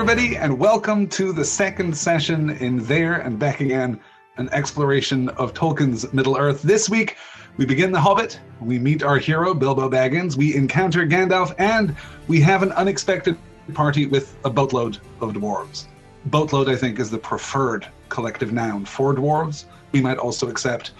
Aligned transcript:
Everybody, 0.00 0.36
and 0.36 0.56
welcome 0.56 1.08
to 1.08 1.32
the 1.32 1.44
second 1.44 1.94
session 1.94 2.50
in 2.50 2.84
There 2.84 3.14
and 3.14 3.36
Back 3.36 3.60
Again, 3.60 3.98
an 4.36 4.48
exploration 4.50 5.28
of 5.30 5.54
Tolkien's 5.54 6.12
Middle 6.12 6.36
Earth. 6.36 6.62
This 6.62 6.88
week, 6.88 7.16
we 7.56 7.66
begin 7.66 7.90
The 7.90 8.00
Hobbit, 8.00 8.38
we 8.60 8.78
meet 8.78 9.02
our 9.02 9.18
hero, 9.18 9.54
Bilbo 9.54 9.90
Baggins, 9.90 10.36
we 10.36 10.54
encounter 10.54 11.04
Gandalf, 11.04 11.52
and 11.58 11.96
we 12.28 12.40
have 12.42 12.62
an 12.62 12.70
unexpected 12.72 13.36
party 13.74 14.06
with 14.06 14.36
a 14.44 14.50
boatload 14.50 14.98
of 15.20 15.32
dwarves. 15.32 15.86
Boatload, 16.26 16.68
I 16.68 16.76
think, 16.76 17.00
is 17.00 17.10
the 17.10 17.18
preferred 17.18 17.88
collective 18.08 18.52
noun 18.52 18.84
for 18.84 19.12
dwarves. 19.12 19.64
We 19.90 20.00
might 20.00 20.18
also 20.18 20.48
accept 20.48 20.92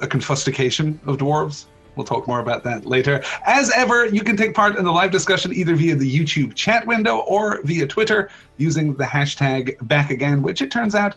a 0.00 0.06
confustication 0.06 1.00
of 1.08 1.18
dwarves. 1.18 1.64
We'll 1.96 2.06
talk 2.06 2.26
more 2.26 2.40
about 2.40 2.64
that 2.64 2.86
later. 2.86 3.22
As 3.46 3.70
ever, 3.70 4.06
you 4.06 4.22
can 4.22 4.36
take 4.36 4.54
part 4.54 4.76
in 4.76 4.84
the 4.84 4.92
live 4.92 5.10
discussion 5.10 5.52
either 5.52 5.74
via 5.74 5.94
the 5.94 6.10
YouTube 6.10 6.54
chat 6.54 6.86
window 6.86 7.18
or 7.18 7.60
via 7.62 7.86
Twitter 7.86 8.30
using 8.56 8.94
the 8.94 9.04
hashtag 9.04 9.76
backagain, 9.78 10.42
which 10.42 10.62
it 10.62 10.70
turns 10.70 10.94
out 10.94 11.14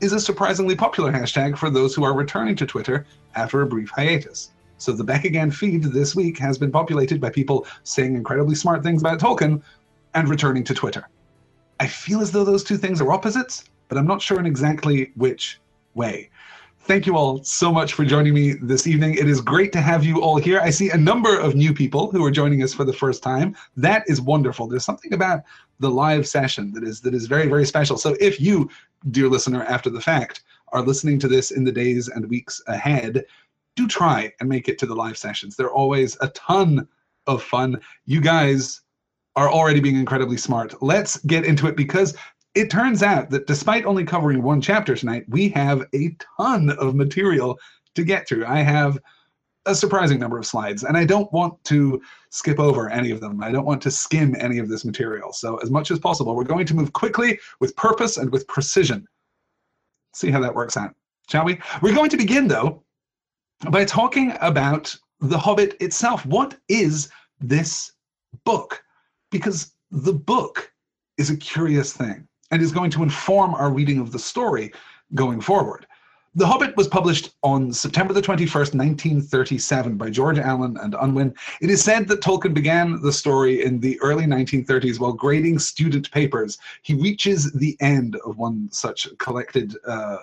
is 0.00 0.12
a 0.12 0.20
surprisingly 0.20 0.74
popular 0.74 1.12
hashtag 1.12 1.56
for 1.56 1.70
those 1.70 1.94
who 1.94 2.04
are 2.04 2.14
returning 2.14 2.56
to 2.56 2.66
Twitter 2.66 3.06
after 3.34 3.62
a 3.62 3.66
brief 3.66 3.90
hiatus. 3.90 4.50
So 4.78 4.92
the 4.92 5.04
Back 5.04 5.24
Again 5.24 5.50
feed 5.50 5.84
this 5.84 6.14
week 6.14 6.38
has 6.38 6.58
been 6.58 6.70
populated 6.70 7.20
by 7.20 7.30
people 7.30 7.66
saying 7.84 8.14
incredibly 8.14 8.54
smart 8.54 8.82
things 8.82 9.00
about 9.00 9.20
Tolkien 9.20 9.62
and 10.14 10.28
returning 10.28 10.64
to 10.64 10.74
Twitter. 10.74 11.08
I 11.80 11.86
feel 11.86 12.20
as 12.20 12.30
though 12.30 12.44
those 12.44 12.64
two 12.64 12.76
things 12.76 13.00
are 13.00 13.12
opposites, 13.12 13.64
but 13.88 13.96
I'm 13.96 14.06
not 14.06 14.20
sure 14.20 14.38
in 14.38 14.46
exactly 14.46 15.12
which 15.14 15.60
way. 15.94 16.30
Thank 16.86 17.04
you 17.04 17.16
all 17.16 17.42
so 17.42 17.72
much 17.72 17.94
for 17.94 18.04
joining 18.04 18.32
me 18.32 18.52
this 18.62 18.86
evening. 18.86 19.14
It 19.14 19.28
is 19.28 19.40
great 19.40 19.72
to 19.72 19.80
have 19.80 20.04
you 20.04 20.22
all 20.22 20.36
here. 20.36 20.60
I 20.60 20.70
see 20.70 20.90
a 20.90 20.96
number 20.96 21.36
of 21.36 21.56
new 21.56 21.74
people 21.74 22.12
who 22.12 22.24
are 22.24 22.30
joining 22.30 22.62
us 22.62 22.72
for 22.72 22.84
the 22.84 22.92
first 22.92 23.24
time. 23.24 23.56
That 23.76 24.04
is 24.06 24.20
wonderful. 24.20 24.68
There's 24.68 24.84
something 24.84 25.12
about 25.12 25.42
the 25.80 25.90
live 25.90 26.28
session 26.28 26.72
that 26.74 26.84
is 26.84 27.00
that 27.00 27.12
is 27.12 27.26
very 27.26 27.48
very 27.48 27.66
special. 27.66 27.98
So 27.98 28.16
if 28.20 28.40
you, 28.40 28.70
dear 29.10 29.28
listener, 29.28 29.64
after 29.64 29.90
the 29.90 30.00
fact, 30.00 30.44
are 30.68 30.80
listening 30.80 31.18
to 31.18 31.26
this 31.26 31.50
in 31.50 31.64
the 31.64 31.72
days 31.72 32.06
and 32.06 32.30
weeks 32.30 32.62
ahead, 32.68 33.24
do 33.74 33.88
try 33.88 34.32
and 34.38 34.48
make 34.48 34.68
it 34.68 34.78
to 34.78 34.86
the 34.86 34.94
live 34.94 35.18
sessions. 35.18 35.56
They're 35.56 35.68
always 35.68 36.16
a 36.20 36.28
ton 36.28 36.86
of 37.26 37.42
fun. 37.42 37.80
You 38.04 38.20
guys 38.20 38.82
are 39.34 39.50
already 39.50 39.80
being 39.80 39.96
incredibly 39.96 40.36
smart. 40.36 40.80
Let's 40.80 41.16
get 41.24 41.44
into 41.44 41.66
it 41.66 41.74
because 41.74 42.16
it 42.56 42.70
turns 42.70 43.02
out 43.02 43.28
that 43.30 43.46
despite 43.46 43.84
only 43.84 44.02
covering 44.02 44.42
one 44.42 44.62
chapter 44.62 44.96
tonight, 44.96 45.24
we 45.28 45.50
have 45.50 45.84
a 45.94 46.16
ton 46.38 46.70
of 46.70 46.94
material 46.94 47.58
to 47.94 48.02
get 48.02 48.26
through. 48.26 48.46
I 48.46 48.60
have 48.60 48.98
a 49.66 49.74
surprising 49.74 50.18
number 50.18 50.38
of 50.38 50.46
slides, 50.46 50.82
and 50.82 50.96
I 50.96 51.04
don't 51.04 51.30
want 51.34 51.62
to 51.64 52.00
skip 52.30 52.58
over 52.58 52.88
any 52.88 53.10
of 53.10 53.20
them. 53.20 53.42
I 53.42 53.52
don't 53.52 53.66
want 53.66 53.82
to 53.82 53.90
skim 53.90 54.34
any 54.38 54.58
of 54.58 54.70
this 54.70 54.86
material. 54.86 55.34
So, 55.34 55.58
as 55.58 55.70
much 55.70 55.90
as 55.90 55.98
possible, 55.98 56.34
we're 56.34 56.44
going 56.44 56.64
to 56.66 56.74
move 56.74 56.94
quickly 56.94 57.38
with 57.60 57.76
purpose 57.76 58.16
and 58.16 58.32
with 58.32 58.48
precision. 58.48 59.06
See 60.14 60.30
how 60.30 60.40
that 60.40 60.54
works 60.54 60.78
out, 60.78 60.94
shall 61.28 61.44
we? 61.44 61.58
We're 61.82 61.94
going 61.94 62.10
to 62.10 62.16
begin, 62.16 62.48
though, 62.48 62.82
by 63.70 63.84
talking 63.84 64.32
about 64.40 64.96
The 65.20 65.36
Hobbit 65.36 65.76
itself. 65.80 66.24
What 66.24 66.56
is 66.70 67.10
this 67.38 67.92
book? 68.46 68.82
Because 69.30 69.72
the 69.90 70.14
book 70.14 70.72
is 71.18 71.28
a 71.28 71.36
curious 71.36 71.92
thing 71.92 72.26
and 72.50 72.62
is 72.62 72.72
going 72.72 72.90
to 72.90 73.02
inform 73.02 73.54
our 73.54 73.72
reading 73.72 73.98
of 73.98 74.12
the 74.12 74.18
story 74.18 74.72
going 75.14 75.40
forward. 75.40 75.86
The 76.36 76.46
Hobbit 76.46 76.76
was 76.76 76.86
published 76.86 77.30
on 77.42 77.72
September 77.72 78.12
the 78.12 78.20
21st, 78.20 78.74
1937, 78.74 79.96
by 79.96 80.10
George 80.10 80.38
Allen 80.38 80.76
and 80.82 80.94
Unwin. 81.00 81.34
It 81.62 81.70
is 81.70 81.82
said 81.82 82.06
that 82.08 82.20
Tolkien 82.20 82.52
began 82.52 83.00
the 83.00 83.10
story 83.10 83.64
in 83.64 83.80
the 83.80 83.98
early 84.02 84.24
1930s 84.24 85.00
while 85.00 85.14
grading 85.14 85.60
student 85.60 86.10
papers. 86.10 86.58
He 86.82 86.92
reaches 86.92 87.50
the 87.52 87.74
end 87.80 88.16
of 88.26 88.36
one 88.36 88.68
such 88.70 89.08
collected 89.16 89.78
uh, 89.86 90.18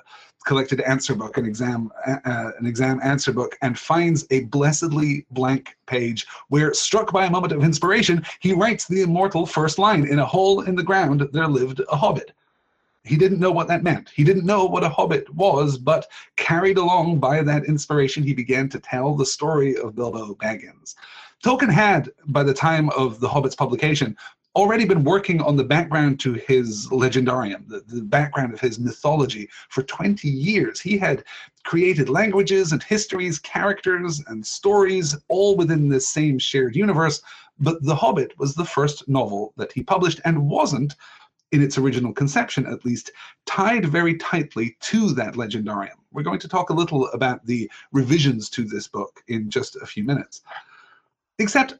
collected 0.46 0.82
answer 0.82 1.16
book, 1.16 1.38
an 1.38 1.48
exam, 1.48 1.92
uh, 2.06 2.52
an 2.60 2.68
exam 2.68 3.00
answer 3.02 3.34
book, 3.34 3.58
and 3.64 3.80
finds 3.80 4.28
a 4.30 4.42
blessedly 4.42 5.26
blank 5.32 5.76
page 5.88 6.28
where, 6.50 6.76
struck 6.76 7.12
by 7.12 7.26
a 7.26 7.32
moment 7.32 7.54
of 7.54 7.64
inspiration, 7.64 8.24
he 8.40 8.54
writes 8.54 8.88
the 8.88 9.02
immortal 9.02 9.48
first 9.48 9.80
line 9.80 10.06
In 10.06 10.20
a 10.20 10.26
hole 10.28 10.62
in 10.62 10.76
the 10.76 10.84
ground 10.84 11.28
there 11.34 11.48
lived 11.48 11.82
a 11.92 11.96
hobbit. 11.96 12.34
He 13.04 13.18
didn't 13.18 13.40
know 13.40 13.52
what 13.52 13.68
that 13.68 13.84
meant. 13.84 14.10
He 14.16 14.24
didn't 14.24 14.46
know 14.46 14.66
what 14.66 14.84
a 14.84 14.90
hobbit 14.90 15.30
was, 15.34 15.78
but 15.78 16.08
carried 16.38 16.78
along 16.78 17.20
by 17.20 17.42
that 17.42 17.66
inspiration, 17.66 18.24
he 18.24 18.34
began 18.34 18.70
to 18.70 18.80
tell 18.80 19.14
the 19.14 19.26
story 19.26 19.76
of 19.76 19.96
Bilbo 19.96 20.36
Baggins. 20.36 20.96
Tolkien 21.44 21.72
had, 21.72 22.10
by 22.28 22.44
the 22.44 22.54
time 22.54 22.90
of 22.92 23.20
The 23.20 23.28
Hobbit's 23.28 23.56
publication, 23.56 24.16
already 24.56 24.86
been 24.86 25.04
working 25.04 25.42
on 25.42 25.58
the 25.58 25.64
background 25.64 26.20
to 26.22 26.34
his 26.34 26.88
legendarium, 26.88 27.68
the, 27.68 27.84
the 27.88 28.02
background 28.02 28.54
of 28.54 28.62
his 28.62 28.80
mythology 28.80 29.50
for 29.70 29.84
20 29.84 30.30
years. 30.30 30.80
He 30.80 30.98
had 30.98 31.26
created 31.66 32.08
languages 32.08 32.72
and 32.72 32.82
histories, 32.84 33.40
characters 33.40 34.22
and 34.28 34.46
stories, 34.46 35.18
all 35.28 35.58
within 35.58 35.90
this 35.90 36.08
same 36.08 36.38
shared 36.38 36.76
universe. 36.76 37.22
But 37.60 37.84
The 37.84 37.96
Hobbit 37.96 38.38
was 38.40 38.54
the 38.54 38.66
first 38.66 39.10
novel 39.10 39.54
that 39.58 39.72
he 39.72 39.84
published 39.84 40.22
and 40.24 40.48
wasn't, 40.48 40.96
in 41.54 41.62
its 41.62 41.78
original 41.78 42.12
conception 42.12 42.66
at 42.66 42.84
least, 42.84 43.12
tied 43.46 43.86
very 43.86 44.18
tightly 44.18 44.76
to 44.82 45.14
that 45.14 45.36
legendarium. 45.36 45.96
We're 46.12 46.24
going 46.24 46.40
to 46.40 46.48
talk 46.48 46.72
a 46.72 46.74
little 46.74 47.08
about 47.10 47.46
the 47.46 47.72
revisions 47.92 48.50
to 48.52 48.66
this 48.66 48.88
book 48.88 49.24
in 49.28 49.50
just 49.50 49.76
a 49.76 49.86
few 49.86 50.04
minutes. 50.04 50.42
Except 51.40 51.76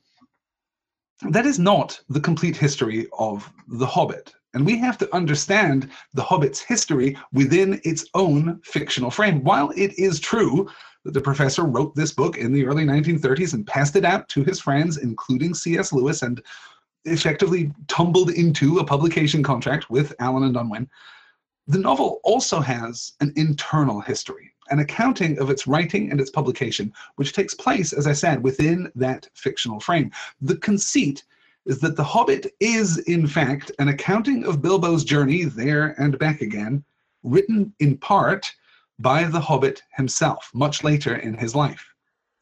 that 1.30 1.46
is 1.46 1.58
not 1.58 2.00
the 2.10 2.20
complete 2.20 2.56
history 2.56 3.08
of 3.18 3.52
The 3.68 3.86
Hobbit. 3.86 4.34
And 4.54 4.66
we 4.66 4.78
have 4.78 4.98
to 5.00 5.16
understand 5.16 5.90
The 6.14 6.22
Hobbit's 6.22 6.60
history 6.60 7.18
within 7.32 7.82
its 7.84 8.06
own 8.14 8.60
fictional 8.64 9.10
frame. 9.10 9.44
While 9.44 9.72
it 9.76 9.98
is 9.98 10.20
true 10.20 10.70
that 11.04 11.14
the 11.14 11.22
professor 11.22 11.64
wrote 11.64 11.96
this 11.96 12.12
book 12.12 12.38
in 12.38 12.54
the 12.54 12.66
early 12.66 12.86
1930s 12.86 13.54
and 13.54 13.66
passed 13.66 13.96
it 13.96 14.06
out 14.06 14.30
to 14.30 14.44
his 14.44 14.60
friends, 14.60 14.98
including 14.98 15.54
C.S. 15.54 15.92
Lewis, 15.92 16.22
and 16.22 16.42
effectively 17.06 17.72
tumbled 17.88 18.32
into 18.32 18.80
a 18.80 18.86
publication 18.86 19.44
contract 19.44 19.90
with 19.90 20.14
Allen 20.20 20.44
and 20.44 20.58
Unwin, 20.58 20.90
the 21.68 21.80
novel 21.80 22.20
also 22.24 22.60
has 22.60 23.14
an 23.22 23.34
internal 23.36 24.02
history 24.02 24.54
an 24.70 24.80
accounting 24.80 25.38
of 25.40 25.50
its 25.50 25.68
writing 25.68 26.12
and 26.12 26.20
its 26.20 26.30
publication, 26.30 26.94
which 27.16 27.34
takes 27.34 27.54
place, 27.54 27.94
as 27.94 28.08
I 28.08 28.14
said, 28.14 28.44
within 28.44 28.92
that 28.96 29.28
fictional 29.34 29.80
frame. 29.80 30.12
The 30.42 30.58
conceit 30.58 31.24
is 31.66 31.80
that 31.80 31.96
The 31.96 32.04
Hobbit 32.04 32.54
is, 32.60 32.98
in 33.00 33.28
fact, 33.28 33.72
an 33.80 33.90
accounting 33.90 34.46
of 34.46 34.62
Bilbo's 34.62 35.04
journey 35.04 35.44
there 35.44 35.96
and 36.02 36.20
back 36.20 36.42
again, 36.42 36.84
written 37.24 37.74
in 37.80 37.98
part 37.98 38.54
by 39.00 39.24
the 39.26 39.40
Hobbit 39.40 39.82
himself, 39.96 40.50
much 40.54 40.84
later 40.84 41.16
in 41.16 41.36
his 41.36 41.56
life. 41.56 41.93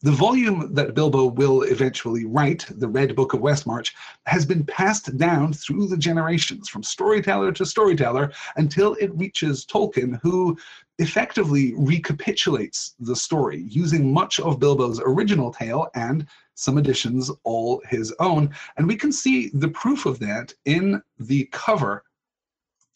The 0.04 0.12
volume 0.12 0.74
that 0.74 0.96
Bilbo 0.96 1.26
will 1.26 1.62
eventually 1.62 2.26
write, 2.26 2.66
the 2.72 2.88
Red 2.88 3.16
Book 3.16 3.34
of 3.34 3.42
Westmarch, 3.42 3.94
has 4.26 4.48
been 4.48 4.66
passed 4.66 5.16
down 5.16 5.54
through 5.54 5.88
the 5.88 5.98
generations, 5.98 6.68
from 6.68 6.82
storyteller 6.82 7.52
to 7.52 7.66
storyteller, 7.68 8.32
until 8.56 8.96
it 8.96 9.16
reaches 9.16 9.64
Tolkien, 9.64 10.20
who 10.24 10.58
effectively 10.98 11.76
recapitulates 11.76 12.96
the 13.00 13.16
story 13.16 13.62
using 13.70 14.12
much 14.12 14.40
of 14.40 14.60
Bilbo's 14.60 15.00
original 15.00 15.54
tale 15.54 15.88
and 15.94 16.26
some 16.56 16.80
additions 16.80 17.30
all 17.44 17.80
his 17.88 18.12
own. 18.20 18.50
And 18.78 18.88
we 18.88 18.96
can 18.96 19.12
see 19.12 19.52
the 19.54 19.70
proof 19.70 20.08
of 20.08 20.18
that 20.18 20.52
in 20.66 21.00
the 21.20 21.46
cover 21.52 22.04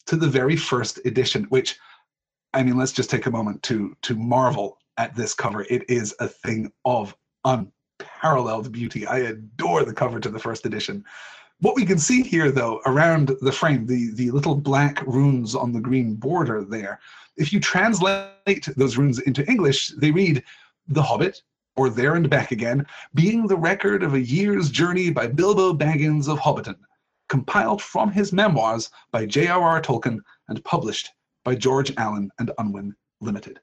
to 0.06 0.16
the 0.16 0.28
very 0.28 0.56
first 0.56 0.98
edition, 1.04 1.44
which 1.44 1.78
I 2.52 2.62
mean, 2.64 2.76
let's 2.76 2.92
just 2.92 3.10
take 3.10 3.26
a 3.26 3.30
moment 3.30 3.62
to 3.64 3.96
to 4.02 4.16
marvel 4.16 4.78
at 4.98 5.14
this 5.14 5.34
cover. 5.34 5.66
It 5.68 5.88
is 5.88 6.14
a 6.20 6.28
thing 6.28 6.72
of 6.84 7.16
unparalleled 7.44 8.72
beauty. 8.72 9.06
I 9.06 9.18
adore 9.18 9.84
the 9.84 9.94
cover 9.94 10.20
to 10.20 10.28
the 10.28 10.38
first 10.38 10.66
edition. 10.66 11.04
What 11.60 11.76
we 11.76 11.86
can 11.86 11.98
see 11.98 12.22
here, 12.22 12.50
though, 12.50 12.82
around 12.84 13.32
the 13.40 13.52
frame, 13.52 13.86
the, 13.86 14.10
the 14.14 14.30
little 14.30 14.54
black 14.54 15.02
runes 15.06 15.54
on 15.54 15.72
the 15.72 15.80
green 15.80 16.14
border 16.14 16.64
there, 16.64 17.00
if 17.36 17.52
you 17.52 17.60
translate 17.60 18.68
those 18.76 18.96
runes 18.96 19.20
into 19.20 19.46
English, 19.48 19.88
they 19.96 20.10
read 20.10 20.42
The 20.88 21.02
Hobbit, 21.02 21.42
or 21.76 21.90
There 21.90 22.14
and 22.14 22.28
Back 22.28 22.50
Again, 22.50 22.86
being 23.14 23.46
the 23.46 23.56
record 23.56 24.02
of 24.02 24.14
a 24.14 24.20
year's 24.20 24.70
journey 24.70 25.10
by 25.10 25.26
Bilbo 25.26 25.72
Baggins 25.72 26.28
of 26.28 26.38
Hobbiton, 26.38 26.76
compiled 27.28 27.82
from 27.82 28.10
his 28.10 28.32
memoirs 28.32 28.90
by 29.10 29.26
J.R.R. 29.26 29.80
Tolkien 29.80 30.20
and 30.48 30.64
published 30.64 31.10
by 31.44 31.54
George 31.54 31.92
Allen 31.96 32.30
and 32.38 32.50
Unwin 32.58 32.94
Limited 33.20 33.60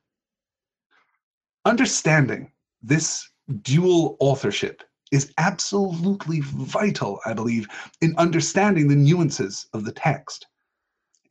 understanding 1.65 2.51
this 2.81 3.29
dual 3.61 4.17
authorship 4.19 4.83
is 5.11 5.31
absolutely 5.37 6.41
vital, 6.41 7.19
I 7.25 7.33
believe, 7.33 7.67
in 8.01 8.15
understanding 8.17 8.87
the 8.87 8.95
nuances 8.95 9.67
of 9.73 9.85
the 9.85 9.91
text. 9.91 10.47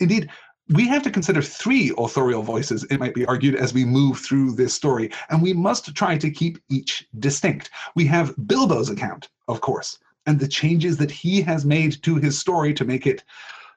Indeed, 0.00 0.31
we 0.69 0.87
have 0.87 1.02
to 1.02 1.11
consider 1.11 1.43
three 1.43 1.93
authorial 1.99 2.43
voices, 2.43 2.84
it 2.84 3.00
might 3.00 3.14
be 3.14 3.26
argued, 3.26 3.56
as 3.56 3.75
we 3.75 3.84
move 3.84 4.20
through 4.20 4.52
this 4.52 4.73
story, 4.73 5.11
and 5.29 5.43
we 5.43 5.52
must 5.52 5.94
try 5.94 6.17
to 6.17 6.31
keep 6.31 6.58
each 6.70 7.06
distinct. 7.19 7.70
We 7.96 8.06
have 8.06 8.34
Bilbo's 8.46 8.88
account, 8.88 9.29
of 9.49 9.61
course, 9.61 9.99
and 10.26 10.38
the 10.38 10.49
changes 10.49 10.96
that 10.99 11.11
he 11.11 11.43
has 11.43 11.64
made 11.64 12.02
to 12.05 12.17
his 12.17 12.38
story 12.38 12.73
to 12.75 12.84
make 12.84 13.06
it 13.06 13.25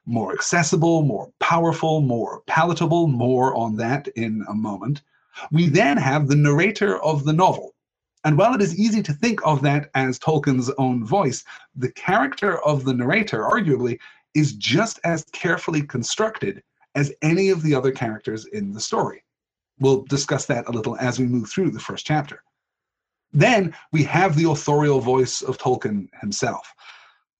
more 0.06 0.32
accessible, 0.32 1.02
more 1.02 1.30
powerful, 1.40 2.00
more 2.00 2.42
palatable. 2.46 3.08
More 3.08 3.54
on 3.56 3.76
that 3.76 4.06
in 4.08 4.44
a 4.48 4.54
moment. 4.54 5.02
We 5.50 5.68
then 5.68 5.96
have 5.96 6.28
the 6.28 6.36
narrator 6.36 7.02
of 7.02 7.24
the 7.24 7.32
novel. 7.32 7.74
And 8.24 8.36
while 8.36 8.54
it 8.54 8.62
is 8.62 8.78
easy 8.78 9.02
to 9.02 9.12
think 9.12 9.40
of 9.44 9.62
that 9.62 9.90
as 9.94 10.18
Tolkien's 10.18 10.70
own 10.78 11.06
voice, 11.06 11.44
the 11.76 11.92
character 11.92 12.58
of 12.64 12.84
the 12.84 12.94
narrator, 12.94 13.42
arguably, 13.42 13.98
is 14.34 14.54
just 14.54 14.98
as 15.04 15.24
carefully 15.32 15.82
constructed 15.82 16.62
as 16.94 17.12
any 17.22 17.50
of 17.50 17.62
the 17.62 17.74
other 17.74 17.92
characters 17.92 18.46
in 18.46 18.72
the 18.72 18.80
story. 18.80 19.22
We'll 19.78 20.02
discuss 20.02 20.46
that 20.46 20.68
a 20.68 20.72
little 20.72 20.96
as 20.96 21.18
we 21.18 21.26
move 21.26 21.48
through 21.48 21.70
the 21.70 21.80
first 21.80 22.06
chapter. 22.06 22.42
Then 23.32 23.74
we 23.92 24.02
have 24.04 24.34
the 24.34 24.48
authorial 24.48 25.00
voice 25.00 25.42
of 25.42 25.58
Tolkien 25.58 26.08
himself. 26.20 26.72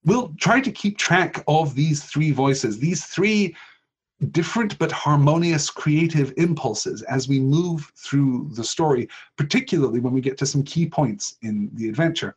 We'll 0.05 0.33
try 0.39 0.61
to 0.61 0.71
keep 0.71 0.97
track 0.97 1.43
of 1.47 1.75
these 1.75 2.03
three 2.03 2.31
voices, 2.31 2.79
these 2.79 3.05
three 3.05 3.55
different 4.31 4.77
but 4.79 4.91
harmonious 4.91 5.69
creative 5.69 6.33
impulses 6.37 7.03
as 7.03 7.27
we 7.27 7.39
move 7.39 7.91
through 7.95 8.49
the 8.53 8.63
story, 8.63 9.07
particularly 9.37 9.99
when 9.99 10.13
we 10.13 10.21
get 10.21 10.37
to 10.39 10.45
some 10.45 10.63
key 10.63 10.87
points 10.87 11.35
in 11.41 11.69
the 11.73 11.87
adventure. 11.87 12.35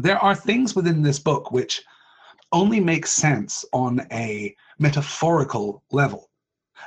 There 0.00 0.18
are 0.18 0.34
things 0.34 0.74
within 0.74 1.02
this 1.02 1.18
book 1.18 1.50
which 1.50 1.82
only 2.52 2.80
make 2.80 3.06
sense 3.06 3.64
on 3.72 4.06
a 4.12 4.54
metaphorical 4.78 5.82
level. 5.90 6.30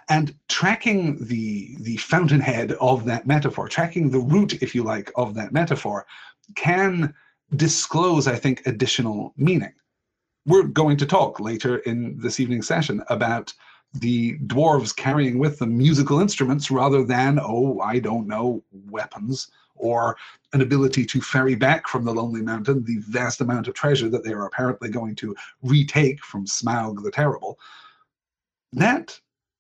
And 0.10 0.36
tracking 0.48 1.18
the, 1.26 1.76
the 1.82 1.98
fountainhead 1.98 2.74
of 2.74 3.04
that 3.06 3.28
metaphor, 3.28 3.68
tracking 3.68 4.10
the 4.10 4.20
root, 4.20 4.62
if 4.62 4.74
you 4.74 4.84
like, 4.84 5.12
of 5.16 5.34
that 5.36 5.52
metaphor, 5.52 6.06
can 6.56 7.14
disclose, 7.56 8.28
I 8.28 8.36
think, 8.36 8.66
additional 8.66 9.34
meaning. 9.38 9.74
We're 10.46 10.64
going 10.64 10.98
to 10.98 11.06
talk 11.06 11.40
later 11.40 11.78
in 11.80 12.18
this 12.20 12.40
evening's 12.40 12.68
session 12.68 13.04
about 13.10 13.54
the 13.94 14.38
dwarves 14.40 14.96
carrying 14.96 15.40
with 15.40 15.60
them 15.60 15.78
musical 15.78 16.20
instruments 16.20 16.70
rather 16.70 17.04
than, 17.04 17.40
oh, 17.42 17.80
I 17.80 18.00
don't 18.00 18.28
know, 18.28 18.64
weapons 18.90 19.50
or 19.76 20.18
an 20.54 20.62
ability 20.62 21.06
to 21.06 21.22
ferry 21.22 21.56
back 21.56 21.88
from 21.88 22.04
the 22.04 22.14
Lonely 22.14 22.42
Mountain 22.42 22.84
the 22.84 22.98
vast 22.98 23.42
amount 23.42 23.68
of 23.68 23.74
treasure 23.74 24.10
that 24.10 24.24
they 24.24 24.34
are 24.34 24.46
apparently 24.46 24.90
going 24.90 25.16
to 25.16 25.36
retake 25.62 26.24
from 26.24 26.46
Smaug 26.46 27.04
the 27.04 27.12
Terrible. 27.12 27.60
That 28.74 29.20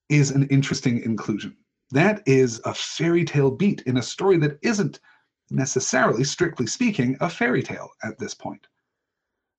is 0.09 0.31
an 0.31 0.47
interesting 0.47 1.01
inclusion. 1.03 1.56
That 1.91 2.21
is 2.25 2.59
a 2.65 2.74
fairy 2.74 3.24
tale 3.24 3.51
beat 3.51 3.81
in 3.81 3.97
a 3.97 4.01
story 4.01 4.38
that 4.38 4.59
isn't 4.62 5.00
necessarily, 5.50 6.24
strictly 6.24 6.68
speaking, 6.68 7.15
a 7.21 7.29
fairy 7.29 7.63
tale 7.63 7.89
at 8.03 8.18
this 8.18 8.33
point. 8.33 8.68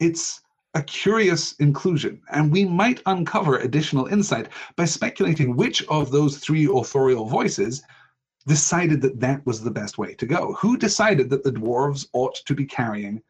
It's 0.00 0.40
a 0.78 0.82
curious 0.82 1.54
inclusion, 1.54 2.22
and 2.30 2.52
we 2.52 2.64
might 2.64 3.02
uncover 3.06 3.56
additional 3.56 4.06
insight 4.06 4.48
by 4.76 4.84
speculating 4.84 5.56
which 5.56 5.84
of 5.88 6.12
those 6.12 6.38
three 6.38 6.66
authorial 6.66 7.26
voices 7.26 7.82
decided 8.46 9.02
that 9.02 9.18
that 9.18 9.44
was 9.44 9.60
the 9.60 9.72
best 9.72 9.98
way 9.98 10.14
to 10.14 10.24
go. 10.24 10.52
Who 10.54 10.76
decided 10.76 11.30
that 11.30 11.42
the 11.42 11.50
dwarves 11.50 12.06
ought 12.12 12.36
to 12.46 12.54
be 12.54 12.64
carrying 12.64 13.20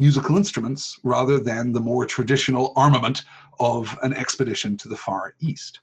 musical 0.00 0.36
instruments 0.36 0.98
rather 1.04 1.38
than 1.38 1.72
the 1.72 1.80
more 1.80 2.06
traditional 2.06 2.72
armament 2.74 3.22
of 3.60 3.96
an 4.02 4.12
expedition 4.12 4.76
to 4.78 4.88
the 4.88 4.96
far 4.96 5.34
east? 5.38 5.78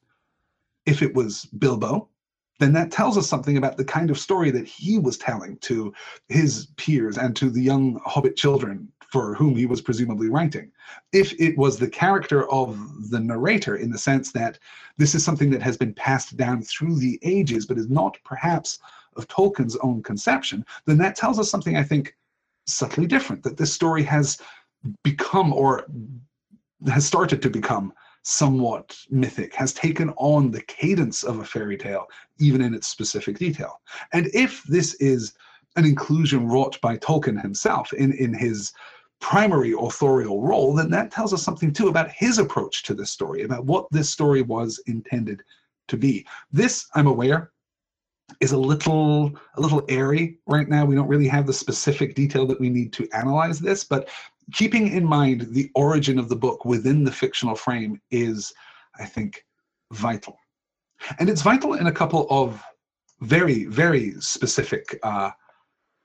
If 0.85 1.01
it 1.01 1.15
was 1.15 1.45
Bilbo, 1.57 2.09
then 2.59 2.73
that 2.73 2.91
tells 2.91 3.17
us 3.17 3.27
something 3.27 3.55
about 3.55 3.77
the 3.77 3.85
kind 3.85 4.11
of 4.11 4.19
story 4.19 4.51
that 4.51 4.67
he 4.67 4.99
was 4.99 5.17
telling 5.17 5.57
to 5.59 5.93
his 6.27 6.67
peers 6.75 7.17
and 7.17 7.33
to 7.37 7.49
the 7.49 7.61
young 7.61 8.01
hobbit 8.05 8.35
children 8.35 8.91
for 9.13 9.35
whom 9.35 9.55
he 9.55 9.67
was 9.67 9.79
presumably 9.79 10.27
writing. 10.27 10.71
If 11.11 11.39
it 11.39 11.55
was 11.55 11.77
the 11.77 11.87
character 11.87 12.49
of 12.49 13.11
the 13.11 13.19
narrator, 13.19 13.75
in 13.75 13.91
the 13.91 13.97
sense 13.99 14.31
that 14.31 14.57
this 14.97 15.13
is 15.13 15.23
something 15.23 15.51
that 15.51 15.61
has 15.61 15.77
been 15.77 15.93
passed 15.93 16.35
down 16.35 16.63
through 16.63 16.95
the 16.95 17.19
ages, 17.21 17.67
but 17.67 17.77
is 17.77 17.91
not 17.91 18.17
perhaps 18.25 18.79
of 19.15 19.27
Tolkien's 19.27 19.75
own 19.83 20.01
conception, 20.01 20.65
then 20.87 20.97
that 20.97 21.15
tells 21.15 21.37
us 21.37 21.47
something 21.47 21.77
I 21.77 21.83
think 21.83 22.15
subtly 22.65 23.05
different 23.05 23.43
that 23.43 23.55
this 23.55 23.71
story 23.71 24.01
has 24.01 24.39
become 25.03 25.53
or 25.53 25.85
has 26.87 27.05
started 27.05 27.39
to 27.43 27.51
become 27.51 27.93
somewhat 28.23 28.97
mythic, 29.11 29.53
has 29.53 29.73
taken 29.73 30.09
on 30.17 30.49
the 30.49 30.61
cadence 30.61 31.21
of 31.21 31.37
a 31.37 31.45
fairy 31.45 31.77
tale, 31.77 32.07
even 32.39 32.61
in 32.61 32.73
its 32.73 32.87
specific 32.87 33.37
detail. 33.37 33.79
And 34.11 34.31
if 34.33 34.63
this 34.63 34.95
is 34.95 35.33
an 35.75 35.85
inclusion 35.85 36.47
wrought 36.47 36.81
by 36.81 36.97
Tolkien 36.97 37.39
himself 37.39 37.93
in, 37.93 38.11
in 38.13 38.33
his 38.33 38.71
primary 39.23 39.73
authorial 39.79 40.41
role, 40.41 40.75
then 40.75 40.89
that 40.91 41.09
tells 41.09 41.33
us 41.33 41.41
something 41.41 41.71
too 41.71 41.87
about 41.87 42.11
his 42.11 42.39
approach 42.39 42.83
to 42.83 42.93
this 42.93 43.09
story, 43.09 43.43
about 43.43 43.65
what 43.65 43.89
this 43.89 44.09
story 44.09 44.41
was 44.41 44.81
intended 44.85 45.41
to 45.87 45.95
be. 45.95 46.27
This, 46.51 46.87
I'm 46.93 47.07
aware, 47.07 47.51
is 48.41 48.51
a 48.51 48.57
little 48.57 49.31
a 49.55 49.61
little 49.61 49.85
airy 49.87 50.39
right 50.45 50.67
now. 50.67 50.83
We 50.83 50.95
don't 50.95 51.07
really 51.07 51.29
have 51.29 51.47
the 51.47 51.53
specific 51.53 52.15
detail 52.15 52.45
that 52.47 52.59
we 52.59 52.69
need 52.69 52.91
to 52.93 53.07
analyze 53.13 53.59
this, 53.61 53.85
but 53.85 54.09
keeping 54.51 54.89
in 54.89 55.05
mind 55.05 55.47
the 55.51 55.71
origin 55.73 56.19
of 56.19 56.27
the 56.27 56.35
book 56.35 56.65
within 56.65 57.05
the 57.05 57.11
fictional 57.11 57.55
frame 57.55 58.01
is, 58.11 58.53
I 58.99 59.05
think, 59.05 59.45
vital. 59.93 60.37
And 61.19 61.29
it's 61.29 61.41
vital 61.41 61.75
in 61.75 61.87
a 61.87 61.91
couple 61.93 62.27
of 62.29 62.61
very, 63.21 63.65
very 63.65 64.15
specific 64.19 64.99
uh, 65.03 65.31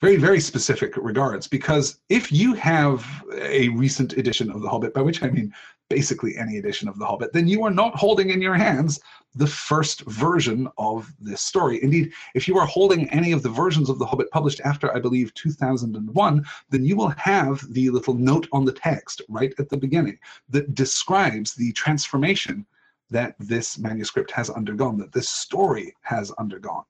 very, 0.00 0.16
very 0.16 0.40
specific 0.40 0.96
regards. 0.96 1.48
Because 1.48 1.98
if 2.08 2.30
you 2.30 2.54
have 2.54 3.04
a 3.34 3.68
recent 3.70 4.12
edition 4.14 4.50
of 4.50 4.62
The 4.62 4.68
Hobbit, 4.68 4.94
by 4.94 5.02
which 5.02 5.22
I 5.22 5.30
mean 5.30 5.52
basically 5.90 6.36
any 6.36 6.58
edition 6.58 6.88
of 6.88 6.98
The 6.98 7.06
Hobbit, 7.06 7.32
then 7.32 7.48
you 7.48 7.64
are 7.64 7.70
not 7.70 7.96
holding 7.96 8.30
in 8.30 8.42
your 8.42 8.54
hands 8.54 9.00
the 9.34 9.46
first 9.46 10.02
version 10.02 10.68
of 10.78 11.10
this 11.18 11.40
story. 11.40 11.82
Indeed, 11.82 12.12
if 12.34 12.46
you 12.46 12.58
are 12.58 12.66
holding 12.66 13.08
any 13.10 13.32
of 13.32 13.42
the 13.42 13.48
versions 13.48 13.88
of 13.88 13.98
The 13.98 14.06
Hobbit 14.06 14.30
published 14.30 14.60
after, 14.64 14.94
I 14.94 15.00
believe, 15.00 15.34
2001, 15.34 16.44
then 16.70 16.84
you 16.84 16.96
will 16.96 17.08
have 17.08 17.62
the 17.72 17.90
little 17.90 18.14
note 18.14 18.46
on 18.52 18.64
the 18.64 18.72
text 18.72 19.22
right 19.28 19.52
at 19.58 19.68
the 19.68 19.76
beginning 19.76 20.18
that 20.50 20.74
describes 20.74 21.54
the 21.54 21.72
transformation 21.72 22.66
that 23.10 23.34
this 23.38 23.78
manuscript 23.78 24.30
has 24.30 24.50
undergone, 24.50 24.98
that 24.98 25.12
this 25.12 25.28
story 25.28 25.94
has 26.02 26.30
undergone. 26.32 26.84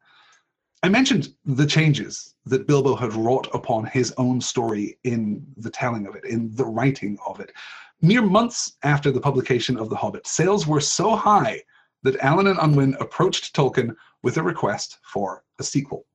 I 0.82 0.88
mentioned 0.88 1.34
the 1.44 1.66
changes 1.66 2.34
that 2.46 2.68
Bilbo 2.68 2.94
had 2.94 3.12
wrought 3.12 3.48
upon 3.52 3.86
his 3.86 4.14
own 4.16 4.40
story 4.40 4.98
in 5.02 5.44
the 5.56 5.70
telling 5.70 6.06
of 6.06 6.14
it, 6.14 6.24
in 6.24 6.54
the 6.54 6.64
writing 6.64 7.18
of 7.26 7.40
it. 7.40 7.52
Mere 8.00 8.22
months 8.22 8.76
after 8.84 9.10
the 9.10 9.20
publication 9.20 9.76
of 9.76 9.90
The 9.90 9.96
Hobbit, 9.96 10.26
sales 10.26 10.68
were 10.68 10.80
so 10.80 11.16
high 11.16 11.62
that 12.04 12.20
Allen 12.20 12.46
and 12.46 12.60
Unwin 12.60 12.94
approached 13.00 13.56
Tolkien 13.56 13.96
with 14.22 14.36
a 14.36 14.42
request 14.42 14.98
for 15.02 15.42
a 15.58 15.64
sequel. 15.64 16.06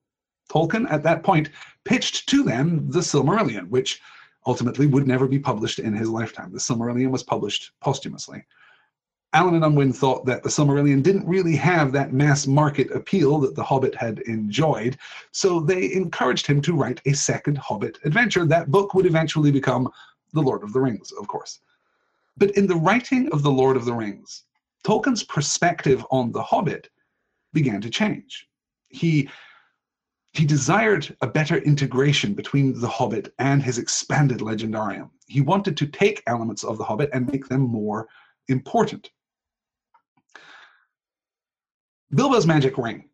Tolkien, 0.50 0.90
at 0.90 1.02
that 1.02 1.22
point, 1.22 1.50
pitched 1.84 2.26
to 2.30 2.42
them 2.42 2.90
The 2.90 3.00
Silmarillion, 3.00 3.68
which 3.68 4.00
ultimately 4.46 4.86
would 4.86 5.06
never 5.06 5.28
be 5.28 5.38
published 5.38 5.78
in 5.78 5.92
his 5.92 6.08
lifetime. 6.08 6.52
The 6.52 6.58
Silmarillion 6.58 7.10
was 7.10 7.22
published 7.22 7.72
posthumously. 7.80 8.46
Allen 9.34 9.56
and 9.56 9.64
Unwin 9.64 9.92
thought 9.92 10.24
that 10.26 10.44
the 10.44 10.48
Silmarillion 10.48 11.02
didn't 11.02 11.26
really 11.26 11.56
have 11.56 11.90
that 11.90 12.12
mass 12.12 12.46
market 12.46 12.92
appeal 12.92 13.40
that 13.40 13.56
The 13.56 13.64
Hobbit 13.64 13.92
had 13.96 14.20
enjoyed, 14.20 14.96
so 15.32 15.58
they 15.58 15.92
encouraged 15.92 16.46
him 16.46 16.62
to 16.62 16.76
write 16.76 17.02
a 17.04 17.14
second 17.14 17.58
Hobbit 17.58 17.98
adventure. 18.04 18.46
That 18.46 18.70
book 18.70 18.94
would 18.94 19.06
eventually 19.06 19.50
become 19.50 19.90
The 20.34 20.40
Lord 20.40 20.62
of 20.62 20.72
the 20.72 20.80
Rings, 20.80 21.10
of 21.10 21.26
course. 21.26 21.58
But 22.36 22.52
in 22.52 22.68
the 22.68 22.76
writing 22.76 23.28
of 23.32 23.42
The 23.42 23.50
Lord 23.50 23.76
of 23.76 23.84
the 23.84 23.92
Rings, 23.92 24.44
Tolkien's 24.84 25.24
perspective 25.24 26.06
on 26.12 26.30
The 26.30 26.42
Hobbit 26.42 26.90
began 27.52 27.80
to 27.80 27.90
change. 27.90 28.48
He 28.88 29.28
he 30.32 30.44
desired 30.44 31.16
a 31.22 31.26
better 31.26 31.58
integration 31.58 32.34
between 32.34 32.80
The 32.80 32.88
Hobbit 32.88 33.34
and 33.40 33.62
his 33.62 33.78
expanded 33.78 34.38
legendarium. 34.38 35.10
He 35.26 35.40
wanted 35.40 35.76
to 35.76 35.86
take 35.86 36.22
elements 36.28 36.62
of 36.62 36.78
The 36.78 36.84
Hobbit 36.84 37.10
and 37.12 37.30
make 37.30 37.48
them 37.48 37.62
more 37.62 38.06
important. 38.46 39.10
Bilbo's 42.12 42.46
magic 42.46 42.76
ring 42.78 43.08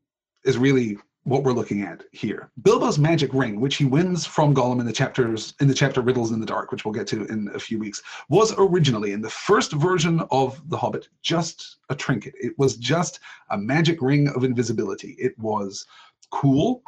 is 0.45 0.59
really 0.59 0.99
what 1.25 1.45
we're 1.45 1.53
looking 1.53 1.83
at 1.83 2.03
here. 2.13 2.51
Bilbo's 2.63 2.99
magic 2.99 3.33
ring, 3.35 3.61
which 3.61 3.77
he 3.77 3.85
wins 3.85 4.27
from 4.27 4.55
Gollum 4.55 4.81
in 4.81 4.87
the 4.87 4.93
chapters 4.93 5.55
in 5.61 5.69
the 5.69 5.75
chapter 5.75 6.01
Riddles 6.01 6.33
in 6.33 6.41
the 6.41 6.47
Dark, 6.47 6.73
which 6.73 6.85
we'll 6.85 6.95
get 6.95 7.07
to 7.09 7.25
in 7.27 7.51
a 7.55 7.59
few 7.59 7.79
weeks, 7.79 8.03
was 8.29 8.55
originally 8.59 9.13
in 9.13 9.21
the 9.21 9.31
first 9.31 9.73
version 9.73 10.23
of 10.31 10.61
The 10.71 10.77
Hobbit 10.77 11.09
just 11.23 11.77
a 11.89 11.95
trinket. 11.95 12.35
It 12.41 12.59
was 12.59 12.77
just 12.77 13.21
a 13.51 13.59
magic 13.59 14.01
ring 14.01 14.29
of 14.29 14.45
invisibility. 14.45 15.15
It 15.19 15.39
was 15.39 15.87
cool, 16.31 16.83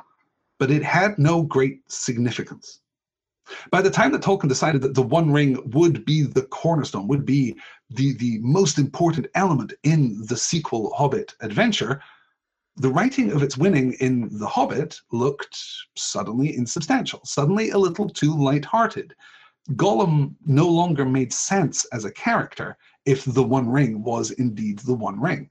but 0.58 0.70
it 0.70 0.82
had 0.82 1.18
no 1.18 1.42
great 1.42 1.80
significance. 1.90 2.80
By 3.70 3.82
the 3.82 3.90
time 3.90 4.12
that 4.12 4.22
Tolkien 4.22 4.48
decided 4.48 4.80
that 4.82 4.94
the 4.94 5.02
One 5.02 5.30
Ring 5.30 5.70
would 5.72 6.04
be 6.04 6.22
the 6.22 6.42
cornerstone, 6.42 7.08
would 7.08 7.26
be 7.26 7.56
the, 7.94 8.14
the 8.14 8.38
most 8.40 8.78
important 8.78 9.26
element 9.34 9.72
in 9.82 10.24
the 10.26 10.36
sequel 10.36 10.92
Hobbit 10.94 11.34
adventure, 11.40 12.02
the 12.76 12.90
writing 12.90 13.32
of 13.32 13.42
its 13.42 13.58
winning 13.58 13.92
in 13.94 14.28
The 14.38 14.46
Hobbit 14.46 14.98
looked 15.12 15.58
suddenly 15.96 16.56
insubstantial, 16.56 17.20
suddenly 17.24 17.70
a 17.70 17.78
little 17.78 18.08
too 18.08 18.34
light-hearted. 18.34 19.14
Gollum 19.76 20.34
no 20.46 20.68
longer 20.68 21.04
made 21.04 21.32
sense 21.32 21.84
as 21.92 22.04
a 22.04 22.12
character 22.12 22.76
if 23.04 23.24
the 23.24 23.42
One 23.42 23.68
Ring 23.68 24.02
was 24.02 24.30
indeed 24.32 24.78
the 24.80 24.94
One 24.94 25.20
Ring. 25.20 25.50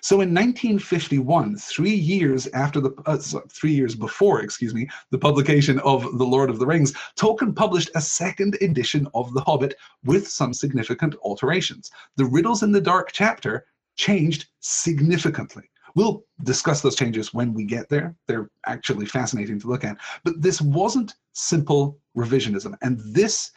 So 0.00 0.16
in 0.16 0.34
1951, 0.34 1.56
three 1.56 1.94
years 1.94 2.46
after 2.48 2.80
the 2.80 2.90
uh, 3.06 3.18
three 3.48 3.72
years 3.72 3.94
before, 3.94 4.40
excuse 4.40 4.74
me, 4.74 4.88
the 5.10 5.18
publication 5.18 5.78
of 5.80 6.18
The 6.18 6.24
Lord 6.24 6.50
of 6.50 6.58
the 6.58 6.66
Rings, 6.66 6.92
Tolkien 7.16 7.54
published 7.54 7.90
a 7.94 8.00
second 8.00 8.56
edition 8.60 9.08
of 9.14 9.32
The 9.34 9.40
Hobbit 9.40 9.74
with 10.04 10.28
some 10.28 10.54
significant 10.54 11.14
alterations. 11.22 11.90
The 12.16 12.24
Riddles 12.24 12.62
in 12.62 12.72
the 12.72 12.80
Dark 12.80 13.10
chapter 13.12 13.66
changed 13.96 14.46
significantly. 14.60 15.64
We'll 15.94 16.24
discuss 16.44 16.80
those 16.80 16.96
changes 16.96 17.34
when 17.34 17.52
we 17.52 17.64
get 17.64 17.88
there. 17.88 18.14
They're 18.26 18.50
actually 18.66 19.06
fascinating 19.06 19.58
to 19.60 19.66
look 19.66 19.84
at. 19.84 19.96
But 20.22 20.40
this 20.40 20.60
wasn't 20.60 21.14
simple 21.32 21.98
revisionism. 22.16 22.76
And 22.82 23.00
this 23.00 23.50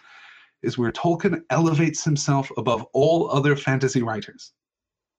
is 0.64 0.78
where 0.78 0.92
Tolkien 0.92 1.42
elevates 1.50 2.04
himself 2.04 2.50
above 2.58 2.86
all 2.94 3.30
other 3.30 3.56
fantasy 3.56 4.02
writers. 4.02 4.54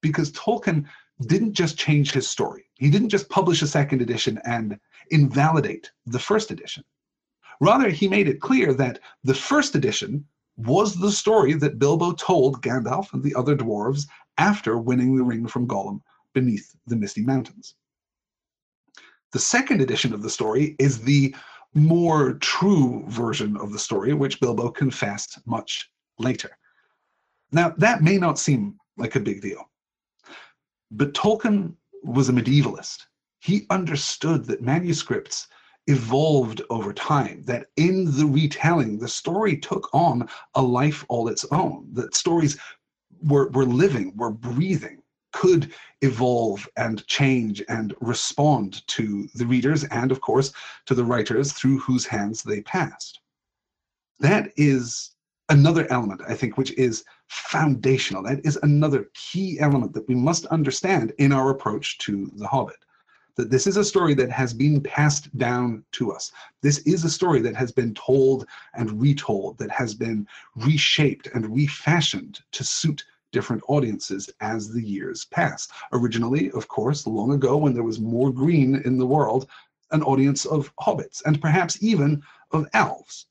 Because 0.00 0.32
Tolkien 0.32 0.84
didn't 1.28 1.54
just 1.54 1.78
change 1.78 2.12
his 2.12 2.28
story, 2.28 2.64
he 2.74 2.90
didn't 2.90 3.10
just 3.10 3.28
publish 3.28 3.62
a 3.62 3.66
second 3.66 4.02
edition 4.02 4.40
and 4.44 4.78
invalidate 5.10 5.90
the 6.06 6.18
first 6.18 6.50
edition. 6.50 6.84
Rather, 7.60 7.90
he 7.90 8.08
made 8.08 8.28
it 8.28 8.40
clear 8.40 8.74
that 8.74 8.98
the 9.24 9.34
first 9.34 9.74
edition 9.74 10.26
was 10.56 10.96
the 10.96 11.12
story 11.12 11.54
that 11.54 11.78
Bilbo 11.78 12.12
told 12.12 12.62
Gandalf 12.62 13.12
and 13.12 13.22
the 13.22 13.34
other 13.34 13.56
dwarves 13.56 14.06
after 14.38 14.78
winning 14.78 15.16
the 15.16 15.24
ring 15.24 15.46
from 15.46 15.66
Gollum 15.66 16.00
beneath 16.34 16.74
the 16.86 16.96
Misty 16.96 17.22
Mountains. 17.22 17.74
The 19.32 19.38
second 19.38 19.80
edition 19.80 20.12
of 20.12 20.22
the 20.22 20.30
story 20.30 20.76
is 20.78 21.02
the 21.02 21.34
more 21.74 22.34
true 22.34 23.04
version 23.08 23.56
of 23.56 23.72
the 23.72 23.78
story, 23.78 24.12
which 24.12 24.40
Bilbo 24.40 24.70
confessed 24.70 25.38
much 25.46 25.90
later. 26.18 26.50
Now, 27.50 27.74
that 27.78 28.02
may 28.02 28.18
not 28.18 28.38
seem 28.38 28.78
like 28.96 29.16
a 29.16 29.20
big 29.20 29.40
deal, 29.40 29.70
but 30.92 31.14
Tolkien 31.14 31.74
was 32.02 32.28
a 32.28 32.32
medievalist. 32.32 33.06
He 33.40 33.66
understood 33.70 34.44
that 34.46 34.62
manuscripts 34.62 35.48
evolved 35.88 36.62
over 36.70 36.92
time, 36.92 37.42
that 37.44 37.66
in 37.76 38.16
the 38.16 38.26
retelling, 38.26 38.98
the 38.98 39.08
story 39.08 39.56
took 39.56 39.88
on 39.92 40.28
a 40.54 40.62
life 40.62 41.04
all 41.08 41.28
its 41.28 41.44
own, 41.50 41.88
that 41.92 42.14
stories 42.14 42.58
were, 43.22 43.48
were 43.50 43.64
living, 43.64 44.16
were 44.16 44.30
breathing 44.30 45.02
could 45.32 45.72
evolve 46.02 46.68
and 46.76 47.06
change 47.06 47.62
and 47.68 47.94
respond 48.00 48.86
to 48.86 49.26
the 49.34 49.46
readers 49.46 49.84
and, 49.84 50.12
of 50.12 50.20
course, 50.20 50.52
to 50.86 50.94
the 50.94 51.04
writers 51.04 51.52
through 51.52 51.78
whose 51.78 52.06
hands 52.06 52.42
they 52.42 52.60
passed. 52.62 53.20
That 54.20 54.52
is 54.56 55.12
another 55.48 55.90
element, 55.90 56.20
I 56.28 56.34
think, 56.34 56.56
which 56.56 56.72
is 56.72 57.04
foundational. 57.32 58.22
That 58.22 58.44
is 58.44 58.58
another 58.62 59.08
key 59.14 59.58
element 59.58 59.94
that 59.94 60.06
we 60.06 60.14
must 60.14 60.44
understand 60.46 61.14
in 61.16 61.32
our 61.32 61.48
approach 61.48 61.96
to 61.98 62.30
The 62.36 62.46
Hobbit. 62.46 62.84
That 63.36 63.50
this 63.50 63.66
is 63.66 63.78
a 63.78 63.84
story 63.84 64.12
that 64.14 64.30
has 64.30 64.52
been 64.52 64.82
passed 64.82 65.34
down 65.38 65.82
to 65.92 66.12
us. 66.12 66.30
This 66.60 66.80
is 66.80 67.04
a 67.04 67.10
story 67.10 67.40
that 67.40 67.56
has 67.56 67.72
been 67.72 67.94
told 67.94 68.46
and 68.74 69.00
retold, 69.00 69.56
that 69.58 69.70
has 69.70 69.94
been 69.94 70.28
reshaped 70.56 71.28
and 71.28 71.54
refashioned 71.54 72.40
to 72.52 72.64
suit 72.64 73.02
different 73.32 73.62
audiences 73.66 74.28
as 74.42 74.68
the 74.68 74.82
years 74.82 75.24
pass. 75.24 75.68
Originally, 75.92 76.50
of 76.50 76.68
course, 76.68 77.06
long 77.06 77.32
ago 77.32 77.56
when 77.56 77.72
there 77.72 77.82
was 77.82 77.98
more 77.98 78.30
green 78.30 78.82
in 78.84 78.98
the 78.98 79.06
world, 79.06 79.48
an 79.92 80.02
audience 80.02 80.44
of 80.44 80.70
hobbits 80.76 81.22
and 81.24 81.40
perhaps 81.40 81.82
even 81.82 82.22
of 82.50 82.68
elves. 82.74 83.26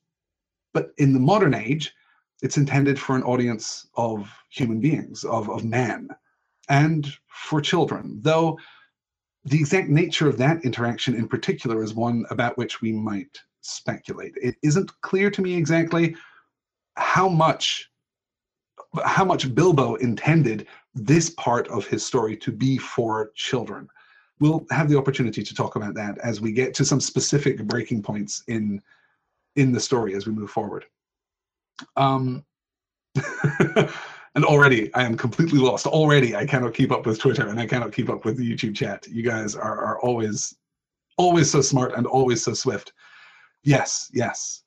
But 0.73 0.91
in 0.97 1.13
the 1.13 1.19
modern 1.19 1.53
age, 1.53 1.93
it's 2.41 2.57
intended 2.57 2.99
for 2.99 3.15
an 3.15 3.23
audience 3.23 3.87
of 3.95 4.29
human 4.49 4.79
beings, 4.79 5.23
of, 5.23 5.49
of 5.49 5.63
man, 5.63 6.09
and 6.69 7.13
for 7.27 7.61
children, 7.61 8.19
though 8.21 8.57
the 9.45 9.59
exact 9.59 9.89
nature 9.89 10.27
of 10.27 10.37
that 10.37 10.63
interaction 10.63 11.15
in 11.15 11.27
particular 11.27 11.83
is 11.83 11.93
one 11.93 12.25
about 12.29 12.57
which 12.57 12.81
we 12.81 12.91
might 12.91 13.39
speculate. 13.61 14.33
It 14.41 14.55
isn't 14.61 14.91
clear 15.01 15.31
to 15.31 15.41
me 15.41 15.55
exactly 15.55 16.15
how 16.95 17.27
much 17.27 17.87
how 19.05 19.23
much 19.23 19.55
Bilbo 19.55 19.95
intended 19.95 20.67
this 20.93 21.29
part 21.29 21.67
of 21.69 21.87
his 21.87 22.05
story 22.05 22.35
to 22.37 22.51
be 22.51 22.77
for 22.77 23.31
children. 23.35 23.87
We'll 24.39 24.65
have 24.69 24.89
the 24.89 24.97
opportunity 24.97 25.43
to 25.43 25.55
talk 25.55 25.75
about 25.77 25.93
that 25.93 26.17
as 26.17 26.41
we 26.41 26.51
get 26.51 26.73
to 26.75 26.85
some 26.85 26.99
specific 26.99 27.63
breaking 27.63 28.03
points 28.03 28.43
in 28.47 28.81
in 29.55 29.71
the 29.71 29.79
story 29.79 30.13
as 30.13 30.25
we 30.25 30.33
move 30.33 30.49
forward. 30.49 30.85
Um, 31.95 32.45
and 34.35 34.45
already 34.45 34.93
I 34.93 35.03
am 35.03 35.17
completely 35.17 35.59
lost. 35.59 35.85
Already 35.87 36.35
I 36.35 36.45
cannot 36.45 36.73
keep 36.73 36.91
up 36.91 37.05
with 37.05 37.19
Twitter 37.19 37.47
and 37.47 37.59
I 37.59 37.65
cannot 37.65 37.93
keep 37.93 38.09
up 38.09 38.25
with 38.25 38.37
the 38.37 38.49
YouTube 38.49 38.75
chat. 38.75 39.07
You 39.07 39.23
guys 39.23 39.55
are, 39.55 39.79
are 39.83 39.99
always 40.01 40.55
always 41.17 41.51
so 41.51 41.61
smart 41.61 41.93
and 41.95 42.07
always 42.07 42.43
so 42.43 42.53
swift. 42.53 42.93
Yes, 43.63 44.09
yes. 44.13 44.63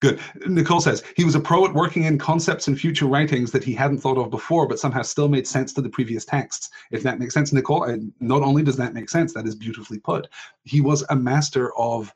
Good. 0.00 0.18
Nicole 0.46 0.80
says 0.80 1.02
he 1.14 1.24
was 1.24 1.34
a 1.34 1.40
pro 1.40 1.66
at 1.66 1.74
working 1.74 2.04
in 2.04 2.16
concepts 2.16 2.68
and 2.68 2.80
future 2.80 3.04
writings 3.04 3.52
that 3.52 3.62
he 3.62 3.74
hadn't 3.74 3.98
thought 3.98 4.16
of 4.16 4.30
before, 4.30 4.66
but 4.66 4.78
somehow 4.78 5.02
still 5.02 5.28
made 5.28 5.46
sense 5.46 5.74
to 5.74 5.82
the 5.82 5.90
previous 5.90 6.24
texts. 6.24 6.70
If 6.90 7.02
that 7.02 7.18
makes 7.18 7.34
sense, 7.34 7.52
Nicole, 7.52 7.84
I, 7.84 7.98
not 8.18 8.40
only 8.40 8.62
does 8.62 8.76
that 8.78 8.94
make 8.94 9.10
sense, 9.10 9.34
that 9.34 9.46
is 9.46 9.54
beautifully 9.54 9.98
put. 9.98 10.26
He 10.64 10.80
was 10.80 11.04
a 11.10 11.16
master 11.16 11.76
of 11.76 12.14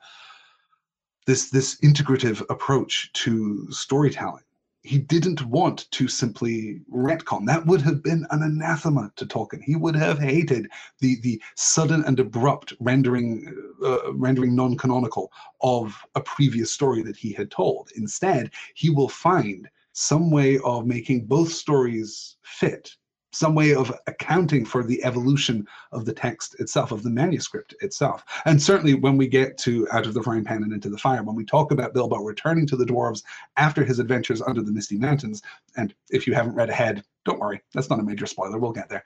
this 1.26 1.50
this 1.50 1.76
integrative 1.80 2.42
approach 2.50 3.12
to 3.14 3.70
storytelling 3.70 4.44
he 4.84 4.98
didn't 4.98 5.42
want 5.46 5.90
to 5.92 6.06
simply 6.08 6.82
retcon. 6.92 7.46
That 7.46 7.64
would 7.64 7.80
have 7.80 8.02
been 8.02 8.26
an 8.30 8.42
anathema 8.42 9.10
to 9.16 9.24
Tolkien. 9.24 9.62
He 9.62 9.76
would 9.76 9.96
have 9.96 10.18
hated 10.18 10.68
the 11.00 11.18
the 11.22 11.42
sudden 11.56 12.04
and 12.04 12.20
abrupt 12.20 12.74
rendering 12.80 13.46
uh, 13.82 14.12
rendering 14.12 14.54
non-canonical 14.54 15.32
of 15.62 15.96
a 16.14 16.20
previous 16.20 16.70
story 16.70 17.02
that 17.02 17.16
he 17.16 17.32
had 17.32 17.50
told. 17.50 17.90
Instead, 17.96 18.50
he 18.74 18.90
will 18.90 19.08
find 19.08 19.68
some 19.92 20.30
way 20.30 20.58
of 20.58 20.86
making 20.86 21.24
both 21.24 21.50
stories 21.50 22.36
fit 22.42 22.94
some 23.34 23.54
way 23.54 23.74
of 23.74 23.92
accounting 24.06 24.64
for 24.64 24.82
the 24.82 25.02
evolution 25.04 25.66
of 25.92 26.04
the 26.04 26.12
text 26.12 26.58
itself, 26.60 26.92
of 26.92 27.02
the 27.02 27.10
manuscript 27.10 27.74
itself. 27.80 28.24
And 28.44 28.62
certainly 28.62 28.94
when 28.94 29.16
we 29.16 29.26
get 29.26 29.58
to 29.58 29.88
Out 29.90 30.06
of 30.06 30.14
the 30.14 30.22
Frying 30.22 30.44
Pan 30.44 30.62
and 30.62 30.72
Into 30.72 30.88
the 30.88 30.98
Fire, 30.98 31.22
when 31.22 31.36
we 31.36 31.44
talk 31.44 31.72
about 31.72 31.94
Bilbo 31.94 32.18
returning 32.18 32.66
to 32.68 32.76
the 32.76 32.84
dwarves 32.84 33.22
after 33.56 33.84
his 33.84 33.98
adventures 33.98 34.42
under 34.42 34.62
the 34.62 34.72
Misty 34.72 34.96
Mountains, 34.96 35.42
and 35.76 35.94
if 36.10 36.26
you 36.26 36.34
haven't 36.34 36.54
read 36.54 36.70
ahead, 36.70 37.02
don't 37.24 37.40
worry, 37.40 37.60
that's 37.72 37.90
not 37.90 38.00
a 38.00 38.04
major 38.04 38.26
spoiler, 38.26 38.58
we'll 38.58 38.72
get 38.72 38.88
there. 38.88 39.04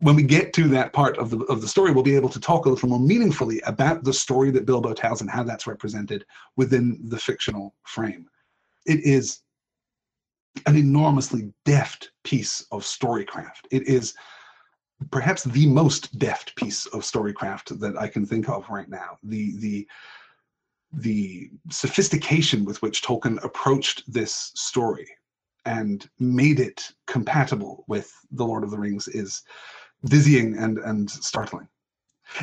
When 0.00 0.16
we 0.16 0.24
get 0.24 0.52
to 0.54 0.68
that 0.68 0.92
part 0.92 1.16
of 1.18 1.30
the, 1.30 1.38
of 1.44 1.62
the 1.62 1.68
story, 1.68 1.92
we'll 1.92 2.02
be 2.02 2.16
able 2.16 2.28
to 2.28 2.40
talk 2.40 2.66
a 2.66 2.68
little 2.68 2.88
more 2.88 3.00
meaningfully 3.00 3.60
about 3.60 4.04
the 4.04 4.12
story 4.12 4.50
that 4.50 4.66
Bilbo 4.66 4.92
tells 4.92 5.20
and 5.20 5.30
how 5.30 5.44
that's 5.44 5.66
represented 5.66 6.26
within 6.56 6.98
the 7.08 7.18
fictional 7.18 7.74
frame. 7.84 8.28
It 8.84 9.00
is 9.00 9.40
an 10.66 10.76
enormously 10.76 11.52
deft 11.64 12.10
piece 12.22 12.66
of 12.72 12.82
storycraft. 12.82 13.66
It 13.70 13.86
is 13.86 14.14
perhaps 15.10 15.44
the 15.44 15.66
most 15.66 16.18
deft 16.18 16.54
piece 16.56 16.86
of 16.86 17.02
storycraft 17.02 17.78
that 17.80 17.96
I 17.96 18.08
can 18.08 18.24
think 18.24 18.48
of 18.48 18.68
right 18.70 18.88
now. 18.88 19.18
The 19.22 19.56
the 19.58 19.88
the 20.92 21.50
sophistication 21.70 22.64
with 22.64 22.80
which 22.80 23.02
Tolkien 23.02 23.42
approached 23.42 24.04
this 24.12 24.52
story 24.54 25.08
and 25.64 26.08
made 26.20 26.60
it 26.60 26.92
compatible 27.06 27.84
with 27.88 28.12
The 28.30 28.44
Lord 28.44 28.62
of 28.62 28.70
the 28.70 28.78
Rings 28.78 29.08
is 29.08 29.42
dizzying 30.04 30.56
and 30.56 30.78
and 30.78 31.10
startling. 31.10 31.68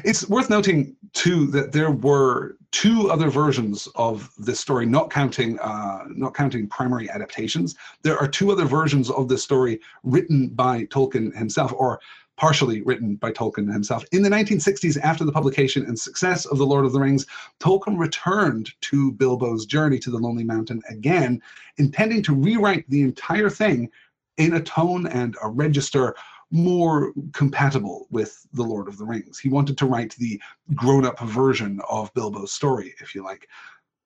It's 0.03 0.27
worth 0.29 0.49
noting 0.49 0.95
too 1.13 1.47
that 1.47 1.71
there 1.71 1.91
were 1.91 2.57
two 2.71 3.11
other 3.11 3.29
versions 3.29 3.87
of 3.95 4.31
this 4.37 4.59
story, 4.59 4.85
not 4.85 5.09
counting 5.09 5.59
uh, 5.59 6.05
not 6.09 6.33
counting 6.33 6.67
primary 6.67 7.09
adaptations. 7.09 7.75
There 8.01 8.17
are 8.17 8.27
two 8.27 8.51
other 8.51 8.65
versions 8.65 9.09
of 9.09 9.27
this 9.27 9.43
story 9.43 9.79
written 10.03 10.49
by 10.49 10.85
Tolkien 10.85 11.35
himself, 11.35 11.73
or 11.73 11.99
partially 12.37 12.81
written 12.81 13.15
by 13.15 13.31
Tolkien 13.31 13.71
himself. 13.71 14.03
In 14.13 14.23
the 14.23 14.29
1960s, 14.29 14.97
after 15.01 15.25
the 15.25 15.31
publication 15.31 15.85
and 15.85 15.99
success 15.99 16.45
of 16.45 16.57
The 16.57 16.65
Lord 16.65 16.85
of 16.85 16.93
the 16.93 16.99
Rings, 16.99 17.25
Tolkien 17.59 17.99
returned 17.99 18.71
to 18.81 19.11
Bilbo's 19.11 19.65
journey 19.65 19.99
to 19.99 20.09
the 20.09 20.17
Lonely 20.17 20.43
Mountain 20.43 20.81
again, 20.89 21.41
intending 21.77 22.23
to 22.23 22.33
rewrite 22.33 22.89
the 22.89 23.01
entire 23.01 23.49
thing 23.49 23.91
in 24.37 24.53
a 24.53 24.61
tone 24.61 25.05
and 25.07 25.35
a 25.43 25.49
register 25.49 26.15
more 26.51 27.13
compatible 27.33 28.07
with 28.11 28.45
The 28.53 28.63
Lord 28.63 28.87
of 28.87 28.97
the 28.97 29.05
Rings. 29.05 29.39
He 29.39 29.49
wanted 29.49 29.77
to 29.77 29.85
write 29.85 30.15
the 30.15 30.39
grown 30.75 31.05
up 31.05 31.19
version 31.19 31.81
of 31.89 32.13
Bilbo's 32.13 32.51
story, 32.51 32.93
if 32.99 33.15
you 33.15 33.23
like. 33.23 33.47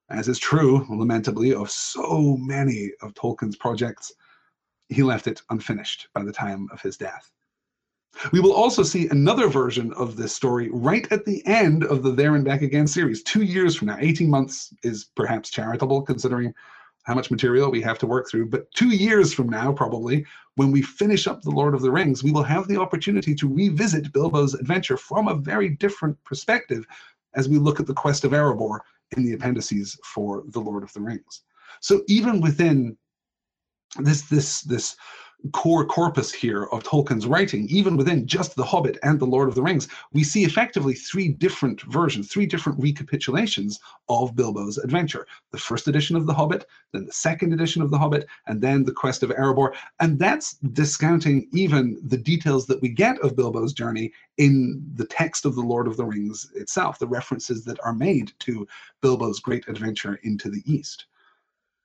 As 0.10 0.28
is 0.28 0.38
true, 0.38 0.86
lamentably, 0.88 1.54
of 1.54 1.72
so 1.72 2.38
many 2.40 2.92
of 3.02 3.16
Tolkien's 3.16 3.56
projects, 3.56 4.14
he 4.90 5.02
left 5.02 5.26
it 5.26 5.42
unfinished 5.50 6.08
by 6.14 6.24
the 6.24 6.32
time 6.32 6.68
of 6.72 6.82
his 6.82 6.96
death. 6.96 7.32
We 8.32 8.40
will 8.40 8.54
also 8.54 8.84
see 8.84 9.10
another 9.10 9.48
version 9.48 9.92
of 9.94 10.16
this 10.16 10.34
story 10.34 10.70
right 10.72 11.12
at 11.12 11.26
the 11.26 11.46
end 11.46 11.84
of 11.84 12.04
the 12.04 12.12
There 12.12 12.36
and 12.36 12.46
Back 12.46 12.62
Again 12.62 12.88
series, 12.88 13.24
two 13.24 13.42
years 13.42 13.76
from 13.76 13.88
now. 13.88 13.98
18 14.00 14.30
months 14.30 14.74
is 14.84 15.06
perhaps 15.16 15.50
charitable 15.50 16.04
considering 16.04 16.54
how 17.06 17.14
much 17.14 17.32
material 17.32 17.72
we 17.72 17.82
have 17.82 18.00
to 18.00 18.08
work 18.08 18.30
through. 18.30 18.48
But 18.48 18.70
two 18.72 18.90
years 18.90 19.34
from 19.34 19.48
now, 19.48 19.72
probably, 19.72 20.26
when 20.56 20.72
we 20.72 20.82
finish 20.82 21.28
up 21.28 21.42
The 21.42 21.52
Lord 21.52 21.76
of 21.76 21.82
the 21.82 21.92
Rings, 21.92 22.24
we 22.24 22.32
will 22.32 22.44
have 22.44 22.68
the 22.68 22.80
opportunity 22.80 23.36
to 23.36 23.54
revisit 23.54 24.12
Bilbo's 24.12 24.56
adventure 24.56 24.98
from 24.98 25.28
a 25.28 25.36
very 25.36 25.70
different 25.70 26.22
perspective 26.24 26.86
as 27.36 27.48
we 27.48 27.58
look 27.58 27.80
at 27.80 27.86
the 27.86 27.94
quest 27.94 28.24
of 28.24 28.32
Erebor 28.32 28.80
in 29.16 29.24
the 29.24 29.34
appendices 29.34 30.00
for 30.04 30.44
The 30.48 30.60
Lord 30.60 30.84
of 30.84 30.92
the 30.94 31.02
Rings. 31.02 31.42
So 31.80 32.02
even 32.08 32.42
within 32.42 32.98
this 34.00 34.24
this 34.24 34.62
this 34.62 34.96
core 35.52 35.86
corpus 35.86 36.32
here 36.32 36.64
of 36.66 36.84
Tolkien's 36.84 37.28
writing, 37.28 37.68
even 37.70 37.98
within 37.98 38.26
just 38.26 38.56
The 38.56 38.64
Hobbit 38.64 38.98
and 39.04 39.20
The 39.20 39.26
Lord 39.26 39.50
of 39.50 39.56
the 39.56 39.62
Rings, 39.62 39.88
we 40.14 40.24
see 40.24 40.44
effectively 40.44 40.94
three 40.94 41.30
different 41.30 41.82
versions, 41.84 42.28
three 42.30 42.46
different 42.46 42.80
recapitulations 42.80 43.80
of 44.10 44.36
Bilbo's 44.36 44.78
adventure. 44.78 45.28
The 45.52 45.58
first 45.58 45.88
edition 45.88 46.16
of 46.16 46.26
The 46.26 46.34
Hobbit, 46.34 46.66
then 46.94 47.06
the 47.06 47.12
second 47.12 47.54
edition 47.54 47.82
of 47.82 47.92
The 47.92 47.98
Hobbit, 47.98 48.28
and 48.48 48.62
then 48.62 48.84
The 48.84 48.92
Quest 48.92 49.24
of 49.24 49.30
Erebor. 49.32 49.76
And 50.00 50.18
that's 50.18 50.54
discounting 50.74 51.48
even 51.54 52.00
the 52.04 52.18
details 52.18 52.66
that 52.68 52.82
we 52.82 52.90
get 52.90 53.20
of 53.20 53.36
Bilbo's 53.36 53.74
journey 53.74 54.12
in 54.38 54.84
the 54.96 55.06
text 55.06 55.46
of 55.46 55.56
The 55.56 55.62
Lord 55.62 55.88
of 55.88 55.98
the 55.98 56.06
Rings 56.06 56.52
itself, 56.56 57.00
the 57.00 57.08
references 57.08 57.64
that 57.66 57.80
are 57.84 57.94
made 57.94 58.32
to 58.40 58.68
Bilbo's 59.02 59.40
great 59.40 59.68
adventure 59.68 60.20
into 60.24 60.50
the 60.50 60.64
East. 60.66 61.06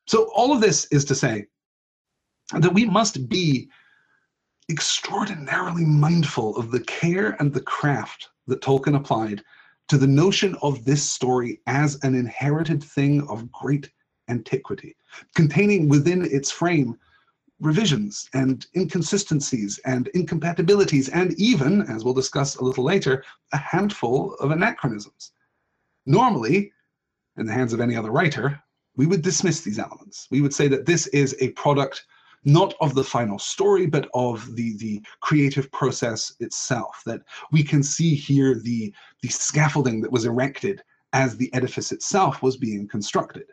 So 0.06 0.30
all 0.34 0.52
of 0.52 0.60
this 0.60 0.86
is 0.86 1.04
to 1.04 1.14
say 1.14 1.46
that 2.58 2.74
we 2.74 2.84
must 2.84 3.28
be 3.28 3.68
extraordinarily 4.70 5.84
mindful 5.84 6.56
of 6.56 6.70
the 6.70 6.80
care 6.80 7.36
and 7.40 7.52
the 7.52 7.60
craft 7.60 8.28
that 8.46 8.60
Tolkien 8.60 8.96
applied 8.96 9.42
to 9.88 9.98
the 9.98 10.06
notion 10.06 10.56
of 10.62 10.84
this 10.84 11.08
story 11.08 11.60
as 11.66 11.98
an 12.04 12.14
inherited 12.14 12.82
thing 12.82 13.26
of 13.28 13.50
great 13.50 13.90
antiquity, 14.28 14.96
containing 15.34 15.88
within 15.88 16.24
its 16.24 16.50
frame 16.50 16.96
revisions 17.60 18.28
and 18.32 18.66
inconsistencies 18.76 19.78
and 19.84 20.08
incompatibilities, 20.14 21.08
and 21.10 21.34
even, 21.34 21.82
as 21.82 22.04
we'll 22.04 22.14
discuss 22.14 22.56
a 22.56 22.64
little 22.64 22.84
later, 22.84 23.24
a 23.52 23.56
handful 23.56 24.34
of 24.36 24.50
anachronisms. 24.50 25.32
Normally, 26.06 26.72
in 27.36 27.46
the 27.46 27.52
hands 27.52 27.72
of 27.72 27.80
any 27.80 27.96
other 27.96 28.10
writer, 28.10 28.62
we 28.96 29.06
would 29.06 29.22
dismiss 29.22 29.60
these 29.60 29.78
elements. 29.78 30.26
We 30.30 30.40
would 30.40 30.54
say 30.54 30.68
that 30.68 30.86
this 30.86 31.06
is 31.08 31.36
a 31.40 31.50
product 31.50 32.06
not 32.44 32.74
of 32.80 32.94
the 32.94 33.04
final 33.04 33.38
story, 33.38 33.86
but 33.86 34.08
of 34.14 34.54
the, 34.56 34.76
the 34.78 35.02
creative 35.20 35.70
process 35.72 36.34
itself. 36.40 37.02
That 37.06 37.22
we 37.52 37.62
can 37.62 37.82
see 37.82 38.14
here 38.14 38.54
the, 38.54 38.92
the 39.22 39.28
scaffolding 39.28 40.00
that 40.00 40.12
was 40.12 40.24
erected 40.24 40.82
as 41.12 41.36
the 41.36 41.52
edifice 41.54 41.92
itself 41.92 42.42
was 42.42 42.56
being 42.56 42.88
constructed. 42.88 43.46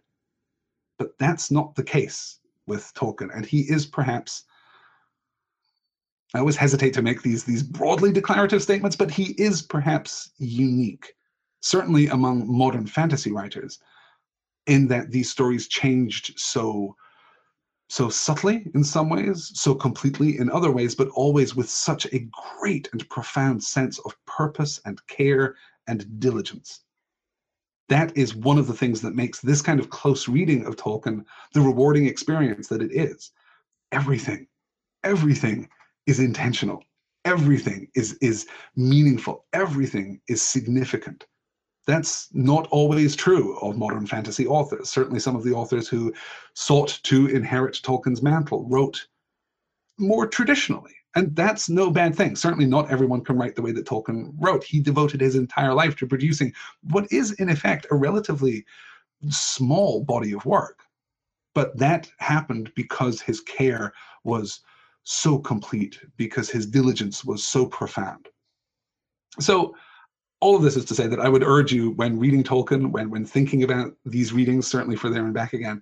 But 0.97 1.17
that's 1.19 1.51
not 1.51 1.75
the 1.75 1.83
case 1.83 2.39
with 2.65 2.93
Tolkien, 2.93 3.35
and 3.35 3.45
he 3.45 3.61
is 3.61 3.85
perhaps. 3.85 4.43
I 6.33 6.39
always 6.39 6.57
hesitate 6.57 6.93
to 6.95 7.01
make 7.01 7.21
these 7.21 7.43
these 7.45 7.63
broadly 7.63 8.11
declarative 8.11 8.61
statements, 8.61 8.95
but 8.95 9.11
he 9.11 9.33
is 9.37 9.61
perhaps 9.61 10.31
unique, 10.37 11.13
certainly 11.61 12.07
among 12.07 12.51
modern 12.51 12.85
fantasy 12.85 13.31
writers, 13.31 13.79
in 14.65 14.87
that 14.89 15.11
these 15.11 15.29
stories 15.29 15.67
changed 15.67 16.37
so 16.37 16.95
so 17.89 18.09
subtly 18.09 18.69
in 18.75 18.83
some 18.83 19.09
ways, 19.09 19.51
so 19.53 19.73
completely 19.73 20.37
in 20.39 20.51
other 20.51 20.71
ways, 20.71 20.93
but 20.93 21.07
always 21.09 21.55
with 21.55 21.69
such 21.69 22.05
a 22.07 22.27
great 22.59 22.89
and 22.91 23.07
profound 23.09 23.63
sense 23.63 23.97
of 23.99 24.13
purpose 24.25 24.81
and 24.85 25.05
care 25.07 25.55
and 25.87 26.19
diligence. 26.19 26.81
That 27.89 28.15
is 28.17 28.35
one 28.35 28.57
of 28.57 28.67
the 28.67 28.73
things 28.73 28.99
that 29.01 29.15
makes 29.15 29.39
this 29.39 29.61
kind 29.61 29.79
of 29.79 29.89
close 29.89 30.27
reading 30.27 30.65
of 30.65 30.75
Tolkien 30.75 31.23
the 31.53 31.61
rewarding 31.61 32.05
experience 32.05 32.67
that 32.67 32.81
it 32.81 32.91
is. 32.91 33.31
Everything, 33.93 34.47
everything 35.05 35.69
is 36.05 36.19
intentional. 36.19 36.83
Everything 37.23 37.87
is, 37.95 38.17
is 38.21 38.47
meaningful. 38.75 39.45
Everything 39.53 40.19
is 40.27 40.41
significant. 40.41 41.25
That's 41.87 42.27
not 42.33 42.67
always 42.67 43.15
true 43.15 43.57
of 43.59 43.77
modern 43.77 44.05
fantasy 44.05 44.45
authors. 44.45 44.89
Certainly, 44.89 45.21
some 45.21 45.37
of 45.37 45.43
the 45.43 45.53
authors 45.53 45.87
who 45.87 46.13
sought 46.53 46.99
to 47.03 47.27
inherit 47.27 47.79
Tolkien's 47.81 48.21
mantle 48.21 48.67
wrote 48.67 49.07
more 49.97 50.27
traditionally. 50.27 50.93
And 51.15 51.33
that's 51.35 51.69
no 51.69 51.89
bad 51.89 52.13
thing. 52.13 52.35
Certainly, 52.35 52.67
not 52.67 52.91
everyone 52.91 53.23
can 53.23 53.37
write 53.37 53.55
the 53.55 53.61
way 53.61 53.71
that 53.71 53.87
Tolkien 53.87 54.33
wrote. 54.37 54.65
He 54.65 54.81
devoted 54.81 55.21
his 55.21 55.35
entire 55.35 55.73
life 55.73 55.95
to 55.95 56.05
producing 56.05 56.53
what 56.91 57.11
is, 57.11 57.31
in 57.33 57.49
effect, 57.49 57.87
a 57.89 57.95
relatively 57.95 58.65
small 59.29 60.03
body 60.03 60.33
of 60.33 60.45
work. 60.45 60.81
But 61.55 61.75
that 61.77 62.11
happened 62.19 62.71
because 62.75 63.21
his 63.21 63.39
care 63.39 63.93
was 64.25 64.59
so 65.03 65.39
complete, 65.39 65.99
because 66.17 66.49
his 66.49 66.67
diligence 66.67 67.23
was 67.23 67.43
so 67.43 67.65
profound. 67.65 68.27
So, 69.39 69.73
all 70.39 70.55
of 70.55 70.61
this 70.61 70.75
is 70.75 70.85
to 70.85 70.95
say 70.95 71.07
that 71.07 71.19
I 71.19 71.29
would 71.29 71.43
urge 71.43 71.71
you 71.71 71.91
when 71.91 72.19
reading 72.19 72.43
Tolkien, 72.43 72.91
when 72.91 73.09
when 73.09 73.25
thinking 73.25 73.63
about 73.63 73.93
these 74.05 74.33
readings, 74.33 74.67
certainly 74.67 74.95
for 74.95 75.09
there 75.09 75.25
and 75.25 75.33
back 75.33 75.53
again, 75.53 75.81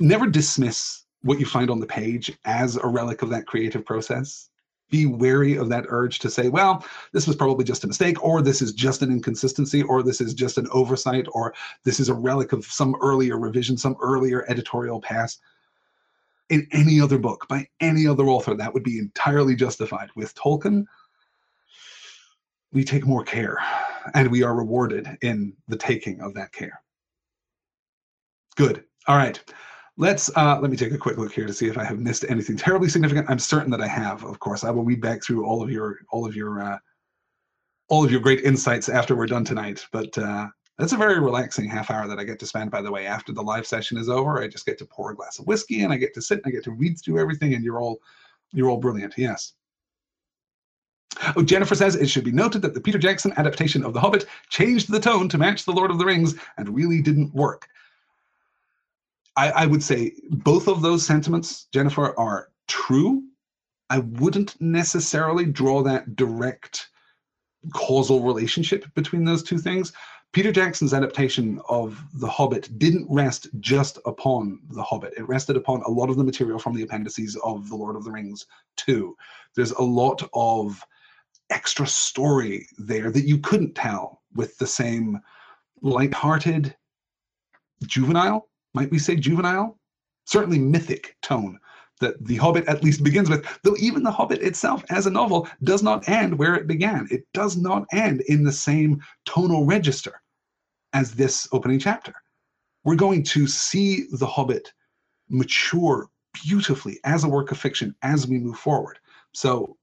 never 0.00 0.26
dismiss 0.26 1.04
what 1.22 1.40
you 1.40 1.46
find 1.46 1.70
on 1.70 1.80
the 1.80 1.86
page 1.86 2.36
as 2.44 2.76
a 2.76 2.86
relic 2.86 3.22
of 3.22 3.30
that 3.30 3.46
creative 3.46 3.84
process. 3.84 4.50
Be 4.90 5.06
wary 5.06 5.56
of 5.56 5.70
that 5.70 5.86
urge 5.88 6.18
to 6.18 6.30
say, 6.30 6.50
well, 6.50 6.84
this 7.12 7.26
was 7.26 7.34
probably 7.34 7.64
just 7.64 7.84
a 7.84 7.86
mistake, 7.86 8.22
or 8.22 8.42
this 8.42 8.60
is 8.60 8.72
just 8.72 9.00
an 9.00 9.10
inconsistency, 9.10 9.82
or 9.82 10.02
this 10.02 10.20
is 10.20 10.34
just 10.34 10.58
an 10.58 10.68
oversight, 10.70 11.26
or 11.32 11.54
this 11.84 11.98
is 11.98 12.10
a 12.10 12.14
relic 12.14 12.52
of 12.52 12.66
some 12.66 12.94
earlier 13.00 13.38
revision, 13.38 13.78
some 13.78 13.96
earlier 14.02 14.44
editorial 14.48 15.00
pass. 15.00 15.38
In 16.50 16.68
any 16.72 17.00
other 17.00 17.18
book 17.18 17.48
by 17.48 17.66
any 17.80 18.06
other 18.06 18.26
author, 18.26 18.54
that 18.54 18.74
would 18.74 18.84
be 18.84 18.98
entirely 18.98 19.56
justified. 19.56 20.10
With 20.14 20.34
Tolkien, 20.34 20.84
we 22.74 22.84
take 22.84 23.06
more 23.06 23.24
care 23.24 23.58
and 24.14 24.30
we 24.30 24.42
are 24.42 24.54
rewarded 24.54 25.08
in 25.22 25.54
the 25.68 25.76
taking 25.76 26.20
of 26.20 26.34
that 26.34 26.52
care. 26.52 26.82
Good. 28.56 28.84
All 29.06 29.16
right. 29.16 29.42
Let's 29.96 30.28
uh, 30.36 30.58
let 30.60 30.70
me 30.72 30.76
take 30.76 30.92
a 30.92 30.98
quick 30.98 31.18
look 31.18 31.32
here 31.32 31.46
to 31.46 31.54
see 31.54 31.68
if 31.68 31.78
I 31.78 31.84
have 31.84 32.00
missed 32.00 32.24
anything 32.28 32.56
terribly 32.56 32.88
significant. 32.88 33.30
I'm 33.30 33.38
certain 33.38 33.70
that 33.70 33.80
I 33.80 33.86
have. 33.86 34.24
Of 34.24 34.40
course, 34.40 34.64
I 34.64 34.70
will 34.70 34.84
read 34.84 35.00
back 35.00 35.22
through 35.22 35.46
all 35.46 35.62
of 35.62 35.70
your 35.70 36.00
all 36.10 36.26
of 36.26 36.34
your 36.34 36.60
uh, 36.60 36.78
all 37.88 38.04
of 38.04 38.10
your 38.10 38.20
great 38.20 38.40
insights 38.40 38.88
after 38.88 39.14
we're 39.14 39.26
done 39.26 39.44
tonight. 39.44 39.86
But 39.92 40.18
uh, 40.18 40.48
that's 40.78 40.92
a 40.92 40.96
very 40.96 41.20
relaxing 41.20 41.68
half 41.68 41.92
hour 41.92 42.08
that 42.08 42.18
I 42.18 42.24
get 42.24 42.40
to 42.40 42.46
spend. 42.46 42.72
By 42.72 42.82
the 42.82 42.90
way, 42.90 43.06
after 43.06 43.32
the 43.32 43.42
live 43.42 43.68
session 43.68 43.96
is 43.96 44.08
over, 44.08 44.42
I 44.42 44.48
just 44.48 44.66
get 44.66 44.78
to 44.78 44.84
pour 44.84 45.12
a 45.12 45.14
glass 45.14 45.38
of 45.38 45.46
whiskey 45.46 45.82
and 45.82 45.92
I 45.92 45.96
get 45.96 46.12
to 46.14 46.22
sit 46.22 46.38
and 46.38 46.46
I 46.48 46.50
get 46.50 46.64
to 46.64 46.72
read 46.72 46.98
through 46.98 47.20
everything. 47.20 47.54
And 47.54 47.62
you're 47.62 47.80
all 47.80 48.00
you're 48.52 48.68
all 48.68 48.78
brilliant. 48.78 49.14
Yes. 49.16 49.52
Oh, 51.36 51.42
Jennifer 51.42 51.74
says 51.74 51.94
it 51.94 52.08
should 52.08 52.24
be 52.24 52.32
noted 52.32 52.62
that 52.62 52.74
the 52.74 52.80
Peter 52.80 52.98
Jackson 52.98 53.32
adaptation 53.36 53.84
of 53.84 53.92
The 53.92 54.00
Hobbit 54.00 54.26
changed 54.48 54.90
the 54.90 55.00
tone 55.00 55.28
to 55.28 55.38
match 55.38 55.64
The 55.64 55.72
Lord 55.72 55.90
of 55.90 55.98
the 55.98 56.04
Rings 56.04 56.34
and 56.56 56.74
really 56.74 57.00
didn't 57.02 57.34
work. 57.34 57.68
I, 59.36 59.50
I 59.50 59.66
would 59.66 59.82
say 59.82 60.12
both 60.30 60.68
of 60.68 60.82
those 60.82 61.04
sentiments, 61.04 61.66
Jennifer, 61.72 62.18
are 62.18 62.48
true. 62.68 63.24
I 63.90 63.98
wouldn't 63.98 64.60
necessarily 64.60 65.44
draw 65.44 65.82
that 65.82 66.16
direct 66.16 66.88
causal 67.72 68.22
relationship 68.22 68.84
between 68.94 69.24
those 69.24 69.42
two 69.42 69.58
things. 69.58 69.92
Peter 70.32 70.50
Jackson's 70.50 70.92
adaptation 70.92 71.60
of 71.68 72.02
The 72.14 72.28
Hobbit 72.28 72.78
didn't 72.78 73.06
rest 73.08 73.48
just 73.60 73.98
upon 74.04 74.58
The 74.70 74.82
Hobbit. 74.82 75.14
It 75.16 75.28
rested 75.28 75.56
upon 75.56 75.82
a 75.82 75.90
lot 75.90 76.10
of 76.10 76.16
the 76.16 76.24
material 76.24 76.58
from 76.58 76.74
the 76.74 76.82
appendices 76.82 77.36
of 77.44 77.68
The 77.68 77.76
Lord 77.76 77.94
of 77.94 78.04
the 78.04 78.10
Rings, 78.10 78.46
too. 78.76 79.16
There's 79.54 79.70
a 79.72 79.82
lot 79.82 80.28
of 80.32 80.84
extra 81.50 81.86
story 81.86 82.66
there 82.78 83.10
that 83.10 83.26
you 83.26 83.38
couldn't 83.38 83.74
tell 83.74 84.22
with 84.34 84.56
the 84.58 84.66
same 84.66 85.20
light-hearted, 85.82 86.74
juvenile, 87.86 88.48
might 88.72 88.90
we 88.90 88.98
say 88.98 89.16
juvenile? 89.16 89.78
Certainly 90.24 90.58
mythic 90.58 91.16
tone 91.22 91.58
that 92.00 92.24
The 92.24 92.36
Hobbit 92.36 92.66
at 92.66 92.82
least 92.82 93.04
begins 93.04 93.30
with, 93.30 93.46
though 93.62 93.76
even 93.78 94.02
The 94.02 94.10
Hobbit 94.10 94.42
itself 94.42 94.84
as 94.90 95.06
a 95.06 95.10
novel 95.10 95.48
does 95.62 95.82
not 95.82 96.08
end 96.08 96.36
where 96.36 96.54
it 96.54 96.66
began. 96.66 97.06
It 97.10 97.26
does 97.34 97.56
not 97.56 97.84
end 97.92 98.22
in 98.22 98.42
the 98.42 98.52
same 98.52 99.02
tonal 99.26 99.64
register 99.64 100.20
as 100.92 101.12
this 101.12 101.46
opening 101.52 101.78
chapter. 101.78 102.14
We're 102.84 102.96
going 102.96 103.22
to 103.24 103.46
see 103.46 104.06
The 104.12 104.26
Hobbit 104.26 104.72
mature 105.28 106.08
beautifully 106.32 106.98
as 107.04 107.24
a 107.24 107.28
work 107.28 107.52
of 107.52 107.58
fiction 107.58 107.94
as 108.02 108.26
we 108.26 108.38
move 108.38 108.58
forward. 108.58 108.98
So 109.32 109.76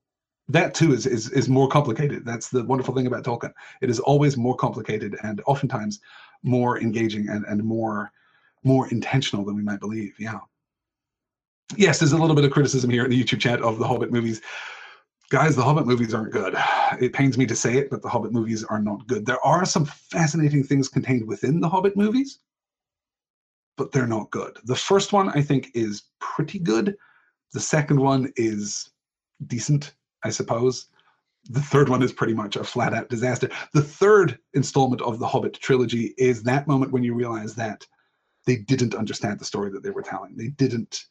that 0.54 0.74
too 0.74 0.94
is, 0.94 1.06
is 1.06 1.30
is 1.32 1.50
more 1.50 1.68
complicated. 1.68 2.26
That's 2.26 2.50
the 2.50 2.64
wonderful 2.64 2.94
thing 2.94 3.08
about 3.08 3.24
Tolkien. 3.24 3.54
It 3.82 3.90
is 3.90 4.00
always 4.00 4.38
more 4.38 4.56
complicated 4.56 5.18
and 5.24 5.42
oftentimes 5.46 6.00
more 6.44 6.80
engaging 6.80 7.30
and, 7.30 7.46
and 7.46 7.64
more 7.64 8.12
more 8.64 8.88
intentional 8.90 9.46
than 9.46 9.56
we 9.56 9.64
might 9.64 9.80
believe. 9.80 10.14
Yeah. 10.20 10.40
Yes, 11.78 12.00
there's 12.00 12.12
a 12.12 12.18
little 12.18 12.36
bit 12.36 12.46
of 12.46 12.52
criticism 12.52 12.90
here 12.90 13.06
in 13.06 13.10
the 13.10 13.24
YouTube 13.24 13.40
chat 13.40 13.62
of 13.62 13.80
the 13.80 13.88
Hobbit 13.88 14.12
movies. 14.12 14.42
Guys, 15.30 15.56
the 15.56 15.64
Hobbit 15.64 15.88
movies 15.88 16.14
aren't 16.14 16.34
good. 16.34 16.54
It 17.00 17.14
pains 17.14 17.38
me 17.38 17.46
to 17.46 17.56
say 17.56 17.78
it, 17.78 17.90
but 17.90 18.02
the 18.02 18.10
Hobbit 18.10 18.34
movies 18.34 18.66
are 18.66 18.82
not 18.82 19.08
good. 19.08 19.26
There 19.26 19.44
are 19.46 19.66
some 19.66 19.86
fascinating 19.86 20.64
things 20.64 20.90
contained 20.90 21.26
within 21.26 21.62
the 21.62 21.70
Hobbit 21.70 21.96
movies, 21.96 22.40
but 23.78 23.94
they're 23.94 24.06
not 24.06 24.30
good. 24.32 24.58
The 24.66 24.76
first 24.76 25.14
one, 25.14 25.30
I 25.30 25.42
think, 25.42 25.72
is 25.74 26.04
pretty 26.20 26.60
good. 26.60 26.98
The 27.54 27.62
second 27.62 28.02
one 28.02 28.34
is 28.36 28.90
decent, 29.48 29.94
I 30.24 30.30
suppose. 30.30 30.88
The 31.50 31.62
third 31.62 31.90
one 31.90 32.04
is 32.04 32.14
pretty 32.14 32.34
much 32.34 32.56
a 32.56 32.64
flat 32.64 32.94
out 32.94 33.10
disaster. 33.10 33.50
The 33.74 33.82
third 33.82 34.38
installment 34.54 35.02
of 35.02 35.18
the 35.18 35.28
Hobbit 35.28 35.54
trilogy 35.54 36.14
is 36.18 36.44
that 36.44 36.68
moment 36.68 36.92
when 36.92 37.04
you 37.04 37.16
realize 37.16 37.56
that 37.56 37.86
they 38.46 38.58
didn't 38.58 38.96
understand 38.96 39.40
the 39.40 39.46
story 39.46 39.72
that 39.72 39.84
they 39.84 39.90
were 39.90 40.04
telling. 40.04 40.36
They 40.36 40.50
didn't 40.50 41.06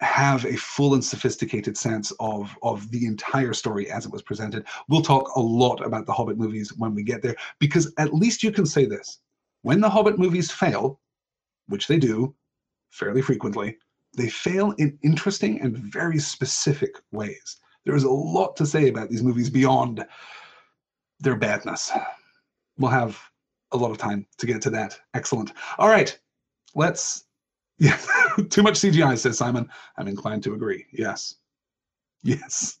have 0.00 0.44
a 0.44 0.56
full 0.56 0.94
and 0.94 1.04
sophisticated 1.04 1.76
sense 1.78 2.12
of 2.20 2.54
of 2.62 2.90
the 2.90 3.06
entire 3.06 3.52
story 3.52 3.90
as 3.90 4.04
it 4.04 4.12
was 4.12 4.22
presented. 4.22 4.66
We'll 4.88 5.02
talk 5.02 5.34
a 5.36 5.40
lot 5.40 5.84
about 5.84 6.06
the 6.06 6.12
Hobbit 6.12 6.36
movies 6.36 6.72
when 6.76 6.94
we 6.94 7.02
get 7.02 7.22
there 7.22 7.36
because 7.58 7.92
at 7.96 8.12
least 8.12 8.42
you 8.42 8.50
can 8.50 8.66
say 8.66 8.86
this. 8.86 9.20
When 9.62 9.80
the 9.80 9.88
Hobbit 9.88 10.18
movies 10.18 10.50
fail, 10.50 11.00
which 11.68 11.86
they 11.86 11.98
do 11.98 12.34
fairly 12.90 13.22
frequently, 13.22 13.78
they 14.16 14.28
fail 14.28 14.72
in 14.72 14.98
interesting 15.02 15.60
and 15.60 15.76
very 15.76 16.18
specific 16.18 16.96
ways. 17.10 17.56
There 17.84 17.96
is 17.96 18.04
a 18.04 18.10
lot 18.10 18.56
to 18.56 18.66
say 18.66 18.88
about 18.88 19.10
these 19.10 19.22
movies 19.22 19.50
beyond 19.50 20.04
their 21.20 21.36
badness. 21.36 21.92
We'll 22.78 22.90
have 22.90 23.20
a 23.72 23.76
lot 23.76 23.90
of 23.90 23.98
time 23.98 24.26
to 24.38 24.46
get 24.46 24.62
to 24.62 24.70
that. 24.70 24.98
Excellent. 25.14 25.52
All 25.78 25.88
right, 25.88 26.16
let's 26.74 27.24
yeah, 27.78 27.98
too 28.50 28.62
much 28.62 28.74
CGI, 28.74 29.18
says 29.18 29.38
Simon. 29.38 29.68
I'm 29.96 30.06
inclined 30.06 30.44
to 30.44 30.54
agree. 30.54 30.86
Yes. 30.92 31.34
Yes. 32.22 32.78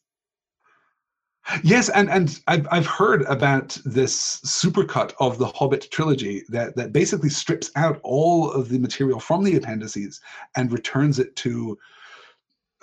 Yes, 1.62 1.90
and 1.90 2.08
and 2.08 2.40
I've 2.46 2.66
I've 2.70 2.86
heard 2.86 3.22
about 3.22 3.76
this 3.84 4.40
supercut 4.40 5.12
of 5.20 5.36
the 5.36 5.46
Hobbit 5.48 5.90
trilogy 5.90 6.42
that 6.48 6.74
that 6.76 6.92
basically 6.92 7.28
strips 7.28 7.70
out 7.76 8.00
all 8.02 8.50
of 8.50 8.70
the 8.70 8.78
material 8.78 9.20
from 9.20 9.44
the 9.44 9.56
appendices 9.56 10.20
and 10.56 10.72
returns 10.72 11.18
it 11.18 11.36
to 11.36 11.76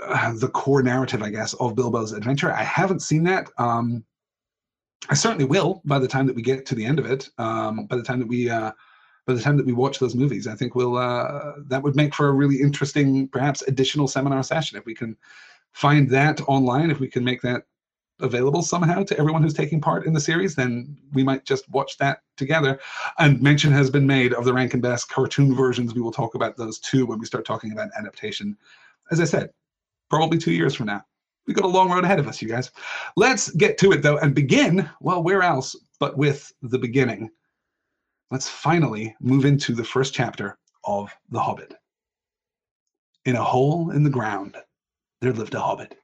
the 0.35 0.49
core 0.53 0.83
narrative, 0.83 1.21
I 1.21 1.29
guess, 1.29 1.53
of 1.55 1.75
Bilbo's 1.75 2.11
adventure. 2.11 2.51
I 2.51 2.63
haven't 2.63 3.01
seen 3.01 3.23
that. 3.25 3.49
Um, 3.57 4.03
I 5.09 5.15
certainly 5.15 5.45
will 5.45 5.81
by 5.85 5.99
the 5.99 6.07
time 6.07 6.27
that 6.27 6.35
we 6.35 6.41
get 6.41 6.65
to 6.67 6.75
the 6.75 6.85
end 6.85 6.99
of 6.99 7.05
it. 7.05 7.29
Um, 7.37 7.85
by 7.87 7.95
the 7.95 8.03
time 8.03 8.19
that 8.19 8.27
we 8.27 8.49
uh, 8.49 8.71
by 9.25 9.33
the 9.33 9.41
time 9.41 9.57
that 9.57 9.65
we 9.65 9.73
watch 9.73 9.99
those 9.99 10.15
movies. 10.15 10.47
I 10.47 10.55
think 10.55 10.75
we'll 10.75 10.97
uh, 10.97 11.53
that 11.67 11.81
would 11.83 11.95
make 11.95 12.13
for 12.13 12.29
a 12.29 12.33
really 12.33 12.61
interesting, 12.61 13.27
perhaps 13.27 13.61
additional 13.63 14.07
seminar 14.07 14.43
session 14.43 14.77
if 14.77 14.85
we 14.85 14.95
can 14.95 15.15
find 15.73 16.09
that 16.09 16.41
online. 16.47 16.91
If 16.91 16.99
we 16.99 17.07
can 17.07 17.23
make 17.23 17.41
that 17.41 17.63
available 18.19 18.61
somehow 18.61 19.03
to 19.03 19.17
everyone 19.17 19.41
who's 19.41 19.53
taking 19.53 19.81
part 19.81 20.05
in 20.05 20.13
the 20.13 20.19
series, 20.19 20.55
then 20.55 20.95
we 21.13 21.23
might 21.23 21.45
just 21.45 21.67
watch 21.69 21.97
that 21.97 22.21
together. 22.37 22.79
And 23.17 23.41
mention 23.41 23.71
has 23.71 23.89
been 23.89 24.05
made 24.05 24.33
of 24.33 24.45
the 24.45 24.53
Rankin 24.53 24.81
Bass 24.81 25.05
cartoon 25.05 25.55
versions. 25.55 25.95
We 25.95 26.01
will 26.01 26.11
talk 26.11 26.35
about 26.35 26.57
those 26.57 26.79
too 26.79 27.05
when 27.05 27.19
we 27.19 27.25
start 27.25 27.45
talking 27.45 27.71
about 27.71 27.89
adaptation. 27.97 28.57
As 29.11 29.19
I 29.19 29.25
said, 29.25 29.49
probably 30.11 30.37
two 30.37 30.53
years 30.53 30.75
from 30.75 30.85
now. 30.85 31.03
We've 31.47 31.55
got 31.55 31.65
a 31.65 31.69
long 31.69 31.89
road 31.89 32.03
ahead 32.03 32.19
of 32.19 32.27
us, 32.27 32.41
you 32.41 32.47
guys. 32.47 32.69
Let's 33.15 33.49
get 33.51 33.79
to 33.79 33.91
it 33.93 34.03
though 34.03 34.19
and 34.19 34.35
begin, 34.35 34.87
well, 34.99 35.23
where 35.23 35.41
else 35.41 35.75
but 35.99 36.17
with 36.17 36.51
the 36.61 36.77
beginning 36.77 37.31
let's 38.31 38.47
finally 38.47 39.13
move 39.19 39.43
into 39.43 39.75
the 39.75 39.83
first 39.83 40.13
chapter 40.13 40.57
of 40.85 41.13
The 41.29 41.39
Hobbit. 41.39 41.73
In 43.25 43.35
a 43.35 43.43
hole 43.43 43.91
in 43.91 44.03
the 44.03 44.09
ground, 44.09 44.55
there 45.19 45.33
lived 45.33 45.53
a 45.53 45.59
hobbit. 45.59 45.97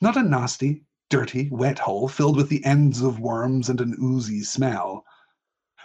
Not 0.00 0.16
a 0.16 0.22
nasty, 0.22 0.82
dirty, 1.10 1.50
wet 1.50 1.78
hole 1.78 2.08
filled 2.08 2.36
with 2.36 2.48
the 2.48 2.64
ends 2.64 3.02
of 3.02 3.20
worms 3.20 3.68
and 3.68 3.80
an 3.80 3.94
oozy 4.02 4.42
smell, 4.42 5.04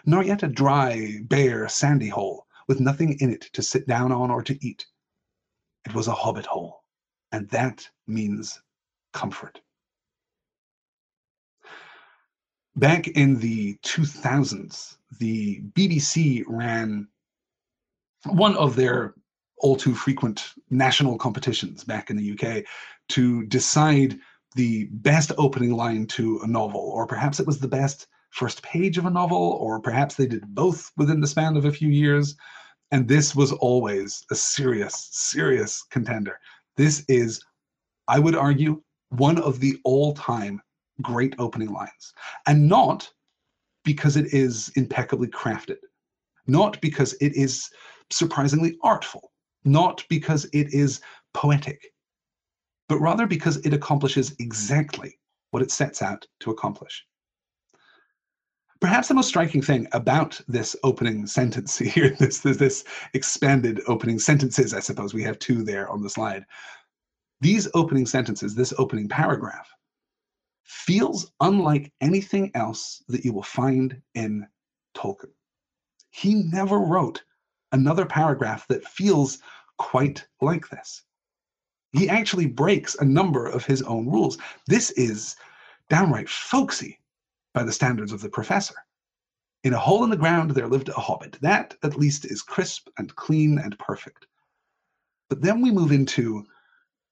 nor 0.05 0.23
yet 0.23 0.41
a 0.41 0.47
dry, 0.47 1.19
bare, 1.23 1.67
sandy 1.67 2.07
hole 2.07 2.47
with 2.67 2.79
nothing 2.79 3.19
in 3.19 3.29
it 3.29 3.41
to 3.53 3.61
sit 3.61 3.85
down 3.85 4.11
on 4.13 4.31
or 4.31 4.41
to 4.43 4.57
eat. 4.65 4.87
It 5.85 5.93
was 5.93 6.07
a 6.07 6.13
hobbit 6.13 6.45
hole, 6.45 6.78
and 7.31 7.47
that 7.49 7.87
means 8.07 8.61
comfort. 9.13 9.61
Back 12.75 13.07
in 13.09 13.39
the 13.39 13.77
2000s, 13.83 14.97
the 15.19 15.61
BBC 15.73 16.43
ran 16.47 17.07
one 18.25 18.55
of 18.55 18.75
their 18.75 19.15
all 19.57 19.75
too 19.75 19.93
frequent 19.93 20.53
national 20.69 21.17
competitions 21.17 21.83
back 21.83 22.09
in 22.09 22.17
the 22.17 22.31
UK 22.31 22.63
to 23.09 23.45
decide 23.47 24.17
the 24.55 24.85
best 24.91 25.31
opening 25.37 25.73
line 25.73 26.05
to 26.07 26.39
a 26.43 26.47
novel, 26.47 26.79
or 26.79 27.05
perhaps 27.05 27.39
it 27.39 27.47
was 27.47 27.59
the 27.59 27.67
best 27.67 28.07
first 28.31 28.63
page 28.63 28.97
of 28.97 29.05
a 29.05 29.09
novel, 29.09 29.57
or 29.59 29.79
perhaps 29.79 30.15
they 30.15 30.25
did 30.25 30.43
both 30.55 30.91
within 30.97 31.19
the 31.19 31.27
span 31.27 31.57
of 31.57 31.65
a 31.65 31.71
few 31.71 31.89
years. 31.89 32.35
And 32.91 33.07
this 33.07 33.35
was 33.35 33.51
always 33.51 34.23
a 34.31 34.35
serious, 34.35 35.09
serious 35.11 35.83
contender. 35.91 36.39
This 36.79 37.03
is, 37.09 37.41
I 38.07 38.19
would 38.19 38.37
argue, 38.37 38.81
one 39.09 39.37
of 39.37 39.59
the 39.59 39.75
all 39.83 40.13
time 40.13 40.61
great 41.01 41.35
opening 41.37 41.73
lines. 41.73 42.13
And 42.47 42.69
not 42.69 43.11
because 43.83 44.15
it 44.15 44.33
is 44.33 44.71
impeccably 44.77 45.27
crafted, 45.27 45.79
not 46.47 46.79
because 46.79 47.11
it 47.19 47.35
is 47.35 47.69
surprisingly 48.11 48.77
artful, 48.81 49.33
not 49.65 50.05
because 50.09 50.45
it 50.53 50.73
is 50.73 51.01
poetic, 51.33 51.81
but 52.87 52.99
rather 52.99 53.27
because 53.27 53.57
it 53.65 53.73
accomplishes 53.73 54.33
exactly 54.39 55.19
what 55.51 55.61
it 55.61 55.71
sets 55.71 56.01
out 56.01 56.25
to 56.39 56.51
accomplish. 56.51 57.05
Perhaps 58.81 59.09
the 59.09 59.13
most 59.13 59.27
striking 59.27 59.61
thing 59.61 59.87
about 59.91 60.39
this 60.47 60.75
opening 60.83 61.27
sentence 61.27 61.77
here, 61.79 62.15
this, 62.19 62.39
this, 62.39 62.57
this 62.57 62.83
expanded 63.13 63.81
opening 63.87 64.19
sentences, 64.19 64.73
I 64.73 64.79
suppose 64.79 65.13
we 65.13 65.23
have 65.23 65.37
two 65.39 65.63
there 65.63 65.89
on 65.89 66.01
the 66.01 66.09
slide. 66.09 66.45
These 67.41 67.67
opening 67.73 68.05
sentences, 68.05 68.55
this 68.55 68.73
opening 68.77 69.09
paragraph, 69.09 69.69
feels 70.63 71.31
unlike 71.41 71.91
anything 71.99 72.51
else 72.53 73.03
that 73.07 73.25
you 73.25 73.33
will 73.33 73.43
find 73.43 74.01
in 74.15 74.47
Tolkien. 74.95 75.31
He 76.11 76.35
never 76.35 76.79
wrote 76.79 77.23
another 77.71 78.05
paragraph 78.05 78.67
that 78.67 78.85
feels 78.85 79.39
quite 79.77 80.25
like 80.41 80.67
this. 80.69 81.03
He 81.93 82.07
actually 82.07 82.45
breaks 82.45 82.95
a 82.95 83.05
number 83.05 83.47
of 83.47 83.65
his 83.65 83.81
own 83.81 84.07
rules. 84.07 84.37
This 84.67 84.91
is 84.91 85.35
downright 85.89 86.29
folksy 86.29 86.98
by 87.53 87.63
the 87.63 87.71
standards 87.71 88.11
of 88.11 88.21
the 88.21 88.29
professor. 88.29 88.75
In 89.63 89.73
a 89.73 89.79
hole 89.79 90.03
in 90.03 90.09
the 90.09 90.17
ground 90.17 90.51
there 90.51 90.67
lived 90.67 90.89
a 90.89 90.93
hobbit. 90.93 91.37
That, 91.41 91.75
at 91.83 91.97
least, 91.97 92.25
is 92.25 92.41
crisp 92.41 92.87
and 92.97 93.15
clean 93.15 93.59
and 93.59 93.77
perfect. 93.77 94.27
But 95.29 95.41
then 95.41 95.61
we 95.61 95.71
move 95.71 95.91
into 95.91 96.45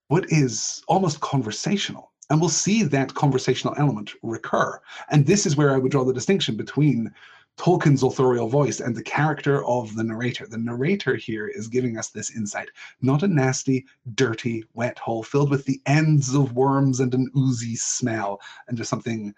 what 0.08 0.32
is 0.32 0.82
almost 0.88 1.20
conversational 1.20 2.12
and 2.30 2.40
we'll 2.42 2.50
see 2.50 2.84
that 2.84 3.14
conversational 3.14 3.76
element 3.78 4.12
recur. 4.22 4.80
And 5.10 5.26
this 5.26 5.46
is 5.46 5.56
where 5.56 5.74
I 5.74 5.78
would 5.78 5.92
draw 5.92 6.04
the 6.04 6.14
distinction 6.14 6.58
between 6.58 7.14
Tolkien's 7.58 8.04
authorial 8.04 8.50
voice 8.50 8.80
and 8.80 8.96
the 8.96 9.04
character 9.04 9.66
of 9.66 9.96
the 9.96 10.04
narrator. 10.04 10.46
The 10.46 10.58
narrator 10.58 11.16
here 11.16 11.48
is 11.48 11.68
giving 11.68 11.98
us 11.98 12.10
this 12.10 12.36
insight, 12.36 12.70
not 13.02 13.24
a 13.24 13.28
nasty, 13.28 13.86
dirty, 14.14 14.64
wet 14.74 15.00
hole 15.00 15.24
filled 15.24 15.50
with 15.50 15.66
the 15.66 15.82
ends 15.86 16.36
of 16.36 16.54
worms 16.54 17.00
and 17.00 17.14
an 17.14 17.32
oozy 17.36 17.76
smell, 17.76 18.40
and 18.68 18.78
just 18.78 18.90
something 18.90 19.34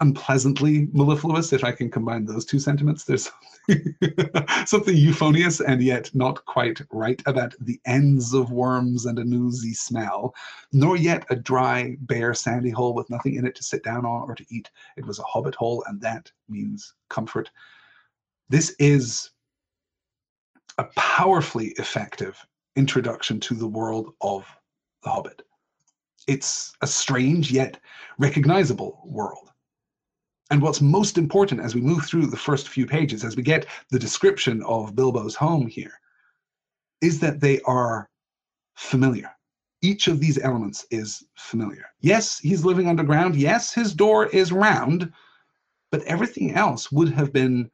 unpleasantly 0.00 0.88
mellifluous, 0.92 1.52
if 1.52 1.64
I 1.64 1.72
can 1.72 1.90
combine 1.90 2.24
those 2.24 2.44
two 2.44 2.60
sentiments. 2.60 3.04
There's 3.04 3.30
something 4.66 4.96
euphonious 4.96 5.60
and 5.60 5.82
yet 5.82 6.10
not 6.14 6.44
quite 6.44 6.80
right 6.92 7.20
about 7.26 7.54
the 7.60 7.80
ends 7.84 8.32
of 8.32 8.52
worms 8.52 9.06
and 9.06 9.18
a 9.18 9.22
oozy 9.22 9.74
smell, 9.74 10.34
nor 10.72 10.96
yet 10.96 11.26
a 11.30 11.36
dry, 11.36 11.96
bare, 12.00 12.34
sandy 12.34 12.70
hole 12.70 12.94
with 12.94 13.10
nothing 13.10 13.34
in 13.34 13.46
it 13.46 13.56
to 13.56 13.64
sit 13.64 13.82
down 13.82 14.06
on 14.06 14.28
or 14.28 14.34
to 14.34 14.46
eat. 14.50 14.70
It 14.96 15.04
was 15.04 15.18
a 15.18 15.24
hobbit 15.24 15.56
hole, 15.56 15.84
and 15.88 16.00
that 16.00 16.30
means 16.48 16.94
comfort. 17.10 17.50
This 18.48 18.74
is 18.78 19.30
a 20.78 20.84
powerfully 20.96 21.68
effective 21.78 22.38
introduction 22.76 23.40
to 23.40 23.54
the 23.54 23.66
world 23.66 24.14
of 24.20 24.46
The 25.02 25.10
Hobbit. 25.10 25.42
It's 26.28 26.72
a 26.82 26.86
strange 26.86 27.50
yet 27.50 27.80
recognizable 28.18 29.02
world 29.04 29.47
and 30.50 30.62
what's 30.62 30.80
most 30.80 31.18
important 31.18 31.60
as 31.60 31.74
we 31.74 31.80
move 31.80 32.04
through 32.06 32.26
the 32.26 32.36
first 32.36 32.68
few 32.68 32.86
pages, 32.86 33.24
as 33.24 33.36
we 33.36 33.42
get 33.42 33.66
the 33.90 33.98
description 33.98 34.62
of 34.62 34.94
Bilbo's 34.94 35.34
home 35.34 35.66
here, 35.66 36.00
is 37.00 37.20
that 37.20 37.40
they 37.40 37.60
are 37.62 38.08
familiar. 38.74 39.30
Each 39.82 40.08
of 40.08 40.20
these 40.20 40.38
elements 40.38 40.86
is 40.90 41.24
familiar. 41.36 41.86
Yes, 42.00 42.38
he's 42.38 42.64
living 42.64 42.88
underground. 42.88 43.36
Yes, 43.36 43.72
his 43.72 43.94
door 43.94 44.26
is 44.26 44.50
round, 44.50 45.12
but 45.90 46.02
everything 46.02 46.54
else 46.54 46.90
would 46.90 47.10
have 47.10 47.32
been 47.32 47.70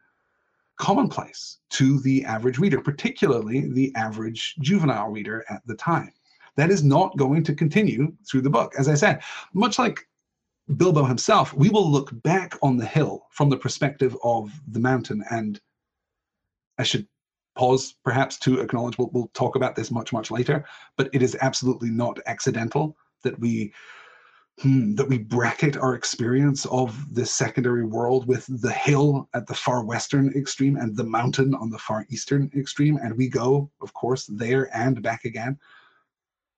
commonplace 0.76 1.58
to 1.70 2.00
the 2.00 2.24
average 2.24 2.58
reader, 2.58 2.80
particularly 2.80 3.72
the 3.72 3.94
average 3.94 4.56
juvenile 4.60 5.08
reader 5.08 5.44
at 5.48 5.62
the 5.66 5.76
time. 5.76 6.12
That 6.56 6.70
is 6.70 6.82
not 6.82 7.16
going 7.16 7.42
to 7.44 7.54
continue 7.54 8.12
through 8.28 8.42
the 8.42 8.50
book. 8.50 8.74
As 8.78 8.88
I 8.88 8.94
said, 8.94 9.22
much 9.54 9.78
like 9.78 10.06
Bilbo 10.76 11.04
himself, 11.04 11.52
we 11.52 11.68
will 11.68 11.90
look 11.90 12.10
back 12.22 12.56
on 12.62 12.76
the 12.76 12.86
hill 12.86 13.26
from 13.30 13.50
the 13.50 13.56
perspective 13.56 14.16
of 14.24 14.50
the 14.66 14.80
mountain. 14.80 15.22
And 15.30 15.60
I 16.78 16.82
should 16.82 17.06
pause 17.54 17.94
perhaps 18.04 18.38
to 18.38 18.60
acknowledge 18.60 18.98
we'll, 18.98 19.10
we'll 19.12 19.30
talk 19.34 19.56
about 19.56 19.76
this 19.76 19.90
much 19.90 20.12
much 20.12 20.30
later 20.30 20.64
but 20.96 21.08
it 21.12 21.22
is 21.22 21.36
absolutely 21.40 21.90
not 21.90 22.18
accidental 22.26 22.96
that 23.22 23.38
we 23.38 23.72
hmm, 24.60 24.94
that 24.94 25.08
we 25.08 25.18
bracket 25.18 25.76
our 25.76 25.94
experience 25.94 26.66
of 26.66 26.96
this 27.12 27.32
secondary 27.32 27.84
world 27.84 28.26
with 28.26 28.46
the 28.60 28.72
hill 28.72 29.28
at 29.34 29.46
the 29.46 29.54
far 29.54 29.84
western 29.84 30.32
extreme 30.34 30.76
and 30.76 30.96
the 30.96 31.04
mountain 31.04 31.54
on 31.54 31.70
the 31.70 31.78
far 31.78 32.06
eastern 32.10 32.50
extreme 32.56 32.96
and 33.02 33.16
we 33.16 33.28
go 33.28 33.70
of 33.80 33.92
course 33.94 34.26
there 34.26 34.74
and 34.76 35.02
back 35.02 35.24
again 35.24 35.58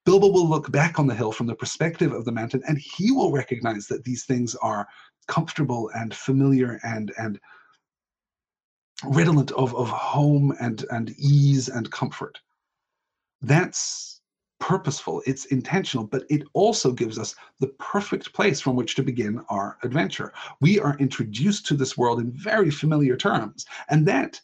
bilbo 0.06 0.28
will 0.28 0.48
look 0.48 0.72
back 0.72 0.98
on 0.98 1.06
the 1.06 1.14
hill 1.14 1.32
from 1.32 1.46
the 1.46 1.54
perspective 1.54 2.12
of 2.12 2.24
the 2.24 2.32
mountain 2.32 2.62
and 2.66 2.78
he 2.78 3.12
will 3.12 3.30
recognize 3.30 3.86
that 3.86 4.04
these 4.04 4.24
things 4.24 4.54
are 4.56 4.88
comfortable 5.26 5.90
and 5.94 6.14
familiar 6.14 6.80
and 6.82 7.12
and 7.18 7.38
redolent 9.04 9.52
of, 9.52 9.74
of 9.74 9.88
home 9.88 10.54
and, 10.60 10.84
and 10.90 11.10
ease 11.18 11.68
and 11.68 11.90
comfort. 11.90 12.40
That's 13.42 14.20
purposeful, 14.58 15.22
it's 15.26 15.44
intentional, 15.46 16.06
but 16.06 16.24
it 16.30 16.42
also 16.54 16.92
gives 16.92 17.18
us 17.18 17.34
the 17.60 17.68
perfect 17.78 18.32
place 18.32 18.60
from 18.60 18.74
which 18.74 18.94
to 18.94 19.02
begin 19.02 19.44
our 19.50 19.76
adventure. 19.82 20.32
We 20.60 20.80
are 20.80 20.96
introduced 20.98 21.66
to 21.66 21.74
this 21.74 21.98
world 21.98 22.20
in 22.20 22.32
very 22.32 22.70
familiar 22.70 23.16
terms, 23.16 23.66
and 23.90 24.06
that, 24.08 24.40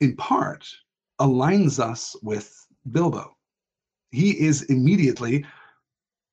in 0.00 0.16
part, 0.16 0.66
aligns 1.20 1.78
us 1.78 2.16
with 2.22 2.66
Bilbo. 2.90 3.36
He 4.12 4.38
is 4.38 4.62
immediately 4.64 5.44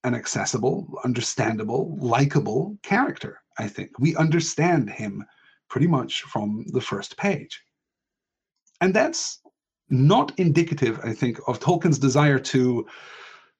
an 0.03 0.13
accessible, 0.13 0.87
understandable, 1.03 1.97
likable 1.99 2.77
character, 2.83 3.41
I 3.57 3.67
think. 3.67 3.97
We 3.99 4.15
understand 4.15 4.89
him 4.89 5.25
pretty 5.69 5.87
much 5.87 6.23
from 6.23 6.65
the 6.73 6.81
first 6.81 7.17
page. 7.17 7.63
And 8.81 8.93
that's 8.93 9.39
not 9.89 10.37
indicative, 10.37 10.99
I 11.03 11.13
think, 11.13 11.39
of 11.47 11.59
Tolkien's 11.59 11.99
desire 11.99 12.39
to 12.39 12.85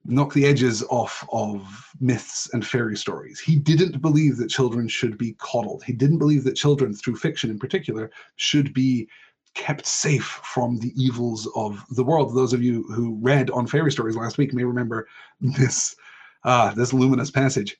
knock 0.06 0.34
the 0.34 0.46
edges 0.46 0.84
off 0.90 1.28
of 1.32 1.92
myths 2.00 2.50
and 2.54 2.66
fairy 2.66 2.96
stories. 2.96 3.40
He 3.40 3.58
didn't 3.58 4.02
believe 4.02 4.38
that 4.38 4.50
children 4.50 4.88
should 4.88 5.18
be 5.18 5.34
coddled. 5.40 5.84
He 5.84 5.94
didn't 5.94 6.20
believe 6.20 6.44
that 6.46 6.56
children, 6.56 6.94
through 6.94 7.18
fiction 7.18 7.50
in 7.50 7.60
particular, 7.60 8.10
should 8.38 8.74
be 8.74 9.10
kept 9.60 9.86
safe 9.86 10.40
from 10.44 10.80
the 10.80 10.94
evils 10.96 11.46
of 11.54 11.84
the 11.92 12.04
world. 12.04 12.34
Those 12.34 12.54
of 12.54 12.64
you 12.64 12.84
who 12.84 13.20
read 13.22 13.50
on 13.52 13.68
fairy 13.68 13.92
stories 13.92 14.16
last 14.16 14.38
week 14.38 14.54
may 14.54 14.64
remember 14.64 15.08
this 15.42 15.96
uh, 16.46 16.74
this 16.74 16.94
luminous 16.94 17.30
passage. 17.30 17.76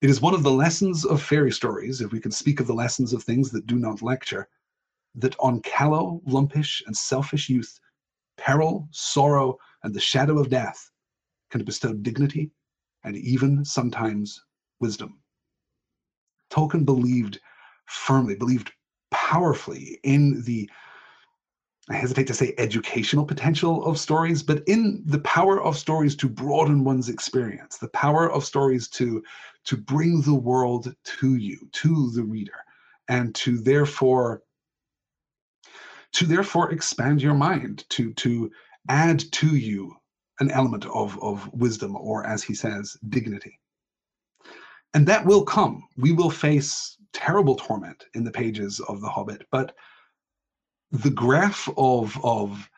It 0.00 0.08
is 0.08 0.22
one 0.22 0.32
of 0.32 0.42
the 0.42 0.50
lessons 0.50 1.04
of 1.04 1.22
fairy 1.22 1.52
stories, 1.52 2.00
if 2.00 2.10
we 2.10 2.20
can 2.20 2.30
speak 2.30 2.58
of 2.58 2.66
the 2.66 2.72
lessons 2.72 3.12
of 3.12 3.22
things 3.22 3.50
that 3.50 3.66
do 3.66 3.78
not 3.78 4.00
lecture, 4.00 4.48
that 5.16 5.36
on 5.38 5.60
callow, 5.60 6.22
lumpish, 6.26 6.82
and 6.86 6.96
selfish 6.96 7.50
youth, 7.50 7.78
peril, 8.38 8.88
sorrow, 8.90 9.58
and 9.82 9.92
the 9.92 10.00
shadow 10.00 10.38
of 10.38 10.48
death 10.48 10.90
can 11.50 11.62
bestow 11.62 11.92
dignity 11.92 12.50
and 13.04 13.16
even 13.16 13.62
sometimes 13.66 14.42
wisdom. 14.80 15.20
Tolkien 16.50 16.86
believed 16.86 17.38
firmly, 17.84 18.34
believed 18.34 18.72
powerfully 19.30 20.00
in 20.02 20.42
the 20.42 20.68
I 21.88 21.94
hesitate 21.94 22.26
to 22.26 22.34
say 22.34 22.54
educational 22.58 23.24
potential 23.24 23.84
of 23.84 23.98
stories, 23.98 24.42
but 24.42 24.62
in 24.66 25.02
the 25.06 25.20
power 25.20 25.60
of 25.62 25.78
stories 25.78 26.14
to 26.16 26.28
broaden 26.28 26.84
one's 26.84 27.08
experience, 27.08 27.78
the 27.78 27.88
power 27.88 28.30
of 28.30 28.44
stories 28.44 28.88
to, 28.90 29.22
to 29.64 29.76
bring 29.76 30.20
the 30.20 30.34
world 30.34 30.94
to 31.18 31.34
you, 31.36 31.68
to 31.72 32.10
the 32.10 32.22
reader, 32.22 32.64
and 33.08 33.34
to 33.36 33.58
therefore 33.58 34.42
to 36.12 36.26
therefore 36.26 36.72
expand 36.72 37.22
your 37.22 37.34
mind, 37.34 37.84
to 37.90 38.12
to 38.14 38.50
add 38.88 39.20
to 39.32 39.54
you 39.56 39.94
an 40.40 40.50
element 40.50 40.86
of, 40.86 41.16
of 41.22 41.52
wisdom, 41.52 41.94
or 41.96 42.26
as 42.26 42.42
he 42.42 42.54
says, 42.54 42.96
dignity. 43.08 43.58
And 44.92 45.06
that 45.06 45.24
will 45.24 45.44
come. 45.44 45.84
We 45.96 46.10
will 46.12 46.30
face 46.30 46.96
terrible 47.12 47.56
torment 47.56 48.04
in 48.14 48.24
the 48.24 48.30
pages 48.30 48.80
of 48.80 49.00
The 49.00 49.08
Hobbit, 49.08 49.46
but 49.50 49.74
the 50.92 51.10
graph 51.10 51.68
of 51.76 52.18
of 52.24 52.68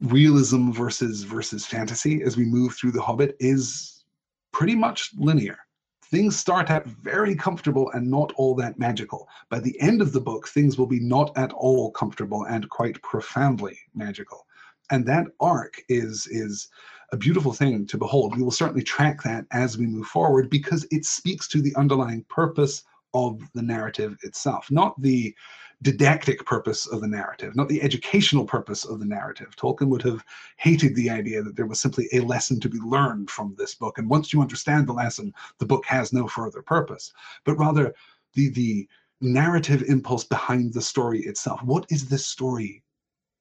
realism 0.00 0.70
versus 0.70 1.22
versus 1.22 1.66
fantasy 1.66 2.22
as 2.22 2.36
we 2.36 2.44
move 2.44 2.74
through 2.74 2.92
the 2.92 3.02
hobbit 3.02 3.36
is 3.38 4.04
pretty 4.52 4.74
much 4.74 5.10
linear. 5.18 5.58
Things 6.04 6.36
start 6.36 6.70
out 6.70 6.86
very 6.86 7.36
comfortable 7.36 7.90
and 7.92 8.10
not 8.10 8.32
all 8.36 8.54
that 8.56 8.78
magical. 8.78 9.28
By 9.48 9.60
the 9.60 9.78
end 9.80 10.00
of 10.00 10.12
the 10.12 10.20
book 10.20 10.48
things 10.48 10.78
will 10.78 10.86
be 10.86 11.00
not 11.00 11.36
at 11.36 11.52
all 11.52 11.90
comfortable 11.90 12.44
and 12.44 12.68
quite 12.68 13.00
profoundly 13.02 13.78
magical. 13.94 14.46
And 14.90 15.06
that 15.06 15.26
arc 15.40 15.82
is 15.88 16.26
is 16.28 16.68
a 17.12 17.16
beautiful 17.16 17.52
thing 17.52 17.86
to 17.86 17.98
behold. 17.98 18.36
We 18.36 18.42
will 18.42 18.50
certainly 18.50 18.82
track 18.82 19.22
that 19.24 19.44
as 19.50 19.76
we 19.76 19.86
move 19.86 20.06
forward 20.06 20.48
because 20.48 20.86
it 20.90 21.04
speaks 21.04 21.48
to 21.48 21.60
the 21.60 21.74
underlying 21.76 22.24
purpose 22.28 22.84
of 23.14 23.40
the 23.54 23.62
narrative 23.62 24.16
itself 24.22 24.70
not 24.70 25.00
the 25.00 25.34
didactic 25.82 26.44
purpose 26.44 26.86
of 26.86 27.00
the 27.00 27.06
narrative, 27.06 27.56
not 27.56 27.68
the 27.68 27.80
educational 27.80 28.44
purpose 28.44 28.84
of 28.84 29.00
the 29.00 29.06
narrative. 29.06 29.56
Tolkien 29.56 29.88
would 29.88 30.02
have 30.02 30.22
hated 30.58 30.94
the 30.94 31.08
idea 31.08 31.42
that 31.42 31.56
there 31.56 31.66
was 31.66 31.80
simply 31.80 32.06
a 32.12 32.20
lesson 32.20 32.60
to 32.60 32.68
be 32.68 32.78
learned 32.78 33.30
from 33.30 33.54
this 33.56 33.74
book. 33.74 33.98
And 33.98 34.08
once 34.08 34.32
you 34.32 34.42
understand 34.42 34.86
the 34.86 34.92
lesson, 34.92 35.32
the 35.58 35.66
book 35.66 35.84
has 35.86 36.12
no 36.12 36.28
further 36.28 36.62
purpose, 36.62 37.12
but 37.44 37.56
rather 37.56 37.94
the, 38.34 38.50
the 38.50 38.88
narrative 39.22 39.82
impulse 39.88 40.24
behind 40.24 40.74
the 40.74 40.82
story 40.82 41.20
itself. 41.20 41.62
What 41.62 41.86
is 41.88 42.08
this 42.08 42.26
story 42.26 42.82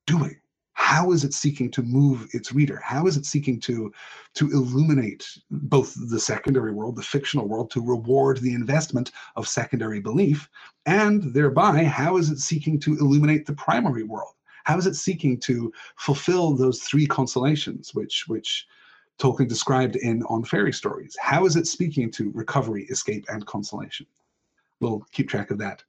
doing? 0.08 0.40
How 0.80 1.12
is 1.12 1.26
it 1.26 1.34
seeking 1.34 1.70
to 1.70 1.84
move 1.84 2.30
its 2.34 2.54
reader 2.54 2.80
how 2.82 3.06
is 3.06 3.18
it 3.18 3.26
seeking 3.26 3.60
to 3.60 3.92
to 4.34 4.50
illuminate 4.52 5.28
both 5.52 5.94
the 6.10 6.20
secondary 6.20 6.72
world 6.72 6.96
the 6.96 7.04
fictional 7.04 7.50
world 7.50 7.70
to 7.70 7.86
reward 7.86 8.38
the 8.38 8.54
investment 8.54 9.12
of 9.36 9.46
secondary 9.46 10.00
belief 10.00 10.50
and 10.86 11.34
thereby 11.34 11.84
how 11.84 12.15
is 12.15 12.30
it 12.30 12.39
seeking 12.39 12.80
to 12.80 12.98
illuminate 13.00 13.46
the 13.46 13.54
primary 13.54 14.04
world 14.04 14.36
how 14.63 14.78
is 14.78 14.88
it 14.88 14.96
seeking 14.96 15.38
to 15.38 15.72
fulfill 15.98 16.56
those 16.56 16.82
three 16.82 17.06
consolations 17.06 17.94
which 17.94 18.24
which 18.28 18.65
Tolkien 19.20 19.50
described 19.50 19.98
in 19.98 20.24
On 20.30 20.46
Fairy 20.46 20.72
Stories. 20.72 21.13
How 21.20 21.46
is 21.46 21.58
it 21.58 21.68
speaking 21.68 22.10
to 22.12 22.32
recovery, 22.34 22.86
escape, 22.86 23.26
and 23.28 23.46
consolation? 23.46 24.06
We'll 24.80 25.06
keep 25.12 25.28
track 25.28 25.52
of 25.52 25.58
that 25.58 25.84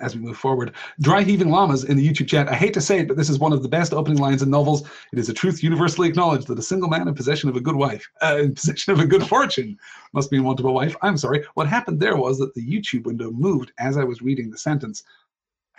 as 0.00 0.14
we 0.14 0.20
move 0.20 0.36
forward. 0.36 0.74
Dry 1.00 1.22
heaving 1.22 1.50
llamas 1.50 1.84
in 1.84 1.96
the 1.96 2.06
YouTube 2.06 2.28
chat. 2.28 2.48
I 2.48 2.54
hate 2.54 2.74
to 2.74 2.80
say 2.80 2.98
it, 2.98 3.08
but 3.08 3.16
this 3.16 3.30
is 3.30 3.38
one 3.38 3.52
of 3.52 3.62
the 3.62 3.68
best 3.68 3.94
opening 3.94 4.18
lines 4.18 4.42
in 4.42 4.50
novels. 4.50 4.82
It 5.12 5.18
is 5.18 5.28
a 5.28 5.34
truth 5.34 5.62
universally 5.62 6.08
acknowledged 6.08 6.46
that 6.48 6.58
a 6.58 6.62
single 6.62 6.88
man 6.88 7.08
in 7.08 7.14
possession 7.14 7.48
of 7.48 7.56
a 7.56 7.60
good 7.60 7.76
wife, 7.76 8.06
uh, 8.22 8.38
in 8.42 8.54
possession 8.54 8.92
of 8.92 9.00
a 9.00 9.06
good 9.06 9.26
fortune, 9.26 9.78
must 10.12 10.30
be 10.30 10.36
in 10.36 10.44
want 10.44 10.60
of 10.60 10.66
a 10.66 10.72
wife. 10.72 10.94
I'm 11.02 11.16
sorry. 11.16 11.44
What 11.54 11.68
happened 11.68 12.00
there 12.00 12.16
was 12.16 12.38
that 12.38 12.54
the 12.54 12.66
YouTube 12.66 13.04
window 13.04 13.30
moved 13.30 13.72
as 13.78 13.96
I 13.96 14.04
was 14.04 14.20
reading 14.20 14.50
the 14.50 14.58
sentence. 14.58 15.02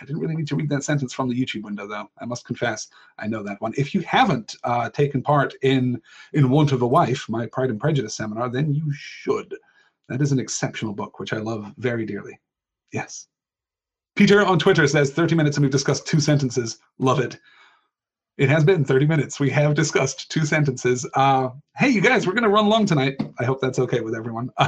I 0.00 0.06
didn't 0.06 0.22
really 0.22 0.36
need 0.36 0.48
to 0.48 0.56
read 0.56 0.70
that 0.70 0.82
sentence 0.82 1.12
from 1.12 1.28
the 1.28 1.38
YouTube 1.38 1.62
window, 1.62 1.86
though. 1.86 2.10
I 2.20 2.24
must 2.24 2.46
confess, 2.46 2.88
I 3.18 3.26
know 3.26 3.42
that 3.42 3.60
one. 3.60 3.74
If 3.76 3.94
you 3.94 4.00
haven't 4.00 4.56
uh, 4.64 4.88
taken 4.90 5.22
part 5.22 5.54
in 5.62 6.00
in 6.32 6.48
Want 6.48 6.72
of 6.72 6.82
a 6.82 6.86
Wife, 6.86 7.28
my 7.28 7.46
Pride 7.46 7.70
and 7.70 7.78
Prejudice 7.78 8.14
seminar, 8.14 8.48
then 8.48 8.72
you 8.72 8.90
should. 8.92 9.54
That 10.08 10.22
is 10.22 10.32
an 10.32 10.40
exceptional 10.40 10.94
book, 10.94 11.20
which 11.20 11.32
I 11.32 11.36
love 11.36 11.72
very 11.76 12.06
dearly. 12.06 12.40
Yes. 12.92 13.28
Peter 14.20 14.44
on 14.44 14.58
Twitter 14.58 14.86
says 14.86 15.10
30 15.10 15.34
minutes 15.34 15.56
and 15.56 15.64
we've 15.64 15.72
discussed 15.72 16.06
two 16.06 16.20
sentences. 16.20 16.76
Love 16.98 17.20
it. 17.20 17.38
It 18.36 18.50
has 18.50 18.62
been 18.64 18.84
30 18.84 19.06
minutes. 19.06 19.40
We 19.40 19.48
have 19.48 19.72
discussed 19.72 20.30
two 20.30 20.44
sentences. 20.44 21.08
Uh, 21.14 21.48
hey, 21.78 21.88
you 21.88 22.02
guys, 22.02 22.26
we're 22.26 22.34
going 22.34 22.42
to 22.42 22.50
run 22.50 22.68
long 22.68 22.84
tonight. 22.84 23.16
I 23.38 23.44
hope 23.44 23.62
that's 23.62 23.78
okay 23.78 24.00
with 24.02 24.14
everyone. 24.14 24.50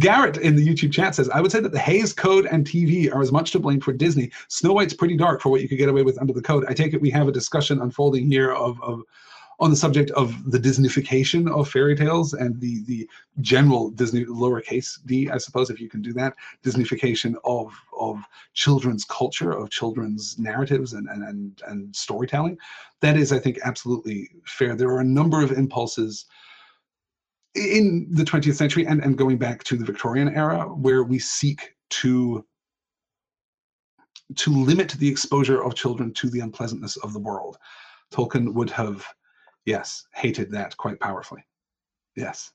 Garrett 0.00 0.38
in 0.38 0.56
the 0.56 0.66
YouTube 0.66 0.90
chat 0.90 1.14
says, 1.14 1.30
I 1.30 1.40
would 1.40 1.52
say 1.52 1.60
that 1.60 1.70
the 1.70 1.78
Hays 1.78 2.12
Code 2.12 2.46
and 2.46 2.66
TV 2.66 3.14
are 3.14 3.22
as 3.22 3.30
much 3.30 3.52
to 3.52 3.60
blame 3.60 3.80
for 3.80 3.92
Disney. 3.92 4.32
Snow 4.48 4.72
White's 4.72 4.92
pretty 4.92 5.16
dark 5.16 5.40
for 5.40 5.50
what 5.50 5.60
you 5.60 5.68
could 5.68 5.78
get 5.78 5.88
away 5.88 6.02
with 6.02 6.20
under 6.20 6.32
the 6.32 6.42
code. 6.42 6.64
I 6.66 6.74
take 6.74 6.92
it 6.92 7.00
we 7.00 7.10
have 7.10 7.28
a 7.28 7.32
discussion 7.32 7.80
unfolding 7.80 8.26
here 8.26 8.50
of, 8.50 8.82
of 8.82 9.02
on 9.60 9.68
the 9.70 9.76
subject 9.76 10.10
of 10.12 10.50
the 10.50 10.58
Disneyfication 10.58 11.50
of 11.50 11.68
fairy 11.68 11.94
tales 11.94 12.32
and 12.32 12.58
the 12.60 12.82
the 12.84 13.08
general 13.40 13.90
Disney 13.90 14.24
lowercase 14.24 14.98
d, 15.04 15.28
I 15.28 15.36
suppose, 15.38 15.68
if 15.68 15.80
you 15.80 15.88
can 15.88 16.00
do 16.00 16.12
that, 16.14 16.34
Disneyfication 16.64 17.34
of 17.44 17.72
of 17.98 18.22
children's 18.54 19.04
culture, 19.04 19.52
of 19.52 19.70
children's 19.70 20.38
narratives 20.38 20.94
and 20.94 21.08
and 21.08 21.22
and, 21.22 21.62
and 21.66 21.94
storytelling. 21.94 22.56
That 23.00 23.16
is, 23.16 23.32
I 23.32 23.38
think, 23.38 23.58
absolutely 23.62 24.30
fair. 24.46 24.74
There 24.74 24.90
are 24.90 25.00
a 25.00 25.04
number 25.04 25.42
of 25.42 25.52
impulses 25.52 26.26
in 27.54 28.06
the 28.10 28.22
20th 28.22 28.54
century 28.54 28.86
and, 28.86 29.02
and 29.02 29.18
going 29.18 29.36
back 29.36 29.64
to 29.64 29.76
the 29.76 29.84
Victorian 29.84 30.34
era 30.34 30.62
where 30.62 31.02
we 31.02 31.18
seek 31.18 31.74
to 31.90 32.44
to 34.36 34.50
limit 34.52 34.90
the 34.92 35.08
exposure 35.08 35.62
of 35.62 35.74
children 35.74 36.14
to 36.14 36.30
the 36.30 36.40
unpleasantness 36.40 36.96
of 36.98 37.12
the 37.12 37.18
world. 37.18 37.58
Tolkien 38.12 38.54
would 38.54 38.70
have 38.70 39.04
Yes, 39.70 40.08
hated 40.16 40.50
that 40.50 40.76
quite 40.76 40.98
powerfully. 40.98 41.44
Yes. 42.16 42.50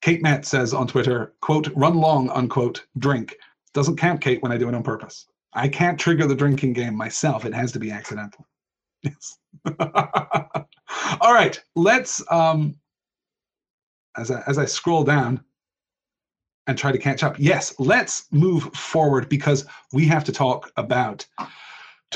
Kate 0.00 0.22
Matt 0.22 0.46
says 0.46 0.72
on 0.72 0.86
Twitter, 0.86 1.34
quote, 1.42 1.66
run 1.74 1.96
long, 1.96 2.30
unquote, 2.30 2.86
drink. 2.98 3.34
Doesn't 3.74 3.96
count, 3.96 4.20
Kate, 4.20 4.40
when 4.44 4.52
I 4.52 4.58
do 4.58 4.68
it 4.68 4.76
on 4.76 4.84
purpose. 4.84 5.26
I 5.54 5.66
can't 5.66 5.98
trigger 5.98 6.28
the 6.28 6.36
drinking 6.36 6.74
game 6.74 6.94
myself. 6.94 7.44
It 7.44 7.52
has 7.52 7.72
to 7.72 7.80
be 7.80 7.90
accidental. 7.90 8.46
Yes. 9.02 9.38
All 11.20 11.34
right, 11.34 11.60
let's 11.74 12.22
um 12.30 12.76
as 14.16 14.30
I, 14.30 14.44
as 14.46 14.58
I 14.58 14.66
scroll 14.66 15.02
down 15.02 15.42
and 16.68 16.78
try 16.78 16.92
to 16.92 16.98
catch 16.98 17.24
up. 17.24 17.34
Yes, 17.40 17.74
let's 17.80 18.26
move 18.30 18.72
forward 18.72 19.28
because 19.28 19.66
we 19.92 20.06
have 20.06 20.22
to 20.24 20.32
talk 20.32 20.70
about 20.76 21.26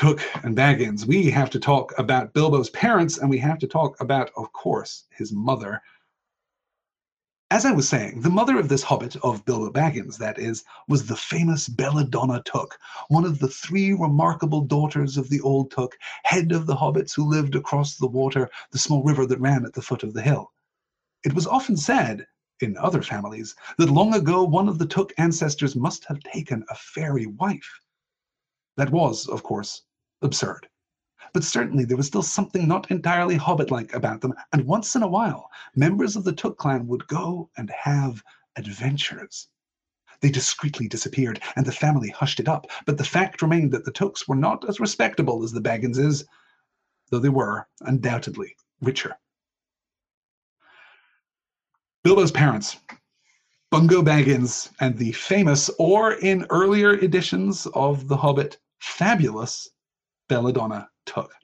Took 0.00 0.22
and 0.44 0.56
Baggins. 0.56 1.04
We 1.04 1.28
have 1.28 1.50
to 1.50 1.60
talk 1.60 1.92
about 1.98 2.32
Bilbo's 2.32 2.70
parents, 2.70 3.18
and 3.18 3.28
we 3.28 3.36
have 3.36 3.58
to 3.58 3.66
talk 3.66 4.00
about, 4.00 4.30
of 4.34 4.50
course, 4.54 5.04
his 5.10 5.30
mother. 5.30 5.82
As 7.50 7.66
I 7.66 7.72
was 7.72 7.86
saying, 7.86 8.22
the 8.22 8.30
mother 8.30 8.58
of 8.58 8.70
this 8.70 8.82
hobbit, 8.82 9.16
of 9.16 9.44
Bilbo 9.44 9.70
Baggins, 9.70 10.16
that 10.16 10.38
is, 10.38 10.64
was 10.88 11.06
the 11.06 11.16
famous 11.16 11.68
Belladonna 11.68 12.42
Took, 12.46 12.78
one 13.08 13.26
of 13.26 13.40
the 13.40 13.48
three 13.48 13.92
remarkable 13.92 14.62
daughters 14.62 15.18
of 15.18 15.28
the 15.28 15.42
old 15.42 15.70
Took, 15.70 15.98
head 16.24 16.50
of 16.52 16.64
the 16.64 16.76
hobbits 16.76 17.14
who 17.14 17.28
lived 17.28 17.54
across 17.54 17.96
the 17.96 18.08
water, 18.08 18.48
the 18.70 18.78
small 18.78 19.02
river 19.02 19.26
that 19.26 19.38
ran 19.38 19.66
at 19.66 19.74
the 19.74 19.82
foot 19.82 20.02
of 20.02 20.14
the 20.14 20.22
hill. 20.22 20.50
It 21.26 21.34
was 21.34 21.46
often 21.46 21.76
said, 21.76 22.26
in 22.60 22.74
other 22.78 23.02
families, 23.02 23.54
that 23.76 23.90
long 23.90 24.14
ago 24.14 24.44
one 24.44 24.66
of 24.66 24.78
the 24.78 24.86
Took 24.86 25.12
ancestors 25.18 25.76
must 25.76 26.06
have 26.06 26.20
taken 26.20 26.64
a 26.70 26.74
fairy 26.74 27.26
wife. 27.26 27.80
That 28.78 28.92
was, 28.92 29.28
of 29.28 29.42
course, 29.42 29.82
absurd. 30.22 30.68
But 31.32 31.44
certainly 31.44 31.84
there 31.84 31.96
was 31.96 32.06
still 32.06 32.22
something 32.22 32.66
not 32.66 32.90
entirely 32.90 33.36
hobbit 33.36 33.70
like 33.70 33.92
about 33.94 34.20
them, 34.20 34.34
and 34.52 34.66
once 34.66 34.96
in 34.96 35.02
a 35.02 35.08
while, 35.08 35.50
members 35.76 36.16
of 36.16 36.24
the 36.24 36.32
Took 36.32 36.58
clan 36.58 36.86
would 36.88 37.06
go 37.06 37.50
and 37.56 37.70
have 37.70 38.22
adventures. 38.56 39.48
They 40.20 40.30
discreetly 40.30 40.88
disappeared, 40.88 41.40
and 41.56 41.64
the 41.64 41.72
family 41.72 42.10
hushed 42.10 42.40
it 42.40 42.48
up, 42.48 42.66
but 42.84 42.98
the 42.98 43.04
fact 43.04 43.42
remained 43.42 43.72
that 43.72 43.84
the 43.84 43.92
Tooks 43.92 44.28
were 44.28 44.36
not 44.36 44.68
as 44.68 44.80
respectable 44.80 45.42
as 45.42 45.52
the 45.52 45.60
Bagginses, 45.60 46.24
though 47.10 47.20
they 47.20 47.28
were, 47.28 47.66
undoubtedly, 47.80 48.56
richer. 48.80 49.16
Bilbo's 52.02 52.32
parents, 52.32 52.76
Bungo 53.70 54.02
Baggins, 54.02 54.70
and 54.80 54.98
the 54.98 55.12
famous, 55.12 55.70
or 55.78 56.14
in 56.14 56.46
earlier 56.50 56.94
editions 56.94 57.66
of 57.74 58.08
The 58.08 58.16
Hobbit, 58.16 58.58
fabulous 58.80 59.68
Belladonna 60.30 60.88
Took. 61.06 61.34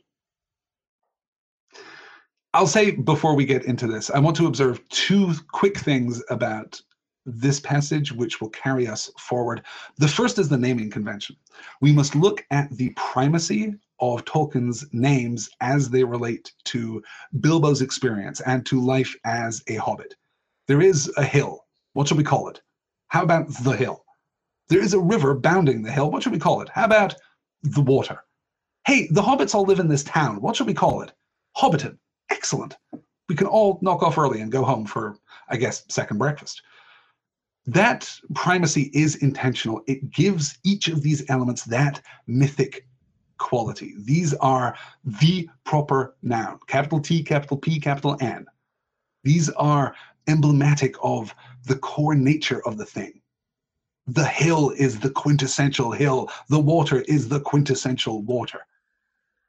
I'll 2.54 2.68
say 2.68 2.92
before 2.92 3.34
we 3.34 3.44
get 3.44 3.64
into 3.64 3.88
this, 3.88 4.10
I 4.10 4.20
want 4.20 4.36
to 4.36 4.46
observe 4.46 4.88
two 4.88 5.34
quick 5.50 5.76
things 5.76 6.22
about 6.30 6.80
this 7.26 7.58
passage 7.58 8.12
which 8.12 8.40
will 8.40 8.50
carry 8.50 8.86
us 8.86 9.10
forward. 9.18 9.62
The 9.98 10.06
first 10.06 10.38
is 10.38 10.48
the 10.48 10.56
naming 10.56 10.88
convention. 10.88 11.34
We 11.80 11.92
must 11.92 12.14
look 12.14 12.46
at 12.52 12.70
the 12.76 12.90
primacy 12.90 13.74
of 13.98 14.24
Tolkien's 14.24 14.86
names 14.92 15.50
as 15.60 15.90
they 15.90 16.04
relate 16.04 16.52
to 16.66 17.02
Bilbo's 17.40 17.82
experience 17.82 18.40
and 18.42 18.64
to 18.66 18.80
life 18.80 19.16
as 19.24 19.64
a 19.66 19.74
hobbit. 19.74 20.14
There 20.68 20.80
is 20.80 21.12
a 21.16 21.24
hill. 21.24 21.66
What 21.94 22.06
shall 22.06 22.18
we 22.18 22.22
call 22.22 22.48
it? 22.50 22.62
How 23.08 23.24
about 23.24 23.48
the 23.64 23.72
hill? 23.72 24.04
There 24.68 24.80
is 24.80 24.94
a 24.94 25.00
river 25.00 25.34
bounding 25.34 25.82
the 25.82 25.90
hill. 25.90 26.12
What 26.12 26.22
shall 26.22 26.32
we 26.32 26.38
call 26.38 26.60
it? 26.60 26.68
How 26.68 26.84
about 26.84 27.16
the 27.64 27.82
water? 27.82 28.20
Hey, 28.86 29.08
the 29.08 29.20
hobbits 29.20 29.52
all 29.52 29.64
live 29.64 29.80
in 29.80 29.88
this 29.88 30.04
town. 30.04 30.40
What 30.40 30.54
should 30.54 30.68
we 30.68 30.72
call 30.72 31.02
it? 31.02 31.10
Hobbiton. 31.56 31.98
Excellent. 32.30 32.76
We 33.28 33.34
can 33.34 33.48
all 33.48 33.80
knock 33.82 34.04
off 34.04 34.16
early 34.16 34.40
and 34.40 34.52
go 34.52 34.62
home 34.62 34.86
for, 34.86 35.16
I 35.48 35.56
guess, 35.56 35.82
second 35.88 36.18
breakfast. 36.18 36.62
That 37.66 38.08
primacy 38.32 38.92
is 38.94 39.16
intentional. 39.16 39.82
It 39.88 40.12
gives 40.12 40.58
each 40.62 40.86
of 40.86 41.02
these 41.02 41.28
elements 41.28 41.64
that 41.64 42.00
mythic 42.28 42.86
quality. 43.38 43.94
These 43.98 44.34
are 44.34 44.76
the 45.02 45.50
proper 45.64 46.14
noun 46.22 46.60
capital 46.68 47.00
T, 47.00 47.24
capital 47.24 47.56
P, 47.56 47.80
capital 47.80 48.16
N. 48.20 48.46
These 49.24 49.50
are 49.50 49.96
emblematic 50.28 50.94
of 51.02 51.34
the 51.64 51.76
core 51.76 52.14
nature 52.14 52.64
of 52.64 52.78
the 52.78 52.86
thing. 52.86 53.20
The 54.06 54.26
hill 54.26 54.70
is 54.70 55.00
the 55.00 55.10
quintessential 55.10 55.90
hill, 55.90 56.30
the 56.48 56.60
water 56.60 57.00
is 57.08 57.28
the 57.28 57.40
quintessential 57.40 58.22
water. 58.22 58.60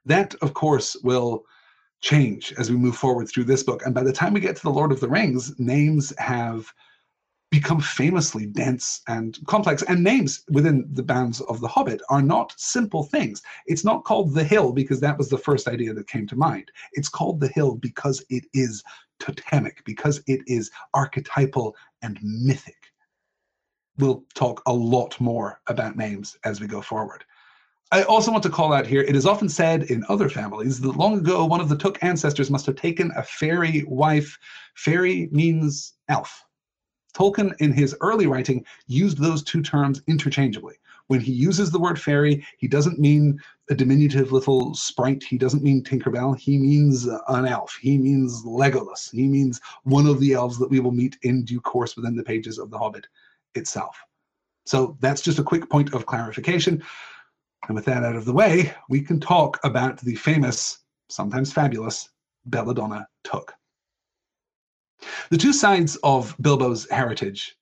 That, 0.08 0.36
of 0.41 0.54
course, 0.54 0.96
will 1.04 1.43
change 2.02 2.54
as 2.58 2.70
we 2.70 2.78
move 2.78 2.96
forward 2.96 3.28
through 3.28 3.43
this 3.43 3.63
book. 3.63 3.82
And 3.86 3.93
by 3.93 4.04
the 4.04 4.13
time 4.13 4.34
we 4.34 4.39
get 4.39 4.56
to 4.56 4.63
The 4.63 4.70
Lord 4.70 4.91
of 4.91 5.00
the 5.00 5.10
Rings, 5.10 5.58
names 5.60 6.13
have 6.17 6.72
become 7.50 7.80
famously 7.80 8.46
dense 8.46 9.02
and 9.08 9.38
complex. 9.48 9.82
And 9.84 10.04
names 10.04 10.43
within 10.50 10.88
the 10.93 11.04
bounds 11.04 11.41
of 11.41 11.60
The 11.60 11.67
Hobbit 11.67 12.02
are 12.10 12.22
not 12.22 12.54
simple 12.58 13.04
things. 13.04 13.41
It's 13.65 13.84
not 13.84 14.04
called 14.04 14.34
the 14.34 14.43
hill 14.43 14.72
because 14.72 15.00
that 15.02 15.17
was 15.17 15.30
the 15.30 15.38
first 15.38 15.67
idea 15.67 15.93
that 15.93 16.08
came 16.08 16.28
to 16.28 16.36
mind. 16.36 16.72
It's 16.93 17.10
called 17.10 17.39
the 17.39 17.48
hill 17.50 17.76
because 17.76 18.24
it 18.30 18.46
is 18.54 18.84
totemic, 19.20 19.84
because 19.86 20.22
it 20.28 20.41
is 20.48 20.72
archetypal 20.93 21.76
and 22.02 22.20
mythic. 22.22 22.93
We'll 23.98 24.24
talk 24.36 24.62
a 24.67 24.74
lot 24.74 25.20
more 25.20 25.60
about 25.67 25.98
names 25.98 26.38
as 26.46 26.62
we 26.62 26.67
go 26.67 26.82
forward. 26.82 27.26
I 27.91 28.04
also 28.04 28.32
want 28.32 28.43
to 28.43 28.50
call 28.50 28.73
out 28.73 28.86
here 28.86 29.02
it 29.02 29.15
is 29.15 29.26
often 29.26 29.47
said 29.47 29.84
in 29.84 30.04
other 30.10 30.28
families 30.28 30.82
that 30.82 30.97
long 30.97 31.19
ago 31.19 31.45
one 31.45 31.62
of 31.62 31.69
the 31.69 31.78
Took 31.78 32.04
ancestors 32.04 32.52
must 32.52 32.65
have 32.65 32.76
taken 32.76 33.12
a 33.15 33.23
fairy 33.23 33.86
wife. 33.88 34.38
Fairy 34.76 35.30
means 35.32 35.93
elf. 36.10 36.43
Tolkien, 37.15 37.54
in 37.60 37.71
his 37.71 37.95
early 38.02 38.28
writing, 38.28 38.65
used 38.88 39.17
those 39.17 39.41
two 39.41 39.62
terms 39.62 40.02
interchangeably. 40.08 40.76
When 41.08 41.21
he 41.21 41.32
uses 41.32 41.71
the 41.71 41.80
word 41.80 42.00
fairy, 42.00 42.45
he 42.58 42.67
doesn't 42.67 43.00
mean 43.00 43.39
a 43.69 43.76
diminutive 43.76 44.34
little 44.34 44.76
sprite. 44.76 45.23
He 45.23 45.38
doesn't 45.38 45.63
mean 45.63 45.82
Tinkerbell. 45.82 46.38
He 46.38 46.58
means 46.58 47.06
an 47.06 47.47
elf. 47.47 47.78
He 47.82 47.97
means 47.97 48.43
Legolas. 48.43 49.10
He 49.10 49.28
means 49.28 49.62
one 49.84 50.06
of 50.06 50.19
the 50.19 50.34
elves 50.34 50.60
that 50.60 50.69
we 50.69 50.82
will 50.82 50.91
meet 50.91 51.17
in 51.23 51.45
due 51.45 51.62
course 51.62 51.95
within 51.95 52.17
the 52.17 52.23
pages 52.23 52.60
of 52.60 52.69
The 52.69 52.78
Hobbit 52.78 53.08
itself. 53.56 53.97
So 54.65 54.97
that's 55.00 55.21
just 55.21 55.39
a 55.39 55.43
quick 55.43 55.69
point 55.69 55.93
of 55.93 56.06
clarification. 56.06 56.84
And 57.67 57.75
with 57.75 57.86
that 57.86 58.03
out 58.03 58.15
of 58.15 58.25
the 58.25 58.34
way, 58.34 58.73
we 58.89 59.01
can 59.01 59.19
talk 59.19 59.60
about 59.63 59.99
the 59.99 60.15
famous, 60.15 60.80
sometimes 61.10 61.51
fabulous, 61.51 62.10
Belladonna 62.45 63.08
Took. 63.23 63.53
The 65.30 65.38
two 65.38 65.53
sides 65.53 65.97
of 65.97 66.36
Bilbo's 66.41 66.89
heritage 66.89 67.58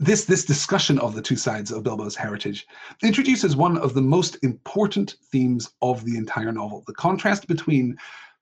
this, 0.00 0.24
this 0.24 0.46
discussion 0.46 0.98
of 0.98 1.14
the 1.14 1.20
two 1.20 1.36
sides 1.36 1.70
of 1.70 1.82
Bilbo's 1.82 2.16
heritage 2.16 2.66
introduces 3.02 3.54
one 3.54 3.76
of 3.76 3.92
the 3.92 4.00
most 4.00 4.38
important 4.42 5.16
themes 5.30 5.70
of 5.82 6.04
the 6.06 6.16
entire 6.16 6.52
novel 6.52 6.82
the 6.86 6.94
contrast 6.94 7.46
between 7.46 7.96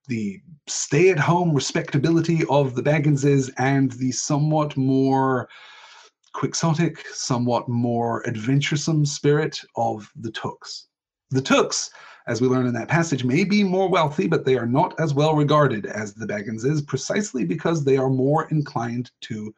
the 0.06 0.40
stay 0.68 1.10
at 1.10 1.18
home 1.18 1.52
respectability 1.52 2.44
of 2.48 2.76
the 2.76 2.82
Bagginses 2.82 3.50
and 3.58 3.90
the 3.92 4.12
somewhat 4.12 4.76
more 4.76 5.48
quixotic, 6.38 7.04
somewhat 7.12 7.68
more 7.68 8.24
adventuresome 8.28 9.04
spirit 9.04 9.60
of 9.74 10.08
the 10.14 10.30
Tooks. 10.30 10.86
The 11.30 11.42
Tooks, 11.42 11.90
as 12.28 12.40
we 12.40 12.46
learn 12.46 12.68
in 12.68 12.74
that 12.74 12.86
passage, 12.86 13.24
may 13.24 13.42
be 13.42 13.64
more 13.64 13.88
wealthy, 13.88 14.28
but 14.28 14.44
they 14.44 14.56
are 14.56 14.64
not 14.64 14.94
as 15.00 15.12
well 15.12 15.34
regarded 15.34 15.84
as 15.84 16.14
the 16.14 16.26
Bagginses 16.26 16.86
precisely 16.86 17.44
because 17.44 17.82
they 17.82 17.96
are 17.96 18.08
more 18.08 18.46
inclined 18.50 19.10
to 19.22 19.52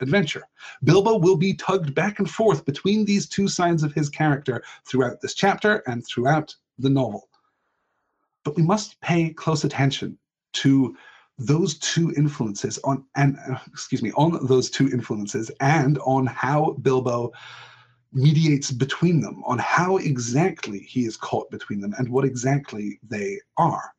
adventure. 0.00 0.42
Bilbo 0.84 1.16
will 1.16 1.38
be 1.38 1.54
tugged 1.54 1.94
back 1.94 2.18
and 2.18 2.28
forth 2.28 2.66
between 2.66 3.06
these 3.06 3.26
two 3.26 3.48
sides 3.48 3.82
of 3.82 3.94
his 3.94 4.10
character 4.10 4.62
throughout 4.86 5.22
this 5.22 5.32
chapter 5.32 5.76
and 5.86 6.06
throughout 6.06 6.54
the 6.78 6.90
novel. 6.90 7.30
But 8.44 8.56
we 8.56 8.62
must 8.62 9.00
pay 9.00 9.30
close 9.30 9.64
attention 9.64 10.18
to 10.52 10.94
those 11.38 11.78
two 11.78 12.12
influences 12.16 12.78
on 12.84 13.04
and 13.14 13.36
uh, 13.50 13.58
excuse 13.68 14.02
me 14.02 14.12
on 14.12 14.44
those 14.46 14.70
two 14.70 14.88
influences 14.88 15.50
and 15.60 15.98
on 15.98 16.26
how 16.26 16.72
Bilbo 16.82 17.32
mediates 18.12 18.70
between 18.70 19.20
them 19.20 19.42
on 19.44 19.58
how 19.58 19.98
exactly 19.98 20.78
he 20.78 21.04
is 21.04 21.16
caught 21.16 21.50
between 21.50 21.80
them 21.80 21.94
and 21.98 22.08
what 22.08 22.24
exactly 22.24 22.98
they 23.06 23.38
are. 23.58 23.92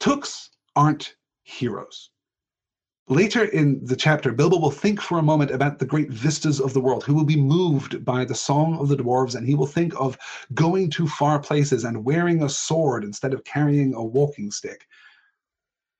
Tooks 0.00 0.50
aren't 0.74 1.14
heroes. 1.44 2.10
Later 3.08 3.44
in 3.44 3.84
the 3.84 3.96
chapter, 3.96 4.32
Bilbo 4.32 4.58
will 4.58 4.70
think 4.70 4.98
for 4.98 5.18
a 5.18 5.22
moment 5.22 5.50
about 5.50 5.78
the 5.78 5.84
great 5.84 6.10
vistas 6.10 6.58
of 6.58 6.72
the 6.72 6.80
world, 6.80 7.04
who 7.04 7.14
will 7.14 7.24
be 7.24 7.36
moved 7.36 8.02
by 8.02 8.24
the 8.24 8.34
song 8.34 8.78
of 8.78 8.88
the 8.88 8.96
dwarves, 8.96 9.34
and 9.34 9.46
he 9.46 9.54
will 9.54 9.66
think 9.66 9.92
of 10.00 10.16
going 10.54 10.88
to 10.90 11.06
far 11.06 11.38
places 11.38 11.84
and 11.84 12.02
wearing 12.02 12.42
a 12.42 12.48
sword 12.48 13.04
instead 13.04 13.34
of 13.34 13.44
carrying 13.44 13.94
a 13.94 14.02
walking 14.02 14.50
stick. 14.50 14.86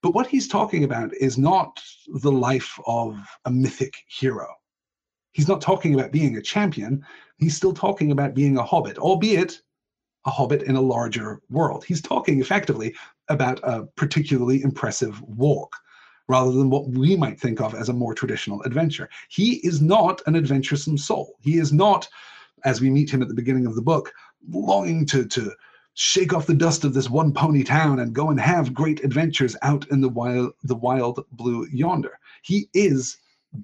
But 0.04 0.12
what 0.12 0.26
he's 0.26 0.46
talking 0.46 0.84
about 0.84 1.14
is 1.14 1.38
not 1.38 1.82
the 2.08 2.30
life 2.30 2.78
of 2.86 3.18
a 3.46 3.50
mythic 3.50 3.94
hero. 4.06 4.46
He's 5.32 5.48
not 5.48 5.62
talking 5.62 5.94
about 5.94 6.12
being 6.12 6.36
a 6.36 6.42
champion. 6.42 7.02
He's 7.38 7.56
still 7.56 7.72
talking 7.72 8.10
about 8.12 8.34
being 8.34 8.58
a 8.58 8.62
hobbit, 8.62 8.98
albeit 8.98 9.62
a 10.26 10.30
hobbit 10.30 10.64
in 10.64 10.76
a 10.76 10.80
larger 10.82 11.40
world. 11.48 11.86
He's 11.86 12.02
talking 12.02 12.38
effectively 12.38 12.94
about 13.30 13.60
a 13.62 13.86
particularly 13.96 14.62
impressive 14.62 15.22
walk 15.22 15.74
rather 16.28 16.52
than 16.52 16.68
what 16.68 16.90
we 16.90 17.16
might 17.16 17.40
think 17.40 17.62
of 17.62 17.74
as 17.74 17.88
a 17.88 17.94
more 17.94 18.12
traditional 18.12 18.60
adventure. 18.64 19.08
He 19.30 19.54
is 19.66 19.80
not 19.80 20.20
an 20.26 20.36
adventuresome 20.36 20.98
soul. 20.98 21.32
He 21.40 21.56
is 21.56 21.72
not 21.72 22.06
as 22.66 22.82
we 22.82 22.90
meet 22.90 23.08
him 23.08 23.22
at 23.22 23.28
the 23.28 23.34
beginning 23.34 23.64
of 23.64 23.74
the 23.74 23.80
book, 23.80 24.12
longing 24.50 25.06
to, 25.06 25.24
to 25.24 25.54
shake 25.94 26.32
off 26.32 26.46
the 26.46 26.54
dust 26.54 26.84
of 26.84 26.92
this 26.92 27.08
one 27.08 27.32
pony 27.32 27.62
town 27.62 28.00
and 28.00 28.12
go 28.12 28.30
and 28.30 28.40
have 28.40 28.74
great 28.74 29.02
adventures 29.04 29.56
out 29.62 29.88
in 29.88 30.00
the 30.00 30.08
wild, 30.08 30.52
the 30.64 30.74
wild 30.74 31.24
blue 31.32 31.66
yonder. 31.72 32.18
He 32.42 32.68
is 32.74 33.18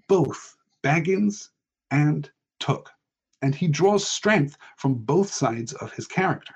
both 0.09 0.57
Baggins 0.83 1.51
and 1.91 2.31
Took, 2.61 2.91
and 3.43 3.55
he 3.55 3.67
draws 3.67 4.07
strength 4.07 4.57
from 4.77 4.95
both 4.95 5.33
sides 5.33 5.73
of 5.75 5.93
his 5.93 6.07
character. 6.07 6.55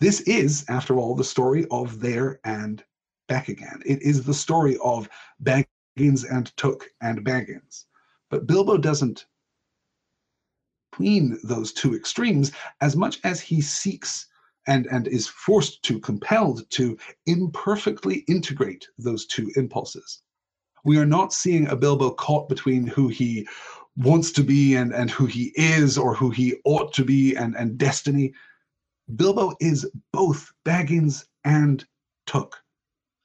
This 0.00 0.20
is, 0.22 0.64
after 0.68 0.98
all, 0.98 1.14
the 1.14 1.24
story 1.24 1.66
of 1.70 2.00
there 2.00 2.40
and 2.44 2.84
back 3.26 3.48
again. 3.48 3.82
It 3.86 4.02
is 4.02 4.24
the 4.24 4.34
story 4.34 4.76
of 4.84 5.08
Baggins 5.42 6.24
and 6.30 6.46
Took 6.56 6.90
and 7.00 7.24
Baggins. 7.24 7.86
But 8.28 8.46
Bilbo 8.46 8.76
doesn't 8.76 9.26
between 10.90 11.38
those 11.42 11.72
two 11.72 11.94
extremes 11.94 12.52
as 12.80 12.94
much 12.94 13.18
as 13.24 13.40
he 13.40 13.60
seeks 13.60 14.28
and, 14.66 14.86
and 14.86 15.06
is 15.08 15.28
forced 15.28 15.82
to, 15.84 15.98
compelled 16.00 16.68
to 16.70 16.96
imperfectly 17.26 18.24
integrate 18.28 18.88
those 18.98 19.26
two 19.26 19.50
impulses. 19.56 20.22
We 20.84 20.98
are 20.98 21.06
not 21.06 21.32
seeing 21.32 21.66
a 21.68 21.76
Bilbo 21.76 22.10
caught 22.10 22.48
between 22.48 22.86
who 22.86 23.08
he 23.08 23.48
wants 23.96 24.32
to 24.32 24.42
be 24.42 24.74
and, 24.74 24.92
and 24.92 25.10
who 25.10 25.26
he 25.26 25.52
is 25.54 25.96
or 25.96 26.14
who 26.14 26.30
he 26.30 26.56
ought 26.64 26.92
to 26.94 27.04
be 27.04 27.36
and, 27.36 27.54
and 27.56 27.78
destiny. 27.78 28.34
Bilbo 29.16 29.54
is 29.60 29.88
both 30.12 30.52
Baggins 30.64 31.26
and 31.44 31.84
Took 32.26 32.56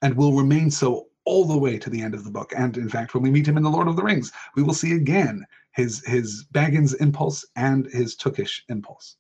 and 0.02 0.16
will 0.16 0.34
remain 0.34 0.72
so 0.72 1.08
all 1.26 1.46
the 1.46 1.58
way 1.58 1.78
to 1.78 1.90
the 1.90 2.02
end 2.02 2.14
of 2.14 2.24
the 2.24 2.32
book. 2.32 2.54
And 2.58 2.78
in 2.78 2.90
fact, 2.90 3.14
when 3.14 3.24
we 3.24 3.32
meet 3.32 3.48
him 3.48 3.58
in 3.58 3.64
The 3.64 3.70
Lord 3.70 3.88
of 3.88 3.96
the 3.96 4.04
Rings, 4.04 4.32
we 4.56 4.64
will 4.64 4.74
see 4.74 4.94
again 4.94 5.46
his, 5.72 6.06
his 6.06 6.46
Baggins 6.54 6.96
impulse 7.00 7.46
and 7.56 7.86
his 7.88 8.16
Tookish 8.16 8.62
impulse. 8.70 9.16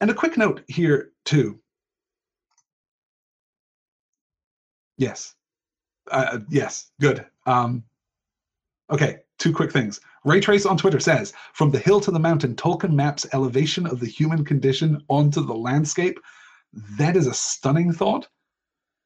And 0.00 0.10
a 0.10 0.14
quick 0.14 0.36
note 0.36 0.62
here, 0.68 1.12
too. 1.24 1.60
Yes. 4.96 5.34
Uh, 6.10 6.40
yes, 6.50 6.90
good. 7.00 7.24
Um, 7.46 7.82
okay, 8.90 9.20
two 9.38 9.52
quick 9.52 9.72
things. 9.72 10.00
Ray 10.24 10.40
Trace 10.40 10.66
on 10.66 10.76
Twitter 10.76 11.00
says, 11.00 11.32
from 11.52 11.70
the 11.70 11.78
hill 11.78 12.00
to 12.00 12.10
the 12.10 12.18
mountain, 12.18 12.54
Tolkien 12.54 12.92
maps 12.92 13.26
elevation 13.32 13.86
of 13.86 14.00
the 14.00 14.06
human 14.06 14.44
condition 14.44 15.02
onto 15.08 15.44
the 15.44 15.54
landscape. 15.54 16.18
That 16.98 17.16
is 17.16 17.26
a 17.26 17.34
stunning 17.34 17.92
thought. 17.92 18.28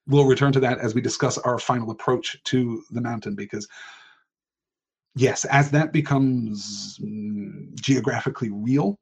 We'll 0.07 0.27
return 0.27 0.53
to 0.53 0.61
that 0.61 0.79
as 0.79 0.95
we 0.95 1.01
discuss 1.01 1.39
our 1.39 1.59
final 1.59 1.91
approach 1.91 2.43
to 2.45 2.83
the 2.91 3.01
mountain, 3.01 3.35
because 3.35 3.69
yes, 5.15 5.45
as 5.45 5.71
that 5.73 5.93
becomes 5.93 6.99
mm, 7.03 7.75
geographically 7.75 8.51
real, 8.51 8.99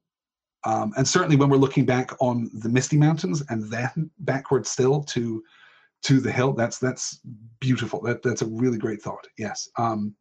um, 0.65 0.93
and 0.97 1.07
certainly 1.07 1.37
when 1.37 1.49
we're 1.49 1.57
looking 1.57 1.85
back 1.85 2.11
on 2.21 2.51
the 2.55 2.69
Misty 2.69 2.97
Mountains 2.97 3.43
and 3.49 3.71
then 3.71 4.11
backward 4.21 4.67
still 4.67 5.03
to 5.05 5.43
to 6.03 6.21
the 6.21 6.33
hill, 6.33 6.53
that's 6.53 6.79
that's 6.79 7.21
beautiful. 7.61 8.01
That 8.03 8.23
that's 8.23 8.43
a 8.43 8.47
really 8.47 8.79
great 8.79 9.03
thought. 9.03 9.27
Yes. 9.39 9.69
Um, 9.77 10.15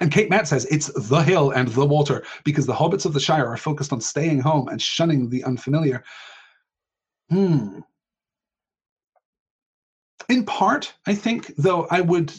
and 0.00 0.12
Kate 0.12 0.30
Matt 0.30 0.48
says 0.48 0.66
it's 0.66 0.92
the 1.08 1.22
hill 1.22 1.50
and 1.52 1.68
the 1.68 1.86
water 1.86 2.24
because 2.44 2.66
the 2.66 2.74
hobbits 2.74 3.06
of 3.06 3.12
the 3.12 3.20
Shire 3.20 3.46
are 3.46 3.56
focused 3.56 3.92
on 3.92 4.00
staying 4.00 4.40
home 4.40 4.68
and 4.68 4.80
shunning 4.80 5.28
the 5.28 5.42
unfamiliar. 5.44 6.04
Hmm. 7.30 7.80
In 10.28 10.44
part, 10.44 10.92
I 11.06 11.14
think, 11.14 11.54
though, 11.56 11.86
I 11.90 12.00
would 12.00 12.32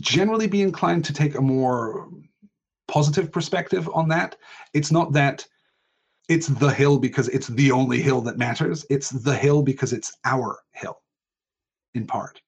generally 0.00 0.46
be 0.46 0.62
inclined 0.62 1.04
to 1.06 1.12
take 1.12 1.34
a 1.36 1.40
more 1.40 2.08
positive 2.86 3.32
perspective 3.32 3.88
on 3.92 4.08
that. 4.08 4.36
It's 4.74 4.92
not 4.92 5.12
that 5.12 5.46
it's 6.28 6.46
the 6.46 6.70
hill 6.70 6.98
because 6.98 7.28
it's 7.28 7.48
the 7.48 7.72
only 7.72 8.00
hill 8.00 8.20
that 8.22 8.38
matters. 8.38 8.84
It's 8.90 9.10
the 9.10 9.34
hill 9.34 9.62
because 9.62 9.92
it's 9.92 10.16
our 10.24 10.58
hill, 10.72 11.00
in 11.94 12.06
part. 12.06 12.40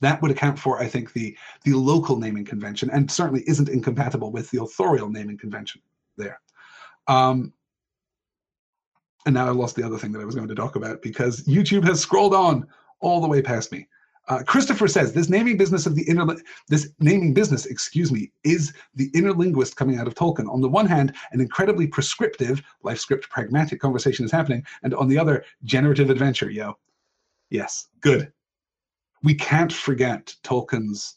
That 0.00 0.20
would 0.20 0.30
account 0.30 0.58
for, 0.58 0.80
I 0.80 0.86
think, 0.86 1.12
the 1.12 1.36
the 1.64 1.74
local 1.74 2.16
naming 2.16 2.44
convention, 2.44 2.90
and 2.90 3.10
certainly 3.10 3.44
isn't 3.46 3.68
incompatible 3.68 4.32
with 4.32 4.50
the 4.50 4.62
authorial 4.62 5.08
naming 5.08 5.38
convention 5.38 5.80
there. 6.16 6.40
Um, 7.08 7.52
and 9.24 9.34
now 9.34 9.46
I 9.46 9.50
lost 9.50 9.76
the 9.76 9.84
other 9.84 9.98
thing 9.98 10.12
that 10.12 10.20
I 10.20 10.24
was 10.24 10.34
going 10.34 10.48
to 10.48 10.54
talk 10.54 10.76
about 10.76 11.00
because 11.02 11.42
YouTube 11.44 11.84
has 11.84 12.00
scrolled 12.00 12.34
on 12.34 12.66
all 13.00 13.20
the 13.20 13.28
way 13.28 13.40
past 13.40 13.70
me. 13.72 13.86
Uh, 14.28 14.42
Christopher 14.44 14.86
says 14.86 15.12
this 15.12 15.28
naming 15.28 15.56
business 15.56 15.84
of 15.84 15.96
the 15.96 16.08
inner 16.08 16.24
this 16.68 16.90
naming 17.00 17.34
business, 17.34 17.66
excuse 17.66 18.12
me, 18.12 18.30
is 18.44 18.72
the 18.94 19.10
inner 19.14 19.32
linguist 19.32 19.76
coming 19.76 19.98
out 19.98 20.06
of 20.06 20.14
Tolkien. 20.14 20.48
On 20.48 20.60
the 20.60 20.68
one 20.68 20.86
hand, 20.86 21.14
an 21.32 21.40
incredibly 21.40 21.88
prescriptive, 21.88 22.62
life 22.82 23.00
script 23.00 23.28
pragmatic 23.30 23.80
conversation 23.80 24.24
is 24.24 24.30
happening, 24.30 24.64
and 24.84 24.94
on 24.94 25.08
the 25.08 25.18
other, 25.18 25.44
generative 25.64 26.08
adventure. 26.08 26.50
Yo, 26.50 26.74
yes, 27.50 27.88
good. 28.00 28.32
We 29.24 29.34
can't 29.34 29.72
forget 29.72 30.34
Tolkien's 30.44 31.16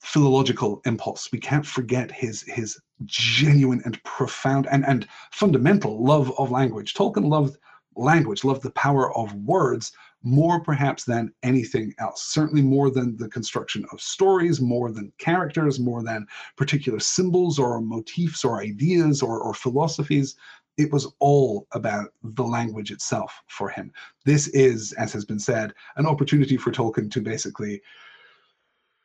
philological 0.00 0.82
impulse. 0.84 1.32
We 1.32 1.38
can't 1.38 1.64
forget 1.64 2.12
his 2.12 2.42
his 2.42 2.78
genuine 3.06 3.80
and 3.86 4.02
profound 4.04 4.68
and 4.70 4.84
and 4.84 5.08
fundamental 5.32 6.04
love 6.04 6.30
of 6.38 6.50
language. 6.50 6.92
Tolkien 6.92 7.28
loved 7.28 7.56
language, 7.96 8.44
loved 8.44 8.62
the 8.62 8.70
power 8.72 9.16
of 9.16 9.34
words 9.34 9.92
more 10.24 10.58
perhaps 10.58 11.04
than 11.04 11.32
anything 11.42 11.94
else. 11.98 12.24
Certainly 12.24 12.62
more 12.62 12.90
than 12.90 13.16
the 13.18 13.28
construction 13.28 13.84
of 13.92 14.00
stories, 14.00 14.60
more 14.60 14.90
than 14.90 15.12
characters, 15.18 15.78
more 15.78 16.02
than 16.02 16.26
particular 16.56 16.98
symbols 16.98 17.58
or 17.58 17.80
motifs 17.80 18.44
or 18.44 18.60
ideas 18.60 19.22
or, 19.22 19.40
or 19.40 19.52
philosophies. 19.52 20.36
It 20.78 20.90
was 20.92 21.12
all 21.20 21.68
about 21.72 22.12
the 22.22 22.42
language 22.42 22.90
itself 22.90 23.42
for 23.46 23.68
him. 23.68 23.92
This 24.24 24.48
is, 24.48 24.92
as 24.94 25.12
has 25.12 25.24
been 25.24 25.38
said, 25.38 25.74
an 25.96 26.06
opportunity 26.06 26.56
for 26.56 26.72
Tolkien 26.72 27.10
to 27.12 27.20
basically 27.20 27.80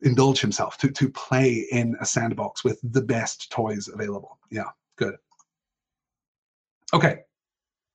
indulge 0.02 0.40
himself, 0.40 0.78
to, 0.78 0.90
to 0.90 1.10
play 1.10 1.68
in 1.72 1.96
a 2.00 2.06
sandbox 2.06 2.64
with 2.64 2.80
the 2.82 3.02
best 3.02 3.52
toys 3.52 3.90
available. 3.94 4.40
Yeah, 4.50 4.70
good. 4.96 5.16
Okay, 6.94 7.20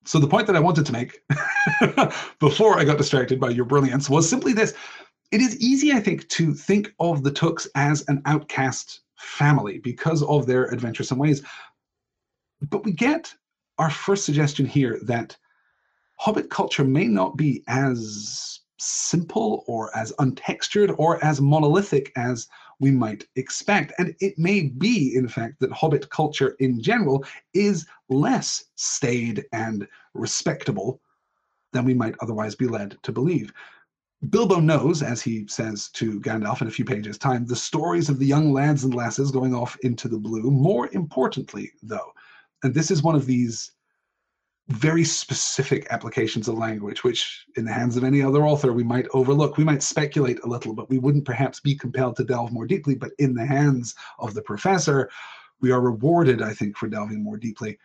so 0.05 0.19
the 0.19 0.27
point 0.27 0.47
that 0.47 0.57
I 0.57 0.61
wanted 0.61 0.87
to 0.87 0.93
make 0.93 1.21
before 2.41 2.79
I 2.79 2.85
got 2.85 2.99
distracted 2.99 3.41
by 3.41 3.51
your 3.51 3.65
brilliance 3.65 4.11
was 4.11 4.29
simply 4.29 4.53
this. 4.53 4.75
It 5.31 5.41
is 5.41 5.59
easy, 5.61 5.93
I 5.93 6.01
think, 6.01 6.29
to 6.29 6.55
think 6.55 6.95
of 7.01 7.23
the 7.23 7.31
Tooks 7.31 7.67
as 7.75 8.05
an 8.09 8.23
outcast 8.27 9.01
family 9.17 9.79
because 9.79 10.23
of 10.23 10.47
their 10.47 10.73
adventuresome 10.73 11.19
ways. 11.19 11.43
But 12.71 12.85
we 12.85 12.93
get 12.93 13.35
our 13.79 13.91
first 13.91 14.25
suggestion 14.25 14.67
here 14.67 14.99
that 15.03 15.37
Hobbit 16.17 16.51
culture 16.51 16.85
may 16.85 17.07
not 17.07 17.37
be 17.37 17.65
as 17.67 18.61
simple 18.79 19.65
or 19.67 19.97
as 19.97 20.13
untextured 20.19 20.95
or 20.99 21.23
as 21.25 21.41
monolithic 21.41 22.13
as 22.17 22.47
we 22.81 22.91
might 22.91 23.27
expect. 23.37 23.93
And 23.99 24.15
it 24.21 24.39
may 24.39 24.63
be, 24.63 25.15
in 25.17 25.29
fact, 25.29 25.61
that 25.61 25.73
Hobbit 25.73 26.11
culture 26.11 26.57
in 26.61 26.81
general 26.83 27.25
is 27.53 27.87
less 28.09 28.65
staid 28.75 29.45
and 29.53 29.87
respectable 30.15 31.01
than 31.73 31.85
we 31.85 31.95
might 31.95 32.15
otherwise 32.21 32.55
be 32.55 32.67
led 32.67 32.97
to 33.03 33.13
believe. 33.13 33.53
Bilbo 34.31 34.61
knows, 34.61 35.03
as 35.03 35.21
he 35.21 35.47
says 35.49 35.89
to 35.91 36.21
Gandalf 36.21 36.63
in 36.63 36.69
a 36.69 36.71
few 36.71 36.85
pages' 36.85 37.19
time, 37.19 37.47
the 37.47 37.57
stories 37.57 38.09
of 38.09 38.19
the 38.19 38.27
young 38.27 38.53
lads 38.53 38.85
and 38.85 38.95
lasses 38.95 39.31
going 39.31 39.55
off 39.55 39.77
into 39.83 40.09
the 40.09 40.19
blue. 40.19 40.51
More 40.51 40.89
importantly, 40.93 41.73
though, 41.83 42.13
and 42.63 42.73
this 42.73 42.91
is 42.91 43.03
one 43.03 43.17
of 43.17 43.27
these 43.27 43.73
very 44.69 45.05
specific 45.05 45.87
applications 45.91 46.49
of 46.49 46.57
language, 46.57 47.05
which 47.05 47.45
in 47.57 47.65
the 47.65 47.73
hands 47.73 47.97
of 47.97 48.05
any 48.05 48.23
other 48.23 48.47
author 48.47 48.73
we 48.73 48.83
might 48.83 49.07
overlook. 49.13 49.59
We 49.59 49.65
might 49.65 49.83
speculate 49.83 50.41
a 50.43 50.49
little, 50.49 50.73
but 50.73 50.89
we 50.89 50.99
wouldn't 50.99 51.27
perhaps 51.27 51.61
be 51.61 51.75
compelled 51.75 52.17
to 52.17 52.25
delve 52.25 52.53
more 52.53 52.67
deeply. 52.67 52.95
But 52.95 53.13
in 53.19 53.35
the 53.35 53.45
hands 53.45 53.95
of 54.19 54.33
the 54.33 54.43
professor, 54.43 55.11
we 55.61 55.71
are 55.71 55.81
rewarded, 55.81 56.41
I 56.41 56.55
think, 56.55 56.77
for 56.77 56.89
delving 56.89 57.23
more 57.23 57.37
deeply. 57.37 57.79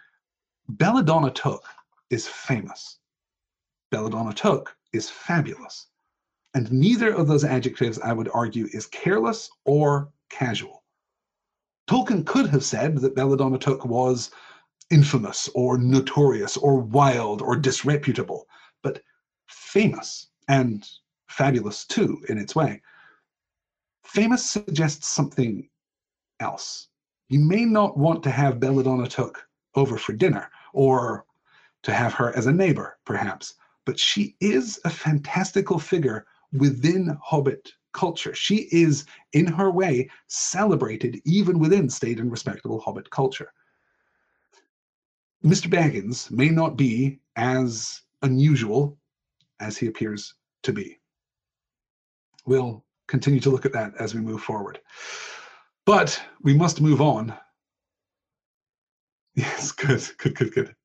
Belladonna 0.70 1.32
Took 1.32 1.64
is 2.10 2.28
famous. 2.28 3.00
Belladonna 3.92 4.34
Took 4.34 4.76
is 4.94 5.10
fabulous. 5.10 5.88
And 6.54 6.72
neither 6.72 7.14
of 7.14 7.28
those 7.28 7.44
adjectives, 7.44 8.00
I 8.00 8.14
would 8.14 8.30
argue, 8.34 8.68
is 8.72 8.88
careless 8.88 9.50
or 9.66 10.10
casual. 10.30 10.84
Tolkien 11.90 12.26
could 12.26 12.48
have 12.48 12.64
said 12.64 12.98
that 13.00 13.16
Belladonna 13.16 13.58
Took 13.58 13.86
was 13.86 14.32
infamous 14.92 15.50
or 15.54 15.78
notorious 15.78 16.58
or 16.58 16.80
wild 16.80 17.42
or 17.42 17.56
disreputable, 17.56 18.48
but 18.82 19.02
famous 19.48 20.28
and 20.48 20.90
fabulous 21.28 21.86
too 21.86 22.24
in 22.30 22.38
its 22.38 22.56
way. 22.56 22.82
Famous 24.04 24.50
suggests 24.50 25.08
something 25.08 25.70
else. 26.40 26.88
You 27.30 27.40
may 27.40 27.66
not 27.66 27.98
want 27.98 28.24
to 28.24 28.32
have 28.32 28.60
Belladonna 28.60 29.08
Took 29.08 29.48
over 29.76 29.98
for 29.98 30.14
dinner 30.14 30.50
or 30.74 31.26
to 31.84 31.94
have 31.94 32.14
her 32.14 32.36
as 32.36 32.48
a 32.48 32.52
neighbor, 32.52 32.98
perhaps, 33.06 33.54
but 33.86 34.00
she 34.00 34.36
is 34.42 34.80
a 34.86 34.90
fantastical 34.90 35.78
figure 35.80 36.26
within 36.52 37.18
Hobbit 37.24 37.72
culture. 37.94 38.34
She 38.34 38.68
is, 38.72 39.06
in 39.34 39.46
her 39.46 39.70
way, 39.70 40.10
celebrated 40.28 41.22
even 41.26 41.60
within 41.60 41.90
staid 41.90 42.20
and 42.20 42.32
respectable 42.32 42.80
Hobbit 42.80 43.10
culture 43.12 43.52
Mr. 45.44 45.70
Baggins 45.70 46.30
may 46.32 46.50
not 46.50 46.76
be 46.76 47.20
as 47.36 48.02
unusual 48.22 48.98
as 49.60 49.78
he 49.78 49.88
appears 49.88 50.34
to 50.64 50.74
be. 50.74 51.00
We'll 52.46 52.84
continue 53.08 53.40
to 53.42 53.50
look 53.50 53.66
at 53.66 53.74
that 53.74 53.94
as 54.00 54.14
we 54.14 54.22
move 54.22 54.42
forward. 54.42 54.80
But 55.86 56.22
we 56.42 56.54
must 56.54 56.82
move 56.82 57.02
on. 57.02 57.34
Yes, 59.36 59.72
good, 59.72 60.04
good, 60.18 60.36
good, 60.36 60.54
good. 60.54 60.76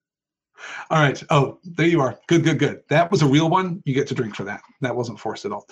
All 0.91 1.01
right. 1.01 1.23
Oh, 1.31 1.59
there 1.65 1.87
you 1.87 2.01
are. 2.01 2.19
Good, 2.27 2.45
good, 2.45 2.59
good. 2.59 2.83
That 2.89 3.11
was 3.11 3.23
a 3.23 3.27
real 3.27 3.49
one. 3.49 3.83
You 3.85 3.95
get 3.95 4.07
to 4.09 4.15
drink 4.15 4.35
for 4.35 4.45
that. 4.45 4.62
That 4.81 4.95
wasn't 4.95 5.21
forced 5.21 5.45
at 5.45 5.53
all. 5.53 5.67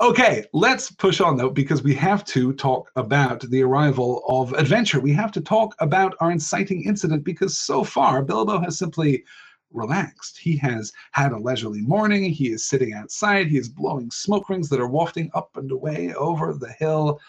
Okay, 0.00 0.44
let's 0.52 0.90
push 0.90 1.20
on 1.20 1.36
though, 1.36 1.50
because 1.50 1.82
we 1.82 1.94
have 1.94 2.24
to 2.26 2.52
talk 2.54 2.90
about 2.96 3.40
the 3.42 3.62
arrival 3.62 4.22
of 4.28 4.52
adventure. 4.52 5.00
We 5.00 5.12
have 5.12 5.32
to 5.32 5.40
talk 5.40 5.74
about 5.78 6.14
our 6.20 6.30
inciting 6.30 6.84
incident 6.84 7.24
because 7.24 7.56
so 7.56 7.84
far 7.84 8.22
Bilbo 8.22 8.60
has 8.60 8.78
simply 8.78 9.24
relaxed. 9.72 10.38
He 10.38 10.56
has 10.58 10.92
had 11.12 11.32
a 11.32 11.38
leisurely 11.38 11.82
morning. 11.82 12.30
He 12.30 12.50
is 12.50 12.64
sitting 12.66 12.94
outside. 12.94 13.48
He 13.48 13.58
is 13.58 13.68
blowing 13.68 14.10
smoke 14.10 14.48
rings 14.48 14.68
that 14.68 14.80
are 14.80 14.88
wafting 14.88 15.30
up 15.34 15.56
and 15.56 15.70
away 15.70 16.14
over 16.14 16.54
the 16.54 16.72
hill. 16.72 17.20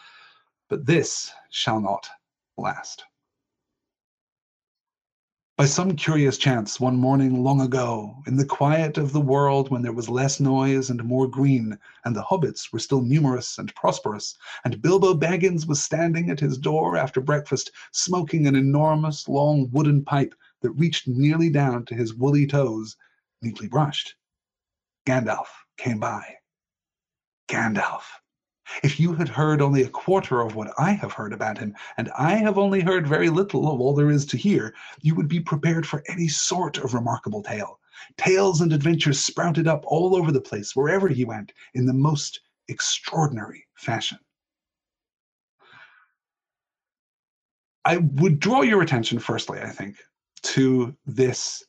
But 0.70 0.86
this 0.86 1.32
shall 1.50 1.80
not 1.80 2.10
last. 2.58 3.04
By 5.58 5.66
some 5.66 5.96
curious 5.96 6.38
chance, 6.38 6.80
one 6.80 6.98
morning 6.98 7.44
long 7.44 7.62
ago, 7.62 8.22
in 8.28 8.36
the 8.36 8.46
quiet 8.46 9.00
of 9.00 9.12
the 9.12 9.20
world 9.20 9.72
when 9.72 9.82
there 9.82 9.92
was 9.92 10.08
less 10.08 10.40
noise 10.40 10.92
and 10.92 11.04
more 11.04 11.28
green, 11.28 11.80
and 12.06 12.16
the 12.16 12.22
hobbits 12.22 12.72
were 12.72 12.78
still 12.78 13.02
numerous 13.02 13.58
and 13.58 13.74
prosperous, 13.74 14.38
and 14.64 14.84
Bilbo 14.84 15.16
Baggins 15.16 15.66
was 15.66 15.82
standing 15.82 16.30
at 16.30 16.40
his 16.40 16.60
door 16.60 16.96
after 16.96 17.22
breakfast, 17.22 17.72
smoking 17.92 18.46
an 18.46 18.56
enormous 18.56 19.28
long 19.28 19.68
wooden 19.72 20.06
pipe 20.06 20.36
that 20.62 20.70
reached 20.74 21.08
nearly 21.08 21.50
down 21.50 21.86
to 21.86 21.96
his 21.96 22.14
woolly 22.14 22.46
toes, 22.46 22.96
neatly 23.42 23.68
brushed, 23.68 24.14
Gandalf 25.08 25.48
came 25.76 26.00
by. 26.00 26.36
Gandalf. 27.50 28.04
If 28.84 29.00
you 29.00 29.14
had 29.14 29.30
heard 29.30 29.62
only 29.62 29.84
a 29.84 29.90
quarter 29.90 30.42
of 30.42 30.56
what 30.56 30.74
I 30.78 30.92
have 30.92 31.14
heard 31.14 31.34
about 31.34 31.58
him, 31.58 31.76
and 31.98 32.10
I 32.18 32.36
have 32.36 32.58
only 32.58 32.82
heard 32.82 33.08
very 33.08 33.30
little 33.30 33.72
of 33.72 33.80
all 33.80 33.94
there 33.94 34.12
is 34.12 34.26
to 34.28 34.38
hear, 34.38 34.74
you 35.02 35.16
would 35.16 35.28
be 35.28 35.40
prepared 35.40 35.86
for 35.86 36.04
any 36.08 36.28
sort 36.28 36.78
of 36.78 36.94
remarkable 36.94 37.42
tale. 37.42 37.80
Tales 38.18 38.62
and 38.62 38.74
adventures 38.74 39.20
sprouted 39.20 39.68
up 39.68 39.84
all 39.86 40.16
over 40.16 40.32
the 40.32 40.42
place, 40.42 40.76
wherever 40.76 41.08
he 41.08 41.26
went, 41.26 41.54
in 41.74 41.86
the 41.86 41.94
most 41.94 42.42
extraordinary 42.68 43.66
fashion. 43.76 44.20
I 47.86 47.98
would 47.98 48.40
draw 48.40 48.64
your 48.64 48.82
attention, 48.82 49.18
firstly, 49.18 49.60
I 49.62 49.70
think, 49.70 49.96
to 50.44 50.96
this 51.06 51.64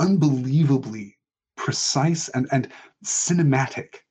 unbelievably 0.00 1.16
precise 1.56 2.28
and, 2.30 2.48
and 2.50 2.68
cinematic 3.04 4.03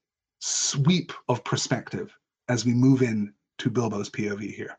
sweep 0.46 1.14
of 1.30 1.42
perspective 1.46 2.14
as 2.50 2.66
we 2.66 2.74
move 2.74 3.02
in 3.02 3.34
to 3.58 3.70
Bilbo's 3.70 4.10
POV 4.10 4.54
here. 4.54 4.78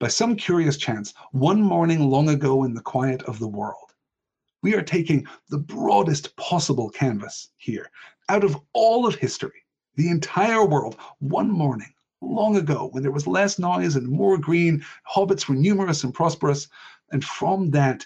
By 0.00 0.08
some 0.08 0.34
curious 0.34 0.76
chance, 0.76 1.14
one 1.30 1.62
morning 1.62 2.10
long 2.10 2.28
ago 2.28 2.64
in 2.64 2.74
the 2.74 2.80
quiet 2.80 3.22
of 3.22 3.38
the 3.38 3.46
world, 3.46 3.94
we 4.60 4.74
are 4.74 4.82
taking 4.82 5.24
the 5.50 5.58
broadest 5.58 6.34
possible 6.34 6.90
canvas 6.90 7.50
here 7.58 7.92
out 8.28 8.42
of 8.42 8.60
all 8.72 9.06
of 9.06 9.14
history, 9.14 9.62
the 9.94 10.08
entire 10.08 10.66
world, 10.66 10.96
one 11.20 11.48
morning 11.48 11.94
long 12.20 12.56
ago 12.56 12.88
when 12.90 13.04
there 13.04 13.12
was 13.12 13.28
less 13.28 13.56
noise 13.56 13.94
and 13.94 14.08
more 14.08 14.36
green, 14.36 14.84
hobbits 15.08 15.48
were 15.48 15.54
numerous 15.54 16.02
and 16.02 16.12
prosperous, 16.12 16.66
and 17.12 17.24
from 17.24 17.70
that 17.70 18.04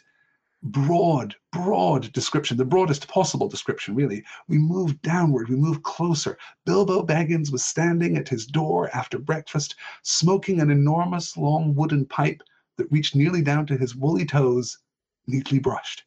broad, 0.63 1.35
broad 1.51 2.13
description, 2.13 2.57
the 2.57 2.65
broadest 2.65 3.09
possible 3.09 3.49
description, 3.49 3.95
really. 3.95 4.25
We 4.49 4.59
move 4.59 5.03
downward, 5.03 5.49
we 5.49 5.57
move 5.57 5.83
closer. 5.83 6.39
Bilbo 6.65 7.05
Baggins 7.05 7.51
was 7.51 7.65
standing 7.65 8.17
at 8.17 8.29
his 8.29 8.47
door 8.47 8.89
after 8.95 9.19
breakfast, 9.19 9.75
smoking 10.03 10.61
an 10.61 10.71
enormous 10.71 11.37
long 11.37 11.75
wooden 11.75 12.07
pipe 12.07 12.43
that 12.77 12.91
reached 12.93 13.17
nearly 13.17 13.43
down 13.43 13.67
to 13.67 13.77
his 13.77 13.97
woolly 13.97 14.25
toes, 14.25 14.79
neatly 15.27 15.59
brushed. 15.59 16.05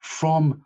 From 0.00 0.64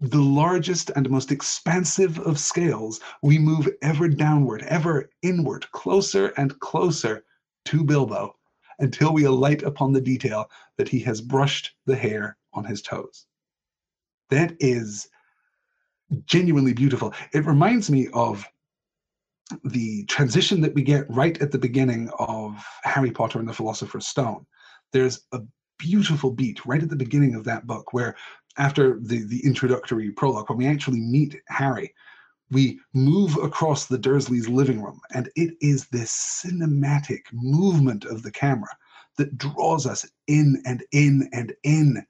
the 0.00 0.22
largest 0.22 0.90
and 0.96 1.10
most 1.10 1.30
expansive 1.30 2.18
of 2.20 2.38
scales, 2.38 3.00
we 3.22 3.38
move 3.38 3.68
ever 3.82 4.08
downward, 4.08 4.62
ever 4.62 5.10
inward, 5.22 5.70
closer 5.72 6.28
and 6.36 6.58
closer 6.60 7.24
to 7.66 7.84
Bilbo 7.84 8.34
until 8.78 9.12
we 9.12 9.24
alight 9.24 9.62
upon 9.62 9.92
the 9.92 10.00
detail 10.00 10.50
that 10.80 10.88
he 10.88 11.00
has 11.00 11.20
brushed 11.20 11.72
the 11.84 11.94
hair 11.94 12.38
on 12.54 12.64
his 12.64 12.80
toes. 12.80 13.26
That 14.30 14.56
is 14.60 15.06
genuinely 16.24 16.72
beautiful. 16.72 17.12
It 17.34 17.44
reminds 17.44 17.90
me 17.90 18.08
of 18.14 18.46
the 19.62 20.06
transition 20.06 20.62
that 20.62 20.72
we 20.72 20.80
get 20.80 21.04
right 21.10 21.38
at 21.42 21.50
the 21.52 21.58
beginning 21.58 22.08
of 22.18 22.64
Harry 22.82 23.10
Potter 23.10 23.40
and 23.40 23.46
the 23.46 23.52
Philosopher's 23.52 24.06
Stone. 24.06 24.46
There's 24.90 25.20
a 25.32 25.40
beautiful 25.78 26.30
beat 26.30 26.64
right 26.64 26.82
at 26.82 26.88
the 26.88 26.96
beginning 26.96 27.34
of 27.34 27.44
that 27.44 27.66
book 27.66 27.92
where 27.92 28.16
after 28.56 28.98
the, 29.02 29.24
the 29.24 29.44
introductory 29.44 30.10
prologue, 30.12 30.48
when 30.48 30.56
we 30.56 30.66
actually 30.66 31.00
meet 31.00 31.36
Harry, 31.48 31.92
we 32.50 32.80
move 32.94 33.36
across 33.36 33.84
the 33.84 33.98
Dursleys' 33.98 34.48
living 34.48 34.82
room, 34.82 34.98
and 35.12 35.28
it 35.36 35.58
is 35.60 35.88
this 35.88 36.42
cinematic 36.42 37.24
movement 37.34 38.06
of 38.06 38.22
the 38.22 38.32
camera 38.32 38.74
that 39.20 39.36
draws 39.36 39.86
us 39.86 40.06
in 40.28 40.62
and 40.64 40.82
in 40.92 41.28
and 41.32 41.52
in 41.62 42.02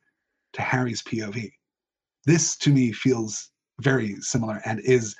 to 0.53 0.63
Harry's 0.63 1.03
POV. 1.03 1.51
This 2.25 2.57
to 2.59 2.71
me 2.71 2.93
feels 2.93 3.51
very 3.81 4.15
similar 4.21 4.63
and 4.65 4.79
is 4.81 5.17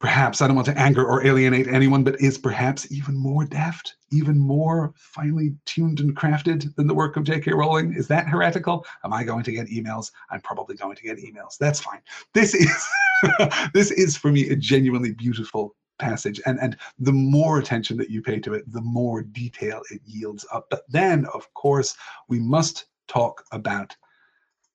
perhaps, 0.00 0.42
I 0.42 0.48
don't 0.48 0.56
want 0.56 0.66
to 0.66 0.78
anger 0.78 1.06
or 1.06 1.24
alienate 1.24 1.68
anyone, 1.68 2.02
but 2.02 2.20
is 2.20 2.36
perhaps 2.36 2.90
even 2.90 3.16
more 3.16 3.44
deft, 3.44 3.94
even 4.10 4.36
more 4.36 4.92
finely 4.96 5.54
tuned 5.64 6.00
and 6.00 6.16
crafted 6.16 6.74
than 6.74 6.88
the 6.88 6.94
work 6.94 7.16
of 7.16 7.22
J.K. 7.24 7.52
Rowling. 7.52 7.94
Is 7.94 8.08
that 8.08 8.26
heretical? 8.26 8.84
Am 9.04 9.12
I 9.12 9.22
going 9.22 9.44
to 9.44 9.52
get 9.52 9.68
emails? 9.68 10.10
I'm 10.30 10.40
probably 10.40 10.74
going 10.74 10.96
to 10.96 11.02
get 11.02 11.18
emails. 11.18 11.56
That's 11.58 11.80
fine. 11.80 12.00
This 12.34 12.54
is 12.54 12.86
this 13.72 13.92
is 13.92 14.16
for 14.16 14.32
me 14.32 14.50
a 14.50 14.56
genuinely 14.56 15.12
beautiful 15.12 15.76
passage 15.98 16.40
and 16.46 16.58
and 16.60 16.76
the 16.98 17.12
more 17.12 17.58
attention 17.58 17.96
that 17.96 18.10
you 18.10 18.20
pay 18.20 18.38
to 18.40 18.54
it 18.54 18.70
the 18.72 18.80
more 18.80 19.22
detail 19.22 19.80
it 19.90 20.00
yields 20.04 20.44
up 20.52 20.66
but 20.70 20.82
then 20.88 21.24
of 21.26 21.52
course 21.54 21.96
we 22.28 22.38
must 22.40 22.86
talk 23.06 23.44
about 23.52 23.94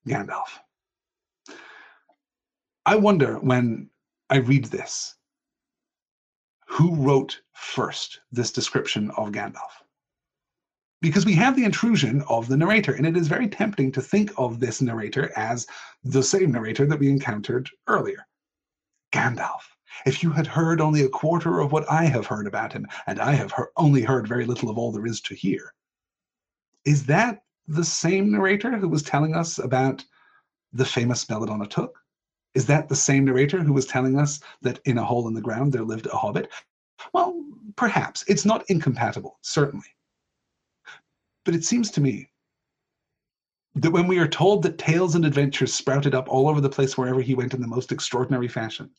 gandalf 0.08 0.60
i 2.86 2.96
wonder 2.96 3.36
when 3.40 3.90
i 4.30 4.38
read 4.38 4.66
this 4.66 5.16
who 6.70 6.96
wrote 6.96 7.42
first 7.54 8.20
this 8.32 8.52
description 8.52 9.12
of 9.18 9.32
Gandalf. 9.32 9.84
Because 11.02 11.26
we 11.26 11.34
have 11.34 11.56
the 11.56 11.64
intrusion 11.64 12.22
of 12.30 12.48
the 12.48 12.58
narrator, 12.58 12.94
and 12.94 13.08
it 13.08 13.18
is 13.18 13.28
very 13.28 13.48
tempting 13.48 13.92
to 13.94 14.02
think 14.02 14.32
of 14.38 14.60
this 14.60 14.82
narrator 14.82 15.32
as 15.36 15.66
the 16.04 16.22
same 16.22 16.52
narrator 16.52 16.86
that 16.86 17.00
we 17.00 17.10
encountered 17.10 17.70
earlier 17.88 18.26
Gandalf. 19.12 19.64
If 20.06 20.24
you 20.24 20.32
had 20.32 20.48
heard 20.48 20.82
only 20.82 21.02
a 21.02 21.10
quarter 21.10 21.60
of 21.60 21.72
what 21.72 21.90
I 21.90 22.06
have 22.06 22.26
heard 22.26 22.48
about 22.48 22.74
him, 22.74 22.88
and 23.08 23.20
I 23.20 23.34
have 23.34 23.54
only 23.76 24.04
heard 24.04 24.28
very 24.28 24.46
little 24.46 24.70
of 24.70 24.78
all 24.78 24.92
there 24.92 25.06
is 25.06 25.22
to 25.22 25.36
hear, 25.36 25.74
is 26.86 27.06
that 27.08 27.44
the 27.68 27.84
same 27.84 28.32
narrator 28.32 28.78
who 28.78 28.88
was 28.88 29.04
telling 29.04 29.36
us 29.36 29.60
about 29.60 30.04
the 30.74 30.86
famous 30.86 31.26
Belladonna 31.26 31.68
Took? 31.68 31.98
Is 32.56 32.66
that 32.68 32.90
the 32.90 32.96
same 32.96 33.26
narrator 33.26 33.64
who 33.64 33.74
was 33.74 33.86
telling 33.86 34.20
us 34.20 34.40
that 34.62 34.80
in 34.86 34.98
a 34.98 35.04
hole 35.04 35.28
in 35.28 35.34
the 35.34 35.42
ground 35.42 35.72
there 35.72 35.84
lived 35.84 36.08
a 36.08 36.18
hobbit? 36.18 36.50
Well, 37.14 37.40
perhaps. 37.76 38.24
It's 38.28 38.46
not 38.46 38.66
incompatible, 38.70 39.38
certainly. 39.42 39.88
But 41.46 41.56
it 41.56 41.64
seems 41.64 41.92
to 41.92 42.02
me 42.02 42.30
that 43.76 43.92
when 43.92 44.08
we 44.08 44.20
are 44.20 44.28
told 44.28 44.64
that 44.64 44.78
tales 44.78 45.16
and 45.16 45.26
adventures 45.26 45.74
sprouted 45.74 46.16
up 46.16 46.28
all 46.28 46.50
over 46.50 46.60
the 46.60 46.70
place 46.70 46.98
wherever 46.98 47.22
he 47.22 47.36
went 47.36 47.54
in 47.54 47.62
the 47.62 47.68
most 47.68 47.92
extraordinary 47.92 48.48
fashion, 48.48 48.90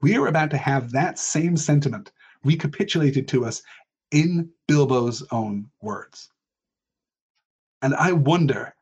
we 0.00 0.16
are 0.16 0.26
about 0.26 0.50
to 0.50 0.56
have 0.56 0.92
that 0.92 1.18
same 1.18 1.56
sentiment 1.56 2.12
recapitulated 2.44 3.28
to 3.28 3.44
us 3.44 3.62
in 4.10 4.50
Bilbo's 4.66 5.22
own 5.30 5.70
words. 5.80 6.30
And 7.82 7.94
I 7.94 8.12
wonder 8.12 8.74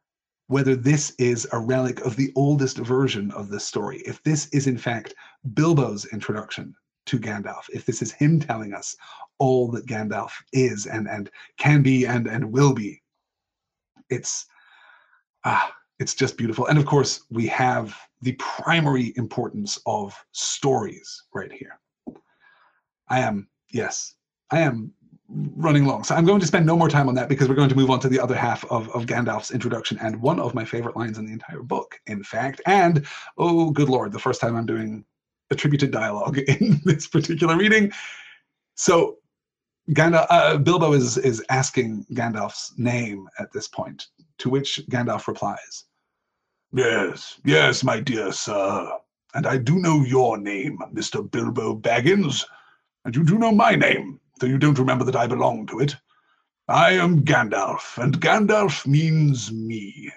whether 0.47 0.75
this 0.75 1.15
is 1.19 1.47
a 1.53 1.59
relic 1.59 2.01
of 2.01 2.17
the 2.17 2.33
oldest 2.35 2.79
version 2.79 3.31
of 3.33 3.51
this 3.51 3.65
story, 3.65 3.99
if 4.07 4.23
this 4.23 4.49
is 4.49 4.67
in 4.67 4.79
fact 4.79 5.15
Bilbo's 5.55 6.07
introduction 6.07 6.75
to 7.07 7.19
Gandalf, 7.19 7.65
if 7.73 7.85
this 7.85 8.01
is 8.03 8.13
him 8.13 8.41
telling 8.41 8.73
us 8.73 8.97
all 9.39 9.71
that 9.73 9.87
Gandalf 9.87 10.31
is 10.53 10.87
and, 10.87 11.09
and 11.09 11.31
can 11.59 11.83
be 11.83 12.07
and, 12.07 12.27
and 12.27 12.51
will 12.51 12.73
be. 12.73 13.03
It's 14.09 14.47
ah, 15.45 15.73
it's 15.99 16.15
just 16.15 16.37
beautiful. 16.37 16.67
And 16.67 16.79
of 16.79 16.87
course, 16.87 17.25
we 17.31 17.47
have 17.49 17.95
the 18.21 18.33
primary 18.33 19.13
importance 19.17 19.79
of 19.87 20.15
stories 20.33 21.25
right 21.35 21.53
here. 21.53 21.79
I 23.09 23.21
am, 23.21 23.49
yes, 23.71 24.15
I 24.51 24.61
am 24.61 24.93
running 25.29 25.85
long. 25.85 26.05
So 26.05 26.15
I'm 26.15 26.25
going 26.25 26.41
to 26.41 26.47
spend 26.47 26.65
no 26.65 26.77
more 26.77 26.89
time 26.89 27.09
on 27.09 27.15
that 27.17 27.29
because 27.29 27.49
we're 27.49 27.55
going 27.55 27.69
to 27.69 27.77
move 27.77 27.91
on 27.91 28.01
to 28.01 28.09
the 28.09 28.19
other 28.19 28.35
half 28.35 28.65
of, 28.71 28.89
of 28.91 29.07
Gandalf's 29.07 29.51
introduction 29.51 29.99
and 30.01 30.21
one 30.21 30.41
of 30.41 30.55
my 30.55 30.65
favorite 30.65 30.97
lines 30.97 31.19
in 31.19 31.27
the 31.27 31.33
entire 31.33 31.63
book, 31.63 32.01
in 32.07 32.23
fact. 32.23 32.61
And 32.67 33.07
oh, 33.37 33.71
good 33.71 33.89
lord, 33.89 34.13
the 34.13 34.19
first 34.19 34.41
time 34.41 34.57
I'm 34.57 34.67
doing 34.67 35.05
attributed 35.51 35.91
dialogue 35.91 36.39
in 36.61 36.81
this 36.85 37.07
particular 37.07 37.57
reading. 37.57 37.93
So 38.75 39.19
Gandalf, 39.91 40.27
uh, 40.29 40.59
Bilbo 40.59 40.93
is 40.93 41.17
is 41.19 41.43
asking 41.49 42.05
Gandalf's 42.13 42.75
name 42.79 43.29
at 43.39 43.53
this 43.53 43.69
point, 43.69 44.09
to 44.39 44.51
which 44.51 44.81
Gandalf 44.91 45.27
replies, 45.27 45.85
"Yes, 46.73 47.41
yes, 47.45 47.83
my 47.83 47.99
dear 47.99 48.31
sir, 48.31 48.93
and 49.33 49.47
I 49.47 49.57
do 49.57 49.79
know 49.79 50.03
your 50.05 50.37
name, 50.37 50.79
Mister 50.93 51.23
Bilbo 51.23 51.75
Baggins, 51.75 52.45
and 53.07 53.17
you 53.17 53.25
do 53.25 53.39
know 53.39 53.53
my 53.53 53.75
name, 53.75 54.21
though 54.39 54.49
you 54.49 54.59
don't 54.59 54.79
remember 54.79 55.05
that 55.05 55.17
I 55.17 55.27
belong 55.27 55.67
to 55.69 55.81
it. 55.81 55.97
I 56.69 56.91
am 56.91 57.25
Gandalf, 57.25 57.97
and 57.97 58.21
Gandalf 58.21 58.87
means 58.87 59.51
me. 59.51 60.13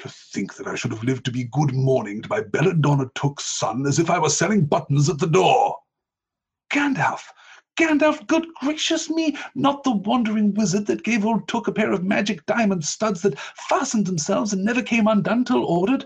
To 0.00 0.08
think 0.08 0.54
that 0.56 0.66
I 0.66 0.74
should 0.74 0.92
have 0.92 1.04
lived 1.04 1.24
to 1.26 1.30
be 1.30 1.44
good 1.44 1.74
morning 1.74 2.20
to 2.22 2.28
my 2.28 2.42
Belladonna 2.42 3.10
Took's 3.14 3.46
son 3.46 3.86
as 3.86 3.98
if 3.98 4.10
I 4.10 4.18
were 4.18 4.28
selling 4.28 4.66
buttons 4.66 5.08
at 5.08 5.18
the 5.18 5.26
door. 5.26 5.78
Gandalf! 6.70 7.22
Gandalf, 7.80 8.26
good 8.26 8.46
gracious 8.56 9.08
me! 9.08 9.38
Not 9.54 9.84
the 9.84 9.90
wandering 9.92 10.52
wizard 10.52 10.84
that 10.84 11.02
gave 11.02 11.24
old 11.24 11.48
Took 11.48 11.66
a 11.66 11.72
pair 11.72 11.92
of 11.92 12.04
magic 12.04 12.44
diamond 12.44 12.84
studs 12.84 13.22
that 13.22 13.38
fastened 13.38 14.04
themselves 14.04 14.52
and 14.52 14.62
never 14.62 14.82
came 14.82 15.06
undone 15.06 15.46
till 15.46 15.64
ordered. 15.64 16.04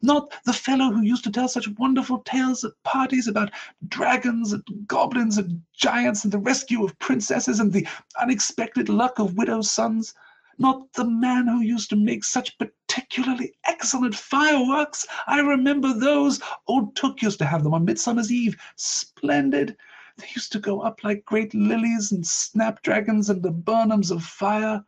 Not 0.00 0.32
the 0.44 0.52
fellow 0.52 0.92
who 0.92 1.02
used 1.02 1.24
to 1.24 1.32
tell 1.32 1.48
such 1.48 1.66
wonderful 1.78 2.20
tales 2.20 2.62
at 2.62 2.80
parties 2.84 3.26
about 3.26 3.50
dragons 3.88 4.52
and 4.52 4.62
goblins 4.86 5.36
and 5.36 5.62
giants 5.72 6.22
and 6.22 6.32
the 6.32 6.38
rescue 6.38 6.84
of 6.84 6.96
princesses 7.00 7.58
and 7.58 7.72
the 7.72 7.88
unexpected 8.22 8.88
luck 8.88 9.18
of 9.18 9.36
widows' 9.36 9.72
sons 9.72 10.14
not 10.58 10.92
the 10.94 11.04
man 11.04 11.46
who 11.46 11.60
used 11.60 11.90
to 11.90 11.96
make 11.96 12.24
such 12.24 12.56
particularly 12.58 13.52
excellent 13.64 14.14
fireworks. 14.14 15.06
I 15.26 15.40
remember 15.40 15.92
those. 15.92 16.40
Old 16.66 16.96
Took 16.96 17.20
used 17.20 17.38
to 17.40 17.44
have 17.44 17.62
them 17.62 17.74
on 17.74 17.84
Midsummer's 17.84 18.32
Eve. 18.32 18.56
Splendid. 18.76 19.76
They 20.18 20.28
used 20.34 20.52
to 20.52 20.58
go 20.58 20.80
up 20.80 21.04
like 21.04 21.26
great 21.26 21.52
lilies 21.52 22.10
and 22.10 22.26
snapdragons 22.26 23.28
and 23.28 23.42
laburnums 23.42 24.10
of 24.10 24.24
fire 24.24 24.82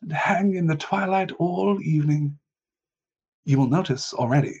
and 0.00 0.12
hang 0.12 0.54
in 0.54 0.66
the 0.66 0.76
twilight 0.76 1.30
all 1.32 1.80
evening. 1.80 2.38
You 3.44 3.58
will 3.58 3.68
notice 3.68 4.12
already 4.12 4.60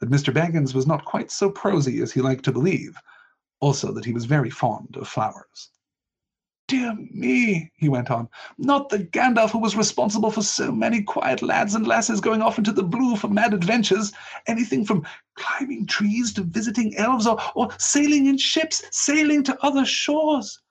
that 0.00 0.10
Mr. 0.10 0.32
Baggins 0.32 0.74
was 0.74 0.86
not 0.86 1.04
quite 1.04 1.30
so 1.30 1.50
prosy 1.50 2.02
as 2.02 2.12
he 2.12 2.20
liked 2.20 2.44
to 2.44 2.52
believe, 2.52 2.96
also 3.60 3.92
that 3.92 4.04
he 4.04 4.12
was 4.12 4.26
very 4.26 4.50
fond 4.50 4.96
of 4.96 5.08
flowers. 5.08 5.70
Dear 6.72 6.96
me, 7.10 7.70
he 7.76 7.90
went 7.90 8.10
on, 8.10 8.30
not 8.56 8.88
the 8.88 9.00
Gandalf 9.00 9.50
who 9.50 9.58
was 9.58 9.76
responsible 9.76 10.30
for 10.30 10.40
so 10.40 10.72
many 10.72 11.02
quiet 11.02 11.42
lads 11.42 11.74
and 11.74 11.86
lasses 11.86 12.18
going 12.18 12.40
off 12.40 12.56
into 12.56 12.72
the 12.72 12.82
blue 12.82 13.14
for 13.14 13.28
mad 13.28 13.52
adventures, 13.52 14.10
anything 14.46 14.86
from 14.86 15.04
climbing 15.34 15.84
trees 15.84 16.32
to 16.32 16.42
visiting 16.42 16.96
elves 16.96 17.26
or, 17.26 17.38
or 17.54 17.68
sailing 17.76 18.24
in 18.24 18.38
ships, 18.38 18.82
sailing 18.90 19.42
to 19.44 19.58
other 19.62 19.84
shores. 19.84 20.62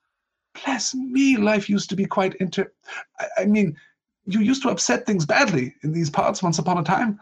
Bless 0.64 0.92
me, 0.92 1.36
life 1.36 1.70
used 1.70 1.88
to 1.90 1.94
be 1.94 2.04
quite 2.04 2.34
inter. 2.40 2.72
I, 3.20 3.26
I 3.42 3.44
mean, 3.44 3.76
you 4.26 4.40
used 4.40 4.62
to 4.62 4.70
upset 4.70 5.06
things 5.06 5.24
badly 5.24 5.72
in 5.84 5.92
these 5.92 6.10
parts 6.10 6.42
once 6.42 6.58
upon 6.58 6.78
a 6.78 6.82
time. 6.82 7.20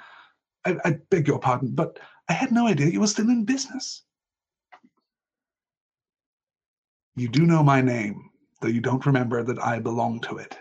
I, 0.64 0.76
I 0.86 0.90
beg 1.10 1.28
your 1.28 1.38
pardon, 1.38 1.72
but 1.74 1.98
I 2.30 2.32
had 2.32 2.50
no 2.50 2.66
idea 2.66 2.86
you 2.86 3.00
were 3.00 3.06
still 3.08 3.28
in 3.28 3.44
business. 3.44 4.04
You 7.14 7.28
do 7.28 7.44
know 7.44 7.62
my 7.62 7.82
name, 7.82 8.29
though 8.60 8.68
you 8.68 8.80
don't 8.80 9.06
remember 9.06 9.42
that 9.42 9.62
I 9.62 9.78
belong 9.78 10.20
to 10.22 10.38
it, 10.38 10.56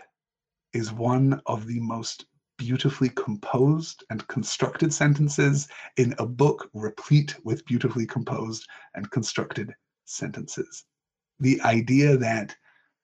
is 0.72 0.92
one 0.92 1.40
of 1.46 1.66
the 1.66 1.80
most 1.80 2.26
beautifully 2.56 3.08
composed 3.10 4.04
and 4.10 4.26
constructed 4.28 4.92
sentences 4.92 5.68
in 5.96 6.14
a 6.18 6.26
book 6.26 6.68
replete 6.74 7.34
with 7.44 7.64
beautifully 7.64 8.06
composed 8.06 8.66
and 8.94 9.10
constructed 9.10 9.74
sentences. 10.04 10.84
The 11.40 11.60
idea 11.62 12.16
that 12.18 12.54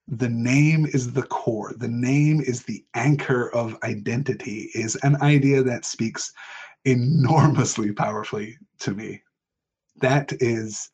the 0.09 0.29
name 0.29 0.87
is 0.87 1.13
the 1.13 1.23
core, 1.23 1.73
the 1.79 1.89
name 1.89 2.41
is 2.41 2.63
the 2.63 2.85
anchor 2.95 3.53
of 3.55 3.77
identity, 3.83 4.71
is 4.75 4.95
an 4.97 5.21
idea 5.23 5.63
that 5.63 5.85
speaks 5.85 6.33
enormously 6.85 7.93
powerfully 7.93 8.57
to 8.81 8.95
me. 8.95 9.23
That 9.97 10.33
is 10.41 10.91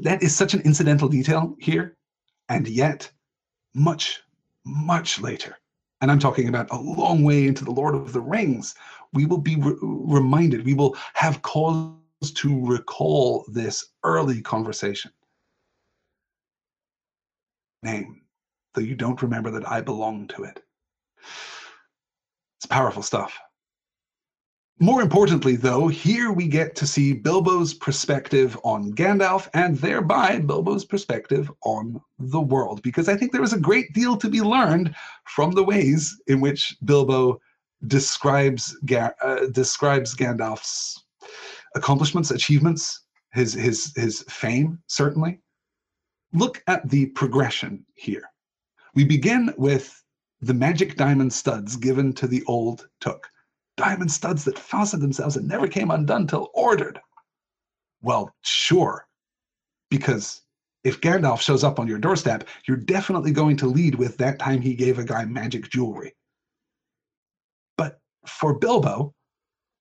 that 0.00 0.22
is 0.22 0.34
such 0.34 0.54
an 0.54 0.60
incidental 0.62 1.08
detail 1.08 1.54
here 1.58 1.96
and 2.48 2.68
yet, 2.68 3.10
much, 3.74 4.22
much 4.64 5.20
later, 5.20 5.56
and 6.00 6.10
I'm 6.10 6.18
talking 6.18 6.48
about 6.48 6.70
a 6.70 6.80
long 6.80 7.22
way 7.22 7.46
into 7.46 7.64
the 7.64 7.70
Lord 7.70 7.94
of 7.94 8.12
the 8.12 8.20
Rings, 8.20 8.74
we 9.12 9.26
will 9.26 9.38
be 9.38 9.56
re- 9.56 9.76
reminded, 9.80 10.64
we 10.64 10.74
will 10.74 10.96
have 11.14 11.42
cause 11.42 11.94
to 12.34 12.66
recall 12.66 13.44
this 13.48 13.84
early 14.04 14.42
conversation. 14.42 15.12
Name, 17.82 18.22
though 18.74 18.80
you 18.80 18.94
don't 18.94 19.22
remember 19.22 19.50
that 19.52 19.68
I 19.68 19.80
belong 19.80 20.28
to 20.28 20.44
it. 20.44 20.62
It's 22.58 22.66
powerful 22.68 23.02
stuff. 23.02 23.38
More 24.80 25.00
importantly, 25.00 25.54
though, 25.54 25.86
here 25.86 26.32
we 26.32 26.48
get 26.48 26.74
to 26.76 26.86
see 26.86 27.12
Bilbo's 27.12 27.72
perspective 27.72 28.58
on 28.64 28.92
Gandalf 28.94 29.48
and 29.54 29.76
thereby 29.78 30.40
Bilbo's 30.40 30.84
perspective 30.84 31.50
on 31.62 32.00
the 32.18 32.40
world, 32.40 32.82
because 32.82 33.08
I 33.08 33.16
think 33.16 33.30
there 33.30 33.44
is 33.44 33.52
a 33.52 33.60
great 33.60 33.92
deal 33.92 34.16
to 34.16 34.28
be 34.28 34.40
learned 34.40 34.94
from 35.24 35.52
the 35.52 35.62
ways 35.62 36.20
in 36.26 36.40
which 36.40 36.76
Bilbo 36.84 37.40
describes 37.86 38.76
uh, 38.90 39.46
describes 39.52 40.16
Gandalf's 40.16 41.04
accomplishments, 41.76 42.30
achievements, 42.30 43.02
his 43.32 43.52
his 43.52 43.92
his 43.94 44.22
fame, 44.28 44.78
certainly. 44.86 45.40
Look 46.32 46.62
at 46.66 46.88
the 46.88 47.06
progression 47.06 47.84
here. 47.94 48.24
We 48.94 49.04
begin 49.04 49.54
with 49.56 50.02
the 50.40 50.54
magic 50.54 50.96
diamond 50.96 51.32
studs 51.32 51.76
given 51.76 52.12
to 52.14 52.26
the 52.26 52.42
old 52.46 52.88
Took 53.00 53.28
diamond 53.76 54.10
studs 54.10 54.44
that 54.44 54.58
fastened 54.58 55.02
themselves 55.02 55.36
and 55.36 55.48
never 55.48 55.66
came 55.66 55.90
undone 55.90 56.26
till 56.26 56.50
ordered. 56.54 57.00
Well, 58.02 58.34
sure, 58.42 59.06
because 59.90 60.42
if 60.84 61.00
Gandalf 61.00 61.40
shows 61.40 61.62
up 61.62 61.78
on 61.78 61.86
your 61.86 61.98
doorstep, 61.98 62.44
you're 62.66 62.76
definitely 62.76 63.30
going 63.30 63.56
to 63.58 63.66
lead 63.66 63.94
with 63.94 64.16
that 64.18 64.38
time 64.38 64.60
he 64.60 64.74
gave 64.74 64.98
a 64.98 65.04
guy 65.04 65.24
magic 65.24 65.70
jewelry. 65.70 66.14
But 67.76 68.00
for 68.26 68.58
Bilbo, 68.58 69.14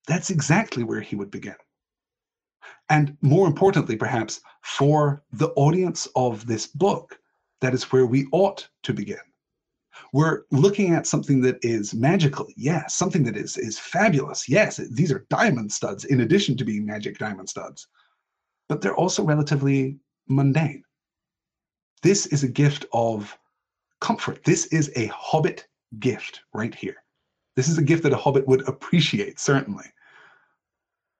that's 0.07 0.29
exactly 0.29 0.83
where 0.83 1.01
he 1.01 1.15
would 1.15 1.31
begin. 1.31 1.55
And 2.89 3.17
more 3.21 3.47
importantly, 3.47 3.95
perhaps, 3.95 4.41
for 4.61 5.23
the 5.31 5.49
audience 5.49 6.07
of 6.15 6.45
this 6.45 6.67
book, 6.67 7.17
that 7.61 7.73
is 7.73 7.91
where 7.91 8.05
we 8.05 8.27
ought 8.31 8.67
to 8.83 8.93
begin 8.93 9.19
we're 10.13 10.43
looking 10.51 10.93
at 10.93 11.07
something 11.07 11.41
that 11.41 11.57
is 11.63 11.93
magical. 11.93 12.47
Yes 12.55 12.95
something 12.95 13.23
that 13.23 13.37
is 13.37 13.57
is 13.57 13.79
fabulous. 13.79 14.47
Yes 14.49 14.77
these 14.91 15.11
are 15.11 15.25
diamond 15.29 15.71
studs 15.71 16.05
in 16.05 16.21
addition 16.21 16.57
to 16.57 16.65
being 16.65 16.85
magic 16.85 17.17
diamond 17.17 17.49
studs. 17.49 17.87
But 18.69 18.81
they're 18.81 18.95
also 18.95 19.23
relatively 19.23 19.99
mundane. 20.27 20.83
This 22.03 22.25
is 22.27 22.43
a 22.43 22.47
gift 22.47 22.85
of 22.93 23.37
comfort. 23.99 24.43
This 24.43 24.65
is 24.67 24.91
a 24.95 25.07
hobbit 25.07 25.67
gift 25.99 26.41
right 26.53 26.73
here. 26.73 27.03
This 27.55 27.69
is 27.69 27.77
a 27.77 27.83
gift 27.83 28.03
that 28.03 28.13
a 28.13 28.17
hobbit 28.17 28.47
would 28.47 28.67
appreciate 28.67 29.39
certainly. 29.39 29.85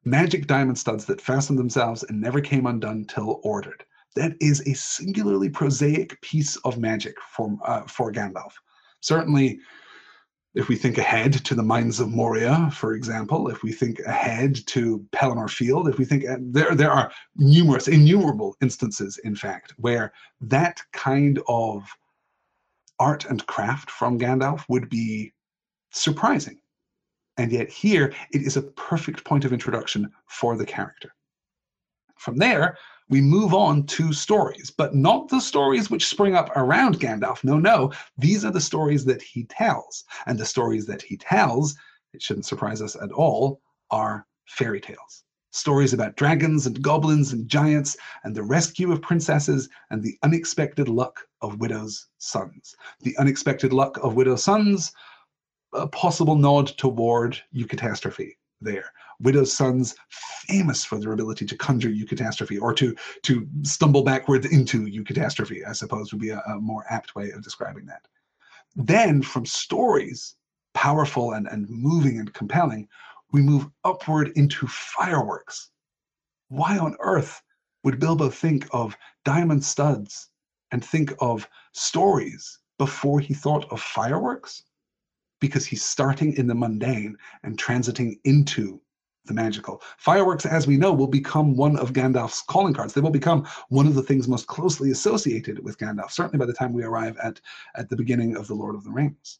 Magic 0.04 0.48
diamond 0.48 0.80
studs 0.80 1.06
that 1.06 1.22
fastened 1.22 1.60
themselves 1.60 2.04
and 2.04 2.20
never 2.20 2.42
came 2.42 2.66
undone 2.66 3.06
till 3.06 3.40
ordered. 3.44 3.86
That 4.16 4.36
is 4.42 4.62
a 4.62 4.74
singularly 4.74 5.50
prosaic 5.50 6.20
piece 6.22 6.56
of 6.58 6.80
magic 6.80 7.16
for, 7.36 7.58
uh, 7.64 7.84
for 7.84 8.12
Gandalf. 8.12 8.54
Certainly, 9.02 9.60
if 10.54 10.68
we 10.68 10.76
think 10.76 10.97
ahead 10.97 11.34
to 11.34 11.56
the 11.56 11.64
mines 11.64 11.99
of 11.99 12.10
Moria, 12.10 12.70
for 12.74 12.93
example, 12.93 13.47
if 13.47 13.64
we 13.64 13.72
think 13.72 13.99
ahead 14.02 14.56
to 14.68 15.06
Pelennor 15.12 15.49
Field, 15.49 15.88
if 15.88 15.97
we 15.97 16.06
think 16.06 16.28
uh, 16.28 16.38
there, 16.39 16.76
there 16.76 16.91
are 16.91 17.12
numerous, 17.36 17.88
innumerable 17.88 18.56
instances, 18.62 19.18
in 19.24 19.36
fact, 19.36 19.74
where 19.78 20.12
that 20.41 20.82
kind 20.91 21.39
of 21.47 21.84
art 22.99 23.26
and 23.26 23.45
craft 23.47 23.89
from 23.89 24.20
Gandalf 24.20 24.66
would 24.68 24.89
be 24.89 25.34
surprising. 25.91 26.60
And 27.38 27.52
yet, 27.52 27.70
here 27.70 28.14
it 28.32 28.41
is 28.41 28.58
a 28.58 28.62
perfect 28.62 29.24
point 29.24 29.45
of 29.45 29.54
introduction 29.54 30.12
for 30.28 30.58
the 30.58 30.66
character. 30.66 31.14
From 32.22 32.38
there, 32.38 32.78
we 33.09 33.19
move 33.19 33.51
on 33.51 33.88
to 33.88 34.13
stories, 34.13 34.69
but 34.69 34.93
not 34.93 35.28
the 35.28 35.41
stories 35.41 35.89
which 35.89 36.07
spring 36.07 36.36
up 36.36 36.51
around 36.55 36.99
Gandalf. 36.99 37.43
No, 37.43 37.57
no, 37.57 37.91
these 38.15 38.45
are 38.45 38.51
the 38.51 38.61
stories 38.61 39.03
that 39.05 39.24
he 39.24 39.45
tells. 39.45 40.03
And 40.28 40.38
the 40.38 40.45
stories 40.45 40.86
that 40.86 41.01
he 41.01 41.17
tells, 41.17 41.76
it 42.13 42.22
shouldn't 42.22 42.45
surprise 42.45 42.80
us 42.80 42.95
at 42.95 43.11
all, 43.11 43.59
are 43.89 44.28
fairy 44.45 44.80
tales. 44.80 45.24
stories 45.51 45.93
about 45.93 46.15
dragons 46.15 46.65
and 46.65 46.82
goblins 46.82 47.34
and 47.34 47.47
giants 47.47 47.97
and 48.24 48.36
the 48.36 48.43
rescue 48.43 48.91
of 48.91 49.01
princesses 49.01 49.69
and 49.89 50.01
the 50.01 50.17
unexpected 50.24 50.88
luck 50.88 51.19
of 51.41 51.59
widows' 51.59 52.07
sons. 52.17 52.76
The 53.01 53.17
unexpected 53.17 53.74
luck 53.74 53.97
of 54.01 54.15
widows' 54.15 54.43
sons, 54.43 54.93
a 55.74 55.88
possible 55.88 56.36
nod 56.36 56.67
toward 56.78 57.41
eucatastrophe 57.53 58.32
there. 58.61 58.91
Widow's 59.22 59.55
sons, 59.55 59.95
famous 60.09 60.84
for 60.84 60.99
their 60.99 61.13
ability 61.13 61.45
to 61.45 61.57
conjure 61.57 61.89
eucatastrophe 61.89 62.61
or 62.61 62.74
to, 62.74 62.95
to 63.24 63.47
stumble 63.63 64.03
backwards 64.03 64.45
into 64.47 64.86
eucatastrophe, 64.86 65.67
I 65.67 65.74
suppose 65.74 66.11
would 66.11 66.22
be 66.22 66.30
a, 66.30 66.39
a 66.39 66.59
more 66.59 66.86
apt 66.89 67.15
way 67.15 67.32
of 67.32 67.43
describing 67.43 67.86
that. 67.86 68.07
Then 68.76 69.22
from 69.22 69.45
stories, 69.45 70.36
powerful 70.74 71.34
and, 71.34 71.47
and 71.47 71.69
moving 71.69 72.19
and 72.19 72.34
compelling, 72.34 72.88
we 73.32 73.41
move 73.41 73.67
upward 73.84 74.32
into 74.36 74.67
fireworks. 74.67 75.72
Why 76.49 76.78
on 76.78 76.95
earth 76.99 77.41
would 77.84 77.99
Bilbo 77.99 78.30
think 78.30 78.67
of 78.72 78.95
diamond 79.24 79.63
studs 79.63 80.30
and 80.72 80.84
think 80.84 81.13
of 81.19 81.47
stories 81.74 82.59
before 82.78 83.19
he 83.19 83.34
thought 83.34 83.72
of 83.72 83.82
fireworks? 83.82 84.63
Because 85.39 85.65
he's 85.65 85.84
starting 85.84 86.34
in 86.34 86.47
the 86.47 86.55
mundane 86.55 87.17
and 87.43 87.57
transiting 87.57 88.19
into 88.24 88.82
the 89.26 89.34
magical. 89.34 89.82
Fireworks, 89.97 90.45
as 90.45 90.67
we 90.67 90.78
know, 90.78 90.93
will 90.93 91.07
become 91.07 91.55
one 91.55 91.78
of 91.78 91.93
Gandalf's 91.93 92.41
calling 92.41 92.74
cards. 92.74 92.93
They 92.93 93.01
will 93.01 93.11
become 93.11 93.47
one 93.69 93.88
of 93.88 93.95
the 93.95 94.03
things 94.03 94.28
most 94.28 94.47
closely 94.47 94.91
associated 94.91 95.63
with 95.63 95.78
Gandalf, 95.78 96.11
certainly 96.11 96.39
by 96.39 96.47
the 96.47 96.57
time 96.57 96.74
we 96.74 96.84
arrive 96.84 97.17
at, 97.24 97.39
at 97.76 97.89
the 97.89 97.95
beginning 97.95 98.36
of 98.36 98.47
The 98.47 98.55
Lord 98.55 98.76
of 98.76 98.84
the 98.84 98.91
Rings. 98.91 99.39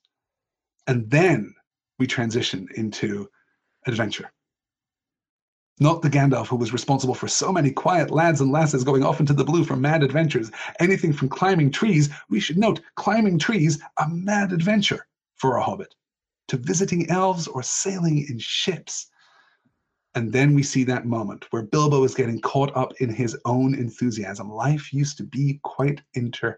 And 0.88 1.10
then 1.10 1.54
we 2.00 2.08
transition 2.08 2.68
into 2.76 3.30
adventure. 3.88 4.32
Not 5.80 6.04
the 6.04 6.10
Gandalf 6.10 6.48
who 6.48 6.58
was 6.58 6.74
responsible 6.74 7.16
for 7.16 7.28
so 7.28 7.52
many 7.52 7.72
quiet 7.72 8.12
lads 8.12 8.40
and 8.40 8.52
lasses 8.52 8.84
going 8.84 9.04
off 9.04 9.20
into 9.20 9.34
the 9.34 9.44
blue 9.44 9.64
for 9.64 9.76
mad 9.76 10.04
adventures. 10.04 10.52
Anything 10.80 11.12
from 11.12 11.30
climbing 11.30 11.72
trees, 11.72 12.10
we 12.30 12.40
should 12.40 12.58
note, 12.58 12.82
climbing 12.96 13.40
trees, 13.40 13.82
a 13.98 14.08
mad 14.08 14.52
adventure 14.52 15.08
for 15.36 15.58
a 15.58 15.64
hobbit, 15.64 15.96
to 16.50 16.58
visiting 16.58 17.10
elves 17.10 17.48
or 17.48 17.64
sailing 17.64 18.28
in 18.30 18.38
ships. 18.38 19.08
And 20.14 20.32
then 20.32 20.54
we 20.54 20.64
see 20.64 20.84
that 20.86 21.06
moment 21.06 21.46
where 21.52 21.64
Bilbo 21.64 22.04
is 22.04 22.16
getting 22.16 22.42
caught 22.42 22.76
up 22.76 22.94
in 23.00 23.14
his 23.14 23.38
own 23.46 23.74
enthusiasm. 23.76 24.52
Life 24.52 24.92
used 24.92 25.18
to 25.18 25.24
be 25.24 25.60
quite 25.64 26.02
inter. 26.16 26.58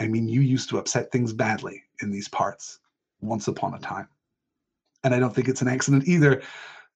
I 0.00 0.08
mean, 0.08 0.28
you 0.28 0.40
used 0.40 0.68
to 0.70 0.78
upset 0.78 1.12
things 1.12 1.32
badly 1.32 1.82
in 2.02 2.10
these 2.10 2.28
parts 2.28 2.80
once 3.20 3.46
upon 3.46 3.74
a 3.74 3.78
time. 3.78 4.08
And 5.04 5.14
I 5.14 5.20
don't 5.20 5.32
think 5.34 5.48
it's 5.48 5.62
an 5.62 5.68
accident 5.68 6.08
either 6.08 6.42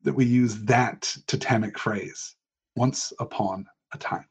that 0.02 0.14
we 0.14 0.24
use 0.24 0.58
that 0.64 1.14
totemic 1.26 1.78
phrase, 1.78 2.34
once 2.74 3.12
upon 3.20 3.66
a 3.92 3.98
time. 3.98 4.26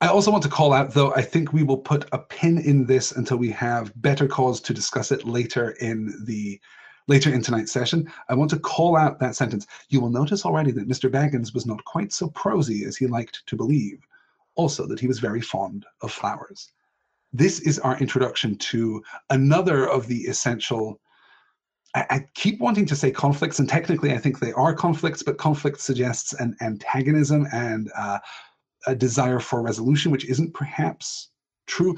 I 0.00 0.08
also 0.08 0.32
want 0.32 0.42
to 0.42 0.48
call 0.48 0.72
out, 0.72 0.92
though, 0.92 1.14
I 1.14 1.22
think 1.22 1.52
we 1.52 1.62
will 1.62 1.78
put 1.78 2.08
a 2.10 2.18
pin 2.18 2.58
in 2.58 2.86
this 2.86 3.12
until 3.12 3.36
we 3.36 3.50
have 3.50 3.92
better 4.02 4.26
cause 4.26 4.60
to 4.62 4.74
discuss 4.74 5.12
it 5.12 5.24
later 5.24 5.70
in 5.80 6.12
the 6.24 6.60
later 7.08 7.32
in 7.32 7.42
tonight's 7.42 7.72
session. 7.72 8.10
I 8.28 8.34
want 8.34 8.50
to 8.50 8.58
call 8.58 8.96
out 8.96 9.18
that 9.20 9.36
sentence. 9.36 9.66
You 9.88 10.00
will 10.00 10.10
notice 10.10 10.44
already 10.44 10.70
that 10.72 10.88
Mr. 10.88 11.10
Baggins 11.10 11.54
was 11.54 11.66
not 11.66 11.84
quite 11.84 12.12
so 12.12 12.28
prosy 12.28 12.84
as 12.84 12.96
he 12.96 13.06
liked 13.06 13.42
to 13.46 13.56
believe. 13.56 14.06
Also, 14.54 14.86
that 14.86 15.00
he 15.00 15.08
was 15.08 15.18
very 15.18 15.40
fond 15.40 15.86
of 16.02 16.12
flowers 16.12 16.72
this 17.32 17.60
is 17.60 17.78
our 17.78 17.98
introduction 17.98 18.56
to 18.56 19.02
another 19.30 19.88
of 19.88 20.06
the 20.06 20.20
essential 20.22 21.00
I, 21.94 22.26
keep 22.34 22.58
wanting 22.58 22.86
to 22.86 22.96
say 22.96 23.10
conflicts, 23.10 23.58
and 23.58 23.68
technically 23.68 24.14
I 24.14 24.16
think 24.16 24.38
they 24.38 24.52
are 24.54 24.72
conflicts, 24.72 25.22
but 25.22 25.36
conflict 25.36 25.78
suggests 25.78 26.32
an 26.32 26.56
antagonism 26.62 27.46
and 27.52 27.92
uh, 27.94 28.18
a 28.86 28.94
desire 28.94 29.40
for 29.40 29.60
resolution, 29.60 30.10
which 30.10 30.24
isn't 30.24 30.54
perhaps 30.54 31.28
true. 31.72 31.96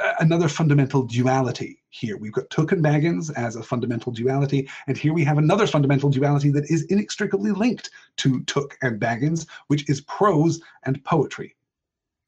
Uh, 0.00 0.12
another 0.20 0.46
fundamental 0.46 1.02
duality 1.02 1.82
here. 1.88 2.16
We've 2.16 2.32
got 2.32 2.48
Took 2.50 2.70
and 2.70 2.84
Baggins 2.84 3.36
as 3.36 3.56
a 3.56 3.62
fundamental 3.62 4.12
duality, 4.12 4.68
and 4.86 4.96
here 4.96 5.12
we 5.12 5.24
have 5.24 5.38
another 5.38 5.66
fundamental 5.66 6.10
duality 6.10 6.50
that 6.50 6.70
is 6.70 6.84
inextricably 6.84 7.50
linked 7.50 7.90
to 8.18 8.42
Took 8.44 8.78
and 8.82 9.00
Baggins, 9.00 9.46
which 9.66 9.88
is 9.90 10.02
prose 10.02 10.60
and 10.84 11.02
poetry. 11.04 11.56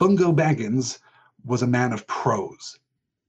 Bungo 0.00 0.32
Baggins 0.32 0.98
was 1.44 1.62
a 1.62 1.68
man 1.68 1.92
of 1.92 2.04
prose. 2.08 2.76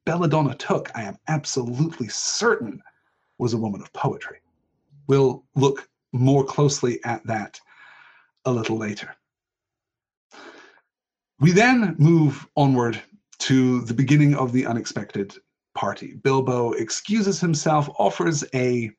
Belladonna 0.03 0.55
Took, 0.55 0.89
I 0.95 1.03
am 1.03 1.17
absolutely 1.27 2.07
certain, 2.07 2.81
was 3.37 3.53
a 3.53 3.57
woman 3.57 3.81
of 3.81 3.93
poetry. 3.93 4.39
We'll 5.05 5.43
look 5.55 5.87
more 6.11 6.43
closely 6.43 6.99
at 7.03 7.23
that 7.27 7.61
a 8.45 8.51
little 8.51 8.77
later. 8.77 9.15
We 11.39 11.51
then 11.51 11.95
move 11.99 12.47
onward 12.55 13.01
to 13.39 13.81
the 13.81 13.93
beginning 13.93 14.35
of 14.35 14.51
the 14.51 14.65
unexpected 14.65 15.35
party. 15.75 16.15
Bilbo 16.23 16.73
excuses 16.73 17.39
himself, 17.39 17.89
offers 17.97 18.43
a 18.53 18.91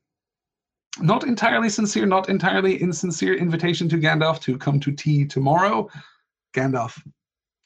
not 0.98 1.24
entirely 1.24 1.68
sincere, 1.68 2.06
not 2.06 2.28
entirely 2.28 2.80
insincere 2.80 3.34
invitation 3.34 3.88
to 3.88 3.96
Gandalf 3.96 4.40
to 4.40 4.58
come 4.58 4.80
to 4.80 4.92
tea 4.92 5.24
tomorrow. 5.24 5.88
Gandalf 6.54 7.00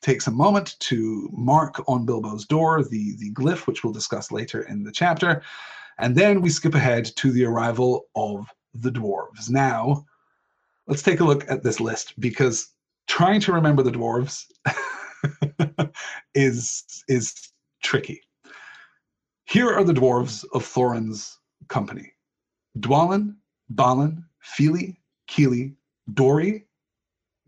takes 0.03 0.27
a 0.27 0.31
moment 0.31 0.77
to 0.81 1.31
mark 1.33 1.83
on 1.89 2.05
Bilbo's 2.05 2.45
door 2.45 2.83
the, 2.83 3.17
the 3.19 3.33
glyph, 3.33 3.67
which 3.67 3.83
we'll 3.83 3.93
discuss 3.93 4.31
later 4.31 4.63
in 4.65 4.83
the 4.83 4.93
chapter. 4.93 5.43
And 5.99 6.15
then 6.15 6.43
we 6.43 6.51
skip 6.51 6.75
ahead 6.75 7.07
to 7.17 7.33
the 7.33 7.45
arrival 7.45 8.07
of 8.15 8.47
the 8.75 8.91
dwarves. 8.91 9.49
Now, 9.49 10.05
let's 10.87 11.03
take 11.03 11.21
a 11.21 11.25
look 11.25 11.51
at 11.51 11.63
this 11.63 11.81
list 11.81 12.19
because 12.21 12.75
trying 13.07 13.41
to 13.41 13.53
remember 13.53 13.83
the 13.83 13.93
dwarves 13.93 14.45
is, 16.35 16.85
is 17.09 17.53
tricky. 17.83 18.21
Here 19.47 19.71
are 19.73 19.85
the 19.85 19.93
dwarves 19.93 20.45
of 20.55 20.65
Thorin's 20.65 21.39
company. 21.69 22.13
Dwalin, 22.79 23.37
Balin, 23.71 24.25
Fili, 24.41 25.01
Kili, 25.29 25.75
Dori, 26.13 26.67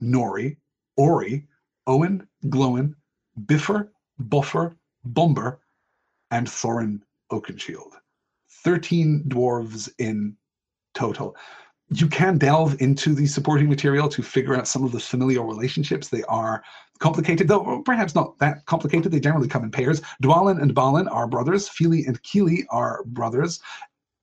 Nori, 0.02 0.56
Ori, 0.96 1.46
Óin, 1.88 2.26
Glóin, 2.46 2.94
Bifur, 3.46 3.88
Bofur, 4.20 4.76
Bombur, 5.04 5.58
and 6.30 6.46
Thorin 6.46 7.00
Oakenshield. 7.30 7.92
13 8.64 9.24
dwarves 9.28 9.88
in 9.98 10.36
total. 10.94 11.36
You 11.90 12.08
can 12.08 12.38
delve 12.38 12.80
into 12.80 13.14
the 13.14 13.26
supporting 13.26 13.68
material 13.68 14.08
to 14.08 14.22
figure 14.22 14.56
out 14.56 14.66
some 14.66 14.84
of 14.84 14.92
the 14.92 14.98
familial 14.98 15.44
relationships. 15.44 16.08
They 16.08 16.24
are 16.24 16.62
complicated, 16.98 17.46
though 17.46 17.82
perhaps 17.82 18.14
not 18.14 18.38
that 18.38 18.64
complicated. 18.66 19.12
They 19.12 19.20
generally 19.20 19.48
come 19.48 19.62
in 19.62 19.70
pairs. 19.70 20.00
Dwalin 20.22 20.60
and 20.60 20.74
Balin 20.74 21.06
are 21.08 21.28
brothers. 21.28 21.68
Fili 21.68 22.04
and 22.06 22.20
Kili 22.22 22.64
are 22.70 23.04
brothers. 23.06 23.60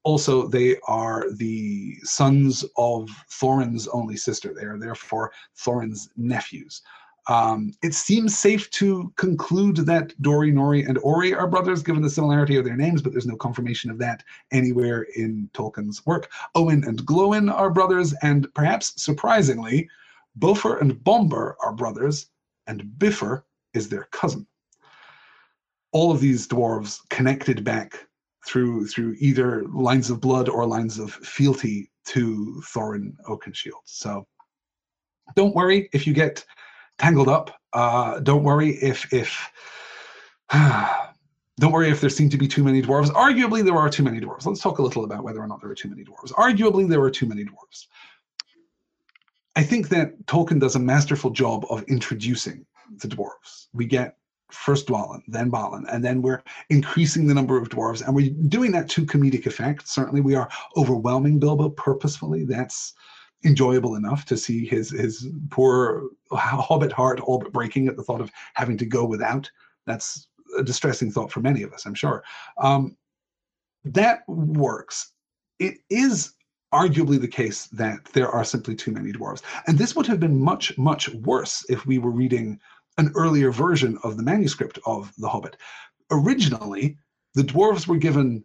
Also, 0.04 0.48
they 0.48 0.76
are 0.88 1.32
the 1.32 1.96
sons 2.04 2.66
of 2.76 3.10
Thorin's 3.30 3.88
only 3.88 4.18
sister. 4.18 4.54
They 4.54 4.66
are 4.66 4.78
therefore 4.78 5.32
Thorin's 5.56 6.10
nephews. 6.18 6.82
Um, 7.28 7.72
it 7.82 7.94
seems 7.94 8.38
safe 8.38 8.70
to 8.72 9.14
conclude 9.16 9.78
that 9.78 10.14
Dori, 10.22 10.52
Nori, 10.52 10.88
and 10.88 10.98
Ori 11.00 11.34
are 11.34 11.48
brothers, 11.48 11.82
given 11.82 12.02
the 12.02 12.10
similarity 12.10 12.58
of 12.58 12.66
their 12.66 12.76
names, 12.76 13.02
but 13.02 13.14
there's 13.14 13.26
no 13.26 13.38
confirmation 13.38 13.90
of 13.90 13.98
that 14.00 14.24
anywhere 14.52 15.04
in 15.16 15.50
Tolkien's 15.54 16.06
work. 16.06 16.30
Óin 16.56 16.86
and 16.86 17.02
Glóin 17.06 17.52
are 17.52 17.70
brothers, 17.70 18.14
and 18.24 18.54
perhaps 18.54 19.02
surprisingly, 19.02 19.90
Bofur 20.38 20.82
and 20.82 21.02
Bombur 21.04 21.56
are 21.64 21.74
brothers, 21.74 22.28
and 22.68 22.84
Bifur 22.98 23.44
is 23.74 23.88
their 23.88 24.04
cousin. 24.12 24.46
All 25.92 26.12
of 26.12 26.20
these 26.20 26.48
dwarves 26.48 27.00
connected 27.10 27.64
back 27.64 28.08
through 28.46 28.88
through 28.88 29.16
either 29.20 29.64
lines 29.68 30.10
of 30.10 30.20
blood 30.20 30.50
or 30.50 30.66
lines 30.66 31.00
of 31.00 31.14
fealty 31.14 31.90
to 32.08 32.62
Thorin 32.66 33.14
Oakenshield. 33.30 33.84
So 33.86 34.28
don't 35.36 35.56
worry 35.56 35.90
if 35.94 36.06
you 36.06 36.14
get 36.14 36.44
tangled 37.00 37.28
up. 37.28 37.52
Uh, 37.74 38.20
don't 38.20 38.44
worry 38.44 38.70
if 38.70 39.12
if 39.14 39.50
don't 41.60 41.72
worry 41.72 41.90
if 41.90 42.02
there 42.02 42.10
seem 42.10 42.30
to 42.30 42.38
be 42.38 42.48
too 42.48 42.64
many 42.64 42.82
dwarves. 42.82 43.10
Arguably, 43.12 43.64
there 43.64 43.78
are 43.78 43.90
too 43.90 44.04
many 44.04 44.20
dwarves. 44.20 44.46
Let's 44.46 44.62
talk 44.62 44.80
a 44.80 44.82
little 44.82 45.04
about 45.04 45.24
whether 45.24 45.40
or 45.40 45.48
not 45.48 45.62
there 45.62 45.72
are 45.72 45.76
too 45.76 45.90
many 45.90 46.04
dwarves. 46.04 46.32
Arguably, 46.34 46.88
there 46.88 47.02
are 47.02 47.12
too 47.12 47.26
many 47.26 47.44
dwarves. 47.44 47.88
I 49.56 49.64
think 49.64 49.90
that 49.90 50.26
Tolkien 50.26 50.60
does 50.60 50.76
a 50.76 50.80
masterful 50.80 51.30
job 51.30 51.66
of 51.70 51.84
introducing 51.84 52.66
the 53.02 53.08
dwarves. 53.08 53.68
We 53.74 53.86
get 53.86 54.18
first 54.52 54.88
Dwalin, 54.88 55.22
then 55.28 55.50
Balin, 55.50 55.86
and 55.92 56.04
then 56.04 56.22
we're 56.22 56.44
increasing 56.70 57.28
the 57.28 57.34
number 57.34 57.58
of 57.58 57.70
dwarves, 57.70 58.06
and 58.06 58.16
we're 58.16 58.32
doing 58.48 58.72
that 58.72 58.90
to 58.90 59.06
comedic 59.06 59.46
effect. 59.46 59.88
Certainly, 59.88 60.22
we 60.22 60.36
are 60.36 60.50
overwhelming 60.78 61.40
Bilbo 61.40 61.70
purposefully. 61.70 62.46
That's 62.46 62.94
enjoyable 63.46 63.96
enough 63.96 64.26
to 64.26 64.38
see 64.38 64.66
his 64.66 64.90
his 64.92 65.28
poor 65.50 66.10
hobbit 66.32 66.92
heart 66.92 67.20
all 67.20 67.40
but 67.40 67.52
breaking 67.52 67.88
at 67.88 67.96
the 67.96 68.04
thought 68.04 68.22
of 68.22 68.32
having 68.54 68.78
to 68.78 68.86
go 68.86 69.06
without. 69.06 69.50
That's 69.86 70.28
a 70.58 70.64
distressing 70.64 71.12
thought 71.12 71.32
for 71.32 71.42
many 71.42 71.64
of 71.64 71.74
us, 71.74 71.86
I'm 71.86 71.96
sure. 71.96 72.24
Um, 72.58 72.96
that 73.86 74.28
works. 74.28 75.12
It 75.60 75.80
is 75.90 76.34
arguably 76.74 77.20
the 77.20 77.28
case 77.28 77.68
that 77.68 78.04
there 78.14 78.30
are 78.30 78.44
simply 78.44 78.76
too 78.76 78.92
many 78.92 79.12
dwarves. 79.12 79.42
And 79.68 79.78
this 79.78 79.96
would 79.96 80.08
have 80.08 80.20
been 80.20 80.42
much, 80.42 80.76
much 80.78 81.10
worse 81.10 81.64
if 81.70 81.86
we 81.86 82.00
were 82.00 82.12
reading 82.12 82.60
an 82.98 83.12
earlier 83.16 83.52
version 83.52 83.98
of 84.04 84.18
the 84.18 84.24
manuscript 84.24 84.80
of 84.86 85.14
The 85.18 85.30
Hobbit. 85.30 85.58
Originally, 86.12 86.98
the 87.36 87.44
dwarves 87.44 87.88
were 87.88 87.98
given 87.98 88.44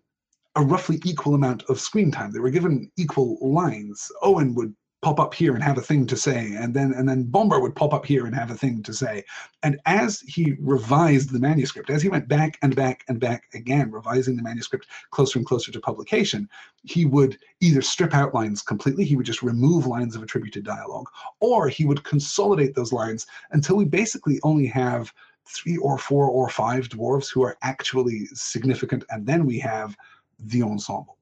a 0.56 0.62
roughly 0.62 1.00
equal 1.04 1.34
amount 1.34 1.62
of 1.68 1.80
screen 1.80 2.10
time. 2.10 2.32
They 2.32 2.40
were 2.40 2.50
given 2.50 2.90
equal 2.96 3.38
lines. 3.40 4.10
Óin 4.22 4.54
would 4.54 4.74
pop 5.00 5.20
up 5.20 5.32
here 5.32 5.54
and 5.54 5.62
have 5.62 5.78
a 5.78 5.82
thing 5.82 6.06
to 6.06 6.16
say 6.16 6.54
and 6.56 6.74
then 6.74 6.92
and 6.92 7.08
then 7.08 7.22
Bombur 7.22 7.60
would 7.60 7.76
pop 7.76 7.94
up 7.94 8.04
here 8.04 8.26
and 8.26 8.34
have 8.34 8.50
a 8.50 8.56
thing 8.56 8.82
to 8.82 8.92
say. 8.92 9.22
And 9.62 9.78
as 9.86 10.20
he 10.22 10.56
revised 10.58 11.30
the 11.30 11.38
manuscript 11.38 11.88
as 11.88 12.02
he 12.02 12.08
went 12.08 12.26
back 12.26 12.58
and 12.62 12.74
back 12.74 13.04
and 13.08 13.20
back 13.20 13.44
again 13.54 13.92
revising 13.92 14.36
the 14.36 14.42
manuscript 14.42 14.88
closer 15.12 15.38
and 15.38 15.46
closer 15.46 15.70
to 15.70 15.80
publication 15.80 16.48
he 16.82 17.04
would 17.04 17.38
either 17.60 17.80
strip 17.80 18.12
out 18.12 18.34
lines 18.34 18.60
completely 18.60 19.04
he 19.04 19.14
would 19.14 19.26
just 19.26 19.42
remove 19.42 19.86
lines 19.86 20.16
of 20.16 20.22
attributed 20.22 20.64
dialogue 20.64 21.08
or 21.38 21.68
he 21.68 21.84
would 21.84 22.02
consolidate 22.02 22.74
those 22.74 22.92
lines 22.92 23.26
until 23.52 23.76
we 23.76 23.84
basically 23.84 24.40
only 24.42 24.66
have 24.66 25.12
three 25.46 25.76
or 25.76 25.96
four 25.96 26.28
or 26.28 26.48
five 26.48 26.88
dwarves 26.88 27.32
who 27.32 27.42
are 27.42 27.56
actually 27.62 28.26
significant 28.34 29.04
and 29.10 29.24
then 29.24 29.46
we 29.46 29.58
have 29.60 29.96
the 30.40 30.62
ensemble 30.62 31.17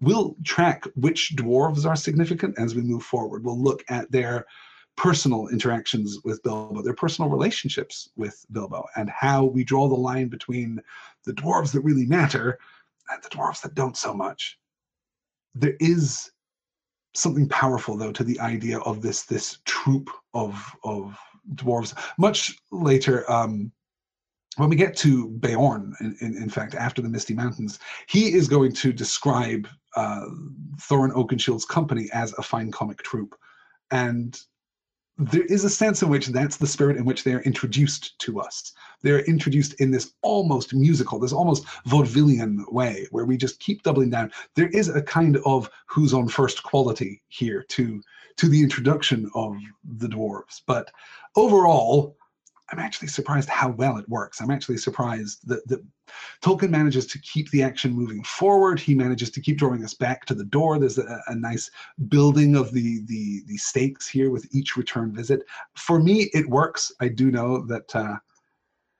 we'll 0.00 0.36
track 0.44 0.84
which 0.94 1.34
dwarves 1.36 1.84
are 1.86 1.96
significant 1.96 2.58
as 2.58 2.74
we 2.74 2.82
move 2.82 3.02
forward. 3.02 3.44
We'll 3.44 3.60
look 3.60 3.84
at 3.88 4.10
their 4.10 4.46
personal 4.96 5.48
interactions 5.48 6.18
with 6.24 6.42
Bilbo, 6.42 6.82
their 6.82 6.94
personal 6.94 7.30
relationships 7.30 8.10
with 8.16 8.44
Bilbo, 8.52 8.84
and 8.96 9.08
how 9.10 9.44
we 9.44 9.64
draw 9.64 9.88
the 9.88 9.94
line 9.94 10.28
between 10.28 10.80
the 11.24 11.32
dwarves 11.32 11.72
that 11.72 11.82
really 11.82 12.06
matter 12.06 12.58
and 13.10 13.22
the 13.22 13.28
dwarves 13.28 13.62
that 13.62 13.74
don't 13.74 13.96
so 13.96 14.12
much. 14.12 14.58
There 15.54 15.76
is 15.80 16.30
something 17.14 17.48
powerful, 17.48 17.96
though, 17.96 18.12
to 18.12 18.24
the 18.24 18.38
idea 18.40 18.78
of 18.80 19.00
this 19.02 19.22
this 19.24 19.58
troop 19.64 20.10
of 20.34 20.60
of 20.84 21.18
dwarves. 21.54 21.94
Much 22.18 22.56
later, 22.70 23.30
um, 23.30 23.72
when 24.56 24.68
we 24.68 24.76
get 24.76 24.96
to 24.98 25.28
Beorn, 25.28 25.94
in, 26.00 26.16
in, 26.20 26.36
in, 26.36 26.50
fact, 26.50 26.74
after 26.74 27.00
the 27.00 27.08
Misty 27.08 27.34
Mountains, 27.34 27.78
he 28.08 28.32
is 28.32 28.48
going 28.48 28.72
to 28.72 28.92
describe 28.92 29.68
uh, 29.98 30.26
Thorin 30.76 31.14
Oakenshield's 31.14 31.64
company 31.64 32.08
as 32.12 32.32
a 32.34 32.42
fine 32.42 32.70
comic 32.70 33.02
troupe. 33.02 33.34
And 33.90 34.38
there 35.18 35.46
is 35.46 35.64
a 35.64 35.70
sense 35.70 36.02
in 36.02 36.08
which 36.08 36.28
that's 36.28 36.56
the 36.56 36.66
spirit 36.68 36.96
in 36.96 37.04
which 37.04 37.24
they 37.24 37.34
are 37.34 37.40
introduced 37.40 38.16
to 38.20 38.38
us. 38.40 38.72
They're 39.02 39.24
introduced 39.24 39.74
in 39.80 39.90
this 39.90 40.12
almost 40.22 40.72
musical, 40.72 41.18
this 41.18 41.32
almost 41.32 41.64
vaudevillian 41.88 42.72
way, 42.72 43.08
where 43.10 43.24
we 43.24 43.36
just 43.36 43.58
keep 43.58 43.82
doubling 43.82 44.10
down. 44.10 44.30
There 44.54 44.68
is 44.68 44.88
a 44.88 45.02
kind 45.02 45.38
of 45.44 45.68
who's 45.86 46.14
on 46.14 46.28
first 46.28 46.62
quality 46.62 47.22
here 47.28 47.64
to 47.70 48.00
to 48.36 48.48
the 48.48 48.62
introduction 48.62 49.28
of 49.34 49.56
the 49.98 50.06
dwarves. 50.06 50.62
But 50.64 50.92
overall, 51.34 52.16
I'm 52.70 52.78
actually 52.78 53.08
surprised 53.08 53.48
how 53.48 53.70
well 53.70 53.96
it 53.96 54.08
works. 54.08 54.40
I'm 54.40 54.50
actually 54.50 54.76
surprised 54.76 55.46
that, 55.48 55.66
that 55.68 55.82
Tolkien 56.42 56.70
manages 56.70 57.06
to 57.06 57.18
keep 57.20 57.50
the 57.50 57.62
action 57.62 57.92
moving 57.92 58.22
forward. 58.24 58.78
He 58.78 58.94
manages 58.94 59.30
to 59.30 59.40
keep 59.40 59.58
drawing 59.58 59.84
us 59.84 59.94
back 59.94 60.26
to 60.26 60.34
the 60.34 60.44
door. 60.44 60.78
There's 60.78 60.98
a, 60.98 61.22
a 61.28 61.34
nice 61.34 61.70
building 62.08 62.56
of 62.56 62.72
the, 62.72 63.00
the 63.06 63.42
the 63.46 63.56
stakes 63.56 64.06
here 64.06 64.30
with 64.30 64.46
each 64.54 64.76
return 64.76 65.14
visit. 65.14 65.42
For 65.76 65.98
me, 65.98 66.30
it 66.34 66.48
works. 66.48 66.92
I 67.00 67.08
do 67.08 67.30
know 67.30 67.64
that 67.66 67.96
uh, 67.96 68.16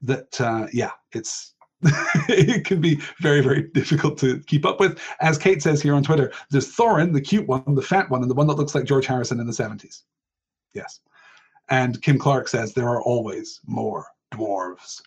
that 0.03 0.41
uh, 0.41 0.66
yeah, 0.73 0.93
it's 1.12 1.55
it 2.29 2.64
can 2.64 2.81
be 2.81 2.97
very, 3.21 3.41
very 3.41 3.62
difficult 3.62 4.19
to 4.19 4.41
keep 4.41 4.66
up 4.66 4.81
with. 4.81 4.99
As 5.21 5.39
Kate 5.39 5.62
says 5.62 5.81
here 5.81 5.95
on 5.95 6.03
Twitter, 6.03 6.33
there's 6.51 6.75
Thorin, 6.75 7.12
the 7.12 7.21
cute 7.21 7.47
one, 7.47 7.62
the 7.75 7.83
fat 7.83 8.11
one, 8.11 8.23
and 8.23 8.31
the 8.31 8.35
one 8.35 8.49
that 8.49 8.57
looks 8.57 8.75
like 8.75 8.85
George 8.85 9.07
Harrison 9.07 9.39
in 9.39 9.47
the 9.47 9.53
70s. 9.53 10.03
Yes. 10.75 11.01
And 11.71 12.01
Kim 12.03 12.19
Clark 12.19 12.49
says 12.49 12.73
there 12.73 12.89
are 12.89 13.03
always 13.03 13.61
more 13.66 14.07
dwarves. 14.33 15.03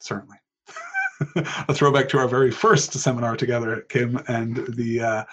Certainly. 0.00 0.38
a 1.36 1.74
throwback 1.74 2.08
to 2.10 2.18
our 2.18 2.28
very 2.28 2.50
first 2.50 2.92
seminar 2.92 3.36
together, 3.36 3.82
Kim, 3.88 4.20
and 4.28 4.56
the 4.68 5.00
uh, 5.00 5.24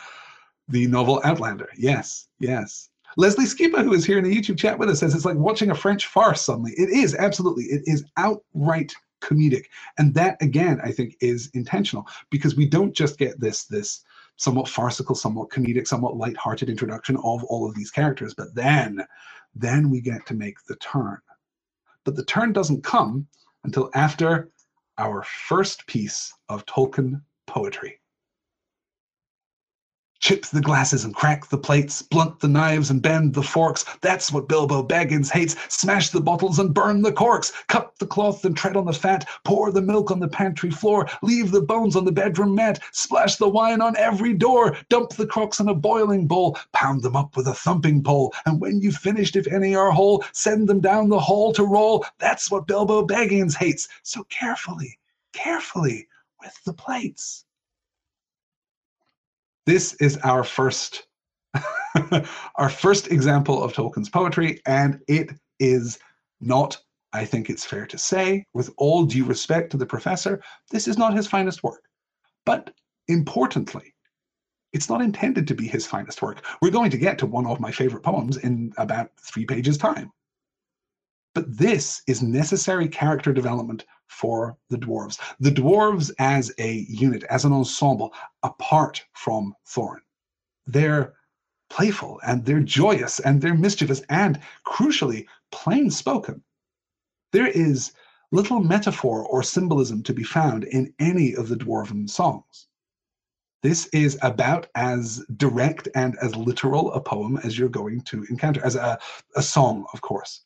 the 0.70 0.88
novel 0.88 1.22
Outlander. 1.24 1.70
Yes, 1.78 2.28
yes. 2.40 2.90
Leslie 3.18 3.46
Skipa, 3.46 3.84
who 3.84 3.94
is 3.94 4.06
here 4.06 4.18
in 4.18 4.24
the 4.24 4.34
YouTube 4.34 4.58
chat 4.58 4.80
with 4.80 4.90
us, 4.90 5.00
says 5.00 5.14
it's 5.14 5.26
like 5.26 5.36
watching 5.36 5.72
a 5.72 5.76
French 5.76 6.06
farce 6.06 6.42
suddenly. 6.42 6.72
It 6.78 6.90
is, 6.90 7.14
absolutely. 7.16 7.66
It 7.66 7.82
is 7.86 8.06
outright 8.16 8.94
comedic. 9.22 9.66
And 9.98 10.14
that, 10.14 10.42
again, 10.42 10.80
I 10.82 10.92
think 10.92 11.18
is 11.20 11.50
intentional 11.54 12.08
because 12.30 12.56
we 12.56 12.66
don't 12.66 12.96
just 12.96 13.18
get 13.18 13.40
this, 13.40 13.66
this 13.66 14.04
somewhat 14.38 14.70
farcical, 14.70 15.14
somewhat 15.14 15.50
comedic, 15.50 15.88
somewhat 15.88 16.16
light-hearted 16.16 16.70
introduction 16.70 17.18
of 17.18 17.44
all 17.44 17.68
of 17.68 17.76
these 17.76 17.92
characters, 17.92 18.34
but 18.34 18.56
then 18.56 19.06
then 19.56 19.89
we 19.89 20.02
get 20.02 20.26
to 20.28 20.34
make 20.34 20.58
the 20.68 20.76
turn. 20.78 21.20
But 22.04 22.16
the 22.16 22.26
turn 22.26 22.54
doesn't 22.54 22.84
come 22.84 23.28
until 23.64 23.89
after 23.93 24.52
our 24.97 25.24
first 25.24 25.86
piece 25.88 26.34
of 26.49 26.66
Tolkien 26.66 27.22
poetry 27.47 28.01
chip 30.22 30.46
the 30.46 30.62
glasses 30.62 31.04
and 31.04 31.16
crack 31.16 31.48
the 31.50 31.58
plates, 31.58 32.02
blunt 32.04 32.40
the 32.40 32.48
knives 32.48 32.92
and 32.92 33.02
bend 33.02 33.34
the 33.34 33.42
forks. 33.42 33.84
That's 34.02 34.32
what 34.32 34.48
Bilbo 34.48 34.84
Baggins 34.84 35.32
hates. 35.32 35.56
Smash 35.68 36.10
the 36.10 36.22
bottles 36.22 36.60
and 36.60 36.74
burn 36.74 37.02
the 37.02 37.12
corks. 37.12 37.52
Cut 37.68 37.98
the 37.98 38.06
cloth 38.06 38.46
and 38.46 38.56
tread 38.56 38.78
on 38.78 38.86
the 38.86 38.94
fat. 38.94 39.28
Pour 39.44 39.72
the 39.72 39.82
milk 39.82 40.12
on 40.12 40.20
the 40.20 40.28
pantry 40.28 40.70
floor. 40.70 41.10
Leave 41.24 41.52
the 41.52 41.62
bones 41.62 41.96
on 41.96 42.06
the 42.06 42.12
bedroom 42.12 42.56
mat. 42.56 42.80
Splash 42.92 43.36
the 43.38 43.50
wine 43.50 43.82
on 43.82 43.98
every 43.98 44.34
door. 44.34 44.78
Dump 44.90 45.10
the 45.12 45.26
crocks 45.26 45.60
in 45.60 45.68
a 45.68 45.74
boiling 45.74 46.28
bowl. 46.28 46.58
Pound 46.72 47.02
them 47.02 47.16
up 47.16 47.36
with 47.36 47.48
a 47.48 47.54
thumping 47.54 48.04
pole. 48.04 48.34
And 48.46 48.62
when 48.62 48.80
you've 48.80 48.98
finished, 48.98 49.36
if 49.36 49.48
any 49.48 49.76
are 49.76 49.92
whole, 49.92 50.24
send 50.34 50.70
them 50.70 50.82
down 50.82 51.10
the 51.10 51.20
hall 51.20 51.52
to 51.54 51.64
roll. 51.64 52.06
That's 52.20 52.52
what 52.52 52.68
Bilbo 52.68 53.08
Baggins 53.08 53.58
hates. 53.58 53.88
So 54.04 54.24
carefully, 54.26 55.00
carefully 55.34 56.08
with 56.40 56.64
the 56.64 56.74
plates. 56.74 57.46
This 59.66 59.93
is 59.95 60.18
our 60.18 60.43
first 60.43 61.07
our 62.55 62.70
first 62.70 63.12
example 63.12 63.64
of 63.64 63.74
Tolkien's 63.74 64.09
poetry, 64.09 64.62
and 64.66 64.99
it 65.07 65.32
is 65.59 65.99
not, 66.39 66.78
I 67.14 67.26
think 67.26 67.49
it's 67.49 67.66
fair 67.66 67.86
to 67.88 67.97
say, 67.97 68.45
with 68.53 68.72
all 68.78 69.05
due 69.05 69.26
respect 69.26 69.72
to 69.72 69.78
the 69.78 69.86
professor, 69.86 70.41
this 70.72 70.88
is 70.88 70.97
not 70.97 71.14
his 71.14 71.28
finest 71.28 71.64
work. 71.64 71.84
But 72.45 72.74
importantly, 73.07 73.93
it's 74.74 74.89
not 74.89 75.01
intended 75.01 75.47
to 75.47 75.55
be 75.55 75.68
his 75.68 75.86
finest 75.86 76.22
work. 76.22 76.45
We're 76.62 76.72
going 76.72 76.91
to 76.91 76.97
get 76.97 77.18
to 77.20 77.26
one 77.26 77.45
of 77.45 77.59
my 77.59 77.72
favorite 77.72 78.03
poems 78.03 78.38
in 78.38 78.72
about 78.78 79.12
three 79.20 79.45
pages' 79.45 79.78
time. 79.78 80.12
But 81.34 81.58
this 81.58 82.02
is 82.08 82.22
necessary 82.22 82.88
character 82.88 83.32
development 83.32 83.86
for 84.08 84.58
the 84.70 84.78
dwarves. 84.78 85.20
The 85.40 85.52
dwarves 85.52 86.12
as 86.20 86.52
a 86.58 86.86
unit, 86.90 87.24
as 87.30 87.46
an 87.46 87.54
ensemble, 87.54 88.14
apart 88.44 89.04
from 89.14 89.56
Thorin. 89.66 90.02
They're 90.68 91.14
playful 91.70 92.20
and 92.26 92.46
they're 92.46 92.60
joyous 92.60 93.20
and 93.22 93.42
they're 93.42 93.56
mischievous 93.56 94.02
and, 94.10 94.40
crucially, 94.68 95.26
plain 95.52 95.90
spoken. 95.90 96.44
There 97.32 97.48
is 97.48 97.94
little 98.32 98.60
metaphor 98.60 99.26
or 99.26 99.42
symbolism 99.42 100.04
to 100.04 100.14
be 100.14 100.24
found 100.24 100.66
in 100.66 100.94
any 101.00 101.34
of 101.34 101.48
the 101.48 101.56
dwarven 101.56 102.10
songs. 102.10 102.68
This 103.64 103.88
is 103.88 104.18
about 104.22 104.68
as 104.76 105.24
direct 105.38 105.88
and 105.96 106.18
as 106.22 106.36
literal 106.36 106.92
a 106.94 107.00
poem 107.00 107.38
as 107.44 107.58
you're 107.58 107.70
going 107.70 108.02
to 108.02 108.24
encounter, 108.30 108.64
as 108.66 108.76
a, 108.76 109.00
a 109.36 109.42
song, 109.42 109.86
of 109.94 110.02
course. 110.02 110.42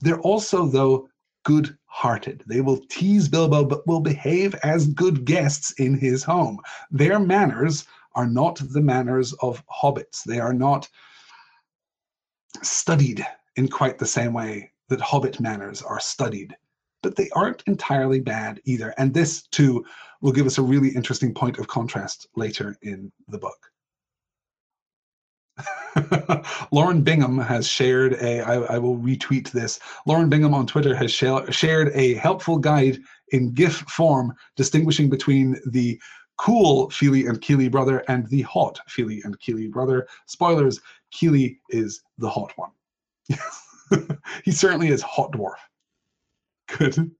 They're 0.00 0.20
also, 0.20 0.66
though, 0.66 1.08
good 1.44 1.76
hearted. 1.86 2.44
They 2.46 2.60
will 2.60 2.80
tease 2.88 3.28
Bilbo, 3.28 3.64
but 3.64 3.86
will 3.86 4.00
behave 4.00 4.54
as 4.56 4.86
good 4.86 5.24
guests 5.24 5.72
in 5.72 5.98
his 5.98 6.22
home. 6.22 6.60
Their 6.90 7.18
manners 7.18 7.86
are 8.14 8.26
not 8.26 8.60
the 8.72 8.80
manners 8.80 9.32
of 9.34 9.64
hobbits. 9.66 10.22
They 10.24 10.40
are 10.40 10.52
not 10.52 10.88
studied 12.62 13.26
in 13.56 13.68
quite 13.68 13.98
the 13.98 14.06
same 14.06 14.32
way 14.32 14.72
that 14.88 15.00
hobbit 15.00 15.40
manners 15.40 15.82
are 15.82 16.00
studied. 16.00 16.56
But 17.02 17.16
they 17.16 17.30
aren't 17.30 17.62
entirely 17.66 18.20
bad 18.20 18.60
either. 18.64 18.94
And 18.98 19.14
this, 19.14 19.42
too, 19.42 19.84
will 20.20 20.32
give 20.32 20.46
us 20.46 20.58
a 20.58 20.62
really 20.62 20.88
interesting 20.88 21.32
point 21.32 21.58
of 21.58 21.68
contrast 21.68 22.28
later 22.34 22.76
in 22.82 23.12
the 23.28 23.38
book. 23.38 23.70
Lauren 26.72 27.02
Bingham 27.02 27.38
has 27.38 27.66
shared 27.66 28.14
a. 28.14 28.40
I, 28.40 28.54
I 28.74 28.78
will 28.78 28.96
retweet 28.96 29.50
this. 29.50 29.80
Lauren 30.06 30.28
Bingham 30.28 30.54
on 30.54 30.66
Twitter 30.66 30.94
has 30.94 31.10
sh- 31.12 31.24
shared 31.50 31.90
a 31.94 32.14
helpful 32.14 32.58
guide 32.58 32.98
in 33.30 33.52
GIF 33.52 33.76
form 33.88 34.34
distinguishing 34.56 35.08
between 35.10 35.56
the 35.66 36.00
cool 36.36 36.88
Fili 36.90 37.26
and 37.26 37.40
Kili 37.40 37.70
brother 37.70 38.04
and 38.08 38.26
the 38.28 38.42
hot 38.42 38.78
Fili 38.88 39.20
and 39.24 39.38
Kili 39.40 39.70
brother. 39.70 40.06
Spoilers, 40.26 40.80
Kili 41.12 41.58
is 41.70 42.00
the 42.18 42.30
hot 42.30 42.52
one. 42.56 42.70
he 44.44 44.50
certainly 44.50 44.88
is 44.88 45.02
hot 45.02 45.32
dwarf. 45.32 45.56
Good. 46.78 47.10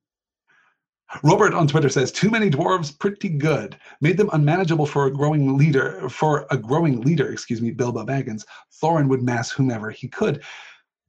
Robert 1.22 1.54
on 1.54 1.66
Twitter 1.66 1.88
says 1.88 2.12
too 2.12 2.30
many 2.30 2.50
dwarves, 2.50 2.96
pretty 2.96 3.28
good. 3.28 3.76
Made 4.00 4.16
them 4.16 4.30
unmanageable 4.32 4.86
for 4.86 5.06
a 5.06 5.12
growing 5.12 5.56
leader. 5.56 6.08
For 6.08 6.46
a 6.50 6.56
growing 6.56 7.00
leader, 7.00 7.32
excuse 7.32 7.62
me, 7.62 7.70
Bilbo 7.70 8.04
Baggins. 8.04 8.44
Thorin 8.82 9.08
would 9.08 9.22
mass 9.22 9.50
whomever 9.50 9.90
he 9.90 10.08
could. 10.08 10.42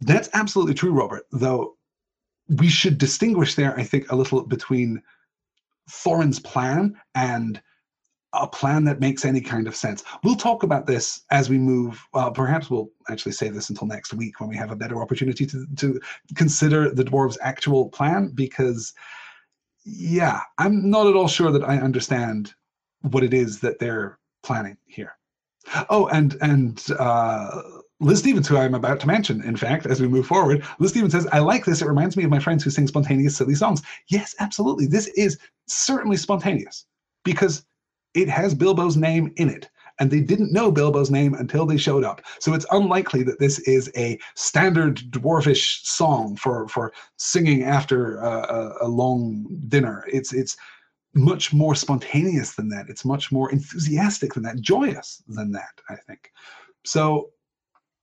That's 0.01 0.29
absolutely 0.33 0.73
true, 0.73 0.91
Robert. 0.91 1.25
Though 1.31 1.75
we 2.47 2.69
should 2.69 2.97
distinguish 2.97 3.55
there, 3.55 3.77
I 3.77 3.83
think, 3.83 4.11
a 4.11 4.15
little 4.15 4.43
between 4.45 5.01
Thorin's 5.89 6.39
plan 6.39 6.95
and 7.15 7.61
a 8.33 8.47
plan 8.47 8.83
that 8.83 8.99
makes 8.99 9.25
any 9.25 9.41
kind 9.41 9.67
of 9.67 9.75
sense. 9.75 10.03
We'll 10.23 10.35
talk 10.35 10.63
about 10.63 10.85
this 10.85 11.23
as 11.31 11.49
we 11.49 11.57
move. 11.57 12.01
Uh, 12.13 12.29
perhaps 12.29 12.69
we'll 12.69 12.89
actually 13.09 13.31
save 13.31 13.55
this 13.55 13.69
until 13.69 13.87
next 13.87 14.13
week 14.13 14.39
when 14.39 14.49
we 14.49 14.55
have 14.55 14.71
a 14.71 14.75
better 14.75 15.01
opportunity 15.01 15.45
to, 15.47 15.65
to 15.77 15.99
consider 16.35 16.91
the 16.91 17.03
dwarves' 17.03 17.37
actual 17.41 17.89
plan 17.89 18.31
because 18.35 18.93
yeah, 19.85 20.41
I'm 20.57 20.89
not 20.89 21.07
at 21.07 21.15
all 21.15 21.27
sure 21.27 21.51
that 21.51 21.63
I 21.63 21.77
understand 21.77 22.53
what 23.01 23.23
it 23.23 23.33
is 23.33 23.59
that 23.61 23.79
they're 23.79 24.19
planning 24.43 24.77
here. 24.85 25.17
Oh, 25.89 26.07
and 26.07 26.37
and 26.41 26.83
uh, 26.97 27.61
Liz 27.99 28.19
Stevens, 28.19 28.47
who 28.47 28.57
I'm 28.57 28.75
about 28.75 28.99
to 29.01 29.07
mention, 29.07 29.43
in 29.43 29.57
fact, 29.57 29.85
as 29.85 29.99
we 29.99 30.07
move 30.07 30.25
forward, 30.25 30.63
Liz 30.79 30.91
Stevens 30.91 31.11
says, 31.13 31.27
I 31.27 31.39
like 31.39 31.65
this. 31.65 31.81
It 31.81 31.87
reminds 31.87 32.15
me 32.15 32.23
of 32.23 32.29
my 32.29 32.39
friends 32.39 32.63
who 32.63 32.69
sing 32.69 32.87
spontaneous, 32.87 33.35
silly 33.35 33.55
songs. 33.55 33.81
Yes, 34.07 34.35
absolutely. 34.39 34.87
This 34.87 35.07
is 35.07 35.37
certainly 35.67 36.17
spontaneous 36.17 36.85
because 37.25 37.65
it 38.13 38.29
has 38.29 38.55
Bilbo's 38.55 38.97
name 38.97 39.33
in 39.35 39.49
it 39.49 39.69
and 39.99 40.09
they 40.09 40.21
didn't 40.21 40.53
know 40.53 40.71
Bilbo's 40.71 41.11
name 41.11 41.33
until 41.33 41.65
they 41.65 41.77
showed 41.77 42.03
up. 42.03 42.21
So 42.39 42.53
it's 42.53 42.65
unlikely 42.71 43.23
that 43.23 43.39
this 43.39 43.59
is 43.59 43.91
a 43.95 44.17
standard 44.35 44.97
dwarfish 45.11 45.85
song 45.85 46.35
for 46.35 46.67
for 46.69 46.93
singing 47.17 47.63
after 47.63 48.17
a, 48.19 48.77
a, 48.81 48.87
long 48.87 49.45
dinner. 49.67 50.05
It's 50.11 50.33
it's 50.33 50.57
much 51.13 51.53
more 51.53 51.75
spontaneous 51.75 52.55
than 52.55 52.69
that. 52.69 52.89
It's 52.89 53.05
much 53.05 53.31
more 53.31 53.51
enthusiastic 53.51 54.33
than 54.33 54.43
that, 54.43 54.61
joyous 54.61 55.21
than 55.27 55.51
that. 55.51 55.81
I 55.89 55.95
think. 55.95 56.31
So 56.85 57.31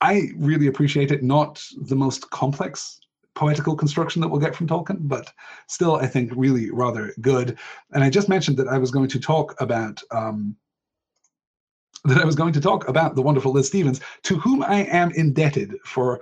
I 0.01 0.29
really 0.37 0.67
appreciate 0.67 1.11
it. 1.11 1.23
Not 1.23 1.65
the 1.83 1.97
most 1.97 2.31
complex 2.31 3.01
poetical 3.35 3.77
construction 3.77 4.21
that 4.21 4.29
we'll 4.29 4.41
get 4.41 4.57
from 4.57 4.67
Tolkien, 4.67 4.97
but 5.01 5.33
still, 5.69 5.97
I 5.97 6.07
think 6.07 6.33
really 6.35 6.71
rather 6.71 7.13
good. 7.21 7.59
And 7.93 8.03
I 8.03 8.11
just 8.11 8.29
mentioned 8.29 8.57
that 8.57 8.69
I 8.69 8.79
was 8.79 8.91
going 8.91 9.09
to 9.09 9.21
talk 9.21 9.55
about. 9.61 10.03
Um, 10.11 10.57
that 12.07 12.19
I 12.19 12.25
was 12.25 12.37
going 12.37 12.53
to 12.53 12.61
talk 12.61 12.89
about 12.89 13.15
the 13.15 13.23
wonderful 13.23 13.53
Liz 13.53 13.67
Stevens, 13.67 14.01
to 14.23 14.39
whom 14.39 14.63
I 14.63 14.85
am 14.85 15.11
indebted 15.13 15.77
for 15.85 16.21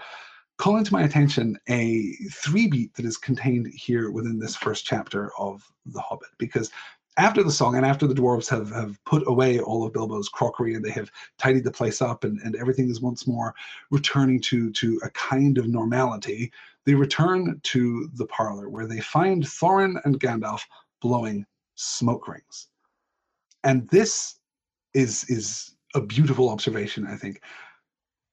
calling 0.57 0.85
to 0.85 0.93
my 0.93 1.03
attention 1.03 1.59
a 1.69 2.13
three 2.31 2.67
beat 2.69 2.95
that 2.95 3.05
is 3.05 3.17
contained 3.17 3.67
here 3.75 4.11
within 4.11 4.39
this 4.39 4.57
first 4.57 4.85
chapter 4.85 5.33
of 5.39 5.63
The 5.87 6.01
Hobbit. 6.01 6.29
Because 6.39 6.71
after 7.17 7.43
the 7.43 7.53
song 7.53 7.77
and 7.77 7.85
after 7.85 8.07
the 8.07 8.15
dwarves 8.15 8.49
have, 8.49 8.71
have 8.71 9.03
put 9.05 9.27
away 9.27 9.61
all 9.61 9.85
of 9.85 9.93
Bilbo's 9.93 10.29
crockery 10.29 10.75
and 10.75 10.85
they 10.85 10.91
have 10.91 11.11
tidied 11.39 11.65
the 11.65 11.71
place 11.71 12.01
up 12.03 12.25
and, 12.25 12.41
and 12.41 12.57
everything 12.57 12.89
is 12.91 13.01
once 13.01 13.27
more 13.27 13.55
returning 13.91 14.41
to, 14.43 14.71
to 14.73 15.01
a 15.05 15.11
kind 15.11 15.59
of 15.59 15.69
normality, 15.69 16.51
they 16.87 16.95
return 16.95 17.61
to 17.65 18.11
the 18.15 18.27
parlor 18.27 18.69
where 18.69 18.87
they 18.87 19.01
find 19.01 19.45
Thorin 19.45 19.97
and 20.05 20.19
Gandalf 20.19 20.63
blowing 21.01 21.47
smoke 21.75 22.27
rings. 22.27 22.69
And 23.63 23.89
this 23.89 24.39
is 24.95 25.25
is 25.25 25.74
a 25.95 26.01
beautiful 26.01 26.49
observation, 26.49 27.07
I 27.07 27.17
think. 27.17 27.41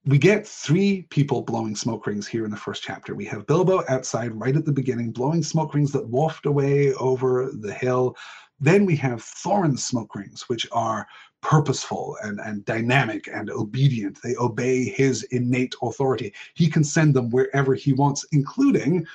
We 0.06 0.18
get 0.18 0.48
three 0.48 1.04
people 1.12 1.44
blowing 1.44 1.76
smoke 1.76 2.08
rings 2.08 2.28
here 2.28 2.44
in 2.44 2.50
the 2.50 2.58
first 2.58 2.82
chapter. 2.82 3.14
We 3.14 3.26
have 3.26 3.46
Bilbo 3.46 3.84
outside 3.88 4.34
right 4.34 4.56
at 4.56 4.66
the 4.66 4.72
beginning, 4.72 5.12
blowing 5.12 5.44
smoke 5.44 5.76
rings 5.76 5.92
that 5.92 6.08
waft 6.08 6.48
away 6.48 6.94
over 6.96 7.52
the 7.54 7.74
hill. 7.74 8.16
Then 8.60 8.86
we 8.86 8.96
have 8.96 9.24
Thorin's 9.24 9.84
smoke 9.84 10.16
rings, 10.16 10.50
which 10.50 10.68
are 10.72 11.08
purposeful 11.42 12.18
and, 12.24 12.40
and 12.40 12.66
dynamic 12.66 13.28
and 13.32 13.52
obedient. 13.52 14.20
They 14.24 14.36
obey 14.38 14.86
his 14.86 15.24
innate 15.32 15.76
authority. 15.84 16.34
He 16.56 16.68
can 16.68 16.84
send 16.84 17.14
them 17.14 17.30
wherever 17.30 17.76
he 17.76 17.94
wants, 17.94 18.26
including 18.32 19.06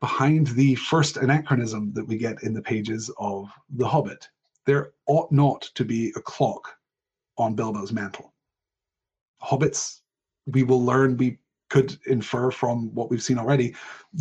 behind 0.00 0.48
the 0.48 0.76
first 0.76 1.16
anachronism 1.16 1.92
that 1.94 2.06
we 2.06 2.16
get 2.16 2.42
in 2.44 2.54
the 2.54 2.62
pages 2.62 3.10
of 3.18 3.50
The 3.70 3.86
Hobbit. 3.86 4.28
There 4.66 4.92
ought 5.06 5.30
not 5.32 5.62
to 5.74 5.84
be 5.84 6.12
a 6.16 6.20
clock 6.20 6.76
on 7.40 7.54
Bilbo's 7.54 7.92
mantle. 7.92 8.32
Hobbits, 9.42 10.00
we 10.46 10.62
will 10.62 10.84
learn, 10.84 11.16
we 11.16 11.38
could 11.70 11.96
infer 12.06 12.50
from 12.50 12.92
what 12.94 13.10
we've 13.10 13.22
seen 13.22 13.38
already, 13.38 13.74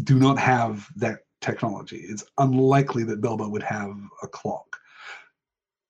do 0.03 0.17
not 0.17 0.37
have 0.37 0.87
that 0.95 1.19
technology. 1.41 1.97
It's 1.97 2.23
unlikely 2.37 3.03
that 3.05 3.21
Bilbo 3.21 3.49
would 3.49 3.63
have 3.63 3.95
a 4.23 4.27
clock. 4.27 4.77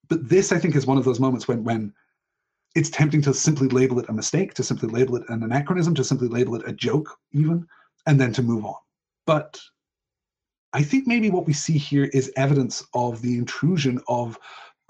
But 0.07 0.27
this, 0.27 0.51
I 0.51 0.57
think, 0.57 0.75
is 0.75 0.87
one 0.87 0.97
of 0.97 1.05
those 1.05 1.19
moments 1.19 1.47
when 1.47 1.63
when 1.63 1.93
it's 2.75 2.89
tempting 2.89 3.21
to 3.23 3.33
simply 3.33 3.67
label 3.67 3.99
it 3.99 4.09
a 4.09 4.13
mistake, 4.13 4.53
to 4.53 4.63
simply 4.63 4.89
label 4.89 5.15
it 5.15 5.23
an 5.29 5.43
anachronism, 5.43 5.95
to 5.95 6.03
simply 6.03 6.27
label 6.27 6.55
it 6.55 6.67
a 6.67 6.71
joke, 6.71 7.09
even, 7.31 7.67
and 8.05 8.19
then 8.19 8.31
to 8.33 8.43
move 8.43 8.65
on. 8.65 8.75
But 9.25 9.59
I 10.73 10.83
think 10.83 11.07
maybe 11.07 11.31
what 11.31 11.47
we 11.47 11.53
see 11.53 11.77
here 11.77 12.09
is 12.13 12.31
evidence 12.35 12.83
of 12.93 13.21
the 13.21 13.37
intrusion 13.37 13.99
of 14.07 14.37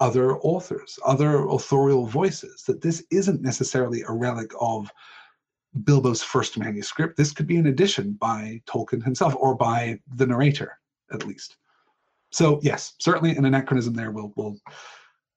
other 0.00 0.38
authors, 0.38 0.98
other 1.04 1.46
authorial 1.46 2.06
voices, 2.06 2.64
that 2.66 2.80
this 2.80 3.04
isn't 3.10 3.42
necessarily 3.42 4.02
a 4.08 4.12
relic 4.12 4.50
of 4.58 4.90
Bilbo's 5.84 6.22
first 6.22 6.58
manuscript. 6.58 7.16
This 7.16 7.32
could 7.32 7.46
be 7.46 7.58
an 7.58 7.66
addition 7.66 8.12
by 8.14 8.60
Tolkien 8.66 9.04
himself 9.04 9.36
or 9.38 9.54
by 9.54 10.00
the 10.16 10.26
narrator, 10.26 10.78
at 11.12 11.26
least. 11.26 11.56
So, 12.32 12.60
yes, 12.62 12.94
certainly 12.98 13.36
an 13.36 13.44
anachronism 13.44 13.94
there. 13.94 14.10
We'll, 14.10 14.32
we'll 14.36 14.56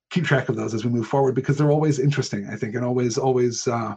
keep 0.09 0.23
track 0.23 0.47
of 0.47 0.55
those 0.55 0.73
as 0.73 0.85
we 0.85 0.91
move 0.91 1.07
forward 1.07 1.35
because 1.35 1.57
they're 1.57 1.71
always 1.71 1.99
interesting, 1.99 2.47
I 2.47 2.55
think, 2.55 2.75
and 2.75 2.85
always, 2.85 3.17
always, 3.17 3.67
uh, 3.67 3.95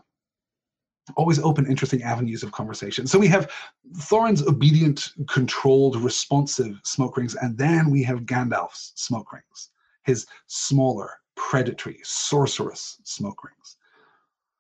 always 1.15 1.39
open 1.39 1.67
interesting 1.67 2.03
avenues 2.03 2.43
of 2.43 2.53
conversation. 2.53 3.07
So 3.07 3.19
we 3.19 3.29
have 3.29 3.51
Thorin's 3.99 4.47
obedient, 4.47 5.13
controlled, 5.29 5.97
responsive 6.03 6.81
smoke 6.85 7.17
rings, 7.17 7.37
and 7.37 7.57
then 7.57 7.91
we 7.91 8.03
have 8.03 8.23
Gandalf's 8.23 8.93
smoke 8.97 9.33
rings 9.33 9.71
his 10.07 10.27
smaller, 10.47 11.11
predatory, 11.35 11.99
sorcerous 12.03 12.99
smoke 13.05 13.45
rings. 13.45 13.77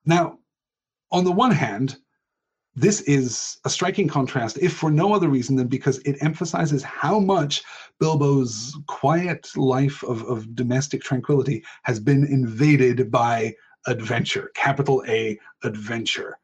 Now, 0.04 0.38
on 1.10 1.24
the 1.24 1.32
one 1.32 1.52
hand, 1.52 1.96
this 2.74 3.00
is 3.02 3.56
a 3.64 3.70
striking 3.70 4.06
contrast, 4.06 4.58
if 4.58 4.74
for 4.74 4.90
no 4.90 5.14
other 5.14 5.30
reason 5.30 5.56
than 5.56 5.68
because 5.68 5.98
it 6.00 6.18
emphasizes 6.20 6.82
how 6.82 7.18
much 7.18 7.62
Bilbo's 7.98 8.76
quiet 8.86 9.48
life 9.56 10.02
of, 10.02 10.22
of 10.24 10.54
domestic 10.54 11.00
tranquility 11.00 11.64
has 11.84 11.98
been 11.98 12.26
invaded 12.26 13.10
by 13.10 13.54
adventure, 13.86 14.50
capital 14.54 15.02
A, 15.08 15.38
adventure. 15.64 16.38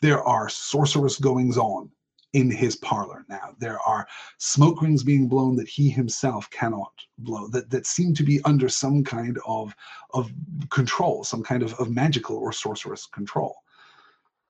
There 0.00 0.22
are 0.24 0.48
sorcerous 0.48 1.16
goings 1.18 1.56
on 1.56 1.90
in 2.32 2.50
his 2.50 2.76
parlor 2.76 3.24
now. 3.28 3.54
There 3.58 3.78
are 3.80 4.06
smoke 4.38 4.80
rings 4.82 5.02
being 5.02 5.28
blown 5.28 5.56
that 5.56 5.68
he 5.68 5.90
himself 5.90 6.48
cannot 6.50 6.92
blow, 7.18 7.48
that, 7.48 7.70
that 7.70 7.86
seem 7.86 8.14
to 8.14 8.22
be 8.22 8.40
under 8.44 8.68
some 8.68 9.04
kind 9.04 9.38
of, 9.46 9.74
of 10.14 10.32
control, 10.70 11.24
some 11.24 11.42
kind 11.42 11.62
of, 11.62 11.74
of 11.74 11.90
magical 11.90 12.36
or 12.36 12.52
sorcerous 12.52 13.06
control. 13.06 13.56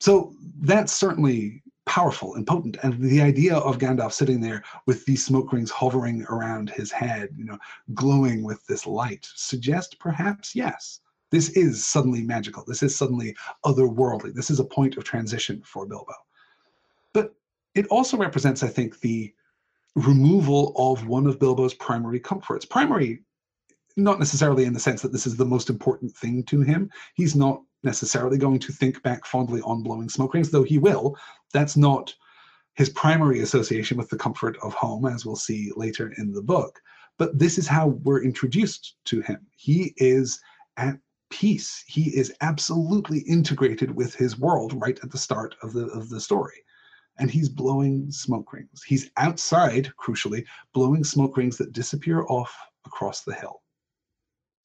So 0.01 0.35
that's 0.61 0.93
certainly 0.93 1.63
powerful 1.87 2.35
and 2.35 2.47
potent. 2.47 2.77
And 2.83 3.01
the 3.01 3.21
idea 3.21 3.57
of 3.57 3.79
Gandalf 3.79 4.13
sitting 4.13 4.41
there 4.41 4.63
with 4.87 5.05
these 5.05 5.25
smoke 5.25 5.53
rings 5.53 5.71
hovering 5.71 6.25
around 6.29 6.71
his 6.71 6.93
head, 6.93 7.31
you 7.37 7.45
know, 7.45 7.59
glowing 7.95 8.45
with 8.45 8.65
this 8.67 8.87
light, 8.87 9.29
suggest 9.35 9.99
perhaps, 9.99 10.55
yes, 10.55 11.01
this 11.31 11.51
is 11.51 11.85
suddenly 11.85 12.23
magical. 12.23 12.63
This 12.67 12.83
is 12.83 12.95
suddenly 12.95 13.35
otherworldly. 13.65 14.35
This 14.35 14.51
is 14.51 14.61
a 14.61 14.65
point 14.65 14.97
of 14.97 15.05
transition 15.05 15.63
for 15.65 15.87
Bilbo. 15.87 16.15
But 17.13 17.35
it 17.75 17.87
also 17.87 18.17
represents, 18.17 18.63
I 18.63 18.69
think, 18.69 19.01
the 19.01 19.33
removal 19.95 20.73
of 20.77 21.07
one 21.07 21.27
of 21.27 21.39
Bilbo's 21.39 21.75
primary 21.75 22.21
comforts. 22.21 22.65
Primary, 22.65 23.23
not 23.97 24.19
necessarily 24.19 24.65
in 24.65 24.73
the 24.73 24.81
sense 24.81 25.03
that 25.03 25.13
this 25.13 25.27
is 25.27 25.37
the 25.37 25.45
most 25.45 25.71
important 25.71 26.15
thing 26.17 26.43
to 26.45 26.61
him. 26.61 26.91
He's 27.15 27.35
not 27.35 27.63
necessarily 27.83 28.39
going 28.39 28.59
to 28.61 28.73
think 28.73 29.03
back 29.03 29.27
fondly 29.27 29.61
on 29.63 29.83
blowing 29.83 30.09
smoke 30.09 30.35
rings, 30.35 30.51
though 30.51 30.63
he 30.63 30.79
will. 30.79 31.17
That's 31.53 31.77
not 31.77 32.15
his 32.75 32.89
primary 32.89 33.41
association 33.41 33.99
with 33.99 34.09
the 34.09 34.17
comfort 34.17 34.57
of 34.63 34.73
home, 34.75 35.07
as 35.07 35.27
we'll 35.27 35.37
see 35.37 35.73
later 35.77 36.13
in 36.17 36.33
the 36.33 36.43
book. 36.43 36.81
But 37.19 37.39
this 37.39 37.59
is 37.59 37.67
how 37.67 37.89
we're 37.89 38.23
introduced 38.23 38.97
to 39.07 39.21
him. 39.21 39.47
He 39.57 39.93
is 39.99 40.41
at 40.79 40.99
peace. 41.29 41.85
He 41.87 42.17
is 42.17 42.33
absolutely 42.41 43.21
integrated 43.21 43.95
with 43.95 44.15
his 44.15 44.39
world 44.39 44.81
right 44.81 44.99
at 45.03 45.11
the 45.11 45.19
start 45.19 45.55
of 45.63 45.73
the 45.73 45.87
of 45.89 46.09
the 46.09 46.21
story 46.21 46.65
and 47.19 47.31
he's 47.31 47.49
blowing 47.49 48.11
smoke 48.11 48.53
rings. 48.53 48.83
He's 48.83 49.11
outside, 49.17 49.93
crucially, 50.01 50.45
blowing 50.73 51.05
smoke 51.05 51.37
rings 51.37 51.57
that 51.59 51.73
disappear 51.73 52.25
off 52.29 52.55
across 52.87 53.23
the 53.23 53.35
hill. 53.35 53.63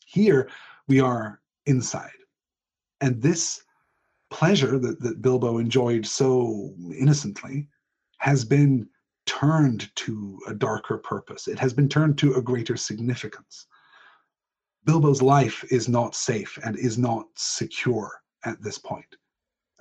Here 0.05 0.49
we 0.87 0.99
are 0.99 1.41
inside. 1.65 2.09
And 3.01 3.21
this 3.21 3.63
pleasure 4.29 4.79
that, 4.79 4.99
that 5.01 5.21
Bilbo 5.21 5.57
enjoyed 5.57 6.05
so 6.05 6.73
innocently 6.97 7.67
has 8.19 8.43
been 8.43 8.87
turned 9.25 9.93
to 9.95 10.39
a 10.47 10.53
darker 10.53 10.97
purpose. 10.97 11.47
It 11.47 11.59
has 11.59 11.73
been 11.73 11.89
turned 11.89 12.17
to 12.19 12.35
a 12.35 12.41
greater 12.41 12.77
significance. 12.77 13.67
Bilbo's 14.85 15.21
life 15.21 15.65
is 15.69 15.89
not 15.89 16.15
safe 16.15 16.57
and 16.63 16.77
is 16.77 16.97
not 16.97 17.27
secure 17.35 18.21
at 18.45 18.61
this 18.61 18.77
point. 18.77 19.17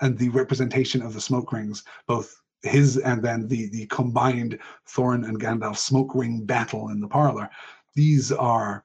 And 0.00 0.18
the 0.18 0.28
representation 0.30 1.00
of 1.00 1.14
the 1.14 1.20
smoke 1.20 1.52
rings, 1.52 1.84
both 2.06 2.42
his 2.66 2.96
and 2.98 3.22
then 3.22 3.48
the, 3.48 3.68
the 3.70 3.86
combined 3.86 4.58
Thorin 4.88 5.26
and 5.26 5.40
Gandalf 5.40 5.76
smoke 5.76 6.14
ring 6.14 6.44
battle 6.44 6.88
in 6.88 7.00
the 7.00 7.08
parlor, 7.08 7.48
these 7.94 8.32
are 8.32 8.84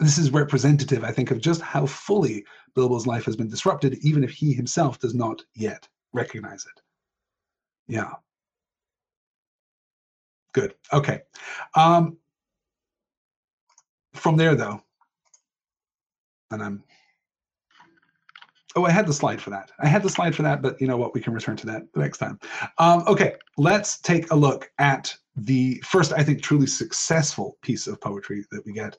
this 0.00 0.18
is 0.18 0.30
representative, 0.30 1.04
I 1.04 1.12
think, 1.12 1.30
of 1.30 1.40
just 1.40 1.60
how 1.60 1.86
fully 1.86 2.44
Bilbo's 2.74 3.06
life 3.06 3.24
has 3.26 3.36
been 3.36 3.48
disrupted, 3.48 3.98
even 4.02 4.24
if 4.24 4.30
he 4.30 4.52
himself 4.52 4.98
does 4.98 5.14
not 5.14 5.42
yet 5.54 5.86
recognize 6.12 6.66
it. 6.66 6.82
Yeah. 7.86 8.10
Good. 10.52 10.74
Okay. 10.92 11.22
Um, 11.74 12.16
from 14.14 14.36
there, 14.36 14.54
though, 14.54 14.82
and 16.50 16.62
I'm. 16.62 16.84
Oh, 18.76 18.84
I 18.84 18.90
had 18.90 19.06
the 19.06 19.12
slide 19.12 19.40
for 19.40 19.50
that. 19.50 19.70
I 19.78 19.86
had 19.86 20.02
the 20.02 20.10
slide 20.10 20.34
for 20.34 20.42
that, 20.42 20.60
but 20.60 20.80
you 20.80 20.86
know 20.86 20.96
what? 20.96 21.14
We 21.14 21.20
can 21.20 21.32
return 21.32 21.56
to 21.58 21.66
that 21.66 21.82
the 21.92 22.00
next 22.00 22.18
time. 22.18 22.40
Um, 22.78 23.04
okay, 23.06 23.34
let's 23.56 23.98
take 23.98 24.30
a 24.32 24.36
look 24.36 24.70
at 24.78 25.14
the 25.36 25.80
first, 25.84 26.12
I 26.12 26.24
think, 26.24 26.42
truly 26.42 26.66
successful 26.66 27.56
piece 27.62 27.86
of 27.86 28.00
poetry 28.00 28.44
that 28.50 28.66
we 28.66 28.72
get. 28.72 28.96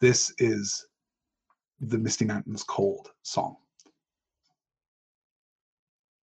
This 0.00 0.32
is 0.38 0.86
the 1.80 1.98
Misty 1.98 2.24
Mountains 2.24 2.62
Cold 2.62 3.10
song. 3.22 3.56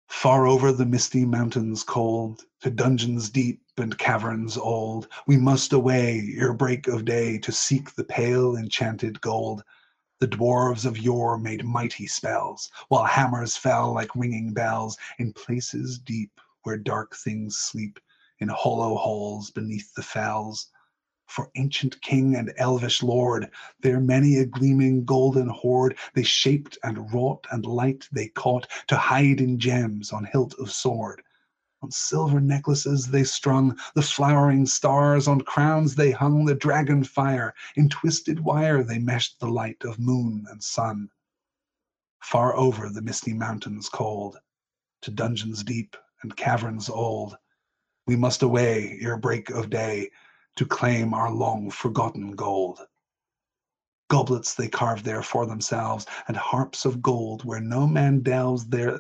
Far 0.09 0.47
over 0.47 0.73
the 0.73 0.87
misty 0.87 1.27
mountains 1.27 1.85
cold, 1.85 2.43
to 2.63 2.71
dungeons 2.71 3.29
deep 3.29 3.61
and 3.77 3.97
caverns 3.99 4.57
old, 4.57 5.07
we 5.27 5.37
must 5.37 5.75
away 5.75 6.35
ere 6.37 6.55
break 6.55 6.89
of 6.89 7.05
day 7.05 7.39
to 7.39 7.53
seek 7.53 7.95
the 7.95 8.05
pale 8.05 8.57
enchanted 8.57 9.21
gold. 9.21 9.63
The 10.21 10.27
dwarves 10.27 10.85
of 10.85 10.99
yore 10.99 11.39
made 11.39 11.65
mighty 11.65 12.09
spells, 12.09 12.73
while 12.89 13.05
hammers 13.05 13.57
fell 13.57 13.95
like 13.95 14.17
ringing 14.17 14.53
bells 14.53 14.99
in 15.17 15.33
places 15.33 15.97
deep 15.97 16.41
where 16.65 16.77
dark 16.77 17.15
things 17.15 17.57
sleep, 17.57 18.01
in 18.41 18.49
hollow 18.49 18.97
halls 18.97 19.53
beneath 19.53 19.95
the 19.95 20.03
fells 20.03 20.73
for 21.29 21.53
ancient 21.55 22.03
king 22.03 22.35
and 22.35 22.53
elvish 22.57 23.01
lord. 23.01 23.49
There 23.81 24.01
many 24.01 24.39
a 24.39 24.45
gleaming 24.45 25.05
golden 25.05 25.51
hoard 25.51 25.97
they 26.15 26.25
shaped 26.25 26.77
and 26.83 27.13
wrought 27.15 27.47
and 27.53 27.65
light 27.65 28.09
they 28.11 28.27
caught 28.27 28.67
to 28.89 28.97
hide 28.97 29.41
in 29.41 29.61
gems 29.61 30.13
on 30.13 30.25
hilt 30.25 30.55
of 30.59 30.73
sword. 30.73 31.23
On 31.81 31.93
silver 31.93 32.41
necklaces 32.41 33.07
they 33.07 33.23
strung 33.23 33.79
the 33.95 34.03
flowering 34.03 34.67
stars, 34.67 35.29
on 35.29 35.43
crowns 35.43 35.95
they 35.95 36.11
hung 36.11 36.45
the 36.45 36.57
dragon 36.57 37.05
fire, 37.05 37.55
in 37.77 37.89
twisted 37.89 38.41
wire 38.41 38.83
they 38.83 38.99
meshed 38.99 39.39
the 39.39 39.47
light 39.47 39.85
of 39.85 39.97
moon 40.01 40.45
and 40.51 40.61
sun. 40.61 41.09
Far 42.21 42.57
over 42.57 42.89
the 42.89 43.01
misty 43.01 43.33
mountains 43.33 43.89
cold, 43.89 44.41
to 45.03 45.13
dungeons 45.13 45.63
deep 45.63 45.97
and 46.21 46.37
caverns 46.37 46.89
old, 46.89 47.39
we 48.09 48.17
must 48.17 48.43
away 48.43 48.99
ere 49.01 49.17
break 49.17 49.49
of 49.49 49.71
day 49.71 50.11
to 50.57 50.67
claim 50.67 51.15
our 51.15 51.31
long 51.31 51.71
forgotten 51.71 52.33
gold. 52.33 52.81
Goblets 54.11 54.53
they 54.53 54.69
carved 54.69 55.05
there 55.05 55.23
for 55.23 55.47
themselves, 55.47 56.07
and 56.27 56.37
harps 56.37 56.85
of 56.85 57.03
gold 57.03 57.45
where 57.45 57.61
no 57.61 57.87
man 57.87 58.19
delves 58.21 58.67
there 58.67 58.99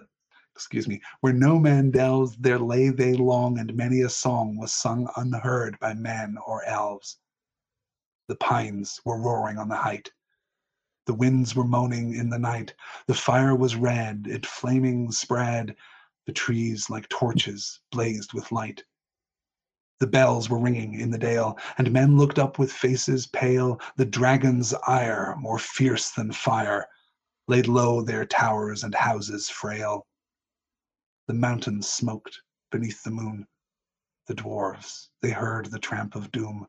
excuse 0.58 0.88
me, 0.88 1.00
where 1.20 1.32
no 1.32 1.56
man 1.56 1.88
delves, 1.88 2.36
there 2.36 2.58
lay 2.58 2.88
they 2.88 3.14
long, 3.14 3.60
and 3.60 3.76
many 3.76 4.00
a 4.00 4.08
song 4.08 4.56
was 4.56 4.72
sung 4.72 5.08
unheard 5.14 5.78
by 5.78 5.94
men 5.94 6.36
or 6.44 6.64
elves. 6.64 7.20
The 8.26 8.34
pines 8.34 9.00
were 9.04 9.22
roaring 9.22 9.56
on 9.56 9.68
the 9.68 9.76
height. 9.76 10.10
The 11.06 11.14
winds 11.14 11.54
were 11.54 11.62
moaning 11.62 12.12
in 12.16 12.28
the 12.28 12.40
night. 12.40 12.74
The 13.06 13.14
fire 13.14 13.54
was 13.54 13.76
red, 13.76 14.26
it 14.28 14.44
flaming 14.44 15.12
spread. 15.12 15.76
The 16.26 16.32
trees, 16.32 16.90
like 16.90 17.08
torches, 17.08 17.78
blazed 17.92 18.32
with 18.32 18.50
light. 18.50 18.82
The 20.00 20.08
bells 20.08 20.50
were 20.50 20.58
ringing 20.58 20.98
in 20.98 21.12
the 21.12 21.18
dale, 21.18 21.56
and 21.78 21.92
men 21.92 22.18
looked 22.18 22.40
up 22.40 22.58
with 22.58 22.72
faces 22.72 23.28
pale. 23.28 23.80
The 23.94 24.06
dragon's 24.06 24.74
ire, 24.88 25.36
more 25.38 25.60
fierce 25.60 26.10
than 26.10 26.32
fire, 26.32 26.88
laid 27.46 27.68
low 27.68 28.02
their 28.02 28.26
towers 28.26 28.82
and 28.82 28.94
houses 28.96 29.48
frail. 29.48 30.07
The 31.28 31.34
mountains 31.34 31.88
smoked 31.88 32.40
beneath 32.70 33.02
the 33.02 33.10
moon. 33.10 33.46
The 34.26 34.34
dwarves, 34.34 35.10
they 35.20 35.30
heard 35.30 35.66
the 35.66 35.78
tramp 35.78 36.16
of 36.16 36.32
doom. 36.32 36.66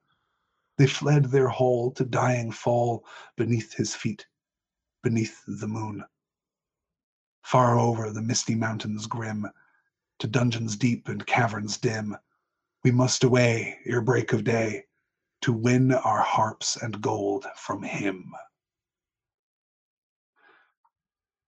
They 0.77 0.85
fled 0.85 1.25
their 1.25 1.47
hall 1.47 1.91
to 1.91 2.03
dying 2.03 2.51
fall 2.51 3.05
beneath 3.37 3.73
his 3.73 3.95
feet, 3.95 4.27
beneath 5.01 5.41
the 5.47 5.67
moon. 5.67 6.03
Far 7.41 7.79
over 7.79 8.11
the 8.11 8.21
misty 8.21 8.53
mountains 8.53 9.07
grim, 9.07 9.47
to 10.19 10.27
dungeons 10.27 10.75
deep 10.75 11.07
and 11.07 11.25
caverns 11.25 11.77
dim 11.77 12.17
we 12.83 12.91
must 12.91 13.23
away 13.23 13.79
ere 13.85 14.01
break 14.01 14.33
of 14.33 14.43
day 14.43 14.85
to 15.41 15.53
win 15.53 15.93
our 15.93 16.21
harps 16.21 16.75
and 16.75 17.01
gold 17.01 17.45
from 17.55 17.81
him. 17.81 18.33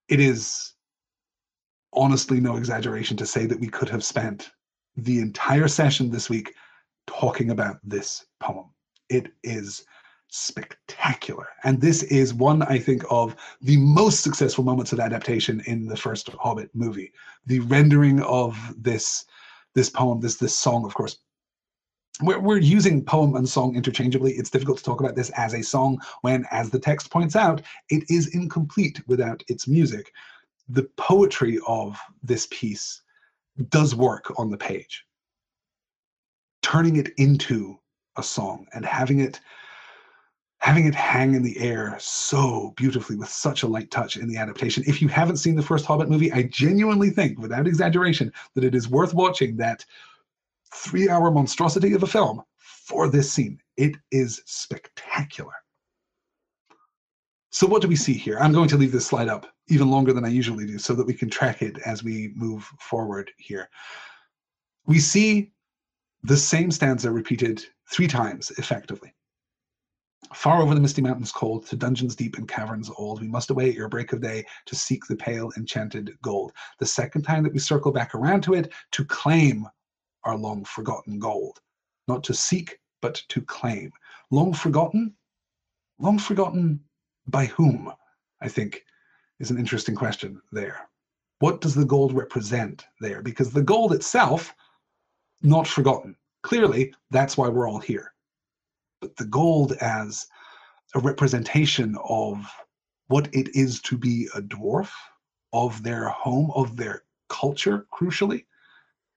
It 0.07 0.22
is 0.22 0.70
honestly 1.93 2.39
no 2.39 2.57
exaggeration 2.57 3.17
to 3.17 3.25
say 3.25 3.45
that 3.45 3.59
we 3.59 3.67
could 3.67 3.89
have 3.89 4.03
spent 4.03 4.51
the 4.95 5.19
entire 5.19 5.67
session 5.67 6.09
this 6.09 6.29
week 6.29 6.53
talking 7.07 7.51
about 7.51 7.77
this 7.83 8.25
poem. 8.39 8.69
It 9.09 9.31
is 9.43 9.85
spectacular. 10.31 11.47
And 11.63 11.79
this 11.79 12.03
is 12.03 12.33
one, 12.33 12.63
I 12.63 12.79
think, 12.79 13.03
of 13.09 13.35
the 13.61 13.77
most 13.77 14.21
successful 14.21 14.63
moments 14.63 14.93
of 14.93 14.99
adaptation 14.99 15.61
in 15.67 15.85
the 15.85 15.97
first 15.97 16.29
Hobbit 16.29 16.69
movie. 16.73 17.11
The 17.45 17.59
rendering 17.59 18.21
of 18.21 18.57
this 18.81 19.25
this 19.73 19.89
poem, 19.89 20.19
this 20.19 20.35
this 20.35 20.57
song, 20.57 20.85
of 20.85 20.93
course. 20.93 21.17
We're, 22.21 22.39
we're 22.39 22.57
using 22.57 23.03
poem 23.03 23.35
and 23.35 23.47
song 23.47 23.75
interchangeably. 23.75 24.33
It's 24.33 24.49
difficult 24.49 24.77
to 24.77 24.83
talk 24.83 24.99
about 24.99 25.15
this 25.15 25.31
as 25.31 25.53
a 25.53 25.63
song 25.63 25.99
when, 26.21 26.45
as 26.51 26.69
the 26.69 26.79
text 26.79 27.09
points 27.09 27.35
out, 27.35 27.61
it 27.89 28.03
is 28.09 28.35
incomplete 28.35 29.01
without 29.07 29.43
its 29.47 29.67
music. 29.67 30.11
The 30.72 30.89
poetry 30.95 31.59
of 31.67 31.99
this 32.24 32.47
piece 32.49 33.01
does 33.69 33.93
work 33.93 34.32
on 34.38 34.49
the 34.49 34.57
page. 34.57 35.05
Turning 36.61 36.95
it 36.95 37.10
into 37.18 37.77
a 38.18 38.23
song 38.23 38.68
and 38.73 38.85
having 38.85 39.19
it 39.19 39.39
having 40.60 40.85
it 40.85 40.93
hang 40.93 41.34
in 41.34 41.41
the 41.41 41.57
air 41.57 41.98
so 41.99 42.72
beautifully 42.77 43.15
with 43.15 43.27
such 43.27 43.64
a 43.64 43.68
light 43.68 43.89
touch 43.89 44.15
in 44.15 44.27
the 44.27 44.38
adaptation. 44.38 44.84
If 44.85 45.02
you 45.02 45.07
haven't 45.07 45.38
seen 45.38 45.56
the 45.56 45.64
first 45.64 45.85
Hobbit 45.85 46.07
movie, 46.07 46.31
I 46.31 46.43
genuinely 46.43 47.10
think, 47.10 47.39
without 47.39 47.65
exaggeration, 47.65 48.31
that 48.53 48.64
it 48.64 48.76
is 48.76 48.88
worth 48.88 49.15
watching 49.15 49.57
that 49.57 49.84
three 50.72 51.10
hour 51.10 51.31
monstrosity 51.31 51.93
of 51.93 52.03
a 52.03 52.07
film 52.07 52.43
for 52.60 53.10
this 53.10 53.31
scene. 53.31 53.60
It 53.76 53.95
is 54.11 54.43
spectacular. 54.45 55.53
So, 57.53 57.68
what 57.68 57.82
do 57.82 57.90
we 57.90 57.98
see 57.98 58.14
here? 58.14 58.40
I'm 58.40 58.53
going 58.53 58.69
to 58.69 58.78
leave 58.78 58.94
this 58.94 59.06
slide 59.06 59.28
up 59.28 59.45
even 59.68 59.91
longer 59.91 60.14
than 60.14 60.23
I 60.23 60.30
usually 60.30 60.65
do 60.65 60.80
so 60.80 60.94
that 60.95 61.06
we 61.06 61.14
can 61.14 61.30
track 61.30 61.61
it 61.61 61.78
as 61.80 62.02
we 62.02 62.32
move 62.34 62.64
forward 62.80 63.30
here. 63.38 63.69
We 64.86 64.99
see 64.99 65.52
the 66.23 66.38
same 66.38 66.72
stanza 66.72 67.11
repeated 67.11 67.65
three 67.90 68.07
times 68.07 68.52
effectively. 68.52 69.14
Far 70.34 70.61
over 70.61 70.73
the 70.73 70.80
misty 70.80 71.02
mountains 71.02 71.32
cold, 71.34 71.65
to 71.68 71.76
dungeons 71.76 72.15
deep 72.15 72.38
and 72.38 72.48
caverns 72.48 72.90
old, 72.98 73.19
we 73.19 73.28
must 73.28 73.49
away 73.49 73.76
ere 73.76 73.90
break 73.90 74.14
of 74.14 74.22
day 74.22 74.45
to 74.68 74.76
seek 74.76 75.06
the 75.06 75.15
pale 75.15 75.52
enchanted 75.57 76.18
gold. 76.22 76.53
The 76.80 76.86
second 76.86 77.23
time 77.23 77.44
that 77.44 77.52
we 77.52 77.60
circle 77.60 77.91
back 77.91 78.15
around 78.15 78.44
to 78.44 78.53
it, 78.53 78.72
to 78.91 79.03
claim 79.03 79.68
our 80.23 80.38
long 80.38 80.64
forgotten 80.64 81.19
gold. 81.19 81.60
Not 82.07 82.23
to 82.26 82.34
seek, 82.34 82.80
but 83.02 83.15
to 83.28 83.41
claim. 83.41 83.91
Long 84.30 84.53
forgotten? 84.53 85.15
Long 85.99 86.18
forgotten 86.18 86.80
by 87.27 87.45
whom? 87.45 87.91
I 88.41 88.48
think 88.48 88.84
is 89.39 89.52
an 89.52 89.60
interesting 89.60 89.95
question 89.95 90.41
there. 90.52 90.89
What 91.39 91.61
does 91.61 91.76
the 91.76 91.85
gold 91.85 92.14
represent 92.14 92.85
there? 92.99 93.22
Because 93.22 93.52
the 93.52 93.64
gold 93.64 93.93
itself, 93.93 94.53
not 95.41 95.68
forgotten. 95.68 96.15
Clearly, 96.43 96.93
that's 97.10 97.38
why 97.38 97.48
we're 97.48 97.69
all 97.69 97.80
here 97.80 98.14
but 99.02 99.18
the 99.18 99.26
gold 99.26 99.73
as 99.81 100.27
a 100.95 100.99
representation 100.99 101.98
of 102.07 102.48
what 103.07 103.27
it 103.34 103.53
is 103.56 103.81
to 103.81 103.98
be 103.98 104.30
a 104.35 104.41
dwarf, 104.41 104.91
of 105.52 105.84
their 105.84 106.07
home, 106.07 106.52
of 106.56 106.77
their 106.77 107.03
culture, 107.27 107.85
crucially, 107.91 108.45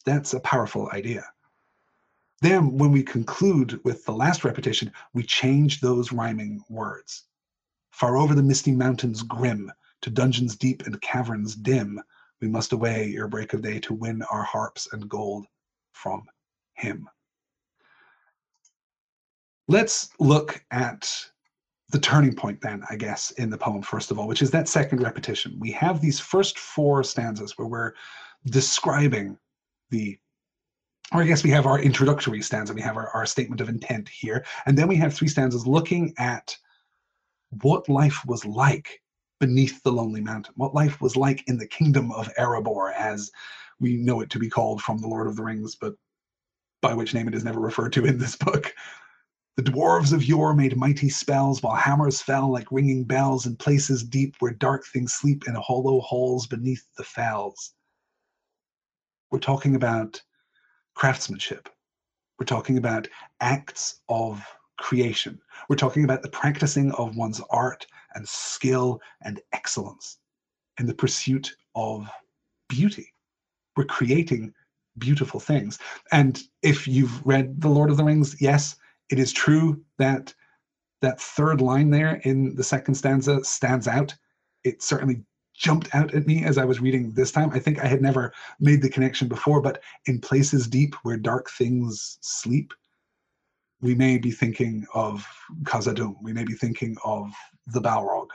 that's 0.05 0.35
a 0.35 0.40
powerful 0.40 0.89
idea. 0.93 1.24
Then, 2.40 2.76
when 2.76 2.90
we 2.90 3.02
conclude 3.02 3.81
with 3.85 4.05
the 4.05 4.12
last 4.12 4.44
repetition, 4.44 4.90
we 5.12 5.22
change 5.22 5.81
those 5.81 6.12
rhyming 6.12 6.62
words. 6.68 7.24
Far 7.94 8.16
over 8.16 8.34
the 8.34 8.42
misty 8.42 8.72
mountains 8.72 9.22
grim, 9.22 9.70
to 10.02 10.10
dungeons 10.10 10.56
deep 10.56 10.82
and 10.84 11.00
caverns 11.00 11.54
dim, 11.54 12.00
we 12.40 12.48
must 12.48 12.72
away 12.72 13.14
ere 13.14 13.28
break 13.28 13.52
of 13.52 13.62
day 13.62 13.78
to 13.78 13.94
win 13.94 14.22
our 14.32 14.42
harps 14.42 14.88
and 14.92 15.08
gold 15.08 15.46
from 15.92 16.24
him. 16.72 17.08
Let's 19.68 20.10
look 20.18 20.64
at 20.72 21.08
the 21.90 22.00
turning 22.00 22.34
point 22.34 22.60
then, 22.60 22.82
I 22.90 22.96
guess, 22.96 23.30
in 23.30 23.48
the 23.48 23.56
poem, 23.56 23.80
first 23.80 24.10
of 24.10 24.18
all, 24.18 24.26
which 24.26 24.42
is 24.42 24.50
that 24.50 24.66
second 24.66 25.00
repetition. 25.00 25.56
We 25.60 25.70
have 25.70 26.00
these 26.00 26.18
first 26.18 26.58
four 26.58 27.04
stanzas 27.04 27.56
where 27.56 27.68
we're 27.68 27.92
describing 28.46 29.38
the 29.90 30.18
or 31.12 31.22
I 31.22 31.26
guess 31.26 31.44
we 31.44 31.50
have 31.50 31.66
our 31.66 31.78
introductory 31.78 32.42
stanza, 32.42 32.74
we 32.74 32.80
have 32.80 32.96
our, 32.96 33.08
our 33.10 33.24
statement 33.24 33.60
of 33.60 33.68
intent 33.68 34.08
here, 34.08 34.44
and 34.66 34.76
then 34.76 34.88
we 34.88 34.96
have 34.96 35.14
three 35.14 35.28
stanzas 35.28 35.64
looking 35.64 36.12
at 36.18 36.56
what 37.62 37.89
life 37.89 38.24
was 38.26 38.44
like 38.44 39.01
beneath 39.40 39.82
the 39.82 39.93
lonely 39.93 40.20
mountain, 40.20 40.55
what 40.56 40.74
life 40.74 41.01
was 41.01 41.16
like 41.16 41.47
in 41.48 41.59
the 41.59 41.66
kingdom 41.66 42.12
of 42.12 42.32
Erebor, 42.39 42.93
as 42.94 43.31
we 43.81 43.97
know 43.97 44.20
it 44.20 44.31
to 44.31 44.39
be 44.39 44.48
called 44.48 44.81
from 44.82 44.98
the 44.98 45.09
Lord 45.09 45.26
of 45.26 45.36
the 45.36 45.43
Rings, 45.43 45.74
but 45.74 45.94
by 46.81 46.94
which 46.94 47.14
name 47.14 47.28
it 47.28 47.35
is 47.35 47.44
never 47.44 47.60
referred 47.60 47.93
to 47.94 48.05
in 48.05 48.18
this 48.18 48.36
book. 48.36 48.74
The 49.56 49.62
dwarves 49.62 50.12
of 50.12 50.24
yore 50.24 50.55
made 50.55 50.76
mighty 50.76 51.09
spells 51.09 51.62
while 51.62 51.76
hammers 51.76 52.20
fell 52.20 52.51
like 52.51 52.72
ringing 52.72 53.05
bells 53.05 53.47
in 53.47 53.56
places 53.56 54.02
deep 54.02 54.35
where 54.40 54.52
dark 54.52 54.85
things 54.86 55.14
sleep 55.14 55.44
in 55.47 55.55
hollow 55.55 56.01
halls 56.01 56.47
beneath 56.47 56.85
the 56.97 57.05
fells. 57.05 57.72
We're 59.31 59.39
talking 59.39 59.76
about 59.76 60.20
craftsmanship. 60.94 61.68
We're 62.39 62.47
talking 62.47 62.78
about 62.78 63.09
acts 63.40 64.01
of 64.09 64.44
creation. 64.78 65.40
We're 65.68 65.76
talking 65.76 66.05
about 66.05 66.22
the 66.22 66.30
practicing 66.30 66.92
of 66.92 67.16
one's 67.16 67.40
art 67.51 67.86
and 68.14 68.28
skill 68.28 69.01
and 69.22 69.40
excellence 69.52 70.18
in 70.78 70.86
the 70.86 70.94
pursuit 70.94 71.55
of 71.74 72.09
beauty. 72.68 73.12
We're 73.76 73.84
creating 73.84 74.52
beautiful 74.98 75.40
things. 75.40 75.78
And 76.12 76.40
if 76.62 76.86
you've 76.86 77.24
read 77.26 77.60
The 77.60 77.68
Lord 77.68 77.90
of 77.90 77.96
the 77.96 78.05
Rings, 78.05 78.40
yes, 78.40 78.76
it 79.10 79.18
is 79.18 79.32
true 79.32 79.82
that 79.98 80.32
that 81.02 81.20
third 81.20 81.60
line 81.60 81.90
there 81.90 82.20
in 82.24 82.55
the 82.55 82.64
second 82.64 82.94
stanza 82.94 83.44
stands 83.44 83.86
out. 83.86 84.14
It 84.64 84.82
certainly 84.82 85.22
jumped 85.55 85.94
out 85.94 86.14
at 86.14 86.26
me 86.26 86.44
as 86.44 86.59
I 86.59 86.64
was 86.64 86.80
reading 86.80 87.12
this 87.12 87.30
time. 87.30 87.51
I 87.52 87.59
think 87.59 87.78
I 87.78 87.86
had 87.86 88.02
never 88.02 88.32
made 88.59 88.82
the 88.82 88.88
connection 88.88 89.28
before, 89.28 89.60
but 89.60 89.82
in 90.06 90.20
places 90.20 90.66
deep 90.66 90.94
where 91.02 91.16
dark 91.16 91.51
things 91.51 92.18
sleep, 92.22 92.72
we 93.85 93.94
may 93.94 94.16
be 94.16 94.31
thinking 94.31 94.86
of 94.94 95.27
Khazad-dûm. 95.65 96.16
We 96.23 96.32
may 96.32 96.44
be 96.44 96.55
thinking 96.55 96.97
of 97.05 97.31
the 97.66 97.82
Balrog. 97.82 98.28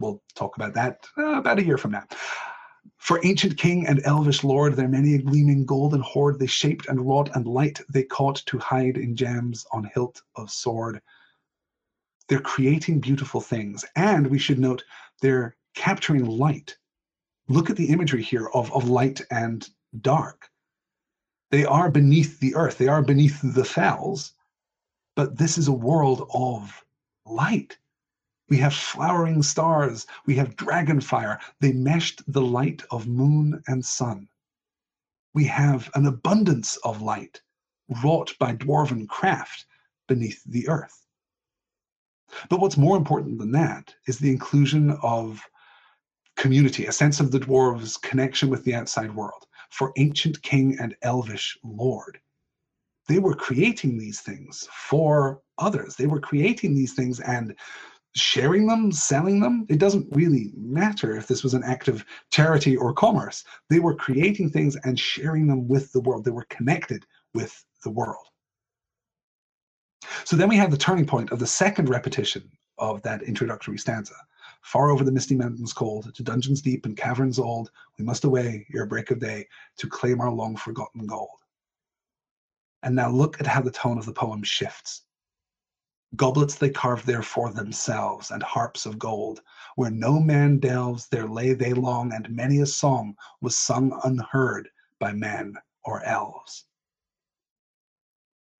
We'll 0.00 0.20
talk 0.34 0.56
about 0.56 0.74
that 0.74 1.06
uh, 1.16 1.38
about 1.38 1.60
a 1.60 1.64
year 1.64 1.78
from 1.78 1.92
now. 1.92 2.06
For 2.96 3.20
ancient 3.22 3.56
king 3.56 3.86
and 3.86 4.04
elvish 4.04 4.42
lord, 4.42 4.74
there 4.74 4.88
many 4.88 5.14
a 5.14 5.22
gleaming 5.22 5.64
golden 5.64 6.00
hoard 6.00 6.40
they 6.40 6.48
shaped 6.48 6.88
and 6.88 7.06
wrought 7.06 7.30
and 7.36 7.46
light 7.46 7.80
they 7.88 8.02
caught 8.02 8.42
to 8.46 8.58
hide 8.58 8.96
in 8.96 9.14
gems 9.14 9.64
on 9.72 9.88
hilt 9.94 10.20
of 10.34 10.50
sword. 10.50 11.00
They're 12.28 12.40
creating 12.40 12.98
beautiful 12.98 13.40
things, 13.40 13.84
and 13.94 14.26
we 14.26 14.40
should 14.40 14.58
note 14.58 14.82
they're 15.22 15.56
capturing 15.76 16.24
light. 16.24 16.76
Look 17.48 17.70
at 17.70 17.76
the 17.76 17.90
imagery 17.90 18.24
here 18.24 18.48
of, 18.54 18.72
of 18.72 18.88
light 18.88 19.20
and 19.30 19.68
dark. 20.00 20.48
They 21.52 21.64
are 21.64 21.92
beneath 21.92 22.40
the 22.40 22.56
earth, 22.56 22.78
they 22.78 22.88
are 22.88 23.02
beneath 23.02 23.40
the 23.40 23.64
fells, 23.64 24.32
but 25.20 25.36
this 25.36 25.58
is 25.58 25.68
a 25.68 25.82
world 25.90 26.26
of 26.32 26.82
light. 27.26 27.76
We 28.48 28.56
have 28.56 28.72
flowering 28.72 29.42
stars, 29.42 30.06
we 30.24 30.34
have 30.36 30.56
dragon 30.56 30.98
fire. 30.98 31.38
They 31.60 31.74
meshed 31.74 32.22
the 32.26 32.40
light 32.40 32.82
of 32.90 33.06
moon 33.06 33.62
and 33.66 33.84
sun. 33.84 34.30
We 35.34 35.44
have 35.44 35.90
an 35.94 36.06
abundance 36.06 36.78
of 36.84 37.02
light 37.02 37.42
wrought 38.02 38.34
by 38.38 38.54
dwarven 38.54 39.06
craft 39.08 39.66
beneath 40.08 40.42
the 40.44 40.66
earth. 40.70 41.04
But 42.48 42.60
what's 42.60 42.78
more 42.78 42.96
important 42.96 43.38
than 43.40 43.52
that 43.52 43.94
is 44.06 44.18
the 44.18 44.30
inclusion 44.30 44.92
of 45.02 45.42
community, 46.38 46.86
a 46.86 46.92
sense 46.92 47.20
of 47.20 47.30
the 47.30 47.40
dwarves' 47.40 48.00
connection 48.00 48.48
with 48.48 48.64
the 48.64 48.74
outside 48.74 49.14
world, 49.14 49.46
for 49.68 49.92
ancient 49.98 50.40
king 50.40 50.78
and 50.80 50.96
elvish 51.02 51.58
lord. 51.62 52.18
They 53.10 53.18
were 53.18 53.34
creating 53.34 53.98
these 53.98 54.20
things 54.20 54.68
for 54.70 55.42
others. 55.58 55.96
They 55.96 56.06
were 56.06 56.20
creating 56.20 56.76
these 56.76 56.94
things 56.94 57.18
and 57.18 57.56
sharing 58.14 58.68
them, 58.68 58.92
selling 58.92 59.40
them. 59.40 59.66
It 59.68 59.80
doesn't 59.80 60.06
really 60.12 60.52
matter 60.56 61.16
if 61.16 61.26
this 61.26 61.42
was 61.42 61.52
an 61.52 61.64
act 61.64 61.88
of 61.88 62.04
charity 62.30 62.76
or 62.76 62.92
commerce. 62.92 63.42
They 63.68 63.80
were 63.80 63.96
creating 63.96 64.50
things 64.50 64.76
and 64.84 64.96
sharing 64.96 65.48
them 65.48 65.66
with 65.66 65.90
the 65.90 66.02
world. 66.02 66.24
They 66.24 66.30
were 66.30 66.46
connected 66.50 67.04
with 67.34 67.64
the 67.82 67.90
world. 67.90 68.28
So 70.24 70.36
then 70.36 70.48
we 70.48 70.56
have 70.58 70.70
the 70.70 70.76
turning 70.76 71.04
point 71.04 71.32
of 71.32 71.40
the 71.40 71.48
second 71.48 71.88
repetition 71.88 72.48
of 72.78 73.02
that 73.02 73.24
introductory 73.24 73.76
stanza. 73.76 74.14
Far 74.62 74.92
over 74.92 75.02
the 75.02 75.10
misty 75.10 75.34
mountains 75.34 75.72
cold, 75.72 76.14
to 76.14 76.22
dungeons 76.22 76.62
deep 76.62 76.86
and 76.86 76.96
caverns 76.96 77.40
old, 77.40 77.72
we 77.98 78.04
must 78.04 78.22
away 78.22 78.68
ere 78.72 78.86
break 78.86 79.10
of 79.10 79.18
day 79.18 79.48
to 79.78 79.88
claim 79.88 80.20
our 80.20 80.30
long 80.30 80.54
forgotten 80.54 81.08
gold. 81.08 81.39
And 82.82 82.94
now 82.96 83.10
look 83.10 83.40
at 83.40 83.46
how 83.46 83.60
the 83.60 83.70
tone 83.70 83.98
of 83.98 84.06
the 84.06 84.12
poem 84.12 84.42
shifts. 84.42 85.02
Goblets 86.16 86.56
they 86.56 86.70
carve 86.70 87.06
there 87.06 87.22
for 87.22 87.52
themselves, 87.52 88.30
and 88.30 88.42
harps 88.42 88.86
of 88.86 88.98
gold. 88.98 89.42
Where 89.76 89.90
no 89.90 90.18
man 90.18 90.58
delves, 90.58 91.08
there 91.08 91.28
lay 91.28 91.52
they 91.52 91.72
long, 91.72 92.12
and 92.12 92.28
many 92.30 92.60
a 92.60 92.66
song 92.66 93.16
was 93.40 93.56
sung 93.56 93.98
unheard 94.04 94.68
by 94.98 95.12
men 95.12 95.54
or 95.84 96.02
elves. 96.02 96.64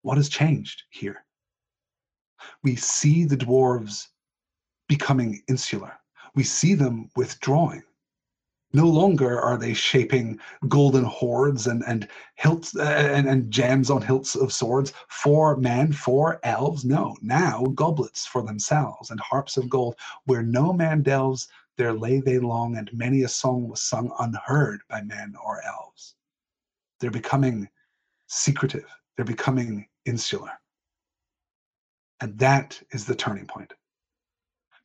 What 0.03 0.17
has 0.17 0.29
changed 0.29 0.85
here? 0.91 1.25
We 2.63 2.77
see 2.77 3.25
the 3.25 3.37
dwarves 3.37 4.09
becoming 4.89 5.43
insular. 5.49 5.99
We 6.35 6.45
see 6.45 6.75
them 6.75 7.11
withdrawing. 7.17 7.83
No 8.73 8.87
longer 8.87 9.41
are 9.41 9.57
they 9.59 9.75
shaping 9.75 10.39
golden 10.69 11.05
hoards 11.05 11.67
and 11.67 11.83
and 11.87 12.07
hilts 12.37 12.77
uh, 12.77 12.83
and, 12.83 13.29
and 13.29 13.51
gems 13.51 13.91
on 13.91 14.03
hilts 14.03 14.37
of 14.37 14.53
swords 14.53 14.93
for 15.09 15.57
men, 15.57 15.93
for 15.93 16.39
elves. 16.45 16.85
No, 16.85 17.17
now 17.21 17.65
goblets 17.75 18.27
for 18.27 18.43
themselves 18.43 19.11
and 19.11 19.19
harps 19.19 19.57
of 19.57 19.69
gold. 19.69 19.97
Where 20.25 20.43
no 20.43 20.73
man 20.73 21.03
delves, 21.03 21.49
there 21.77 21.93
lay 21.93 22.21
they 22.21 22.39
long, 22.39 22.77
and 22.77 22.93
many 22.93 23.23
a 23.23 23.29
song 23.29 23.69
was 23.69 23.83
sung 23.83 24.13
unheard 24.21 24.83
by 24.89 25.03
men 25.03 25.35
or 25.45 25.63
elves. 25.65 26.15
They're 27.01 27.11
becoming 27.11 27.69
secretive. 28.29 28.87
They're 29.17 29.25
becoming 29.25 29.89
insular. 30.05 30.53
And 32.21 32.39
that 32.39 32.81
is 32.93 33.05
the 33.05 33.15
turning 33.15 33.47
point. 33.47 33.73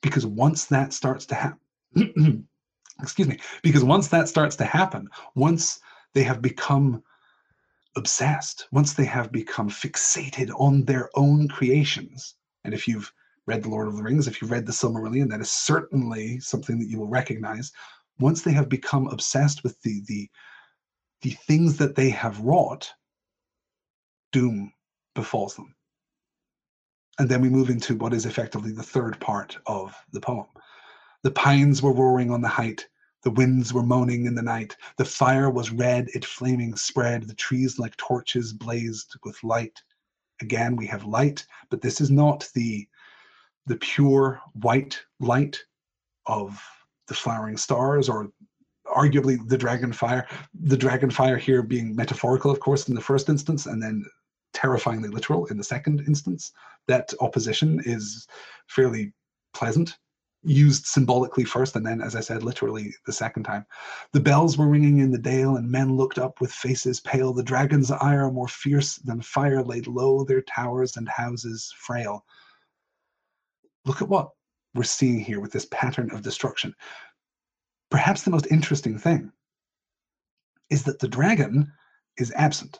Because 0.02 0.26
once 0.26 0.66
that 0.66 0.94
starts 0.94 1.26
to 1.28 1.36
happen, 1.36 2.48
excuse 3.02 3.28
me, 3.28 3.40
because 3.64 3.84
once 3.84 4.08
that 4.10 4.28
starts 4.28 4.56
to 4.58 4.66
happen, 4.66 5.10
once 5.36 5.80
they 6.14 6.24
have 6.24 6.42
become 6.42 7.04
obsessed, 7.98 8.68
once 8.72 8.94
they 8.94 9.06
have 9.06 9.32
become 9.32 9.70
fixated 9.70 10.52
on 10.60 10.84
their 10.84 11.10
own 11.16 11.48
creations, 11.48 12.36
and 12.64 12.74
if 12.74 12.88
you've 12.88 13.12
read 13.48 13.64
The 13.64 13.70
Lord 13.70 13.88
of 13.88 13.96
the 13.96 14.04
Rings, 14.04 14.28
if 14.28 14.42
you've 14.42 14.52
read 14.52 14.66
The 14.66 14.72
Silmarillion, 14.72 15.30
that 15.30 15.42
is 15.42 15.52
certainly 15.52 16.40
something 16.40 16.80
that 16.80 16.90
you 16.90 17.00
will 17.00 17.08
recognize. 17.08 17.72
Once 18.20 18.42
they 18.42 18.54
have 18.54 18.70
become 18.70 19.08
obsessed 19.08 19.64
with 19.64 19.80
the 19.82 20.02
the 20.08 20.30
the 21.22 21.32
things 21.32 21.78
that 21.78 21.96
they 21.96 22.10
have 22.10 22.40
wrought, 22.42 22.92
doom 24.32 24.72
befalls 25.16 25.56
them. 25.56 25.74
And 27.18 27.30
then 27.30 27.42
we 27.42 27.50
move 27.50 27.70
into 27.70 27.96
what 27.96 28.14
is 28.14 28.26
effectively 28.26 28.72
the 28.72 28.84
third 28.84 29.20
part 29.20 29.58
of 29.66 29.96
the 30.12 30.20
poem. 30.20 30.48
The 31.26 31.32
pines 31.32 31.82
were 31.82 31.92
roaring 31.92 32.30
on 32.30 32.42
the 32.42 32.48
height, 32.48 32.88
the 33.24 33.32
winds 33.32 33.74
were 33.74 33.82
moaning 33.82 34.28
in 34.28 34.36
the 34.36 34.44
night, 34.44 34.78
the 35.00 35.06
fire 35.06 35.50
was 35.50 35.72
red, 35.72 36.08
it 36.14 36.24
flaming 36.24 36.76
spread, 36.76 37.24
the 37.24 37.34
trees 37.34 37.80
like 37.80 37.98
torches 37.98 38.54
blazed 38.54 39.16
with 39.24 39.44
light. 39.44 39.82
Again, 40.40 40.76
we 40.76 40.86
have 40.86 41.04
light, 41.04 41.44
but 41.72 41.82
this 41.82 42.00
is 42.00 42.12
not 42.12 42.48
the, 42.54 42.88
the 43.66 43.78
pure 43.78 44.40
white 44.54 45.04
light 45.20 45.60
of 46.28 46.62
the 47.08 47.16
flowering 47.16 47.58
stars 47.58 48.08
or 48.08 48.30
arguably 48.86 49.40
the 49.50 49.58
dragon 49.58 49.94
fire. 49.94 50.28
The 50.54 50.78
dragon 50.78 51.10
fire 51.10 51.38
here 51.38 51.64
being 51.64 51.96
metaphorical 51.96 52.52
of 52.52 52.60
course 52.60 52.88
in 52.88 52.94
the 52.94 53.02
first 53.02 53.30
instance 53.30 53.66
and 53.66 53.82
then 53.82 54.06
terrifyingly 54.54 55.10
literal 55.10 55.48
in 55.48 55.58
the 55.58 55.64
second 55.64 56.02
instance. 56.02 56.52
That 56.88 57.16
opposition 57.20 57.82
is 57.84 58.28
fairly 58.68 59.12
pleasant, 59.56 59.98
used 60.46 60.86
symbolically 60.86 61.44
first, 61.44 61.76
and 61.76 61.86
then, 61.86 62.02
as 62.02 62.16
I 62.16 62.20
said, 62.22 62.44
literally 62.44 62.94
the 63.06 63.14
second 63.14 63.44
time. 63.44 63.66
The 64.14 64.20
bells 64.20 64.58
were 64.58 64.68
ringing 64.68 65.00
in 65.00 65.12
the 65.12 65.18
dale, 65.18 65.58
and 65.58 65.70
men 65.70 65.96
looked 65.98 66.20
up 66.20 66.42
with 66.42 66.52
faces 66.52 67.00
pale. 67.00 67.34
The 67.34 67.44
dragon's 67.44 67.92
ire, 67.92 68.32
more 68.32 68.48
fierce 68.48 68.98
than 68.98 69.22
fire, 69.22 69.64
laid 69.64 69.88
low 69.88 70.24
their 70.24 70.42
towers 70.42 70.98
and 70.98 71.10
houses 71.10 71.74
frail. 71.78 72.26
Look 73.86 74.02
at 74.02 74.10
what 74.10 74.30
we're 74.74 74.84
seeing 74.84 75.20
here 75.20 75.40
with 75.40 75.52
this 75.52 75.68
pattern 75.72 76.12
of 76.12 76.22
destruction. 76.22 76.76
Perhaps 77.92 78.24
the 78.24 78.32
most 78.32 78.48
interesting 78.52 78.98
thing 78.98 79.32
is 80.70 80.84
that 80.84 81.00
the 81.00 81.08
dragon 81.08 81.72
is 82.18 82.32
absent 82.36 82.80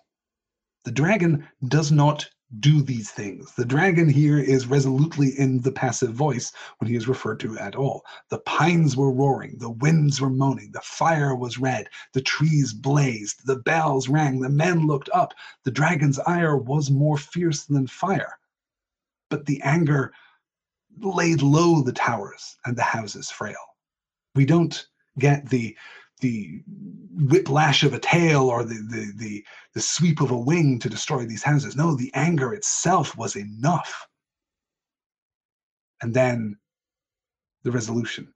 The 0.86 0.92
dragon 0.92 1.48
does 1.68 1.92
not 1.92 2.30
do 2.60 2.82
these 2.82 3.12
things. 3.12 3.54
The 3.56 3.66
dragon 3.66 4.10
here 4.10 4.40
is 4.40 4.68
resolutely 4.68 5.30
in 5.38 5.62
the 5.62 5.72
passive 5.72 6.14
voice 6.14 6.52
when 6.78 6.90
he 6.90 6.96
is 6.96 7.08
referred 7.08 7.40
to 7.42 7.58
at 7.58 7.76
all. 7.76 8.04
The 8.30 8.40
pines 8.40 8.96
were 8.96 9.12
roaring, 9.12 9.58
the 9.58 9.72
winds 9.72 10.22
were 10.22 10.30
moaning, 10.30 10.72
the 10.72 10.82
fire 10.82 11.36
was 11.36 11.58
red, 11.58 11.90
the 12.14 12.22
trees 12.22 12.74
blazed, 12.74 13.46
the 13.46 13.58
bells 13.58 14.08
rang, 14.08 14.40
the 14.40 14.50
men 14.50 14.86
looked 14.86 15.10
up. 15.14 15.34
The 15.64 15.72
dragon's 15.72 16.20
ire 16.20 16.58
was 16.58 16.92
more 16.92 17.18
fierce 17.18 17.66
than 17.66 17.88
fire. 17.88 18.38
But 19.30 19.46
the 19.46 19.62
anger 19.64 20.14
laid 21.00 21.42
low 21.42 21.82
the 21.82 21.94
towers 21.94 22.58
and 22.66 22.78
the 22.78 22.84
houses 22.84 23.30
frail. 23.30 23.56
We 24.36 24.46
don't 24.46 24.88
get 25.18 25.50
the 25.50 25.76
the 26.20 26.62
whiplash 26.68 27.84
of 27.84 27.94
a 27.94 28.00
tail 28.00 28.44
or 28.44 28.64
the, 28.64 28.76
the, 28.76 29.14
the, 29.18 29.46
the 29.74 29.82
sweep 29.82 30.22
of 30.22 30.32
a 30.32 30.38
wing 30.38 30.80
to 30.80 30.90
destroy 30.90 31.26
these 31.26 31.44
houses. 31.44 31.76
No, 31.76 31.96
the 31.96 32.12
anger 32.14 32.54
itself 32.54 33.18
was 33.18 33.36
enough. 33.36 34.08
And 36.02 36.14
then 36.14 36.58
the 37.64 37.72
resolution. 37.72 38.34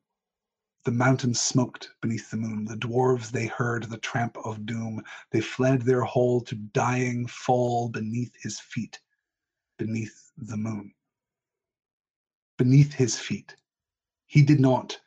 The 0.86 0.92
mountains 0.92 1.40
smoked 1.40 1.90
beneath 2.02 2.32
the 2.32 2.38
moon. 2.38 2.66
The 2.66 2.78
dwarves, 2.78 3.32
they 3.32 3.48
heard 3.48 3.84
the 3.84 3.98
tramp 3.98 4.38
of 4.44 4.66
doom. 4.66 5.04
They 5.32 5.42
fled 5.42 5.82
their 5.82 6.02
hole 6.02 6.42
to 6.42 6.56
dying 6.56 7.28
fall 7.28 7.90
beneath 7.90 8.34
his 8.42 8.60
feet, 8.60 9.00
beneath 9.78 10.32
the 10.38 10.58
moon. 10.58 10.94
Beneath 12.58 12.94
his 12.94 13.20
feet. 13.20 13.56
He 14.26 14.42
did 14.42 14.60
not 14.60 15.00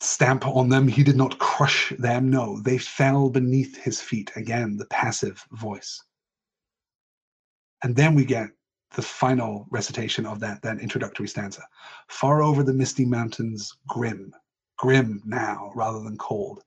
stamp 0.00 0.46
on 0.46 0.68
them. 0.68 0.88
He 0.88 1.02
did 1.02 1.16
not 1.16 1.38
crush 1.38 1.92
them. 1.98 2.30
No, 2.30 2.60
they 2.60 2.78
fell 2.78 3.28
beneath 3.28 3.76
his 3.76 4.00
feet. 4.00 4.32
Again, 4.34 4.76
the 4.76 4.86
passive 4.86 5.44
voice. 5.52 6.02
And 7.82 7.94
then 7.94 8.14
we 8.14 8.24
get 8.24 8.48
the 8.94 9.02
final 9.02 9.66
recitation 9.70 10.26
of 10.26 10.40
that, 10.40 10.62
that 10.62 10.80
introductory 10.80 11.28
stanza. 11.28 11.62
Far 12.08 12.42
over 12.42 12.62
the 12.62 12.72
misty 12.72 13.04
mountains, 13.04 13.76
grim, 13.86 14.34
grim 14.76 15.22
now 15.24 15.70
rather 15.74 16.00
than 16.00 16.18
cold. 16.18 16.62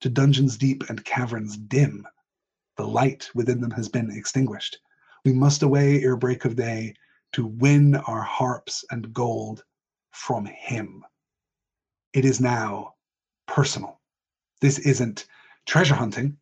To 0.00 0.08
dungeons 0.08 0.56
deep 0.56 0.84
and 0.88 1.04
caverns 1.04 1.56
dim, 1.56 2.06
the 2.76 2.86
light 2.86 3.30
within 3.34 3.60
them 3.60 3.70
has 3.70 3.88
been 3.88 4.10
extinguished. 4.10 4.78
We 5.24 5.32
must 5.32 5.62
away 5.62 6.02
ere 6.02 6.16
break 6.16 6.44
of 6.44 6.56
day 6.56 6.94
to 7.32 7.46
win 7.46 7.96
our 7.96 8.22
harps 8.22 8.84
and 8.90 9.12
gold 9.12 9.64
from 10.10 10.46
him 10.46 11.04
it 12.16 12.24
is 12.24 12.40
now 12.40 12.94
personal. 13.46 14.00
This 14.62 14.78
isn't 14.78 15.26
treasure 15.66 15.94
hunting. 15.94 16.38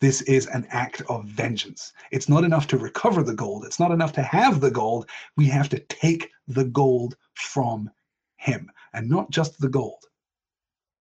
This 0.00 0.22
is 0.22 0.46
an 0.46 0.66
act 0.70 1.02
of 1.10 1.26
vengeance. 1.26 1.92
It's 2.10 2.30
not 2.30 2.42
enough 2.42 2.66
to 2.68 2.78
recover 2.78 3.22
the 3.22 3.34
gold. 3.34 3.66
It's 3.66 3.78
not 3.78 3.90
enough 3.90 4.14
to 4.14 4.22
have 4.22 4.62
the 4.62 4.70
gold. 4.70 5.10
We 5.36 5.44
have 5.48 5.68
to 5.68 5.78
take 5.78 6.30
the 6.48 6.64
gold 6.64 7.16
from 7.34 7.90
him. 8.38 8.70
And 8.94 9.10
not 9.10 9.30
just 9.30 9.60
the 9.60 9.68
gold, 9.68 10.02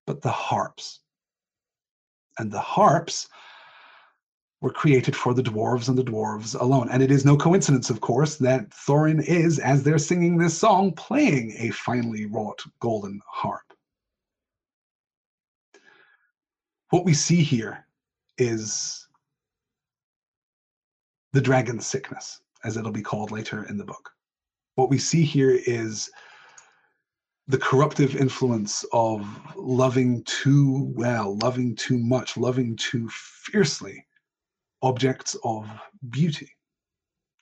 but 0.05 0.21
the 0.21 0.31
harps. 0.31 0.99
And 2.39 2.51
the 2.51 2.59
harps 2.59 3.29
were 4.59 4.73
created 4.73 5.15
for 5.15 5.33
the 5.33 5.43
dwarves 5.43 5.87
and 5.87 5.97
the 5.97 6.03
dwarves 6.03 6.59
alone. 6.59 6.89
And 6.91 7.01
it 7.01 7.09
is 7.09 7.23
no 7.23 7.37
coincidence, 7.37 7.89
of 7.89 8.01
course, 8.01 8.35
that 8.35 8.69
Thorin 8.71 9.23
is, 9.23 9.59
as 9.59 9.81
they're 9.81 9.97
singing 9.97 10.37
this 10.37 10.57
song, 10.57 10.91
playing 10.91 11.55
a 11.57 11.69
finely 11.69 12.25
wrought 12.25 12.61
golden 12.81 13.21
harp. 13.25 13.68
What 16.89 17.05
we 17.05 17.13
see 17.13 17.43
here 17.43 17.85
is 18.37 19.07
the 21.33 21.41
dragon 21.41 21.79
sickness, 21.79 22.41
as 22.63 22.77
it'll 22.77 22.91
be 22.91 23.01
called 23.01 23.31
later 23.31 23.65
in 23.65 23.77
the 23.77 23.85
book. 23.85 24.09
What 24.75 24.89
we 24.89 24.97
see 24.97 25.23
here 25.23 25.59
is 25.65 26.09
the 27.47 27.57
corruptive 27.57 28.15
influence 28.15 28.85
of 28.93 29.27
loving 29.55 30.23
too 30.23 30.91
well, 30.95 31.37
loving 31.37 31.75
too 31.75 31.97
much, 31.97 32.37
loving 32.37 32.75
too 32.75 33.09
fiercely 33.09 34.05
objects 34.81 35.35
of 35.43 35.67
beauty. 36.09 36.49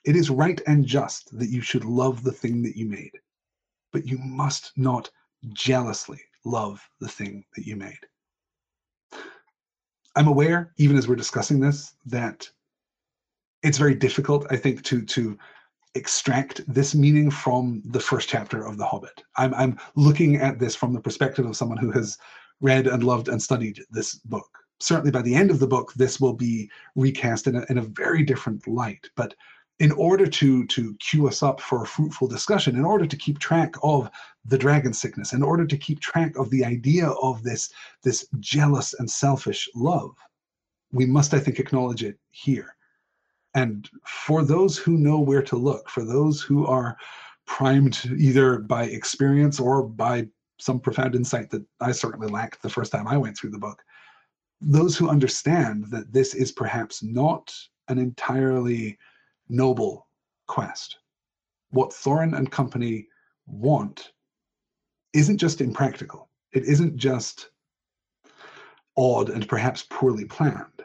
It 0.04 0.16
is 0.16 0.30
right 0.30 0.60
and 0.66 0.86
just 0.86 1.36
that 1.38 1.50
you 1.50 1.60
should 1.60 1.84
love 1.84 2.22
the 2.22 2.32
thing 2.32 2.62
that 2.62 2.76
you 2.76 2.86
made, 2.86 3.12
but 3.92 4.06
you 4.06 4.18
must 4.18 4.72
not 4.76 5.10
jealously 5.52 6.20
love 6.44 6.86
the 7.00 7.08
thing 7.08 7.44
that 7.54 7.66
you 7.66 7.76
made. 7.76 8.00
I'm 10.18 10.26
aware, 10.26 10.72
even 10.78 10.96
as 10.96 11.06
we're 11.06 11.14
discussing 11.14 11.60
this, 11.60 11.94
that 12.06 12.48
it's 13.62 13.78
very 13.78 13.94
difficult, 13.94 14.46
I 14.50 14.56
think, 14.56 14.82
to 14.84 15.00
to 15.02 15.38
extract 15.94 16.60
this 16.66 16.92
meaning 16.92 17.30
from 17.30 17.82
the 17.84 18.00
first 18.00 18.28
chapter 18.28 18.66
of 18.66 18.78
The 18.78 18.84
Hobbit. 18.84 19.22
I'm 19.36 19.54
I'm 19.54 19.78
looking 19.94 20.34
at 20.34 20.58
this 20.58 20.74
from 20.74 20.92
the 20.92 21.00
perspective 21.00 21.46
of 21.46 21.56
someone 21.56 21.78
who 21.78 21.92
has 21.92 22.18
read 22.60 22.88
and 22.88 23.04
loved 23.04 23.28
and 23.28 23.40
studied 23.40 23.80
this 23.90 24.16
book. 24.16 24.48
Certainly 24.80 25.12
by 25.12 25.22
the 25.22 25.36
end 25.36 25.52
of 25.52 25.60
the 25.60 25.68
book, 25.68 25.92
this 25.94 26.18
will 26.18 26.34
be 26.34 26.68
recast 26.96 27.46
in 27.46 27.54
a, 27.54 27.64
in 27.70 27.78
a 27.78 27.82
very 27.82 28.24
different 28.24 28.66
light. 28.66 29.08
But 29.14 29.34
in 29.80 29.92
order 29.92 30.26
to 30.26 30.66
to 30.66 30.94
cue 30.96 31.28
us 31.28 31.42
up 31.42 31.60
for 31.60 31.82
a 31.82 31.86
fruitful 31.86 32.26
discussion, 32.26 32.76
in 32.76 32.84
order 32.84 33.06
to 33.06 33.16
keep 33.16 33.38
track 33.38 33.74
of 33.82 34.10
the 34.44 34.58
dragon 34.58 34.92
sickness, 34.92 35.32
in 35.32 35.42
order 35.42 35.66
to 35.66 35.76
keep 35.76 36.00
track 36.00 36.36
of 36.36 36.50
the 36.50 36.64
idea 36.64 37.08
of 37.22 37.42
this 37.42 37.70
this 38.02 38.26
jealous 38.40 38.94
and 38.94 39.10
selfish 39.10 39.68
love, 39.74 40.16
we 40.92 41.06
must, 41.06 41.34
I 41.34 41.38
think, 41.38 41.58
acknowledge 41.58 42.02
it 42.02 42.18
here. 42.30 42.74
And 43.54 43.88
for 44.04 44.44
those 44.44 44.76
who 44.76 44.98
know 44.98 45.18
where 45.20 45.42
to 45.42 45.56
look, 45.56 45.88
for 45.88 46.04
those 46.04 46.42
who 46.42 46.66
are 46.66 46.96
primed 47.46 48.04
either 48.18 48.58
by 48.58 48.84
experience 48.84 49.58
or 49.58 49.82
by 49.82 50.28
some 50.58 50.80
profound 50.80 51.14
insight 51.14 51.50
that 51.50 51.64
I 51.80 51.92
certainly 51.92 52.28
lacked 52.28 52.62
the 52.62 52.68
first 52.68 52.92
time 52.92 53.06
I 53.06 53.16
went 53.16 53.36
through 53.36 53.50
the 53.50 53.58
book, 53.58 53.82
those 54.60 54.96
who 54.96 55.08
understand 55.08 55.86
that 55.90 56.12
this 56.12 56.34
is 56.34 56.52
perhaps 56.52 57.02
not 57.02 57.54
an 57.88 57.98
entirely 57.98 58.98
noble 59.48 60.06
quest. 60.46 60.98
What 61.70 61.90
Thorin 61.90 62.36
and 62.36 62.50
company 62.50 63.08
want 63.46 64.12
isn't 65.12 65.38
just 65.38 65.60
impractical. 65.60 66.30
It 66.52 66.64
isn't 66.64 66.96
just 66.96 67.50
odd 68.96 69.30
and 69.30 69.48
perhaps 69.48 69.86
poorly 69.90 70.24
planned. 70.24 70.82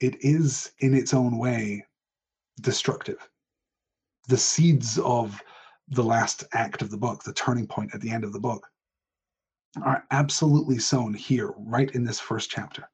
It 0.00 0.16
is, 0.20 0.72
in 0.80 0.94
its 0.94 1.14
own 1.14 1.38
way, 1.38 1.84
destructive. 2.60 3.28
The 4.28 4.36
seeds 4.36 4.98
of 4.98 5.40
the 5.88 6.04
last 6.04 6.44
act 6.52 6.82
of 6.82 6.90
the 6.90 6.96
book, 6.96 7.22
the 7.22 7.32
turning 7.32 7.66
point 7.66 7.94
at 7.94 8.00
the 8.00 8.10
end 8.10 8.24
of 8.24 8.32
the 8.32 8.40
book, 8.40 8.66
are 9.82 10.04
absolutely 10.10 10.78
sown 10.78 11.14
here, 11.14 11.54
right 11.58 11.90
in 11.92 12.04
this 12.04 12.20
first 12.20 12.50
chapter. 12.50 12.88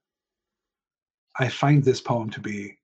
I 1.38 1.48
find 1.48 1.82
this 1.82 2.00
poem 2.00 2.30
to 2.30 2.40
be 2.40 2.76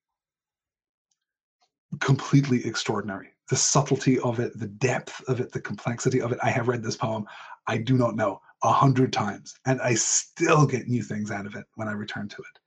completely 2.01 2.65
extraordinary. 2.67 3.29
The 3.49 3.57
subtlety 3.57 4.19
of 4.21 4.41
it, 4.41 4.59
the 4.59 4.67
depth 4.67 5.23
of 5.29 5.41
it, 5.41 5.53
the 5.53 5.61
complexity 5.61 6.21
of 6.21 6.33
it. 6.33 6.39
I 6.43 6.51
have 6.51 6.69
read 6.69 6.83
this 6.83 6.97
poem, 6.97 7.27
I 7.67 7.79
do 7.79 7.97
not 7.97 8.17
know, 8.17 8.41
a 8.63 8.73
hundred 8.73 9.13
times, 9.13 9.55
and 9.67 9.81
I 9.81 9.95
still 9.95 10.67
get 10.67 10.89
new 10.89 11.03
things 11.03 11.31
out 11.31 11.47
of 11.47 11.55
it 11.55 11.65
when 11.75 11.89
I 11.89 11.93
return 11.93 12.29
to 12.29 12.37
it. 12.37 12.61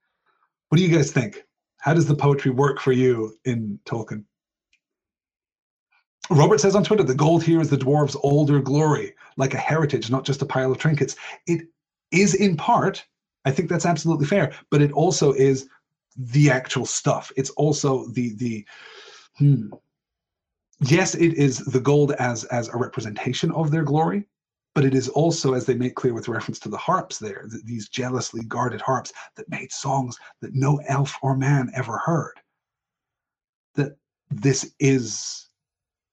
What 0.70 0.78
do 0.78 0.84
you 0.84 0.96
guys 0.96 1.12
think? 1.12 1.44
How 1.78 1.94
does 1.94 2.08
the 2.08 2.16
poetry 2.16 2.52
work 2.52 2.80
for 2.80 2.92
you 2.92 3.36
in 3.46 3.80
Tolkien? 3.86 4.24
Robert 6.30 6.62
says 6.62 6.76
on 6.76 6.84
Twitter, 6.84 7.04
the 7.04 7.14
gold 7.14 7.44
here 7.44 7.60
is 7.60 7.70
the 7.70 7.78
dwarves' 7.78 8.16
older 8.24 8.62
glory, 8.62 9.14
like 9.36 9.54
a 9.54 9.58
heritage, 9.58 10.10
not 10.10 10.24
just 10.24 10.42
a 10.42 10.46
pile 10.46 10.72
of 10.72 10.78
trinkets. 10.78 11.16
It 11.46 11.68
is 12.12 12.36
in 12.36 12.56
part, 12.56 13.06
I 13.44 13.52
think 13.52 13.70
that's 13.70 13.86
absolutely 13.86 14.28
fair, 14.28 14.54
but 14.70 14.82
it 14.82 14.92
also 14.94 15.34
is 15.34 15.68
the 16.16 16.50
actual 16.50 16.86
stuff. 16.86 17.32
It's 17.36 17.50
also 17.52 18.08
the 18.10 18.36
the 18.36 18.66
Hmm. 19.38 19.70
Yes, 20.80 21.16
it 21.16 21.36
is 21.36 21.60
the 21.60 21.80
gold 21.80 22.14
as 22.14 22.44
as 22.46 22.68
a 22.70 22.78
representation 22.78 23.52
of 23.52 23.72
their 23.72 23.84
glory, 23.84 24.28
but 24.74 24.86
it 24.86 24.96
is 24.96 25.10
also, 25.10 25.54
as 25.54 25.66
they 25.66 25.76
make 25.76 25.96
clear 25.96 26.14
with 26.14 26.28
reference 26.28 26.60
to 26.60 26.70
the 26.70 26.78
harps 26.78 27.20
there, 27.20 27.46
these 27.66 27.90
jealously 27.90 28.44
guarded 28.44 28.82
harps 28.82 29.14
that 29.36 29.50
made 29.50 29.72
songs 29.72 30.18
that 30.42 30.56
no 30.56 30.82
elf 30.88 31.18
or 31.22 31.36
man 31.36 31.70
ever 31.76 31.98
heard. 31.98 32.40
That 33.76 33.98
this 34.30 34.74
is 34.80 35.50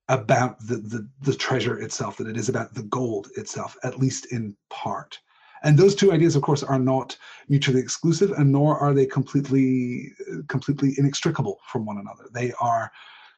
about 0.09 0.59
the, 0.67 0.77
the, 0.77 1.09
the 1.23 1.35
treasure 1.35 1.79
itself, 1.79 2.17
that 2.17 2.29
it 2.29 2.37
is 2.37 2.49
about 2.49 2.75
the 2.75 2.83
gold 2.85 3.29
itself, 3.37 3.77
at 3.85 3.99
least 3.99 4.33
in 4.33 4.57
part. 4.71 5.19
And 5.63 5.77
those 5.77 5.95
two 5.95 6.13
ideas, 6.13 6.37
of 6.37 6.43
course, 6.43 6.63
are 6.63 6.79
not 6.79 7.17
mutually 7.49 7.81
exclusive, 7.81 8.33
and 8.33 8.53
nor 8.53 8.79
are 8.79 8.95
they 8.95 9.07
completely 9.07 10.13
completely 10.49 10.95
inextricable 10.99 11.59
from 11.67 11.85
one 11.85 11.99
another. 11.99 12.29
They 12.33 12.53
are 12.61 12.91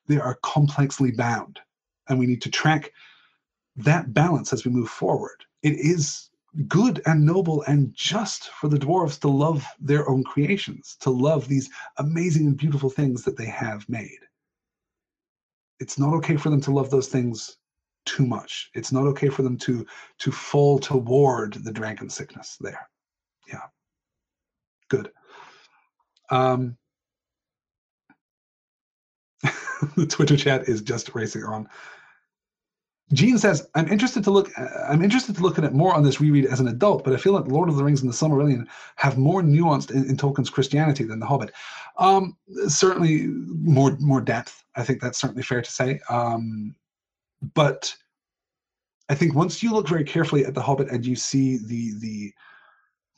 they 0.07 0.19
are 0.19 0.39
complexly 0.43 1.13
bound, 1.13 1.61
and 2.09 2.19
we 2.19 2.27
need 2.27 2.43
to 2.43 2.51
track 2.51 2.93
that 3.77 4.13
balance 4.13 4.53
as 4.53 4.65
we 4.65 4.71
move 4.71 4.89
forward. 4.89 5.45
It 5.63 5.75
is 5.75 6.31
good 6.67 7.01
and 7.07 7.25
noble 7.25 7.63
and 7.63 7.95
just 7.95 8.51
for 8.51 8.69
the 8.69 8.79
dwarves 8.79 9.21
to 9.21 9.29
love 9.29 9.65
their 9.79 10.09
own 10.09 10.25
creations, 10.25 10.97
to 11.01 11.11
love 11.11 11.47
these 11.47 11.71
amazing 11.99 12.47
and 12.47 12.57
beautiful 12.57 12.91
things 12.91 13.23
that 13.23 13.37
they 13.37 13.47
have 13.47 13.89
made. 13.89 14.19
It's 15.79 15.99
not 15.99 16.13
okay 16.15 16.37
for 16.37 16.51
them 16.51 16.61
to 16.63 16.73
love 16.73 16.91
those 16.91 17.09
things 17.09 17.57
too 18.07 18.27
much. 18.27 18.71
It's 18.75 18.93
not 18.93 19.07
okay 19.09 19.29
for 19.29 19.43
them 19.43 19.57
to 19.59 19.87
to 20.19 20.33
fall 20.33 20.79
toward 20.79 21.55
the 21.55 21.73
dragon 21.73 22.09
sickness 22.11 22.57
there. 22.61 22.89
Yeah. 23.49 23.67
Good. 24.89 25.11
Um, 26.31 26.77
the 29.97 30.07
Twitter 30.07 30.37
chat 30.37 30.69
is 30.69 30.83
just 30.83 31.15
racing 31.15 31.45
on. 31.45 31.69
Gene 33.13 33.39
says, 33.39 33.69
"I'm 33.75 33.89
interested 33.89 34.23
to 34.25 34.31
look. 34.31 34.53
I'm 34.89 35.03
interested 35.03 35.35
to 35.35 35.43
look 35.43 35.59
at 35.59 35.65
it 35.65 35.73
more 35.73 35.95
on 35.95 36.05
this 36.05 36.21
reread 36.21 36.47
as 36.47 36.61
an 36.61 36.69
adult, 36.69 37.03
but 37.03 37.13
I 37.13 37.17
feel 37.17 37.33
like 37.33 37.47
Lord 37.49 37.69
of 37.69 37.77
the 37.77 37.83
Rings 37.83 38.03
and 38.03 38.11
the 38.11 38.15
Silmarillion 38.15 38.67
have 38.97 39.19
more 39.19 39.43
nuanced 39.43 39.91
in, 39.91 40.09
in 40.09 40.17
Tolkien's 40.17 40.51
Christianity 40.51 41.03
than 41.05 41.19
The 41.19 41.27
Hobbit. 41.27 41.53
Um, 41.99 42.37
certainly 42.69 43.27
more 43.27 43.97
more 43.99 44.21
depth. 44.21 44.65
I 44.77 44.85
think 44.85 45.01
that's 45.01 45.21
certainly 45.21 45.43
fair 45.43 45.61
to 45.61 45.71
say. 45.71 46.01
Um, 46.09 46.77
but 47.55 47.95
I 49.09 49.15
think 49.15 49.35
once 49.35 49.63
you 49.63 49.73
look 49.73 49.89
very 49.89 50.05
carefully 50.05 50.45
at 50.45 50.55
The 50.55 50.63
Hobbit 50.63 50.91
and 50.91 51.05
you 51.05 51.17
see 51.17 51.59
the 51.59 51.95
the 51.99 52.33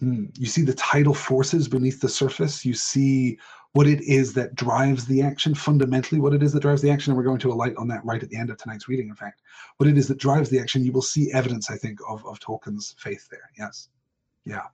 hmm, 0.01 0.24
you 0.39 0.47
see 0.47 0.62
the 0.62 0.74
tidal 0.74 1.15
forces 1.15 1.69
beneath 1.69 2.01
the 2.01 2.09
surface, 2.09 2.65
you 2.65 2.74
see 2.74 3.39
what 3.73 3.86
it 3.86 4.03
is 4.03 4.35
that 4.35 4.55
drives 4.55 5.07
the 5.07 5.23
action, 5.23 5.55
fundamentally 5.55 6.20
what 6.20 6.35
it 6.35 6.43
is 6.43 6.53
that 6.53 6.61
drives 6.61 6.82
the 6.82 6.90
action, 6.90 7.11
and 7.11 7.16
we're 7.16 7.24
going 7.24 7.39
to 7.39 7.51
alight 7.51 7.74
on 7.77 7.89
that 7.89 8.05
right 8.05 8.23
at 8.23 8.28
the 8.28 8.36
end 8.36 8.51
of 8.51 8.59
tonight's 8.59 8.89
reading, 8.89 9.09
in 9.09 9.15
fact. 9.15 9.40
What 9.78 9.89
it 9.89 9.97
is 9.97 10.09
that 10.09 10.19
drives 10.19 10.51
the 10.51 10.61
action, 10.61 10.85
you 10.85 10.93
will 10.93 11.03
see 11.03 11.32
evidence, 11.32 11.70
I 11.70 11.77
think, 11.77 11.99
of, 12.07 12.24
of 12.27 12.39
Tolkien's 12.39 12.94
faith 12.99 13.28
there. 13.31 13.51
Yes. 13.59 13.89
Yeah. 14.44 14.66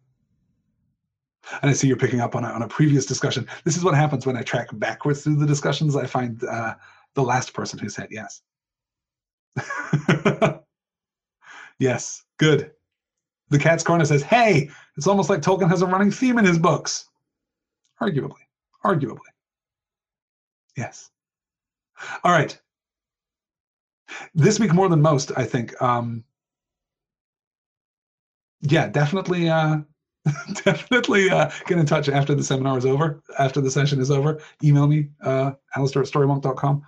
And 1.62 1.70
I 1.70 1.75
see 1.75 1.87
you're 1.87 1.97
picking 1.97 2.20
up 2.20 2.35
on 2.35 2.45
a, 2.45 2.49
on 2.49 2.62
a 2.62 2.69
previous 2.69 3.07
discussion. 3.07 3.47
This 3.65 3.77
is 3.77 3.85
what 3.85 3.95
happens 3.95 4.27
when 4.27 4.37
I 4.37 4.43
track 4.43 4.69
backwards 4.73 5.23
through 5.23 5.37
the 5.37 5.47
discussions. 5.47 5.95
I 5.95 6.07
find 6.07 6.43
uh, 6.45 6.75
the 7.15 7.23
last 7.23 7.55
person 7.55 7.79
who 7.79 7.89
said 7.89 8.09
yes. 8.11 8.43
yes, 11.79 12.25
good. 12.39 12.73
The 13.51 13.59
Cat's 13.59 13.83
Corner 13.83 14.05
says, 14.05 14.23
hey, 14.23 14.71
it's 14.97 15.07
almost 15.07 15.31
like 15.31 15.41
Tolkien 15.41 15.69
has 15.69 15.83
a 15.83 15.87
running 15.87 16.11
theme 16.11 16.39
in 16.39 16.45
his 16.45 16.59
books. 16.59 17.09
Arguably. 18.01 18.45
Arguably. 18.85 19.19
Yes. 20.77 21.11
All 22.25 22.33
right. 22.33 22.59
This 24.35 24.61
week 24.61 24.73
more 24.73 24.89
than 24.89 25.03
most, 25.03 25.33
I 25.37 25.45
think. 25.45 25.81
Um, 25.83 26.25
yeah, 28.61 28.89
definitely 28.89 29.49
uh, 29.49 29.79
definitely 30.65 31.31
uh, 31.31 31.51
get 31.67 31.79
in 31.79 31.87
touch 31.87 32.09
after 32.09 32.35
the 32.35 32.43
seminar 32.43 32.79
is 32.79 32.87
over, 32.87 33.23
after 33.39 33.61
the 33.61 33.71
session 33.71 34.01
is 34.01 34.11
over. 34.11 34.41
Email 34.63 34.87
me, 34.87 35.09
uh, 35.23 35.53
Alistair 35.77 36.03
at 36.03 36.09
storywonk.com. 36.09 36.83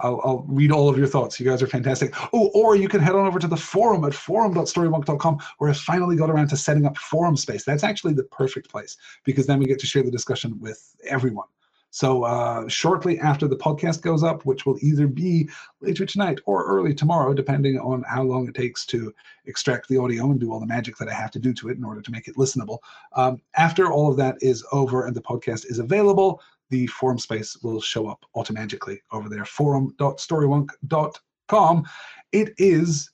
I'll, 0.00 0.20
I'll 0.24 0.44
read 0.48 0.72
all 0.72 0.88
of 0.88 0.98
your 0.98 1.06
thoughts. 1.06 1.38
You 1.38 1.48
guys 1.48 1.62
are 1.62 1.66
fantastic. 1.66 2.14
Oh, 2.32 2.48
or 2.54 2.76
you 2.76 2.88
can 2.88 3.00
head 3.00 3.14
on 3.14 3.26
over 3.26 3.38
to 3.38 3.46
the 3.46 3.56
forum 3.56 4.04
at 4.04 4.14
forum.storywonk.com 4.14 5.38
where 5.58 5.70
I 5.70 5.74
finally 5.74 6.16
got 6.16 6.30
around 6.30 6.48
to 6.48 6.56
setting 6.56 6.86
up 6.86 6.96
forum 6.98 7.36
space. 7.36 7.64
That's 7.64 7.84
actually 7.84 8.14
the 8.14 8.24
perfect 8.24 8.70
place 8.70 8.96
because 9.24 9.46
then 9.46 9.58
we 9.58 9.66
get 9.66 9.78
to 9.80 9.86
share 9.86 10.02
the 10.02 10.10
discussion 10.10 10.58
with 10.60 10.94
everyone. 11.08 11.46
So 11.90 12.22
uh, 12.22 12.68
shortly 12.68 13.18
after 13.18 13.48
the 13.48 13.56
podcast 13.56 14.02
goes 14.02 14.22
up, 14.22 14.46
which 14.46 14.64
will 14.64 14.78
either 14.80 15.08
be 15.08 15.48
later 15.80 16.06
tonight 16.06 16.38
or 16.46 16.64
early 16.64 16.94
tomorrow, 16.94 17.34
depending 17.34 17.78
on 17.78 18.04
how 18.08 18.22
long 18.22 18.48
it 18.48 18.54
takes 18.54 18.86
to 18.86 19.12
extract 19.46 19.88
the 19.88 19.98
audio 19.98 20.30
and 20.30 20.38
do 20.38 20.52
all 20.52 20.60
the 20.60 20.66
magic 20.66 20.96
that 20.98 21.08
I 21.08 21.14
have 21.14 21.32
to 21.32 21.40
do 21.40 21.52
to 21.54 21.68
it 21.68 21.76
in 21.76 21.84
order 21.84 22.00
to 22.00 22.10
make 22.12 22.28
it 22.28 22.36
listenable. 22.36 22.78
Um, 23.14 23.40
after 23.56 23.90
all 23.90 24.08
of 24.08 24.16
that 24.18 24.36
is 24.40 24.64
over 24.70 25.06
and 25.06 25.16
the 25.16 25.22
podcast 25.22 25.68
is 25.68 25.80
available, 25.80 26.40
the 26.70 26.86
forum 26.88 27.18
space 27.18 27.56
will 27.62 27.80
show 27.80 28.08
up 28.08 28.24
automatically 28.34 29.00
over 29.12 29.28
there, 29.28 29.44
forum.storywonk.com. 29.44 31.84
It 32.32 32.52
is 32.58 33.10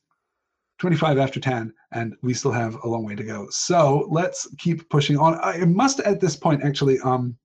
25 0.78 1.18
after 1.18 1.40
10, 1.40 1.72
and 1.92 2.14
we 2.22 2.34
still 2.34 2.52
have 2.52 2.76
a 2.84 2.88
long 2.88 3.04
way 3.04 3.14
to 3.14 3.24
go. 3.24 3.46
So 3.50 4.06
let's 4.10 4.46
keep 4.58 4.88
pushing 4.90 5.16
on. 5.16 5.38
I 5.42 5.64
must 5.64 6.00
at 6.00 6.20
this 6.20 6.36
point 6.36 6.62
actually 6.62 7.00
um, 7.00 7.38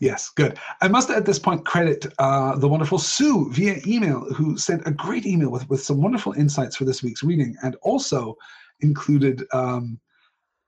Yes, 0.00 0.30
good. 0.30 0.58
I 0.80 0.88
must 0.88 1.10
at 1.10 1.24
this 1.24 1.38
point 1.38 1.64
credit 1.64 2.06
uh, 2.18 2.56
the 2.56 2.68
wonderful 2.68 2.98
Sue 2.98 3.50
via 3.52 3.80
email, 3.86 4.20
who 4.34 4.56
sent 4.56 4.86
a 4.86 4.92
great 4.92 5.26
email 5.26 5.50
with, 5.50 5.68
with 5.68 5.82
some 5.82 6.00
wonderful 6.00 6.32
insights 6.32 6.76
for 6.76 6.84
this 6.84 7.02
week's 7.02 7.22
reading 7.22 7.56
and 7.62 7.76
also 7.82 8.36
included 8.80 9.44
um, 9.52 9.98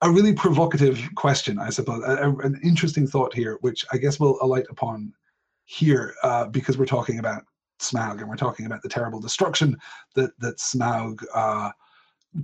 a 0.02 0.10
really 0.10 0.32
provocative 0.32 0.98
question, 1.14 1.59
I 1.59 1.70
suppose, 1.70 2.02
a, 2.05 2.28
a, 2.28 2.36
an 2.39 2.59
interesting 2.62 3.06
thought 3.06 3.35
here, 3.35 3.59
which 3.60 3.85
I 3.93 3.98
guess 3.98 4.18
we'll 4.18 4.39
alight 4.40 4.66
upon 4.70 5.12
here 5.64 6.14
uh, 6.22 6.47
because 6.47 6.78
we're 6.78 6.86
talking 6.86 7.18
about 7.18 7.43
Smaug 7.81 8.20
and 8.20 8.28
we're 8.28 8.36
talking 8.36 8.66
about 8.66 8.82
the 8.82 8.89
terrible 8.89 9.20
destruction 9.20 9.77
that, 10.14 10.31
that 10.40 10.59
Smaug 10.59 11.22
uh, 11.35 11.70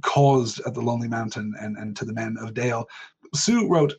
caused 0.02 0.60
at 0.66 0.74
the 0.74 0.80
Lonely 0.80 1.08
Mountain 1.08 1.54
and, 1.60 1.76
and 1.76 1.96
to 1.96 2.04
the 2.04 2.12
men 2.12 2.36
of 2.40 2.54
Dale. 2.54 2.86
Sue 3.34 3.68
wrote, 3.68 3.94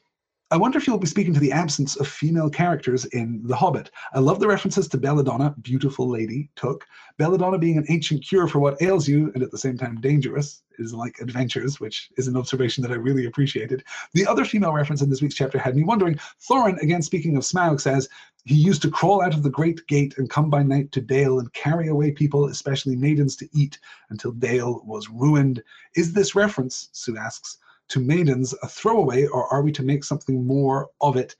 I 0.49 0.56
wonder 0.56 0.78
if 0.78 0.88
you'll 0.88 0.98
be 0.98 1.07
speaking 1.07 1.34
to 1.34 1.41
the 1.41 1.52
absence 1.52 1.98
of 1.98 2.07
female 2.07 2.49
characters 2.49 3.03
in 3.03 3.41
The 3.44 3.56
Hobbit. 3.56 3.91
I 4.14 4.19
love 4.19 4.40
the 4.40 4.48
references 4.48 4.88
to 4.88 4.98
Belladonna, 4.98 5.53
beautiful 5.61 6.10
lady, 6.10 6.49
Took. 6.56 6.88
Belladonna 7.18 7.57
being 7.57 7.78
an 7.78 7.86
ancient 7.90 8.26
cure 8.26 8.48
for 8.48 8.60
what 8.60 8.82
ails 8.82 9.10
you 9.10 9.30
and 9.34 9.44
at 9.44 9.52
the 9.52 9.57
same 9.57 9.78
time 9.78 9.99
dangerous 9.99 10.64
is 10.80 10.94
like 10.94 11.19
adventures, 11.19 11.82
which 11.82 12.10
is 12.15 12.30
an 12.30 12.38
observation 12.38 12.82
that 12.84 12.94
I 12.94 12.95
really 12.95 13.26
appreciated. 13.26 13.84
The 14.14 14.26
other 14.26 14.45
female 14.45 14.72
reference 14.72 15.02
in 15.02 15.10
this 15.10 15.22
week's 15.22 15.36
chapter 15.36 15.57
had 15.57 15.76
me 15.76 15.84
wondering. 15.84 16.18
Thorin, 16.49 16.82
again 16.82 17.02
speaking 17.02 17.36
of 17.36 17.44
Smaug, 17.44 17.82
says 17.82 18.07
he 18.45 18.56
used 18.56 18.82
to 18.84 18.90
crawl 18.90 19.22
out 19.22 19.34
of 19.34 19.44
the 19.44 19.49
great 19.49 19.86
gate 19.88 20.18
and 20.18 20.30
come 20.30 20.49
by 20.49 20.64
night 20.64 20.94
to 20.94 21.02
Dale 21.02 21.40
and 21.40 21.52
carry 21.52 21.90
away 21.90 22.11
people, 22.11 22.45
especially 22.45 22.95
maidens, 22.95 23.36
to 23.36 23.49
eat 23.52 23.80
until 24.11 24.32
Dale 24.32 24.82
was 24.86 25.10
ruined. 25.10 25.61
Is 25.98 26.14
this 26.14 26.36
reference, 26.36 26.88
Sue 26.94 27.18
asks, 27.18 27.57
to 27.89 27.99
maidens 27.99 28.53
a 28.61 28.68
throwaway, 28.68 29.26
or 29.27 29.51
are 29.51 29.61
we 29.61 29.72
to 29.73 29.84
make 29.84 30.03
something 30.03 30.45
more 30.45 30.89
of 31.01 31.15
it? 31.15 31.35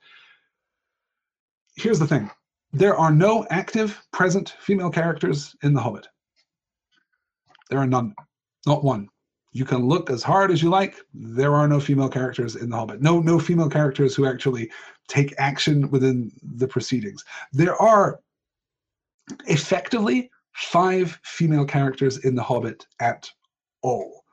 Here's 1.76 2.00
the 2.00 2.08
thing 2.08 2.30
there 2.74 2.98
are 2.98 3.12
no 3.12 3.46
active, 3.50 4.02
present 4.12 4.56
female 4.60 4.90
characters 4.90 5.56
in 5.64 5.74
The 5.74 5.82
Hobbit. 5.82 6.08
There 7.70 7.80
are 7.80 7.88
none, 7.88 8.14
not 8.66 8.84
one. 8.84 9.10
You 9.52 9.66
can 9.66 9.88
look 9.88 10.10
as 10.10 10.22
hard 10.22 10.52
as 10.52 10.62
you 10.62 10.70
like. 10.70 10.98
There 11.14 11.56
are 11.56 11.68
no 11.68 11.80
female 11.80 12.10
characters 12.10 12.56
in 12.56 12.70
The 12.70 12.76
Hobbit. 12.76 13.02
No, 13.02 13.20
no 13.20 13.40
female 13.40 13.70
characters 13.70 14.16
who 14.16 14.26
actually 14.26 14.70
take 15.08 15.34
action 15.38 15.90
within 15.90 16.32
the 16.44 16.68
proceedings. 16.68 17.24
There 17.54 17.82
are 17.82 18.20
effectively 19.48 20.30
five 20.54 21.20
female 21.24 21.66
characters 21.66 22.26
in 22.26 22.36
The 22.36 22.44
Hobbit 22.44 22.86
at 23.00 23.30
all 23.82 24.24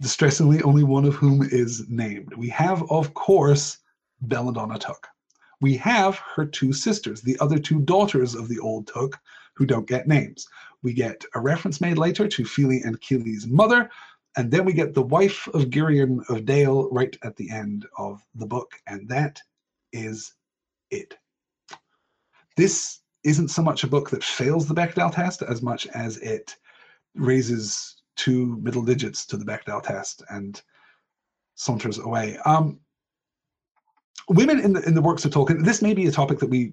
distressingly 0.00 0.62
only 0.62 0.82
one 0.82 1.04
of 1.04 1.14
whom 1.14 1.42
is 1.42 1.88
named. 1.88 2.32
We 2.36 2.48
have, 2.48 2.90
of 2.90 3.14
course, 3.14 3.78
Belladonna 4.22 4.78
Took. 4.78 5.06
We 5.60 5.76
have 5.76 6.16
her 6.34 6.46
two 6.46 6.72
sisters, 6.72 7.20
the 7.20 7.38
other 7.40 7.58
two 7.58 7.80
daughters 7.80 8.34
of 8.34 8.48
the 8.48 8.58
old 8.58 8.86
Took, 8.86 9.18
who 9.54 9.66
don't 9.66 9.86
get 9.86 10.08
names. 10.08 10.46
We 10.82 10.94
get 10.94 11.22
a 11.34 11.40
reference 11.40 11.80
made 11.80 11.98
later 11.98 12.26
to 12.26 12.44
Fili 12.44 12.80
and 12.82 13.00
Kili's 13.00 13.46
mother, 13.46 13.90
and 14.36 14.50
then 14.50 14.64
we 14.64 14.72
get 14.72 14.94
the 14.94 15.02
wife 15.02 15.46
of 15.48 15.70
Girion 15.70 16.28
of 16.30 16.46
Dale 16.46 16.88
right 16.90 17.14
at 17.22 17.36
the 17.36 17.50
end 17.50 17.86
of 17.98 18.22
the 18.34 18.46
book, 18.46 18.72
and 18.86 19.06
that 19.08 19.40
is 19.92 20.32
it. 20.90 21.18
This 22.56 23.00
isn't 23.24 23.48
so 23.48 23.62
much 23.62 23.84
a 23.84 23.88
book 23.88 24.08
that 24.10 24.24
fails 24.24 24.66
the 24.66 24.74
Bechdel 24.74 25.12
test 25.12 25.42
as 25.42 25.60
much 25.60 25.86
as 25.88 26.16
it 26.18 26.56
raises 27.14 27.99
two 28.16 28.58
middle 28.62 28.82
digits 28.82 29.26
to 29.26 29.36
the 29.36 29.44
Bechdel 29.44 29.82
test 29.82 30.22
and 30.30 30.60
saunters 31.54 31.98
away. 31.98 32.36
Um, 32.44 32.80
women 34.28 34.60
in 34.60 34.72
the 34.72 34.82
in 34.82 34.94
the 34.94 35.02
works 35.02 35.24
of 35.24 35.32
Tolkien. 35.32 35.64
This 35.64 35.82
may 35.82 35.94
be 35.94 36.06
a 36.06 36.12
topic 36.12 36.38
that 36.38 36.50
we 36.50 36.72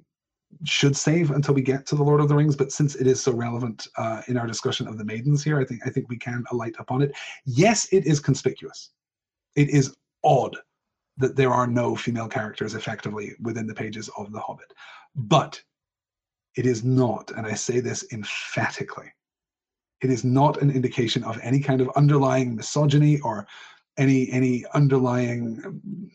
should 0.64 0.96
save 0.96 1.32
until 1.32 1.54
we 1.54 1.62
get 1.62 1.86
to 1.88 1.96
the 1.96 2.04
Lord 2.04 2.22
of 2.22 2.30
the 2.30 2.36
Rings, 2.36 2.56
but 2.56 2.72
since 2.72 2.96
it 2.96 3.06
is 3.06 3.22
so 3.22 3.34
relevant 3.34 3.88
uh, 3.98 4.22
in 4.28 4.38
our 4.38 4.48
discussion 4.48 4.88
of 4.88 4.98
the 4.98 5.04
maidens 5.04 5.44
here, 5.44 5.60
I 5.60 5.66
think 5.66 5.82
I 5.86 5.90
think 5.90 6.10
we 6.10 6.18
can 6.18 6.44
alight 6.52 6.76
upon 6.80 7.02
it. 7.02 7.12
Yes, 7.46 7.88
it 7.92 8.06
is 8.06 8.20
conspicuous. 8.20 8.92
It 9.56 9.70
is 9.70 9.96
odd 10.24 10.56
that 11.18 11.36
there 11.36 11.52
are 11.52 11.68
no 11.68 11.96
female 11.96 12.28
characters 12.28 12.76
effectively 12.76 13.34
within 13.42 13.66
the 13.66 13.74
pages 13.74 14.10
of 14.18 14.32
The 14.32 14.40
Hobbit, 14.40 14.72
but 15.16 15.62
it 16.56 16.66
is 16.66 16.84
not, 16.84 17.32
and 17.32 17.46
I 17.46 17.54
say 17.56 17.80
this 17.80 18.06
emphatically, 18.12 19.12
it 20.02 20.10
is 20.10 20.24
not 20.24 20.62
an 20.62 20.70
indication 20.72 21.24
of 21.24 21.40
any 21.42 21.60
kind 21.60 21.82
of 21.82 21.90
underlying 21.96 22.56
misogyny 22.56 23.20
or 23.22 23.48
any 23.98 24.32
any 24.32 24.66
underlying 24.74 25.62
um, 25.66 26.12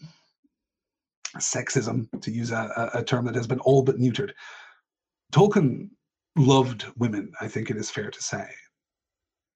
sexism, 1.38 2.06
to 2.20 2.30
use 2.30 2.50
a, 2.50 2.90
a 2.94 3.02
term 3.02 3.24
that 3.24 3.34
has 3.34 3.46
been 3.46 3.60
all 3.60 3.82
but 3.82 3.96
neutered. 3.96 4.32
Tolkien 5.32 5.88
loved 6.36 6.84
women, 6.96 7.32
I 7.40 7.48
think 7.48 7.70
it 7.70 7.76
is 7.76 7.90
fair 7.90 8.10
to 8.10 8.22
say. 8.22 8.46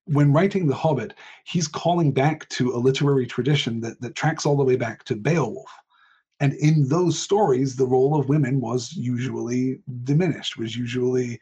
when 0.07 0.33
writing 0.33 0.67
The 0.67 0.75
Hobbit, 0.75 1.15
he's 1.45 1.69
calling 1.69 2.13
back 2.13 2.49
to 2.51 2.75
a 2.75 2.79
literary 2.79 3.27
tradition 3.27 3.81
that, 3.81 4.01
that 4.01 4.15
tracks 4.15 4.47
all 4.47 4.57
the 4.57 4.65
way 4.65 4.77
back 4.77 5.05
to 5.05 5.17
Beowulf. 5.17 5.71
And 6.39 6.53
in 6.55 6.89
those 6.89 7.19
stories, 7.19 7.77
the 7.77 7.87
role 7.87 8.19
of 8.19 8.29
women 8.29 8.61
was 8.61 8.93
usually 8.93 9.81
diminished, 10.05 10.57
was 10.59 10.77
usually, 10.77 11.41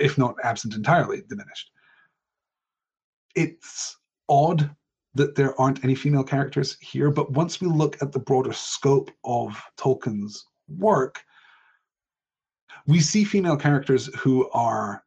if 0.00 0.18
not 0.18 0.34
absent 0.44 0.74
entirely, 0.74 1.22
diminished. 1.28 1.70
It's 3.34 3.96
odd 4.28 4.70
that 5.14 5.34
there 5.34 5.58
aren't 5.60 5.82
any 5.84 5.94
female 5.94 6.24
characters 6.24 6.76
here, 6.80 7.10
but 7.10 7.32
once 7.32 7.60
we 7.60 7.66
look 7.66 8.00
at 8.00 8.12
the 8.12 8.18
broader 8.18 8.52
scope 8.52 9.10
of 9.24 9.60
Tolkien's 9.76 10.44
work, 10.68 11.20
we 12.86 13.00
see 13.00 13.24
female 13.24 13.56
characters 13.56 14.06
who 14.16 14.48
are 14.50 15.04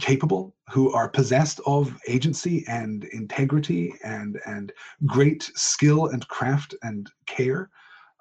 capable, 0.00 0.54
who 0.70 0.92
are 0.92 1.08
possessed 1.08 1.60
of 1.66 1.96
agency 2.08 2.64
and 2.68 3.04
integrity 3.04 3.94
and 4.02 4.40
and 4.46 4.72
great 5.06 5.44
skill 5.54 6.08
and 6.08 6.26
craft 6.28 6.74
and 6.82 7.08
care. 7.26 7.70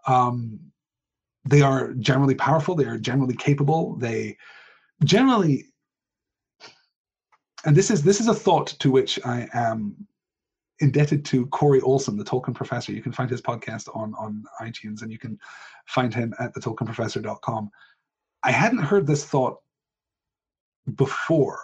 Um, 0.08 0.60
they 1.46 1.62
are 1.62 1.94
generally 1.94 2.36
powerful. 2.36 2.76
They 2.76 2.86
are 2.86 2.98
generally 2.98 3.36
capable. 3.36 3.96
They 3.96 4.38
generally, 5.04 5.66
and 7.66 7.76
this 7.76 7.92
is 7.92 8.04
this 8.04 8.20
is 8.22 8.28
a 8.28 8.34
thought 8.34 8.68
to 8.80 8.92
which 8.92 9.20
I 9.26 9.48
am 9.54 10.08
indebted 10.80 11.26
to 11.26 11.48
Corey 11.48 11.82
Olsen, 11.82 12.18
the 12.18 12.24
Tolkien 12.24 12.54
professor. 12.54 12.92
You 12.92 13.02
can 13.02 13.12
find 13.12 13.30
his 13.30 13.42
podcast 13.42 13.94
on 13.96 14.14
on 14.16 14.44
iTunes, 14.62 15.02
and 15.02 15.12
you 15.12 15.18
can 15.18 15.38
find 15.88 16.14
him 16.14 16.34
at 16.40 16.54
thetolkienprofessor.com. 16.54 17.70
I 18.44 18.52
hadn't 18.52 18.80
heard 18.80 19.08
this 19.08 19.26
thought 19.26 19.58
before, 20.96 21.60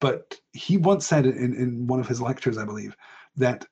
but 0.00 0.40
he 0.52 0.78
once 0.78 1.06
said 1.06 1.26
in, 1.26 1.54
in 1.54 1.86
one 1.86 2.00
of 2.00 2.08
his 2.08 2.20
lectures, 2.20 2.56
I 2.56 2.64
believe, 2.64 2.96
that 3.36 3.66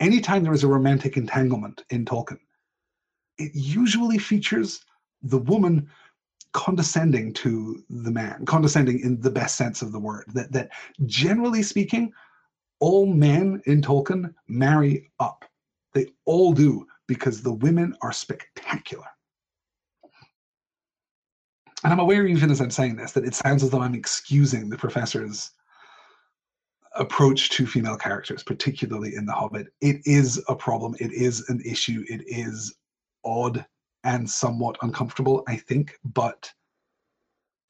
anytime 0.00 0.42
there 0.42 0.54
is 0.54 0.64
a 0.64 0.68
romantic 0.68 1.16
entanglement 1.16 1.84
in 1.90 2.04
Tolkien, 2.04 2.38
it 3.36 3.52
usually 3.54 4.18
features 4.18 4.82
the 5.22 5.38
woman 5.38 5.90
condescending 6.54 7.32
to 7.34 7.84
the 7.90 8.10
man, 8.10 8.46
condescending 8.46 9.00
in 9.00 9.20
the 9.20 9.30
best 9.30 9.56
sense 9.56 9.82
of 9.82 9.92
the 9.92 9.98
word. 9.98 10.24
That 10.32 10.50
that 10.52 10.70
generally 11.04 11.62
speaking, 11.62 12.12
all 12.80 13.06
men 13.06 13.60
in 13.66 13.82
Tolkien 13.82 14.32
marry 14.48 15.10
up. 15.20 15.44
They 15.92 16.06
all 16.24 16.52
do 16.52 16.86
because 17.06 17.42
the 17.42 17.52
women 17.52 17.94
are 18.02 18.12
spectacular. 18.12 19.04
And 21.82 21.92
I'm 21.92 22.00
aware, 22.00 22.26
even 22.26 22.50
as 22.50 22.60
I'm 22.60 22.70
saying 22.70 22.96
this, 22.96 23.12
that 23.12 23.26
it 23.26 23.34
sounds 23.34 23.62
as 23.62 23.70
though 23.70 23.82
I'm 23.82 23.94
excusing 23.94 24.70
the 24.70 24.78
professor's 24.78 25.50
approach 26.94 27.50
to 27.50 27.66
female 27.66 27.96
characters, 27.96 28.42
particularly 28.42 29.16
in 29.16 29.26
The 29.26 29.32
Hobbit. 29.32 29.66
It 29.80 29.96
is 30.04 30.42
a 30.48 30.54
problem. 30.54 30.94
It 30.98 31.12
is 31.12 31.46
an 31.48 31.60
issue. 31.60 32.04
It 32.08 32.22
is 32.26 32.74
odd 33.24 33.66
and 34.04 34.28
somewhat 34.28 34.76
uncomfortable, 34.82 35.42
I 35.48 35.56
think. 35.56 35.98
But 36.04 36.50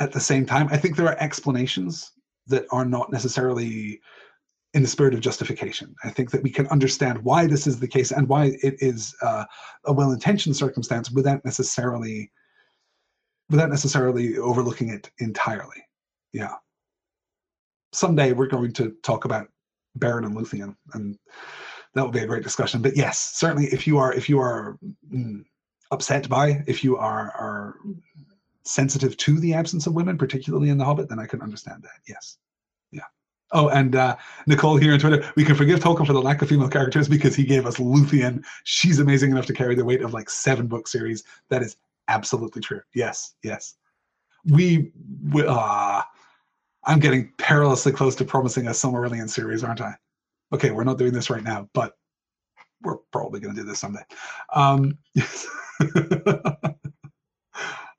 at 0.00 0.12
the 0.12 0.20
same 0.20 0.44
time, 0.44 0.68
I 0.70 0.76
think 0.76 0.96
there 0.96 1.06
are 1.06 1.18
explanations 1.20 2.12
that 2.48 2.66
are 2.70 2.84
not 2.84 3.10
necessarily 3.10 4.00
in 4.74 4.82
the 4.82 4.88
spirit 4.88 5.14
of 5.14 5.20
justification. 5.20 5.94
I 6.02 6.10
think 6.10 6.32
that 6.32 6.42
we 6.42 6.50
can 6.50 6.66
understand 6.66 7.22
why 7.22 7.46
this 7.46 7.66
is 7.66 7.78
the 7.78 7.88
case 7.88 8.10
and 8.10 8.28
why 8.28 8.56
it 8.60 8.74
is 8.80 9.14
uh, 9.22 9.44
a 9.86 9.92
well-intentioned 9.92 10.56
circumstance 10.56 11.10
without 11.10 11.44
necessarily 11.44 12.30
without 13.50 13.70
necessarily 13.70 14.38
overlooking 14.38 14.88
it 14.88 15.10
entirely. 15.18 15.84
Yeah. 16.32 16.54
Someday 17.92 18.32
we're 18.32 18.46
going 18.46 18.72
to 18.72 18.94
talk 19.02 19.26
about 19.26 19.48
Beren 19.98 20.24
and 20.24 20.36
Luthien, 20.36 20.74
and 20.94 21.16
that 21.94 22.02
will 22.02 22.10
be 22.10 22.20
a 22.20 22.26
great 22.26 22.42
discussion. 22.42 22.82
But 22.82 22.96
yes, 22.96 23.20
certainly 23.36 23.66
if 23.66 23.86
you 23.86 23.98
are 23.98 24.12
if 24.12 24.28
you 24.28 24.40
are 24.40 24.76
mm, 25.12 25.44
upset 25.90 26.28
by, 26.28 26.62
if 26.66 26.82
you 26.82 26.96
are 26.96 27.32
are 27.32 27.76
sensitive 28.64 29.16
to 29.18 29.38
the 29.40 29.54
absence 29.54 29.86
of 29.86 29.94
women, 29.94 30.16
particularly 30.16 30.70
in 30.70 30.78
The 30.78 30.84
Hobbit, 30.84 31.08
then 31.08 31.18
I 31.18 31.26
can 31.26 31.42
understand 31.42 31.82
that. 31.82 32.00
Yes. 32.08 32.38
Yeah. 32.90 33.02
Oh, 33.52 33.68
and 33.68 33.94
uh, 33.94 34.16
Nicole 34.46 34.76
here 34.76 34.94
on 34.94 34.98
Twitter, 34.98 35.30
we 35.36 35.44
can 35.44 35.54
forgive 35.54 35.80
Tolkien 35.80 36.06
for 36.06 36.14
the 36.14 36.22
lack 36.22 36.40
of 36.42 36.48
female 36.48 36.68
characters 36.68 37.08
because 37.08 37.36
he 37.36 37.44
gave 37.44 37.66
us 37.66 37.76
Luthien. 37.76 38.42
She's 38.64 39.00
amazing 39.00 39.30
enough 39.30 39.46
to 39.46 39.52
carry 39.52 39.74
the 39.74 39.84
weight 39.84 40.02
of 40.02 40.14
like 40.14 40.30
seven 40.30 40.66
book 40.66 40.88
series. 40.88 41.24
That 41.50 41.62
is 41.62 41.76
absolutely 42.08 42.62
true. 42.62 42.80
Yes, 42.94 43.34
yes. 43.42 43.74
We, 44.46 44.92
we 45.30 45.44
uh, 45.46 46.02
I'm 46.84 47.00
getting 47.00 47.32
perilously 47.38 47.92
close 47.92 48.14
to 48.16 48.24
promising 48.24 48.66
a 48.66 48.70
Silmarillion 48.70 49.28
series, 49.28 49.64
aren't 49.64 49.80
I? 49.80 49.94
Okay, 50.52 50.70
we're 50.70 50.84
not 50.84 50.98
doing 50.98 51.12
this 51.12 51.30
right 51.30 51.42
now, 51.42 51.68
but 51.72 51.96
we're 52.84 52.98
probably 53.12 53.40
going 53.40 53.54
to 53.54 53.60
do 53.60 53.66
this 53.66 53.78
someday. 53.78 54.02
Um, 54.54 54.98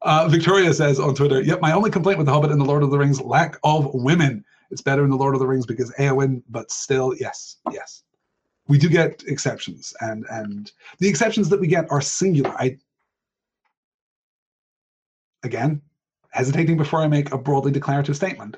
uh, 0.01 0.27
Victoria 0.29 0.73
says 0.73 0.99
on 0.99 1.15
Twitter, 1.15 1.41
"Yep, 1.41 1.61
my 1.61 1.71
only 1.71 1.91
complaint 1.91 2.17
with 2.17 2.27
The 2.27 2.33
Hobbit 2.33 2.51
and 2.51 2.61
The 2.61 2.65
Lord 2.65 2.83
of 2.83 2.91
the 2.91 2.97
Rings: 2.97 3.21
lack 3.21 3.57
of 3.63 3.93
women. 3.93 4.45
It's 4.71 4.81
better 4.81 5.03
in 5.03 5.09
The 5.09 5.17
Lord 5.17 5.35
of 5.35 5.39
the 5.39 5.47
Rings 5.47 5.65
because 5.65 5.91
Eowyn, 5.99 6.43
but 6.49 6.71
still, 6.71 7.15
yes, 7.19 7.57
yes." 7.71 8.03
We 8.67 8.79
do 8.79 8.89
get 8.89 9.23
exceptions, 9.27 9.93
and 10.01 10.25
and 10.29 10.71
the 10.99 11.07
exceptions 11.07 11.49
that 11.49 11.59
we 11.59 11.67
get 11.67 11.89
are 11.91 12.01
singular. 12.01 12.51
I 12.51 12.77
again, 15.43 15.81
hesitating 16.31 16.75
before 16.75 17.01
I 17.01 17.07
make 17.07 17.31
a 17.31 17.37
broadly 17.37 17.71
declarative 17.71 18.15
statement. 18.15 18.57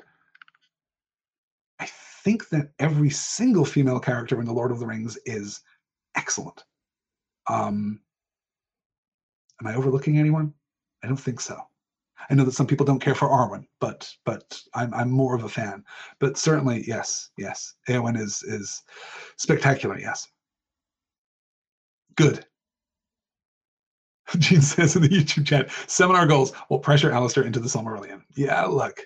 I 1.78 1.86
think 1.86 2.48
that 2.48 2.70
every 2.78 3.10
single 3.10 3.64
female 3.64 4.00
character 4.00 4.40
in 4.40 4.46
The 4.46 4.52
Lord 4.52 4.72
of 4.72 4.80
the 4.80 4.86
Rings 4.86 5.18
is 5.26 5.60
excellent. 6.18 6.64
Um, 7.48 8.00
am 9.60 9.68
I 9.68 9.74
overlooking 9.74 10.18
anyone? 10.18 10.52
I 11.02 11.06
don't 11.06 11.16
think 11.16 11.40
so. 11.40 11.56
I 12.28 12.34
know 12.34 12.44
that 12.44 12.52
some 12.52 12.66
people 12.66 12.84
don't 12.84 12.98
care 12.98 13.14
for 13.14 13.28
Arwen, 13.28 13.64
but 13.80 14.12
but 14.24 14.60
I'm 14.74 14.92
I'm 14.92 15.10
more 15.10 15.34
of 15.34 15.44
a 15.44 15.48
fan. 15.48 15.84
But 16.18 16.36
certainly, 16.36 16.84
yes, 16.86 17.30
yes, 17.38 17.74
Eowyn 17.88 18.18
is 18.18 18.42
is 18.42 18.82
spectacular. 19.36 19.98
Yes, 19.98 20.26
good. 22.16 22.44
Gene 24.38 24.60
says 24.60 24.96
in 24.96 25.02
the 25.02 25.08
YouTube 25.08 25.46
chat, 25.46 25.70
seminar 25.86 26.26
goals 26.26 26.52
will 26.68 26.80
pressure 26.80 27.12
Alistair 27.12 27.44
into 27.44 27.60
the 27.60 27.68
Silmarillion. 27.68 28.22
Yeah, 28.34 28.64
look, 28.64 29.00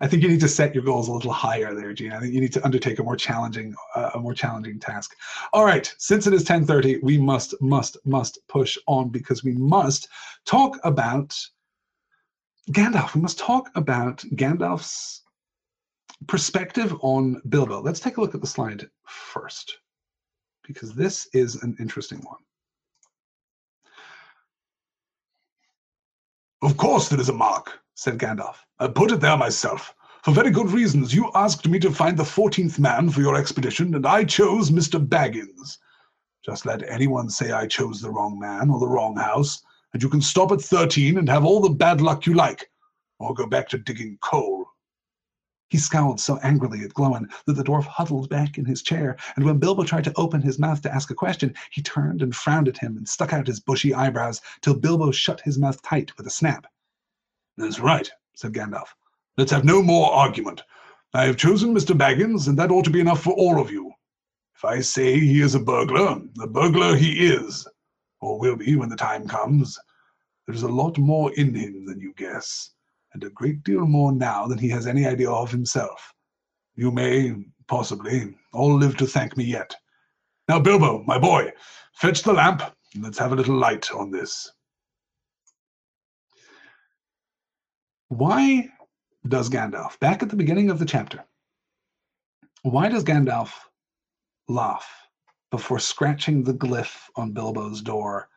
I 0.00 0.06
think 0.06 0.22
you 0.22 0.28
need 0.28 0.40
to 0.40 0.48
set 0.48 0.74
your 0.74 0.84
goals 0.84 1.08
a 1.08 1.12
little 1.12 1.32
higher 1.32 1.74
there, 1.74 1.94
Gene. 1.94 2.12
I 2.12 2.20
think 2.20 2.34
you 2.34 2.40
need 2.40 2.52
to 2.52 2.64
undertake 2.64 2.98
a 2.98 3.02
more 3.02 3.16
challenging, 3.16 3.74
uh, 3.94 4.10
a 4.14 4.18
more 4.18 4.34
challenging 4.34 4.78
task. 4.78 5.16
All 5.54 5.64
right, 5.64 5.92
since 5.98 6.26
it 6.26 6.34
is 6.34 6.44
10:30, 6.44 7.02
we 7.02 7.16
must, 7.16 7.54
must, 7.62 7.96
must 8.04 8.38
push 8.48 8.76
on 8.86 9.08
because 9.08 9.42
we 9.42 9.52
must 9.52 10.08
talk 10.44 10.78
about 10.84 11.34
Gandalf. 12.70 13.14
We 13.14 13.22
must 13.22 13.38
talk 13.38 13.70
about 13.74 14.18
Gandalf's 14.34 15.22
perspective 16.26 16.94
on 17.00 17.40
Bilbo. 17.48 17.80
Let's 17.80 18.00
take 18.00 18.18
a 18.18 18.20
look 18.20 18.34
at 18.34 18.42
the 18.42 18.46
slide 18.46 18.88
first, 19.06 19.78
because 20.66 20.92
this 20.92 21.26
is 21.32 21.62
an 21.62 21.74
interesting 21.80 22.18
one. 22.18 22.45
Of 26.62 26.76
course 26.76 27.08
there 27.08 27.20
is 27.20 27.28
a 27.28 27.34
mark, 27.34 27.80
said 27.94 28.18
Gandalf. 28.18 28.56
I 28.78 28.88
put 28.88 29.12
it 29.12 29.20
there 29.20 29.36
myself. 29.36 29.94
For 30.24 30.32
very 30.32 30.50
good 30.50 30.70
reasons. 30.70 31.14
You 31.14 31.30
asked 31.34 31.68
me 31.68 31.78
to 31.80 31.90
find 31.90 32.16
the 32.16 32.24
fourteenth 32.24 32.78
man 32.78 33.10
for 33.10 33.20
your 33.20 33.36
expedition, 33.36 33.94
and 33.94 34.06
I 34.06 34.24
chose 34.24 34.70
Mr. 34.70 34.98
Baggins. 34.98 35.78
Just 36.44 36.64
let 36.64 36.88
anyone 36.88 37.28
say 37.28 37.52
I 37.52 37.66
chose 37.66 38.00
the 38.00 38.10
wrong 38.10 38.38
man 38.38 38.70
or 38.70 38.80
the 38.80 38.88
wrong 38.88 39.16
house, 39.16 39.62
and 39.92 40.02
you 40.02 40.08
can 40.08 40.22
stop 40.22 40.50
at 40.50 40.62
thirteen 40.62 41.18
and 41.18 41.28
have 41.28 41.44
all 41.44 41.60
the 41.60 41.68
bad 41.68 42.00
luck 42.00 42.26
you 42.26 42.34
like, 42.34 42.70
or 43.18 43.34
go 43.34 43.46
back 43.46 43.68
to 43.68 43.78
digging 43.78 44.16
coal. 44.22 44.55
He 45.68 45.78
scowled 45.78 46.20
so 46.20 46.36
angrily 46.44 46.82
at 46.82 46.94
Glóin 46.94 47.28
that 47.44 47.54
the 47.54 47.64
dwarf 47.64 47.86
huddled 47.86 48.28
back 48.28 48.56
in 48.56 48.64
his 48.64 48.82
chair, 48.82 49.16
and 49.34 49.44
when 49.44 49.58
Bilbo 49.58 49.82
tried 49.82 50.04
to 50.04 50.12
open 50.14 50.40
his 50.40 50.60
mouth 50.60 50.80
to 50.82 50.94
ask 50.94 51.10
a 51.10 51.14
question, 51.14 51.54
he 51.72 51.82
turned 51.82 52.22
and 52.22 52.36
frowned 52.36 52.68
at 52.68 52.78
him 52.78 52.96
and 52.96 53.08
stuck 53.08 53.32
out 53.32 53.48
his 53.48 53.58
bushy 53.58 53.92
eyebrows 53.92 54.40
till 54.60 54.78
Bilbo 54.78 55.10
shut 55.10 55.40
his 55.40 55.58
mouth 55.58 55.82
tight 55.82 56.16
with 56.16 56.28
a 56.28 56.30
snap. 56.30 56.66
That's 57.56 57.80
right, 57.80 58.08
said 58.36 58.52
Gandalf. 58.52 58.94
Let's 59.36 59.50
have 59.50 59.64
no 59.64 59.82
more 59.82 60.12
argument. 60.12 60.62
I 61.12 61.24
have 61.24 61.36
chosen 61.36 61.74
Mr. 61.74 61.98
Baggins, 61.98 62.46
and 62.46 62.56
that 62.58 62.70
ought 62.70 62.84
to 62.84 62.90
be 62.90 63.00
enough 63.00 63.22
for 63.22 63.32
all 63.32 63.60
of 63.60 63.72
you. 63.72 63.92
If 64.54 64.64
I 64.64 64.80
say 64.80 65.18
he 65.18 65.40
is 65.40 65.56
a 65.56 65.60
burglar, 65.60 66.20
the 66.34 66.46
burglar 66.46 66.94
he 66.94 67.26
is, 67.26 67.66
or 68.20 68.38
will 68.38 68.56
be 68.56 68.76
when 68.76 68.88
the 68.88 68.96
time 68.96 69.26
comes. 69.26 69.76
There's 70.46 70.62
a 70.62 70.68
lot 70.68 70.96
more 70.96 71.32
in 71.34 71.54
him 71.56 71.86
than 71.86 71.98
you 71.98 72.14
guess 72.16 72.70
and 73.16 73.24
a 73.24 73.30
great 73.30 73.64
deal 73.64 73.86
more 73.86 74.12
now 74.12 74.46
than 74.46 74.58
he 74.58 74.68
has 74.68 74.86
any 74.86 75.06
idea 75.06 75.30
of 75.30 75.50
himself. 75.50 76.12
You 76.74 76.90
may, 76.90 77.34
possibly, 77.66 78.36
all 78.52 78.76
live 78.76 78.98
to 78.98 79.06
thank 79.06 79.38
me 79.38 79.44
yet. 79.44 79.74
Now, 80.48 80.60
Bilbo, 80.60 81.02
my 81.04 81.18
boy, 81.18 81.52
fetch 81.94 82.22
the 82.22 82.34
lamp, 82.34 82.62
and 82.94 83.02
let's 83.02 83.18
have 83.18 83.32
a 83.32 83.36
little 83.36 83.56
light 83.56 83.90
on 83.90 84.10
this. 84.10 84.52
Why 88.08 88.68
does 89.26 89.48
Gandalf, 89.48 89.98
back 89.98 90.22
at 90.22 90.28
the 90.28 90.36
beginning 90.36 90.70
of 90.70 90.78
the 90.78 90.84
chapter, 90.84 91.24
Why 92.62 92.88
does 92.88 93.04
Gandalf 93.04 93.52
laugh 94.48 94.86
before 95.50 95.78
scratching 95.78 96.42
the 96.42 96.54
glyph 96.54 97.08
on 97.16 97.32
Bilbo's 97.32 97.80
door 97.80 98.28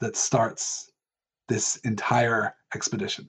that 0.00 0.16
starts 0.16 0.90
this 1.48 1.76
entire 1.84 2.56
expedition? 2.74 3.28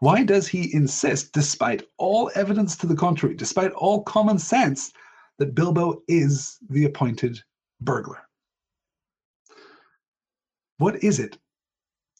Why 0.00 0.22
does 0.22 0.46
he 0.46 0.74
insist, 0.74 1.32
despite 1.32 1.86
all 1.96 2.30
evidence 2.34 2.76
to 2.76 2.86
the 2.86 2.94
contrary, 2.94 3.34
despite 3.34 3.72
all 3.72 4.02
common 4.02 4.38
sense, 4.38 4.92
that 5.38 5.54
Bilbo 5.54 6.02
is 6.08 6.58
the 6.68 6.84
appointed 6.84 7.42
burglar? 7.80 8.20
What 10.78 11.02
is 11.02 11.18
it 11.18 11.38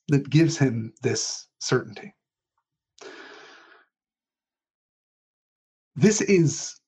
that 0.08 0.28
gives 0.28 0.58
him 0.58 0.92
this 1.02 1.48
certainty? 1.58 2.14
This 5.96 6.20
is 6.20 6.80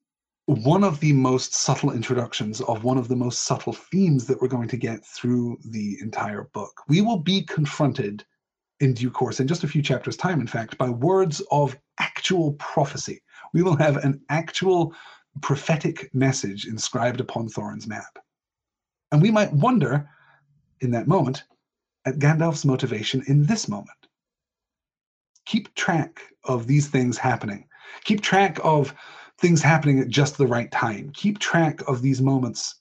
one 0.47 0.85
of 0.85 1.01
the 1.01 1.13
most 1.13 1.55
subtle 1.55 1.93
introductions 1.93 2.61
of 2.63 2.85
one 2.85 2.99
of 2.99 3.09
the 3.09 3.17
most 3.17 3.41
subtle 3.41 3.73
themes 3.73 4.27
that 4.27 4.41
we're 4.41 4.49
going 4.49 4.69
to 4.69 4.77
get 4.77 5.05
through 5.05 5.59
the 5.71 5.99
entire 6.01 6.49
book. 6.53 6.83
We 6.89 7.01
will 7.01 7.19
be 7.19 7.43
confronted 7.43 8.25
in 8.83 8.93
due 8.93 9.11
course, 9.11 9.39
in 9.39 9.47
just 9.47 9.63
a 9.63 9.69
few 9.69 9.81
chapters' 9.81 10.17
time, 10.17 10.41
in 10.41 10.47
fact, 10.47 10.77
by 10.77 10.91
words 10.91 11.41
of 11.53 11.79
actual 12.01 12.55
prophecy. 12.55 13.23
We 13.55 13.63
will 13.63 13.77
have 13.77 13.97
an 13.99 14.21
actual 14.29 14.93
prophetic 15.41 16.13
message 16.13 16.67
inscribed 16.67 17.21
upon 17.21 17.49
Thorin's 17.49 17.87
map. 17.87 18.19
And 19.13 19.23
we 19.23 19.31
might 19.31 19.53
wonder 19.53 20.09
in 20.81 20.91
that 20.91 21.07
moment 21.07 21.45
at 22.07 22.19
Gandalf's 22.19 22.65
motivation 22.65 23.23
in 23.29 23.47
this 23.47 23.69
moment. 23.69 23.91
Keep 25.47 25.73
track 25.77 26.21
of 26.45 26.67
these 26.67 26.89
things 26.89 27.17
happening. 27.17 27.69
Keep 28.03 28.21
track 28.21 28.59
of 28.65 28.95
things 29.39 29.63
happening 29.63 30.01
at 30.01 30.09
just 30.09 30.39
the 30.39 30.47
right 30.47 30.71
time. 30.73 31.11
Keep 31.15 31.39
track 31.39 31.87
of 31.87 32.03
these 32.03 32.21
moments, 32.21 32.81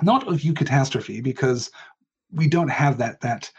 not 0.00 0.26
of 0.26 0.40
eucatastrophe, 0.40 1.22
because 1.22 1.70
we 2.32 2.48
don't 2.48 2.68
have 2.68 2.96
that 2.96 3.20
that 3.20 3.50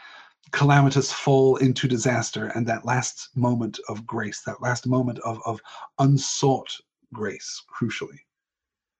calamitous 0.52 1.12
fall 1.12 1.56
into 1.56 1.88
disaster 1.88 2.46
and 2.54 2.66
that 2.66 2.84
last 2.84 3.30
moment 3.34 3.78
of 3.88 4.06
grace, 4.06 4.42
that 4.46 4.62
last 4.62 4.86
moment 4.86 5.18
of, 5.20 5.40
of 5.46 5.60
unsought 5.98 6.68
grace, 7.12 7.62
crucially. 7.74 8.18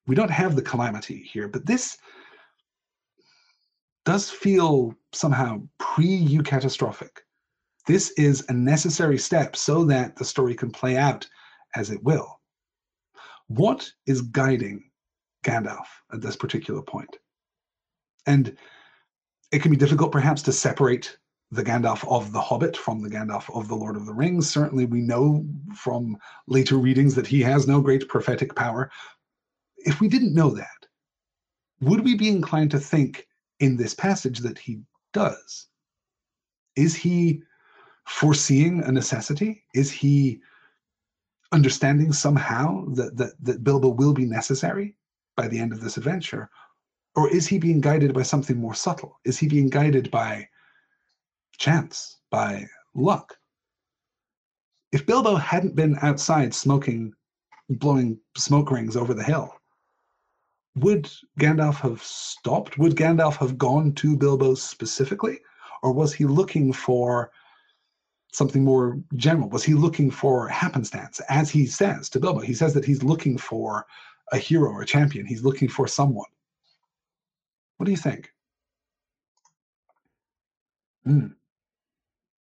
We 0.06 0.14
don't 0.14 0.30
have 0.30 0.56
the 0.56 0.62
calamity 0.62 1.18
here, 1.18 1.48
but 1.48 1.66
this 1.66 1.98
does 4.04 4.30
feel 4.30 4.94
somehow 5.12 5.62
pre 5.78 6.06
eucatastrophic. 6.06 7.18
This 7.86 8.12
is 8.12 8.44
a 8.48 8.52
necessary 8.52 9.18
step 9.18 9.56
so 9.56 9.84
that 9.84 10.16
the 10.16 10.24
story 10.24 10.54
can 10.54 10.70
play 10.70 10.96
out 10.96 11.26
as 11.74 11.90
it 11.90 12.02
will. 12.02 12.40
What 13.48 13.90
is 14.06 14.22
guiding 14.22 14.90
Gandalf 15.44 15.86
at 16.12 16.22
this 16.22 16.36
particular 16.36 16.82
point? 16.82 17.16
And 18.26 18.56
it 19.52 19.60
can 19.60 19.70
be 19.70 19.76
difficult 19.76 20.12
perhaps 20.12 20.42
to 20.42 20.52
separate 20.52 21.18
the 21.54 21.64
Gandalf 21.64 22.06
of 22.10 22.32
The 22.32 22.40
Hobbit 22.40 22.76
from 22.76 23.00
the 23.00 23.08
Gandalf 23.08 23.54
of 23.54 23.68
The 23.68 23.74
Lord 23.74 23.96
of 23.96 24.06
the 24.06 24.14
Rings. 24.14 24.50
Certainly, 24.50 24.86
we 24.86 25.00
know 25.00 25.46
from 25.74 26.16
later 26.46 26.76
readings 26.76 27.14
that 27.14 27.26
he 27.26 27.40
has 27.42 27.66
no 27.66 27.80
great 27.80 28.08
prophetic 28.08 28.54
power. 28.54 28.90
If 29.78 30.00
we 30.00 30.08
didn't 30.08 30.34
know 30.34 30.50
that, 30.50 30.86
would 31.80 32.04
we 32.04 32.16
be 32.16 32.28
inclined 32.28 32.70
to 32.72 32.78
think 32.78 33.26
in 33.60 33.76
this 33.76 33.94
passage 33.94 34.40
that 34.40 34.58
he 34.58 34.80
does? 35.12 35.68
Is 36.76 36.94
he 36.94 37.42
foreseeing 38.06 38.82
a 38.82 38.90
necessity? 38.90 39.64
Is 39.74 39.90
he 39.90 40.40
understanding 41.52 42.12
somehow 42.12 42.84
that, 42.94 43.16
that, 43.16 43.32
that 43.42 43.64
Bilbo 43.64 43.88
will 43.88 44.12
be 44.12 44.26
necessary 44.26 44.96
by 45.36 45.46
the 45.46 45.58
end 45.58 45.72
of 45.72 45.80
this 45.80 45.96
adventure? 45.96 46.50
Or 47.14 47.30
is 47.30 47.46
he 47.46 47.58
being 47.58 47.80
guided 47.80 48.12
by 48.12 48.22
something 48.22 48.56
more 48.56 48.74
subtle? 48.74 49.20
Is 49.24 49.38
he 49.38 49.46
being 49.46 49.68
guided 49.68 50.10
by 50.10 50.48
chance, 51.58 52.18
by 52.30 52.66
luck? 52.94 53.36
If 54.92 55.06
Bilbo 55.06 55.34
hadn't 55.36 55.74
been 55.74 55.98
outside 56.02 56.54
smoking, 56.54 57.12
blowing 57.68 58.18
smoke 58.36 58.70
rings 58.70 58.96
over 58.96 59.14
the 59.14 59.24
hill, 59.24 59.54
would 60.76 61.10
Gandalf 61.38 61.76
have 61.76 62.02
stopped? 62.02 62.78
Would 62.78 62.96
Gandalf 62.96 63.36
have 63.36 63.58
gone 63.58 63.92
to 63.94 64.16
Bilbo 64.16 64.54
specifically? 64.54 65.40
Or 65.82 65.92
was 65.92 66.12
he 66.12 66.24
looking 66.24 66.72
for 66.72 67.30
something 68.32 68.64
more 68.64 68.98
general? 69.14 69.48
Was 69.50 69.64
he 69.64 69.74
looking 69.74 70.10
for 70.10 70.48
happenstance? 70.48 71.20
As 71.28 71.50
he 71.50 71.66
says 71.66 72.08
to 72.10 72.20
Bilbo, 72.20 72.40
he 72.40 72.54
says 72.54 72.74
that 72.74 72.84
he's 72.84 73.04
looking 73.04 73.38
for 73.38 73.86
a 74.32 74.38
hero 74.38 74.70
or 74.70 74.82
a 74.82 74.86
champion. 74.86 75.26
He's 75.26 75.44
looking 75.44 75.68
for 75.68 75.86
someone. 75.86 76.30
What 77.76 77.86
do 77.86 77.90
you 77.90 77.96
think? 77.96 78.30
Hmm. 81.04 81.26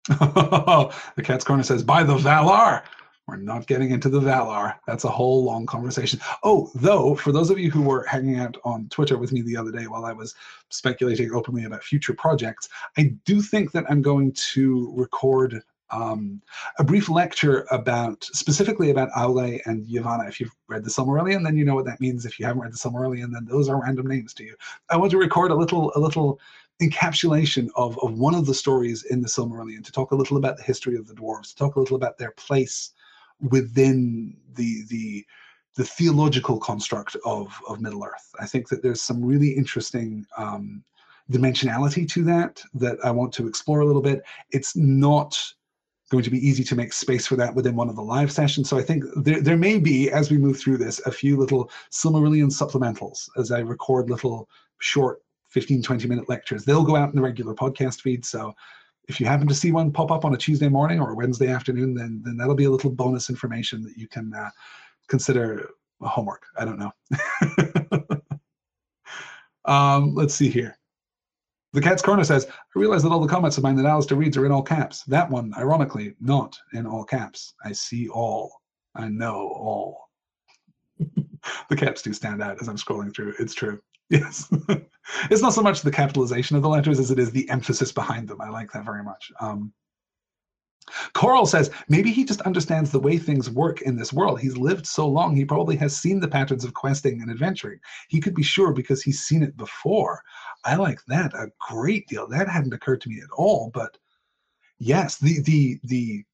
the 0.07 1.23
cat's 1.23 1.43
corner 1.43 1.63
says, 1.63 1.83
by 1.83 2.03
the 2.03 2.15
Valar. 2.15 2.83
We're 3.27 3.37
not 3.37 3.67
getting 3.67 3.91
into 3.91 4.09
the 4.09 4.19
Valar. 4.19 4.75
That's 4.87 5.03
a 5.03 5.09
whole 5.09 5.45
long 5.45 5.65
conversation. 5.65 6.19
Oh, 6.43 6.69
though, 6.75 7.15
for 7.15 7.31
those 7.31 7.49
of 7.49 7.59
you 7.59 7.69
who 7.71 7.81
were 7.81 8.03
hanging 8.03 8.39
out 8.39 8.57
on 8.65 8.89
Twitter 8.89 9.17
with 9.17 9.31
me 9.31 9.41
the 9.41 9.55
other 9.55 9.71
day 9.71 9.85
while 9.87 10.05
I 10.05 10.11
was 10.11 10.35
speculating 10.69 11.31
openly 11.31 11.65
about 11.65 11.83
future 11.83 12.13
projects, 12.13 12.67
I 12.97 13.13
do 13.25 13.41
think 13.41 13.71
that 13.71 13.85
I'm 13.89 14.01
going 14.01 14.33
to 14.53 14.91
record 14.97 15.61
um, 15.91 16.41
a 16.79 16.83
brief 16.83 17.09
lecture 17.09 17.67
about 17.69 18.23
specifically 18.23 18.89
about 18.89 19.11
Aule 19.11 19.61
and 19.65 19.85
Yavanna. 19.85 20.27
If 20.27 20.39
you've 20.39 20.55
read 20.67 20.83
the 20.83 20.89
Silmarillion, 20.89 21.43
then 21.43 21.57
you 21.57 21.65
know 21.65 21.75
what 21.75 21.85
that 21.85 22.01
means. 22.01 22.25
If 22.25 22.39
you 22.39 22.45
haven't 22.45 22.61
read 22.61 22.73
the 22.73 22.77
Silmarillion, 22.77 23.31
then 23.31 23.45
those 23.45 23.69
are 23.69 23.81
random 23.81 24.07
names 24.07 24.33
to 24.35 24.43
you. 24.43 24.55
I 24.89 24.97
want 24.97 25.11
to 25.11 25.17
record 25.17 25.51
a 25.51 25.55
little 25.55 25.91
a 25.95 25.99
little 25.99 26.39
encapsulation 26.81 27.69
of, 27.75 27.97
of 27.99 28.17
one 28.17 28.35
of 28.35 28.45
the 28.45 28.53
stories 28.53 29.03
in 29.03 29.21
the 29.21 29.27
Silmarillion 29.27 29.83
to 29.83 29.91
talk 29.91 30.11
a 30.11 30.15
little 30.15 30.37
about 30.37 30.57
the 30.57 30.63
history 30.63 30.95
of 30.95 31.07
the 31.07 31.13
dwarves, 31.13 31.49
to 31.49 31.55
talk 31.55 31.75
a 31.75 31.79
little 31.79 31.95
about 31.95 32.17
their 32.17 32.31
place 32.31 32.91
within 33.39 34.35
the 34.53 34.83
the 34.89 35.25
the 35.77 35.85
theological 35.85 36.59
construct 36.59 37.15
of 37.25 37.57
of 37.67 37.81
Middle 37.81 38.03
Earth. 38.03 38.35
I 38.39 38.45
think 38.45 38.67
that 38.69 38.81
there's 38.81 39.01
some 39.01 39.23
really 39.23 39.51
interesting 39.51 40.25
um, 40.37 40.83
dimensionality 41.31 42.07
to 42.09 42.23
that 42.25 42.61
that 42.73 42.97
I 43.03 43.11
want 43.11 43.33
to 43.33 43.47
explore 43.47 43.81
a 43.81 43.85
little 43.85 44.01
bit. 44.01 44.23
It's 44.51 44.75
not 44.75 45.37
going 46.09 46.23
to 46.23 46.29
be 46.29 46.45
easy 46.45 46.63
to 46.65 46.75
make 46.75 46.91
space 46.91 47.25
for 47.25 47.37
that 47.37 47.55
within 47.55 47.75
one 47.75 47.87
of 47.87 47.95
the 47.95 48.03
live 48.03 48.31
sessions. 48.31 48.69
So 48.69 48.77
I 48.77 48.81
think 48.81 49.05
there, 49.15 49.39
there 49.39 49.55
may 49.55 49.79
be, 49.79 50.11
as 50.11 50.29
we 50.29 50.37
move 50.37 50.59
through 50.59 50.77
this, 50.77 50.99
a 51.05 51.11
few 51.11 51.37
little 51.37 51.71
Silmarillion 51.89 52.51
supplementals 52.51 53.29
as 53.37 53.49
I 53.49 53.59
record 53.59 54.09
little 54.09 54.49
short 54.79 55.21
15, 55.51 55.81
20 55.81 56.07
minute 56.07 56.29
lectures. 56.29 56.65
They'll 56.65 56.83
go 56.83 56.95
out 56.95 57.09
in 57.09 57.15
the 57.15 57.21
regular 57.21 57.53
podcast 57.53 58.01
feed. 58.01 58.25
So 58.25 58.53
if 59.07 59.19
you 59.19 59.25
happen 59.25 59.47
to 59.47 59.55
see 59.55 59.71
one 59.71 59.91
pop 59.91 60.11
up 60.11 60.25
on 60.25 60.33
a 60.33 60.37
Tuesday 60.37 60.69
morning 60.69 60.99
or 60.99 61.11
a 61.11 61.15
Wednesday 61.15 61.49
afternoon, 61.49 61.93
then 61.93 62.21
then 62.23 62.37
that'll 62.37 62.55
be 62.55 62.65
a 62.65 62.71
little 62.71 62.91
bonus 62.91 63.29
information 63.29 63.83
that 63.83 63.97
you 63.97 64.07
can 64.07 64.33
uh, 64.33 64.49
consider 65.07 65.69
homework. 66.01 66.43
I 66.57 66.65
don't 66.65 66.79
know. 66.79 66.91
um, 69.65 70.15
let's 70.15 70.33
see 70.33 70.49
here. 70.49 70.77
The 71.73 71.81
Cat's 71.81 72.01
Corner 72.01 72.23
says, 72.23 72.47
I 72.49 72.79
realize 72.79 73.01
that 73.03 73.11
all 73.11 73.21
the 73.21 73.27
comments 73.27 73.57
of 73.57 73.63
mine 73.63 73.75
that 73.77 73.85
Alistair 73.85 74.17
reads 74.17 74.35
are 74.35 74.45
in 74.45 74.51
all 74.51 74.61
caps. 74.61 75.03
That 75.03 75.29
one, 75.29 75.53
ironically, 75.57 76.15
not 76.19 76.57
in 76.73 76.85
all 76.85 77.05
caps. 77.05 77.53
I 77.63 77.71
see 77.71 78.09
all. 78.09 78.51
I 78.93 79.07
know 79.07 79.35
all. 79.35 80.09
the 81.69 81.75
caps 81.75 82.01
do 82.01 82.11
stand 82.11 82.41
out 82.41 82.61
as 82.61 82.67
I'm 82.67 82.75
scrolling 82.75 83.15
through. 83.15 83.35
It's 83.39 83.53
true. 83.53 83.79
Yes. 84.11 84.53
it's 85.31 85.41
not 85.41 85.53
so 85.53 85.61
much 85.61 85.81
the 85.81 85.89
capitalization 85.89 86.57
of 86.57 86.61
the 86.61 86.69
letters 86.69 86.99
as 86.99 87.11
it 87.11 87.17
is 87.17 87.31
the 87.31 87.49
emphasis 87.49 87.93
behind 87.93 88.27
them. 88.27 88.41
I 88.41 88.49
like 88.49 88.69
that 88.73 88.83
very 88.83 89.03
much. 89.03 89.31
Um, 89.39 89.71
Coral 91.13 91.45
says 91.45 91.71
maybe 91.87 92.11
he 92.11 92.25
just 92.25 92.41
understands 92.41 92.91
the 92.91 92.99
way 92.99 93.17
things 93.17 93.49
work 93.49 93.81
in 93.81 93.95
this 93.95 94.11
world. 94.11 94.41
He's 94.41 94.57
lived 94.57 94.85
so 94.85 95.07
long, 95.07 95.33
he 95.33 95.45
probably 95.45 95.77
has 95.77 95.95
seen 95.95 96.19
the 96.19 96.27
patterns 96.27 96.65
of 96.65 96.73
questing 96.73 97.21
and 97.21 97.31
adventuring. 97.31 97.79
He 98.09 98.19
could 98.19 98.35
be 98.35 98.43
sure 98.43 98.73
because 98.73 99.01
he's 99.01 99.21
seen 99.21 99.43
it 99.43 99.55
before. 99.55 100.21
I 100.65 100.75
like 100.75 100.99
that 101.07 101.33
a 101.33 101.47
great 101.69 102.05
deal. 102.07 102.27
That 102.27 102.49
hadn't 102.49 102.73
occurred 102.73 102.99
to 103.01 103.09
me 103.09 103.21
at 103.23 103.31
all. 103.31 103.71
But 103.73 103.97
yes, 104.77 105.17
the 105.19 105.41
the 105.43 105.79
the 105.85 106.25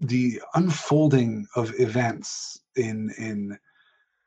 the 0.00 0.42
unfolding 0.54 1.46
of 1.56 1.72
events 1.78 2.60
in 2.76 3.14
in 3.16 3.58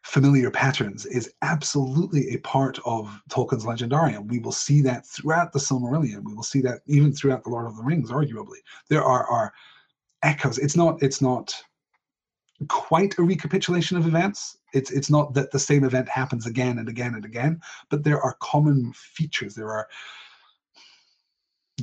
familiar 0.03 0.51
patterns 0.51 1.05
is 1.05 1.34
absolutely 1.41 2.30
a 2.30 2.38
part 2.39 2.77
of 2.85 3.09
Tolkien's 3.30 3.65
Legendarium. 3.65 4.30
We 4.30 4.39
will 4.39 4.51
see 4.51 4.81
that 4.81 5.07
throughout 5.07 5.53
the 5.53 5.59
Silmarillion. 5.59 6.23
We 6.23 6.34
will 6.34 6.43
see 6.43 6.61
that 6.61 6.81
even 6.85 7.13
throughout 7.13 7.43
the 7.43 7.49
Lord 7.49 7.65
of 7.65 7.77
the 7.77 7.84
Rings, 7.84 8.11
arguably. 8.11 8.59
There 8.89 9.03
are, 9.03 9.25
are 9.25 9.53
echoes. 10.21 10.59
It's 10.59 10.75
not 10.75 11.01
it's 11.01 11.21
not 11.21 11.53
quite 12.67 13.17
a 13.17 13.23
recapitulation 13.23 13.97
of 13.97 14.05
events. 14.05 14.57
It's 14.73 14.91
it's 14.91 15.09
not 15.09 15.34
that 15.35 15.51
the 15.51 15.59
same 15.59 15.85
event 15.85 16.09
happens 16.09 16.45
again 16.45 16.80
and 16.80 16.89
again 16.89 17.15
and 17.15 17.25
again, 17.25 17.61
but 17.89 18.03
there 18.03 18.21
are 18.21 18.35
common 18.41 18.91
features. 18.93 19.55
There 19.55 19.71
are 19.71 19.88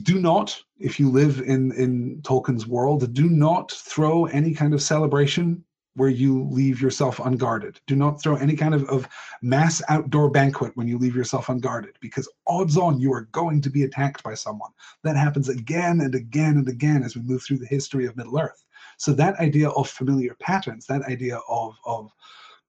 do 0.03 0.21
not, 0.21 0.57
if 0.79 1.01
you 1.01 1.11
live 1.11 1.41
in 1.41 1.73
in 1.73 2.21
Tolkien's 2.23 2.67
world, 2.67 3.13
do 3.15 3.31
not 3.31 3.73
throw 3.73 4.27
any 4.27 4.53
kind 4.55 4.75
of 4.75 4.83
celebration 4.83 5.65
where 5.97 6.09
you 6.09 6.45
leave 6.45 6.81
yourself 6.81 7.19
unguarded. 7.19 7.81
Do 7.87 7.97
not 7.97 8.23
throw 8.23 8.37
any 8.37 8.55
kind 8.55 8.75
of, 8.75 8.89
of 8.89 9.09
mass 9.43 9.83
outdoor 9.89 10.31
banquet 10.31 10.73
when 10.77 10.87
you 10.87 10.99
leave 10.99 11.17
yourself 11.17 11.49
unguarded, 11.49 11.97
because 12.01 12.29
odds 12.47 12.77
on 12.77 13.01
you 13.01 13.13
are 13.13 13.29
going 13.33 13.61
to 13.63 13.71
be 13.71 13.83
attacked 13.83 14.23
by 14.23 14.35
someone. 14.35 14.71
That 15.03 15.17
happens 15.17 15.49
again 15.49 16.01
and 16.01 16.15
again 16.15 16.59
and 16.59 16.69
again 16.69 17.03
as 17.03 17.17
we 17.17 17.23
move 17.23 17.43
through 17.43 17.59
the 17.59 17.67
history 17.67 18.07
of 18.07 18.17
Middle 18.17 18.39
Earth. 18.39 18.65
So 18.99 19.13
that 19.15 19.39
idea 19.41 19.71
of 19.71 19.89
familiar 19.89 20.37
patterns, 20.41 20.87
that 20.87 21.03
idea 21.03 21.41
of, 21.49 21.77
of 21.85 22.13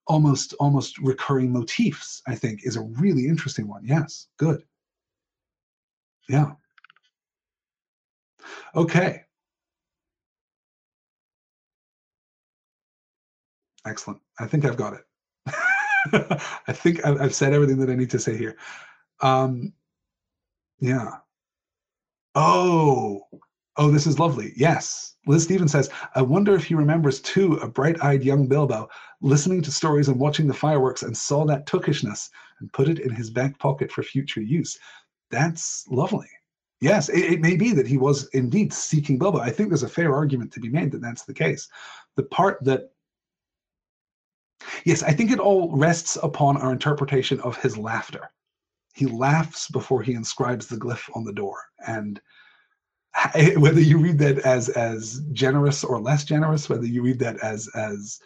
almost 0.07 0.53
almost 0.59 0.97
recurring 0.97 1.53
motifs, 1.53 2.21
I 2.27 2.35
think, 2.35 2.61
is 2.63 2.75
a 2.75 2.81
really 2.81 3.27
interesting 3.27 3.67
one. 3.67 3.85
Yes, 3.85 4.27
good. 4.37 4.63
Yeah. 6.27 6.51
Okay. 8.75 9.23
Excellent. 13.85 14.19
I 14.39 14.47
think 14.47 14.65
I've 14.65 14.77
got 14.77 14.93
it. 14.93 15.05
I 16.67 16.73
think 16.73 17.05
I've 17.05 17.35
said 17.35 17.53
everything 17.53 17.77
that 17.77 17.89
I 17.89 17.95
need 17.95 18.09
to 18.11 18.19
say 18.19 18.37
here. 18.37 18.57
Um, 19.21 19.73
yeah. 20.79 21.17
Oh, 22.35 23.27
oh, 23.77 23.91
this 23.91 24.07
is 24.07 24.19
lovely. 24.19 24.53
Yes. 24.55 25.15
Liz 25.27 25.43
Stevens 25.43 25.71
says, 25.71 25.89
I 26.15 26.21
wonder 26.21 26.55
if 26.55 26.63
he 26.63 26.73
remembers 26.73 27.21
too 27.21 27.53
a 27.55 27.67
bright 27.67 28.03
eyed 28.03 28.23
young 28.23 28.47
Bilbo 28.47 28.89
listening 29.21 29.61
to 29.61 29.71
stories 29.71 30.07
and 30.07 30.19
watching 30.19 30.47
the 30.47 30.53
fireworks 30.53 31.03
and 31.03 31.15
saw 31.15 31.45
that 31.45 31.67
tookishness 31.67 32.29
and 32.59 32.73
put 32.73 32.89
it 32.89 32.99
in 32.99 33.11
his 33.11 33.29
back 33.29 33.59
pocket 33.59 33.91
for 33.91 34.01
future 34.01 34.41
use. 34.41 34.79
That's 35.29 35.85
lovely. 35.89 36.27
Yes, 36.81 37.09
it, 37.09 37.33
it, 37.33 37.41
may 37.41 37.55
be 37.55 37.73
that 37.73 37.85
he 37.85 37.97
was 37.97 38.27
indeed 38.29 38.73
seeking 38.73 39.19
Bilbo. 39.19 39.39
I 39.39 39.51
think 39.51 39.69
there's 39.69 39.83
a 39.83 39.89
fair 39.89 40.15
argument 40.15 40.51
to 40.53 40.59
be 40.59 40.69
made 40.69 40.91
that 40.91 41.01
that's 41.01 41.23
the 41.23 41.33
case. 41.33 41.69
The 42.15 42.23
part 42.23 42.57
that 42.63 42.91
Yes, 44.85 45.03
I 45.03 45.11
think 45.11 45.31
it 45.31 45.39
all 45.39 45.75
rests 45.75 46.17
upon 46.21 46.57
our 46.57 46.71
interpretation 46.71 47.39
of 47.41 47.57
his 47.57 47.77
laughter. 47.77 48.29
He 48.93 49.05
laughs 49.05 49.69
before 49.69 50.01
he 50.01 50.13
inscribes 50.13 50.67
the 50.67 50.77
glyph 50.77 51.09
on 51.15 51.23
the 51.23 51.33
door. 51.33 51.57
And 51.87 52.21
whether 53.57 53.81
you 53.81 53.97
read 53.97 54.17
that 54.19 54.39
as 54.39 54.69
as 54.69 55.21
generous 55.31 55.83
or 55.83 55.99
less 55.99 56.23
generous, 56.23 56.69
whether 56.69 56.85
you 56.85 57.03
read 57.03 57.19
that 57.19 57.37
as 57.37 57.67
as 57.75 58.19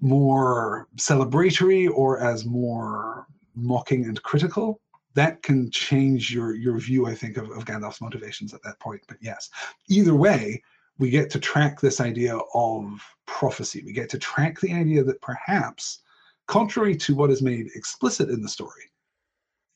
more 0.00 0.88
celebratory 0.96 1.88
or 1.92 2.20
as 2.20 2.44
more 2.44 3.26
mocking 3.54 4.04
and 4.04 4.20
critical, 4.22 4.80
that 5.14 5.42
can 5.42 5.70
change 5.70 6.32
your 6.34 6.54
your 6.54 6.78
view, 6.78 7.06
I 7.06 7.14
think, 7.14 7.36
of, 7.36 7.50
of 7.50 7.64
Gandalf's 7.64 8.00
motivations 8.00 8.54
at 8.54 8.62
that 8.64 8.78
point. 8.80 9.02
But 9.08 9.18
yes, 9.20 9.50
either 9.88 10.14
way, 10.14 10.62
we 10.98 11.10
get 11.10 11.30
to 11.30 11.40
track 11.40 11.80
this 11.80 12.00
idea 12.00 12.38
of 12.54 13.00
prophecy. 13.26 13.82
We 13.84 13.92
get 13.92 14.08
to 14.10 14.18
track 14.18 14.60
the 14.60 14.72
idea 14.72 15.02
that 15.04 15.20
perhaps, 15.20 16.00
contrary 16.46 16.96
to 16.96 17.14
what 17.14 17.30
is 17.30 17.42
made 17.42 17.68
explicit 17.74 18.28
in 18.28 18.42
the 18.42 18.48
story, 18.48 18.90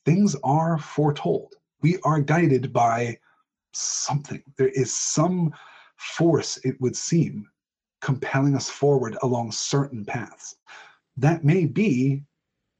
things 0.04 0.36
are 0.44 0.78
foretold. 0.78 1.54
We 1.82 1.98
are 2.04 2.20
guided 2.20 2.72
by 2.72 3.18
something. 3.72 4.42
There 4.56 4.68
is 4.68 4.94
some 4.94 5.52
force, 5.96 6.58
it 6.64 6.80
would 6.80 6.96
seem, 6.96 7.48
compelling 8.00 8.54
us 8.54 8.68
forward 8.68 9.16
along 9.22 9.52
certain 9.52 10.04
paths. 10.04 10.56
That 11.16 11.44
may 11.44 11.64
be 11.64 12.22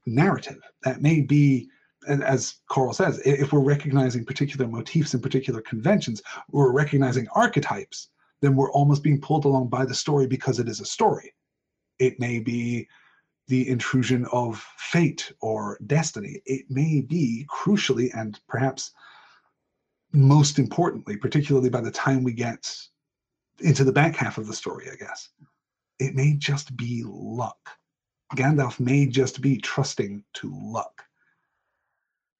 narrative. 0.06 0.60
That 0.82 1.02
may 1.02 1.20
be, 1.20 1.68
as 2.06 2.56
Coral 2.68 2.92
says, 2.92 3.20
if 3.24 3.52
we're 3.52 3.60
recognizing 3.60 4.24
particular 4.24 4.68
motifs 4.68 5.14
and 5.14 5.22
particular 5.22 5.62
conventions, 5.62 6.22
we're 6.50 6.70
recognizing 6.70 7.26
archetypes 7.34 8.10
then 8.46 8.54
we're 8.54 8.70
almost 8.70 9.02
being 9.02 9.20
pulled 9.20 9.44
along 9.44 9.66
by 9.66 9.84
the 9.84 9.94
story 9.94 10.28
because 10.28 10.60
it 10.60 10.68
is 10.68 10.80
a 10.80 10.84
story. 10.84 11.34
It 11.98 12.20
may 12.20 12.38
be 12.38 12.86
the 13.48 13.68
intrusion 13.68 14.24
of 14.30 14.64
fate 14.78 15.32
or 15.40 15.80
destiny. 15.86 16.40
It 16.46 16.66
may 16.70 17.00
be 17.00 17.44
crucially 17.50 18.16
and 18.16 18.38
perhaps 18.48 18.92
most 20.12 20.60
importantly, 20.60 21.16
particularly 21.16 21.70
by 21.70 21.80
the 21.80 21.90
time 21.90 22.22
we 22.22 22.32
get 22.32 22.72
into 23.58 23.82
the 23.82 23.92
back 23.92 24.14
half 24.14 24.38
of 24.38 24.46
the 24.46 24.54
story, 24.54 24.86
I 24.92 24.94
guess, 24.94 25.28
it 25.98 26.14
may 26.14 26.34
just 26.34 26.76
be 26.76 27.02
luck. 27.04 27.58
Gandalf 28.36 28.78
may 28.78 29.06
just 29.06 29.40
be 29.40 29.58
trusting 29.58 30.22
to 30.34 30.56
luck, 30.62 31.02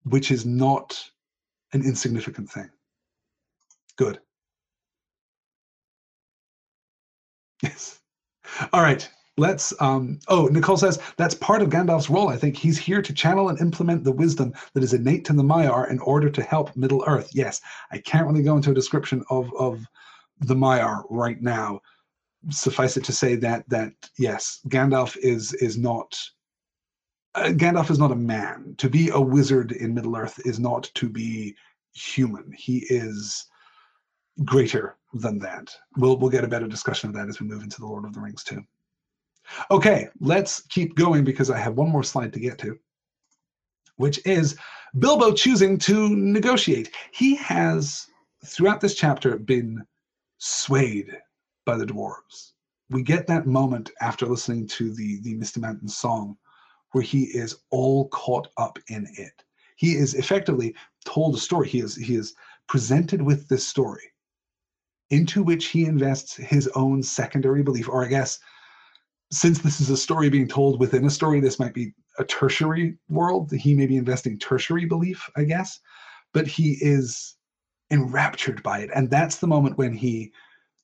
which 0.05 0.31
is 0.31 0.47
not 0.47 1.11
an 1.73 1.83
insignificant 1.83 2.49
thing. 2.49 2.71
Good. 3.97 4.21
Yes. 7.63 8.01
All 8.73 8.83
right. 8.83 9.09
Let's. 9.39 9.75
Um, 9.81 10.19
oh, 10.29 10.47
Nicole 10.47 10.77
says 10.77 10.99
that's 11.17 11.35
part 11.35 11.61
of 11.61 11.69
Gandalf's 11.69 12.09
role. 12.09 12.29
I 12.29 12.37
think 12.37 12.57
he's 12.57 12.79
here 12.79 13.03
to 13.03 13.13
channel 13.13 13.51
and 13.51 13.61
implement 13.61 14.03
the 14.03 14.13
wisdom 14.13 14.55
that 14.73 14.83
is 14.83 14.95
innate 14.95 15.25
to 15.27 15.35
the 15.35 15.43
Maiar 15.43 15.91
in 15.91 15.99
order 16.01 16.31
to 16.31 16.43
help 16.43 16.75
Middle 16.75 17.05
Earth. 17.07 17.31
Yes, 17.35 17.61
I 17.91 17.99
can't 17.99 18.27
really 18.27 18.43
go 18.43 18.57
into 18.57 18.71
a 18.71 18.75
description 18.75 19.23
of 19.29 19.53
of 19.59 19.87
the 20.41 20.55
Maiar 20.55 21.05
right 21.11 21.41
now. 21.43 21.81
Suffice 22.51 22.97
it 22.97 23.05
to 23.05 23.13
say 23.13 23.37
that 23.37 23.69
that 23.69 23.93
yes, 24.19 24.61
Gandalf 24.69 25.17
is 25.19 25.53
is 25.55 25.77
not. 25.77 26.19
Uh, 27.35 27.53
Gandalf 27.53 27.91
is 27.91 27.99
not 27.99 28.13
a 28.13 28.17
man. 28.17 28.75
To 28.79 28.89
be 28.89 29.11
a 29.11 29.21
wizard 29.21 29.73
in 29.73 29.93
Middle 29.93 30.17
Earth 30.17 30.41
is 30.47 30.59
not 30.59 30.91
to 30.95 31.11
be 31.11 31.55
human. 31.93 32.51
He 32.57 32.87
is 32.89 33.45
greater 34.45 34.97
than 35.21 35.39
that. 35.41 35.75
We'll 35.97 36.17
we'll 36.17 36.31
get 36.31 36.45
a 36.45 36.49
better 36.49 36.67
discussion 36.67 37.09
of 37.09 37.15
that 37.15 37.29
as 37.29 37.41
we 37.41 37.47
move 37.47 37.63
into 37.63 37.81
the 37.81 37.87
Lord 37.87 38.05
of 38.05 38.13
the 38.13 38.21
Rings 38.21 38.45
too. 38.45 38.63
Okay, 39.71 40.09
let's 40.21 40.63
keep 40.63 40.97
going 40.97 41.25
because 41.25 41.51
I 41.51 41.59
have 41.59 41.75
one 41.75 41.89
more 41.89 42.03
slide 42.03 42.33
to 42.33 42.41
get 42.41 42.59
to, 42.59 42.79
which 43.97 44.21
is 44.27 44.57
Bilbo 44.99 45.33
choosing 45.33 45.79
to 45.79 46.09
negotiate. 46.17 46.91
He 47.13 47.37
has 47.37 48.07
throughout 48.45 48.81
this 48.81 48.95
chapter 48.95 49.39
been 49.39 49.85
swayed 50.39 51.17
by 51.65 51.77
the 51.77 51.87
dwarves. 51.87 52.53
We 52.91 53.03
get 53.03 53.27
that 53.27 53.47
moment 53.47 53.91
after 54.01 54.27
listening 54.27 54.67
to 54.69 54.93
the 54.93 55.21
the 55.23 55.35
Misty 55.35 55.61
Mountain 55.61 55.89
song 55.89 56.37
where 56.93 57.05
he 57.05 57.25
is 57.25 57.57
all 57.71 58.09
caught 58.09 58.49
up 58.57 58.79
in 58.89 59.07
it. 59.19 59.45
He 59.77 59.97
is 59.97 60.15
effectively 60.15 60.75
told 61.05 61.35
a 61.35 61.39
story. 61.39 61.69
He 61.69 61.81
is 61.81 61.97
he 61.97 62.17
is 62.17 62.35
presented 62.69 63.23
with 63.23 63.49
this 63.49 63.67
story 63.67 64.13
into 65.11 65.43
which 65.43 65.67
he 65.67 65.85
invests 65.85 66.37
his 66.37 66.69
own 66.75 67.03
secondary 67.03 67.63
belief, 67.63 67.89
or 67.89 68.05
I 68.05 68.09
guess 68.09 68.39
since 69.31 69.59
this 69.59 69.81
is 69.81 69.91
a 69.91 69.97
story 69.97 70.29
being 70.29 70.49
told 70.49 70.79
within 70.79 71.05
a 71.05 71.11
story, 71.11 71.41
this 71.41 71.59
might 71.59 71.75
be 71.75 71.93
a 72.19 72.25
tertiary 72.25 72.97
world. 73.09 73.51
He 73.53 73.75
may 73.75 73.87
be 73.87 73.97
investing 73.97 74.39
tertiary 74.39 74.85
belief, 74.85 75.29
I 75.37 75.45
guess, 75.45 75.81
but 76.33 76.47
he 76.47 76.79
is 76.81 77.37
enraptured 77.91 78.63
by 78.63 78.81
it. 78.81 78.91
And 78.95 79.11
that's 79.11 79.37
the 79.37 79.47
moment 79.47 79.79
when 79.79 79.93
he 79.93 80.33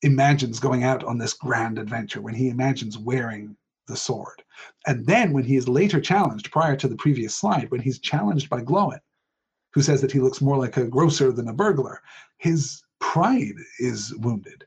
imagines 0.03 0.59
going 0.59 0.82
out 0.85 1.05
on 1.05 1.19
this 1.19 1.35
grand 1.35 1.78
adventure, 1.78 2.20
when 2.20 2.35
he 2.35 2.49
imagines 2.49 2.99
wearing 2.99 3.57
the 3.86 3.97
sword. 3.97 4.43
And 4.86 5.07
then 5.07 5.32
when 5.32 5.44
he 5.44 5.57
is 5.57 5.69
later 5.69 6.01
challenged, 6.01 6.51
prior 6.51 6.77
to 6.77 6.89
the 6.89 6.97
previous 6.97 7.35
slide, 7.35 7.70
when 7.70 7.81
he's 7.81 7.99
challenged 7.99 8.51
by 8.51 8.62
Glóin, 8.62 9.01
who 9.73 9.82
says 9.82 10.01
that 10.01 10.12
he 10.12 10.20
looks 10.20 10.40
more 10.40 10.59
like 10.59 10.77
a 10.77 10.86
grocer 10.86 11.32
than 11.32 11.49
a 11.49 11.53
burglar, 11.53 12.01
his 12.39 12.81
pride 13.03 13.57
is 13.79 14.15
wounded. 14.16 14.65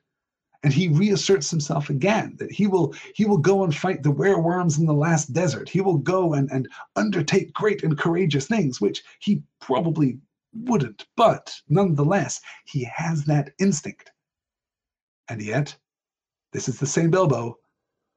And 0.61 0.73
he 0.73 0.87
reasserts 0.89 1.49
himself 1.49 1.89
again 1.89 2.35
that 2.37 2.51
he 2.51 2.67
will 2.67 2.93
he 3.15 3.25
will 3.25 3.37
go 3.37 3.63
and 3.63 3.73
fight 3.73 4.03
the 4.03 4.11
wereworms 4.11 4.77
in 4.77 4.85
the 4.85 4.93
last 4.93 5.33
desert. 5.33 5.69
He 5.69 5.81
will 5.81 5.97
go 5.97 6.33
and, 6.33 6.51
and 6.51 6.67
undertake 6.95 7.53
great 7.53 7.83
and 7.83 7.97
courageous 7.97 8.45
things 8.45 8.81
which 8.81 9.03
he 9.19 9.41
probably 9.61 10.19
wouldn't. 10.53 11.07
But 11.15 11.55
nonetheless 11.69 12.41
he 12.65 12.83
has 12.83 13.25
that 13.25 13.51
instinct. 13.59 14.11
And 15.27 15.41
yet 15.41 15.75
this 16.51 16.67
is 16.67 16.79
the 16.79 16.85
same 16.85 17.09
bilbo 17.09 17.57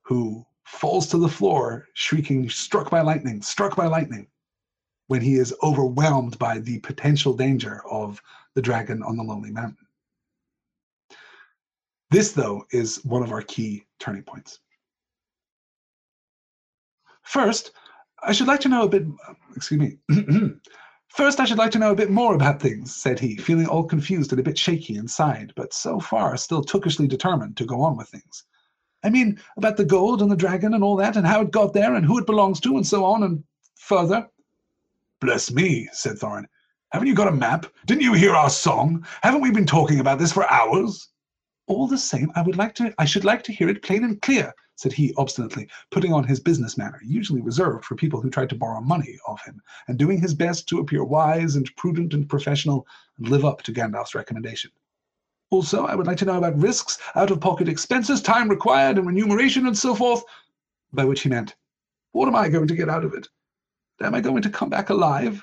who 0.02 0.44
falls 0.64 1.06
to 1.08 1.18
the 1.18 1.28
floor 1.28 1.86
shrieking 1.94 2.50
struck 2.50 2.90
by 2.90 3.00
lightning 3.00 3.40
struck 3.40 3.76
by 3.76 3.86
lightning 3.86 4.26
when 5.06 5.22
he 5.22 5.36
is 5.36 5.54
overwhelmed 5.62 6.38
by 6.38 6.58
the 6.58 6.78
potential 6.80 7.32
danger 7.32 7.82
of 7.90 8.20
the 8.54 8.62
dragon 8.62 9.02
on 9.02 9.16
the 9.16 9.22
lonely 9.22 9.50
mountain 9.50 9.87
this, 12.10 12.32
though, 12.32 12.64
is 12.70 13.04
one 13.04 13.22
of 13.22 13.32
our 13.32 13.42
key 13.42 13.84
turning 13.98 14.22
points. 14.22 14.60
First, 17.22 17.72
I 18.22 18.32
should 18.32 18.46
like 18.46 18.60
to 18.60 18.68
know 18.68 18.84
a 18.84 18.88
bit, 18.88 19.06
excuse 19.54 19.80
me. 19.80 19.98
First, 21.08 21.40
I 21.40 21.44
should 21.44 21.58
like 21.58 21.70
to 21.72 21.78
know 21.78 21.92
a 21.92 21.96
bit 21.96 22.10
more 22.10 22.34
about 22.34 22.60
things, 22.60 22.94
said 22.94 23.18
he, 23.18 23.36
feeling 23.36 23.66
all 23.66 23.84
confused 23.84 24.32
and 24.32 24.40
a 24.40 24.44
bit 24.44 24.58
shaky 24.58 24.96
inside, 24.96 25.52
but 25.56 25.72
so 25.72 26.00
far 26.00 26.36
still 26.36 26.62
tookishly 26.62 27.08
determined 27.08 27.56
to 27.56 27.66
go 27.66 27.80
on 27.80 27.96
with 27.96 28.08
things. 28.08 28.44
I 29.02 29.10
mean, 29.10 29.40
about 29.56 29.76
the 29.76 29.84
gold 29.84 30.22
and 30.22 30.30
the 30.30 30.36
dragon 30.36 30.74
and 30.74 30.82
all 30.82 30.96
that, 30.96 31.16
and 31.16 31.26
how 31.26 31.40
it 31.42 31.50
got 31.50 31.72
there, 31.72 31.94
and 31.94 32.04
who 32.04 32.18
it 32.18 32.26
belongs 32.26 32.60
to, 32.60 32.76
and 32.76 32.86
so 32.86 33.04
on, 33.04 33.22
and 33.22 33.42
further. 33.74 34.28
Bless 35.20 35.50
me, 35.50 35.88
said 35.92 36.16
Thorin. 36.16 36.44
Haven't 36.92 37.08
you 37.08 37.14
got 37.14 37.28
a 37.28 37.32
map? 37.32 37.66
Didn't 37.86 38.02
you 38.02 38.14
hear 38.14 38.34
our 38.34 38.50
song? 38.50 39.06
Haven't 39.22 39.40
we 39.40 39.50
been 39.50 39.66
talking 39.66 40.00
about 40.00 40.18
this 40.18 40.32
for 40.32 40.50
hours? 40.50 41.08
All 41.68 41.86
the 41.86 41.98
same, 41.98 42.32
I 42.34 42.42
would 42.42 42.56
like 42.56 42.74
to, 42.76 42.92
I 42.98 43.04
should 43.04 43.24
like 43.24 43.42
to 43.44 43.52
hear 43.52 43.68
it 43.68 43.82
plain 43.82 44.04
and 44.04 44.20
clear, 44.20 44.52
said 44.76 44.92
he 44.92 45.14
obstinately, 45.16 45.68
putting 45.90 46.12
on 46.12 46.24
his 46.24 46.40
business 46.40 46.76
manner, 46.76 47.00
usually 47.04 47.40
reserved 47.40 47.84
for 47.84 47.94
people 47.94 48.20
who 48.20 48.30
tried 48.30 48.48
to 48.50 48.56
borrow 48.56 48.80
money 48.80 49.18
of 49.26 49.40
him, 49.42 49.60
and 49.86 49.98
doing 49.98 50.20
his 50.20 50.34
best 50.34 50.68
to 50.68 50.80
appear 50.80 51.04
wise 51.04 51.56
and 51.56 51.74
prudent 51.76 52.14
and 52.14 52.28
professional 52.28 52.86
and 53.18 53.28
live 53.28 53.44
up 53.44 53.62
to 53.62 53.72
Gandalf's 53.72 54.14
recommendation. 54.14 54.70
Also, 55.50 55.86
I 55.86 55.94
would 55.94 56.06
like 56.06 56.18
to 56.18 56.24
know 56.24 56.38
about 56.38 56.58
risks, 56.58 56.98
out 57.14 57.30
of 57.30 57.40
pocket 57.40 57.68
expenses, 57.68 58.20
time 58.20 58.48
required, 58.48 58.98
and 58.98 59.06
remuneration, 59.06 59.66
and 59.66 59.76
so 59.76 59.94
forth. 59.94 60.22
By 60.92 61.04
which 61.04 61.22
he 61.22 61.28
meant, 61.28 61.54
what 62.12 62.28
am 62.28 62.36
I 62.36 62.48
going 62.48 62.68
to 62.68 62.76
get 62.76 62.88
out 62.88 63.04
of 63.04 63.14
it? 63.14 63.28
Am 64.00 64.14
I 64.14 64.20
going 64.20 64.42
to 64.42 64.50
come 64.50 64.68
back 64.68 64.90
alive? 64.90 65.42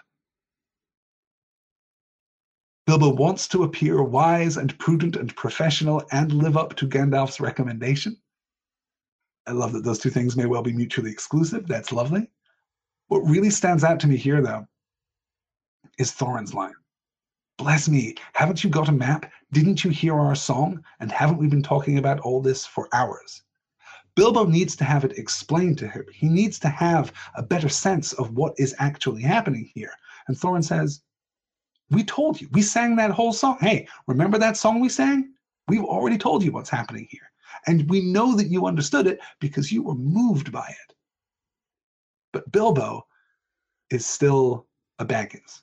Bilbo 2.87 3.13
wants 3.13 3.47
to 3.47 3.63
appear 3.63 4.03
wise 4.03 4.57
and 4.57 4.77
prudent 4.77 5.15
and 5.15 5.35
professional 5.35 6.03
and 6.11 6.31
live 6.31 6.55
up 6.55 6.75
to 6.75 6.87
Gandalf's 6.87 7.39
recommendation. 7.39 8.15
I 9.47 9.51
love 9.51 9.73
that 9.73 9.83
those 9.83 9.99
two 9.99 10.11
things 10.11 10.35
may 10.35 10.45
well 10.45 10.61
be 10.61 10.73
mutually 10.73 11.11
exclusive. 11.11 11.67
That's 11.67 11.91
lovely. 11.91 12.29
What 13.07 13.19
really 13.19 13.49
stands 13.49 13.83
out 13.83 13.99
to 14.01 14.07
me 14.07 14.17
here, 14.17 14.41
though, 14.41 14.67
is 15.97 16.11
Thorin's 16.11 16.53
line. 16.53 16.73
Bless 17.57 17.87
me, 17.87 18.15
haven't 18.33 18.63
you 18.63 18.69
got 18.69 18.89
a 18.89 18.91
map? 18.91 19.31
Didn't 19.51 19.83
you 19.83 19.89
hear 19.89 20.15
our 20.15 20.35
song? 20.35 20.83
And 20.99 21.11
haven't 21.11 21.37
we 21.37 21.47
been 21.47 21.63
talking 21.63 21.97
about 21.97 22.19
all 22.19 22.41
this 22.41 22.65
for 22.65 22.89
hours? 22.93 23.43
Bilbo 24.15 24.45
needs 24.45 24.75
to 24.77 24.83
have 24.83 25.05
it 25.05 25.17
explained 25.17 25.77
to 25.79 25.87
him. 25.87 26.05
He 26.13 26.27
needs 26.27 26.59
to 26.59 26.69
have 26.69 27.13
a 27.35 27.43
better 27.43 27.69
sense 27.69 28.13
of 28.13 28.31
what 28.31 28.53
is 28.57 28.75
actually 28.79 29.21
happening 29.21 29.69
here. 29.73 29.91
And 30.27 30.37
Thorin 30.37 30.63
says, 30.63 31.01
We 31.91 32.03
told 32.03 32.41
you. 32.41 32.47
We 32.51 32.61
sang 32.61 32.95
that 32.95 33.11
whole 33.11 33.33
song. 33.33 33.57
Hey, 33.59 33.87
remember 34.07 34.37
that 34.37 34.57
song 34.57 34.79
we 34.79 34.89
sang? 34.89 35.33
We've 35.67 35.83
already 35.83 36.17
told 36.17 36.43
you 36.43 36.51
what's 36.51 36.69
happening 36.69 37.07
here. 37.09 37.31
And 37.67 37.89
we 37.89 38.01
know 38.01 38.35
that 38.35 38.47
you 38.47 38.65
understood 38.65 39.07
it 39.07 39.19
because 39.39 39.71
you 39.71 39.83
were 39.83 39.95
moved 39.95 40.51
by 40.51 40.67
it. 40.67 40.95
But 42.33 42.51
Bilbo 42.51 43.05
is 43.91 44.05
still 44.05 44.67
a 44.99 45.05
Baggins. 45.05 45.61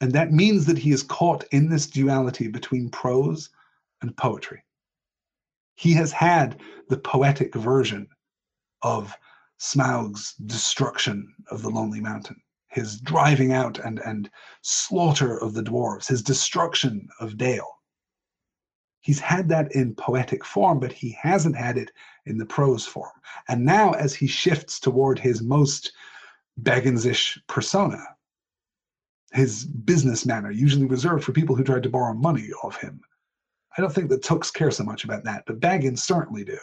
And 0.00 0.12
that 0.12 0.32
means 0.32 0.66
that 0.66 0.78
he 0.78 0.90
is 0.90 1.02
caught 1.02 1.44
in 1.52 1.68
this 1.68 1.86
duality 1.86 2.48
between 2.48 2.90
prose 2.90 3.50
and 4.00 4.16
poetry. 4.16 4.64
He 5.76 5.92
has 5.94 6.12
had 6.12 6.60
the 6.88 6.98
poetic 6.98 7.54
version 7.54 8.08
of 8.82 9.16
Smaug's 9.58 10.34
destruction 10.34 11.32
of 11.50 11.62
the 11.62 11.70
Lonely 11.70 12.00
Mountain, 12.00 12.42
his 12.72 12.98
driving 13.00 13.52
out 13.52 13.78
and, 13.78 13.98
and 14.00 14.30
slaughter 14.62 15.36
of 15.38 15.52
the 15.52 15.62
dwarves, 15.62 16.08
his 16.08 16.22
destruction 16.22 17.06
of 17.20 17.36
Dale. 17.36 17.68
He's 19.00 19.20
had 19.20 19.48
that 19.50 19.72
in 19.72 19.94
poetic 19.94 20.44
form, 20.44 20.80
but 20.80 20.92
he 20.92 21.16
hasn't 21.20 21.56
had 21.56 21.76
it 21.76 21.90
in 22.24 22.38
the 22.38 22.46
prose 22.46 22.86
form. 22.86 23.12
And 23.48 23.64
now, 23.64 23.92
as 23.92 24.14
he 24.14 24.26
shifts 24.26 24.80
toward 24.80 25.18
his 25.18 25.42
most 25.42 25.92
Baggins-ish 26.62 27.38
persona, 27.46 28.02
his 29.32 29.64
business 29.64 30.24
manner, 30.24 30.50
usually 30.50 30.86
reserved 30.86 31.24
for 31.24 31.32
people 31.32 31.56
who 31.56 31.64
tried 31.64 31.82
to 31.82 31.90
borrow 31.90 32.14
money 32.14 32.48
of 32.62 32.76
him. 32.76 33.00
I 33.76 33.82
don't 33.82 33.92
think 33.92 34.08
that 34.10 34.22
Tooks 34.22 34.50
care 34.50 34.70
so 34.70 34.84
much 34.84 35.04
about 35.04 35.24
that, 35.24 35.44
but 35.46 35.60
Baggins 35.60 36.00
certainly 36.00 36.44
do. 36.44 36.58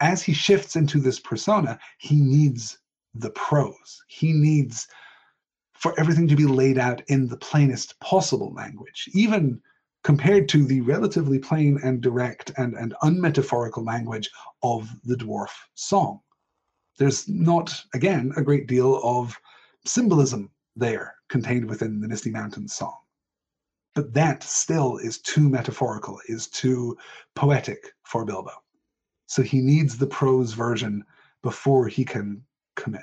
As 0.00 0.22
he 0.22 0.32
shifts 0.32 0.76
into 0.76 1.00
this 1.00 1.18
persona, 1.18 1.78
he 1.98 2.20
needs 2.20 2.78
the 3.14 3.30
prose. 3.30 4.02
He 4.08 4.32
needs 4.32 4.86
for 5.74 5.98
everything 5.98 6.26
to 6.28 6.36
be 6.36 6.46
laid 6.46 6.78
out 6.78 7.02
in 7.08 7.28
the 7.28 7.36
plainest 7.36 7.98
possible 8.00 8.52
language, 8.52 9.08
even 9.14 9.60
compared 10.02 10.48
to 10.48 10.64
the 10.64 10.80
relatively 10.80 11.38
plain 11.38 11.78
and 11.82 12.00
direct 12.00 12.50
and, 12.56 12.74
and 12.74 12.94
unmetaphorical 13.02 13.84
language 13.84 14.30
of 14.62 14.88
the 15.04 15.14
dwarf 15.14 15.50
song. 15.74 16.20
There's 16.98 17.28
not, 17.28 17.80
again, 17.94 18.32
a 18.36 18.42
great 18.42 18.66
deal 18.66 19.00
of 19.04 19.36
symbolism 19.84 20.50
there 20.74 21.14
contained 21.28 21.68
within 21.68 22.00
the 22.00 22.08
Misty 22.08 22.30
Mountains 22.30 22.74
song. 22.74 22.96
But 23.94 24.14
that 24.14 24.42
still 24.42 24.98
is 24.98 25.18
too 25.18 25.48
metaphorical, 25.48 26.20
is 26.26 26.48
too 26.48 26.96
poetic 27.34 27.92
for 28.04 28.24
Bilbo. 28.24 28.52
So 29.26 29.42
he 29.42 29.60
needs 29.60 29.98
the 29.98 30.06
prose 30.06 30.52
version 30.52 31.04
before 31.42 31.86
he 31.86 32.04
can 32.04 32.42
commit. 32.78 33.02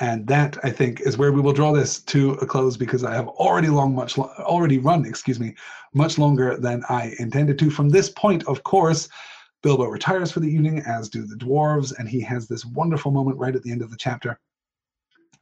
And 0.00 0.26
that 0.26 0.58
I 0.64 0.70
think 0.70 1.00
is 1.00 1.16
where 1.16 1.32
we 1.32 1.40
will 1.40 1.52
draw 1.52 1.72
this 1.72 2.00
to 2.04 2.32
a 2.34 2.46
close 2.46 2.76
because 2.76 3.04
I 3.04 3.14
have 3.14 3.28
already 3.28 3.68
long 3.68 3.94
much 3.94 4.18
already 4.18 4.78
run, 4.78 5.04
excuse 5.04 5.38
me, 5.38 5.54
much 5.94 6.18
longer 6.18 6.56
than 6.56 6.82
I 6.88 7.14
intended 7.18 7.58
to. 7.60 7.70
From 7.70 7.88
this 7.88 8.08
point, 8.08 8.44
of 8.48 8.62
course, 8.64 9.08
Bilbo 9.62 9.86
retires 9.86 10.32
for 10.32 10.40
the 10.40 10.50
evening, 10.50 10.80
as 10.80 11.08
do 11.08 11.24
the 11.24 11.36
dwarves, 11.36 11.96
and 11.98 12.08
he 12.08 12.20
has 12.22 12.48
this 12.48 12.64
wonderful 12.64 13.12
moment 13.12 13.38
right 13.38 13.54
at 13.54 13.62
the 13.62 13.70
end 13.70 13.82
of 13.82 13.90
the 13.90 13.96
chapter 13.96 14.40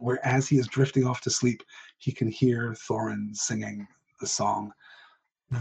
where 0.00 0.24
as 0.26 0.48
he 0.48 0.58
is 0.58 0.66
drifting 0.66 1.06
off 1.06 1.20
to 1.20 1.30
sleep, 1.30 1.62
he 1.98 2.10
can 2.10 2.28
hear 2.28 2.74
Thorin 2.88 3.36
singing 3.36 3.86
the 4.20 4.26
song. 4.26 4.72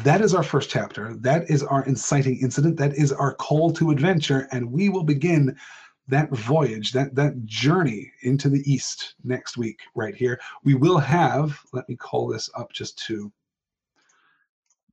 That 0.04 0.22
is 0.22 0.34
our 0.34 0.44
first 0.44 0.70
chapter. 0.70 1.16
That 1.16 1.50
is 1.50 1.64
our 1.64 1.84
inciting 1.86 2.40
incident. 2.40 2.78
That 2.78 2.96
is 2.96 3.12
our 3.12 3.34
call 3.34 3.72
to 3.74 3.92
adventure. 3.92 4.48
And 4.52 4.72
we 4.72 4.90
will 4.90 5.04
begin 5.04 5.56
that 6.10 6.30
voyage, 6.32 6.92
that, 6.92 7.16
that 7.16 7.46
journey 7.46 8.12
into 8.24 8.50
the 8.50 8.62
east 8.72 9.16
next 9.24 9.58
week, 9.58 9.80
right 9.96 10.16
here. 10.16 10.40
We 10.64 10.74
will 10.74 10.98
have, 10.98 11.60
let 11.72 11.88
me 11.88 11.96
call 11.96 12.28
this 12.28 12.50
up 12.58 12.74
just 12.74 12.98
to 13.08 13.32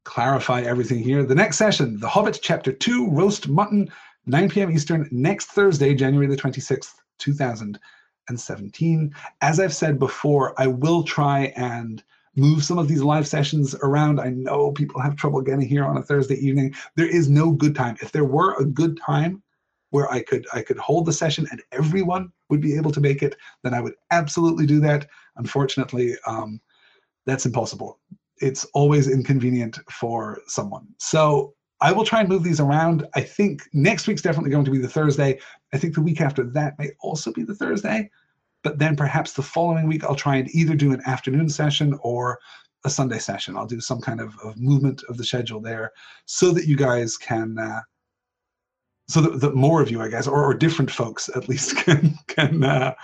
clarify 0.05 0.63
everything 0.63 1.01
here. 1.01 1.25
The 1.25 1.35
next 1.35 1.57
session, 1.57 1.99
The 1.99 2.09
Hobbit, 2.09 2.39
Chapter 2.43 2.73
2, 2.73 3.11
Roast 3.11 3.49
Mutton, 3.49 3.91
9 4.27 4.49
p.m. 4.51 4.71
Eastern, 4.71 5.09
next 5.11 5.47
Thursday, 5.47 5.95
January 5.95 6.27
the 6.27 6.37
26th, 6.37 6.95
2017. 7.19 9.15
As 9.41 9.59
I've 9.59 9.75
said 9.75 9.99
before, 9.99 10.55
I 10.61 10.67
will 10.67 11.03
try 11.03 11.53
and 11.57 12.05
move 12.37 12.63
some 12.63 12.79
of 12.79 12.89
these 12.89 13.03
live 13.03 13.27
sessions 13.27 13.75
around. 13.83 14.21
I 14.21 14.29
know 14.29 14.71
people 14.73 15.01
have 15.01 15.17
trouble 15.17 15.41
getting 15.41 15.67
here 15.67 15.85
on 15.85 15.97
a 15.97 16.03
Thursday 16.03 16.37
evening. 16.37 16.75
There 16.95 17.09
is 17.09 17.31
no 17.31 17.51
good 17.53 17.75
time. 17.75 17.97
If 18.03 18.13
there 18.13 18.27
were 18.27 18.55
a 18.61 18.65
good 18.65 19.01
time 19.01 19.43
where 19.97 20.13
I 20.13 20.21
could 20.23 20.47
I 20.53 20.61
could 20.61 20.77
hold 20.77 21.07
the 21.07 21.13
session 21.23 21.47
and 21.51 21.63
everyone 21.73 22.31
would 22.51 22.61
be 22.61 22.77
able 22.77 22.93
to 22.93 23.01
make 23.01 23.23
it, 23.23 23.35
then 23.63 23.73
I 23.73 23.81
would 23.81 23.95
absolutely 24.11 24.67
do 24.67 24.79
that. 24.81 25.09
Unfortunately, 25.37 26.09
um, 26.27 26.61
that's 27.25 27.47
impossible. 27.47 27.99
It's 28.49 28.67
always 28.75 29.09
inconvenient 29.09 29.79
for 29.91 30.43
someone. 30.49 30.87
So 30.99 31.55
I 31.81 31.93
will 31.93 32.05
try 32.05 32.21
and 32.21 32.29
move 32.29 32.45
these 32.45 32.61
around. 32.61 33.07
I 33.15 33.23
think 33.23 33.63
next 33.73 34.07
week's 34.07 34.21
definitely 34.21 34.51
going 34.51 34.67
to 34.67 34.71
be 34.71 34.85
the 34.87 34.97
Thursday. 34.99 35.41
I 35.73 35.79
think 35.79 35.95
the 35.95 36.03
week 36.03 36.21
after 36.21 36.45
that 36.45 36.79
may 36.79 36.91
also 37.01 37.33
be 37.33 37.43
the 37.43 37.55
Thursday. 37.55 38.11
But 38.63 38.79
then 38.79 38.97
perhaps 38.97 39.33
the 39.33 39.43
following 39.43 39.87
week, 39.87 40.05
I'll 40.05 40.15
try 40.27 40.37
and 40.37 40.49
either 40.55 40.75
do 40.75 40.93
an 40.93 41.03
afternoon 41.07 41.49
session 41.49 41.99
or 42.03 42.39
a 42.85 42.91
Sunday 42.91 43.19
session. 43.19 43.57
I'll 43.57 43.67
do 43.67 43.81
some 43.81 44.03
kind 44.03 44.21
of, 44.21 44.35
of 44.45 44.59
movement 44.59 45.03
of 45.09 45.17
the 45.17 45.25
schedule 45.25 45.61
there 45.61 45.93
so 46.27 46.51
that 46.53 46.67
you 46.67 46.77
guys 46.77 47.17
can, 47.17 47.59
uh, 47.59 47.81
so 49.09 49.21
that, 49.21 49.41
that 49.41 49.55
more 49.55 49.81
of 49.81 49.91
you, 49.91 50.01
I 50.01 50.09
guess, 50.09 50.27
or, 50.27 50.45
or 50.45 50.55
different 50.55 50.91
folks 50.91 51.31
at 51.35 51.49
least 51.49 51.77
can, 51.85 52.17
can 52.27 52.65
uh, 52.65 52.95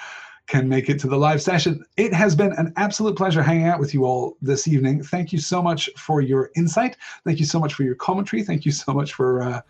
can 0.48 0.68
make 0.68 0.88
it 0.88 0.98
to 1.00 1.06
the 1.06 1.16
live 1.16 1.40
session. 1.40 1.84
It 1.96 2.12
has 2.12 2.34
been 2.34 2.52
an 2.54 2.72
absolute 2.76 3.16
pleasure 3.16 3.42
hanging 3.42 3.68
out 3.68 3.78
with 3.78 3.94
you 3.94 4.04
all 4.04 4.36
this 4.42 4.66
evening. 4.66 5.02
Thank 5.02 5.32
you 5.32 5.38
so 5.38 5.62
much 5.62 5.88
for 5.96 6.20
your 6.20 6.50
insight. 6.56 6.96
Thank 7.24 7.38
you 7.38 7.46
so 7.46 7.60
much 7.60 7.74
for 7.74 7.84
your 7.84 7.94
commentary. 7.94 8.42
Thank 8.42 8.64
you 8.64 8.72
so 8.72 8.92
much 8.92 9.14
for 9.14 9.42
uh, 9.42 9.60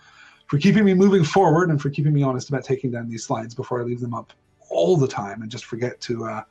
for 0.47 0.59
keeping 0.59 0.85
me 0.85 0.95
moving 0.95 1.25
forward 1.25 1.71
and 1.71 1.81
for 1.81 1.91
keeping 1.91 2.13
me 2.13 2.23
honest 2.23 2.49
about 2.49 2.65
taking 2.65 2.91
down 2.91 3.09
these 3.09 3.25
slides 3.25 3.55
before 3.55 3.81
I 3.81 3.85
leave 3.85 4.01
them 4.01 4.15
up 4.15 4.33
all 4.71 4.97
the 4.97 5.09
time 5.09 5.43
and 5.43 5.51
just 5.51 5.67
forget 5.67 6.01
to 6.03 6.25
uh, 6.25 6.43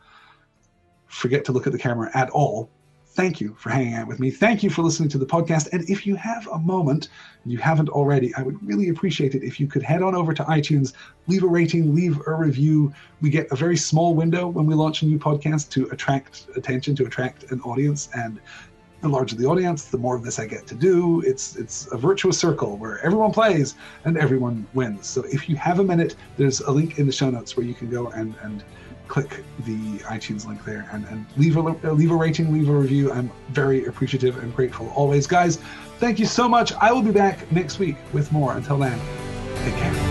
forget 1.07 1.43
to 1.45 1.51
look 1.51 1.67
at 1.67 1.73
the 1.73 1.79
camera 1.79 2.09
at 2.13 2.29
all 2.29 2.69
thank 3.13 3.41
you 3.41 3.55
for 3.59 3.69
hanging 3.69 3.93
out 3.93 4.07
with 4.07 4.19
me. 4.19 4.31
Thank 4.31 4.63
you 4.63 4.69
for 4.69 4.81
listening 4.81 5.09
to 5.09 5.17
the 5.17 5.25
podcast. 5.25 5.69
And 5.73 5.87
if 5.89 6.07
you 6.07 6.15
have 6.15 6.47
a 6.47 6.59
moment, 6.59 7.09
you 7.45 7.57
haven't 7.57 7.89
already, 7.89 8.33
I 8.35 8.41
would 8.41 8.65
really 8.65 8.89
appreciate 8.89 9.35
it 9.35 9.43
if 9.43 9.59
you 9.59 9.67
could 9.67 9.83
head 9.83 10.01
on 10.01 10.15
over 10.15 10.33
to 10.33 10.43
iTunes, 10.45 10.93
leave 11.27 11.43
a 11.43 11.47
rating, 11.47 11.93
leave 11.93 12.21
a 12.25 12.33
review. 12.33 12.93
We 13.21 13.29
get 13.29 13.51
a 13.51 13.55
very 13.55 13.75
small 13.77 14.13
window 14.13 14.47
when 14.47 14.65
we 14.65 14.75
launch 14.75 15.01
a 15.01 15.05
new 15.05 15.19
podcast 15.19 15.69
to 15.71 15.87
attract 15.91 16.47
attention, 16.55 16.95
to 16.95 17.05
attract 17.05 17.51
an 17.51 17.59
audience. 17.61 18.09
And 18.15 18.39
the 19.01 19.09
larger 19.09 19.35
the 19.35 19.45
audience, 19.45 19.85
the 19.85 19.97
more 19.97 20.15
of 20.15 20.23
this 20.23 20.39
I 20.39 20.45
get 20.45 20.67
to 20.67 20.75
do. 20.75 21.21
It's 21.21 21.55
it's 21.55 21.87
a 21.91 21.97
virtuous 21.97 22.37
circle 22.37 22.77
where 22.77 23.03
everyone 23.03 23.31
plays 23.31 23.75
and 24.05 24.15
everyone 24.15 24.67
wins. 24.73 25.07
So 25.07 25.23
if 25.23 25.49
you 25.49 25.55
have 25.57 25.79
a 25.79 25.83
minute, 25.83 26.15
there's 26.37 26.61
a 26.61 26.71
link 26.71 26.99
in 26.99 27.07
the 27.07 27.11
show 27.11 27.29
notes 27.29 27.57
where 27.57 27.65
you 27.65 27.73
can 27.73 27.89
go 27.89 28.09
and 28.09 28.35
and 28.43 28.63
click 29.11 29.43
the 29.65 29.99
iTunes 30.05 30.47
link 30.47 30.63
there 30.63 30.87
and, 30.93 31.05
and 31.07 31.25
leave 31.35 31.57
a 31.57 31.59
uh, 31.59 31.91
leave 31.91 32.11
a 32.11 32.15
rating, 32.15 32.53
leave 32.53 32.69
a 32.69 32.71
review. 32.71 33.11
I'm 33.11 33.29
very 33.49 33.85
appreciative 33.85 34.41
and 34.41 34.55
grateful 34.55 34.89
always, 34.95 35.27
guys. 35.27 35.57
Thank 35.99 36.17
you 36.17 36.25
so 36.25 36.47
much. 36.47 36.71
I 36.75 36.93
will 36.93 37.03
be 37.03 37.11
back 37.11 37.51
next 37.51 37.77
week 37.77 37.97
with 38.13 38.31
more. 38.31 38.53
Until 38.53 38.77
then, 38.77 38.97
take 39.65 39.75
care. 39.75 40.10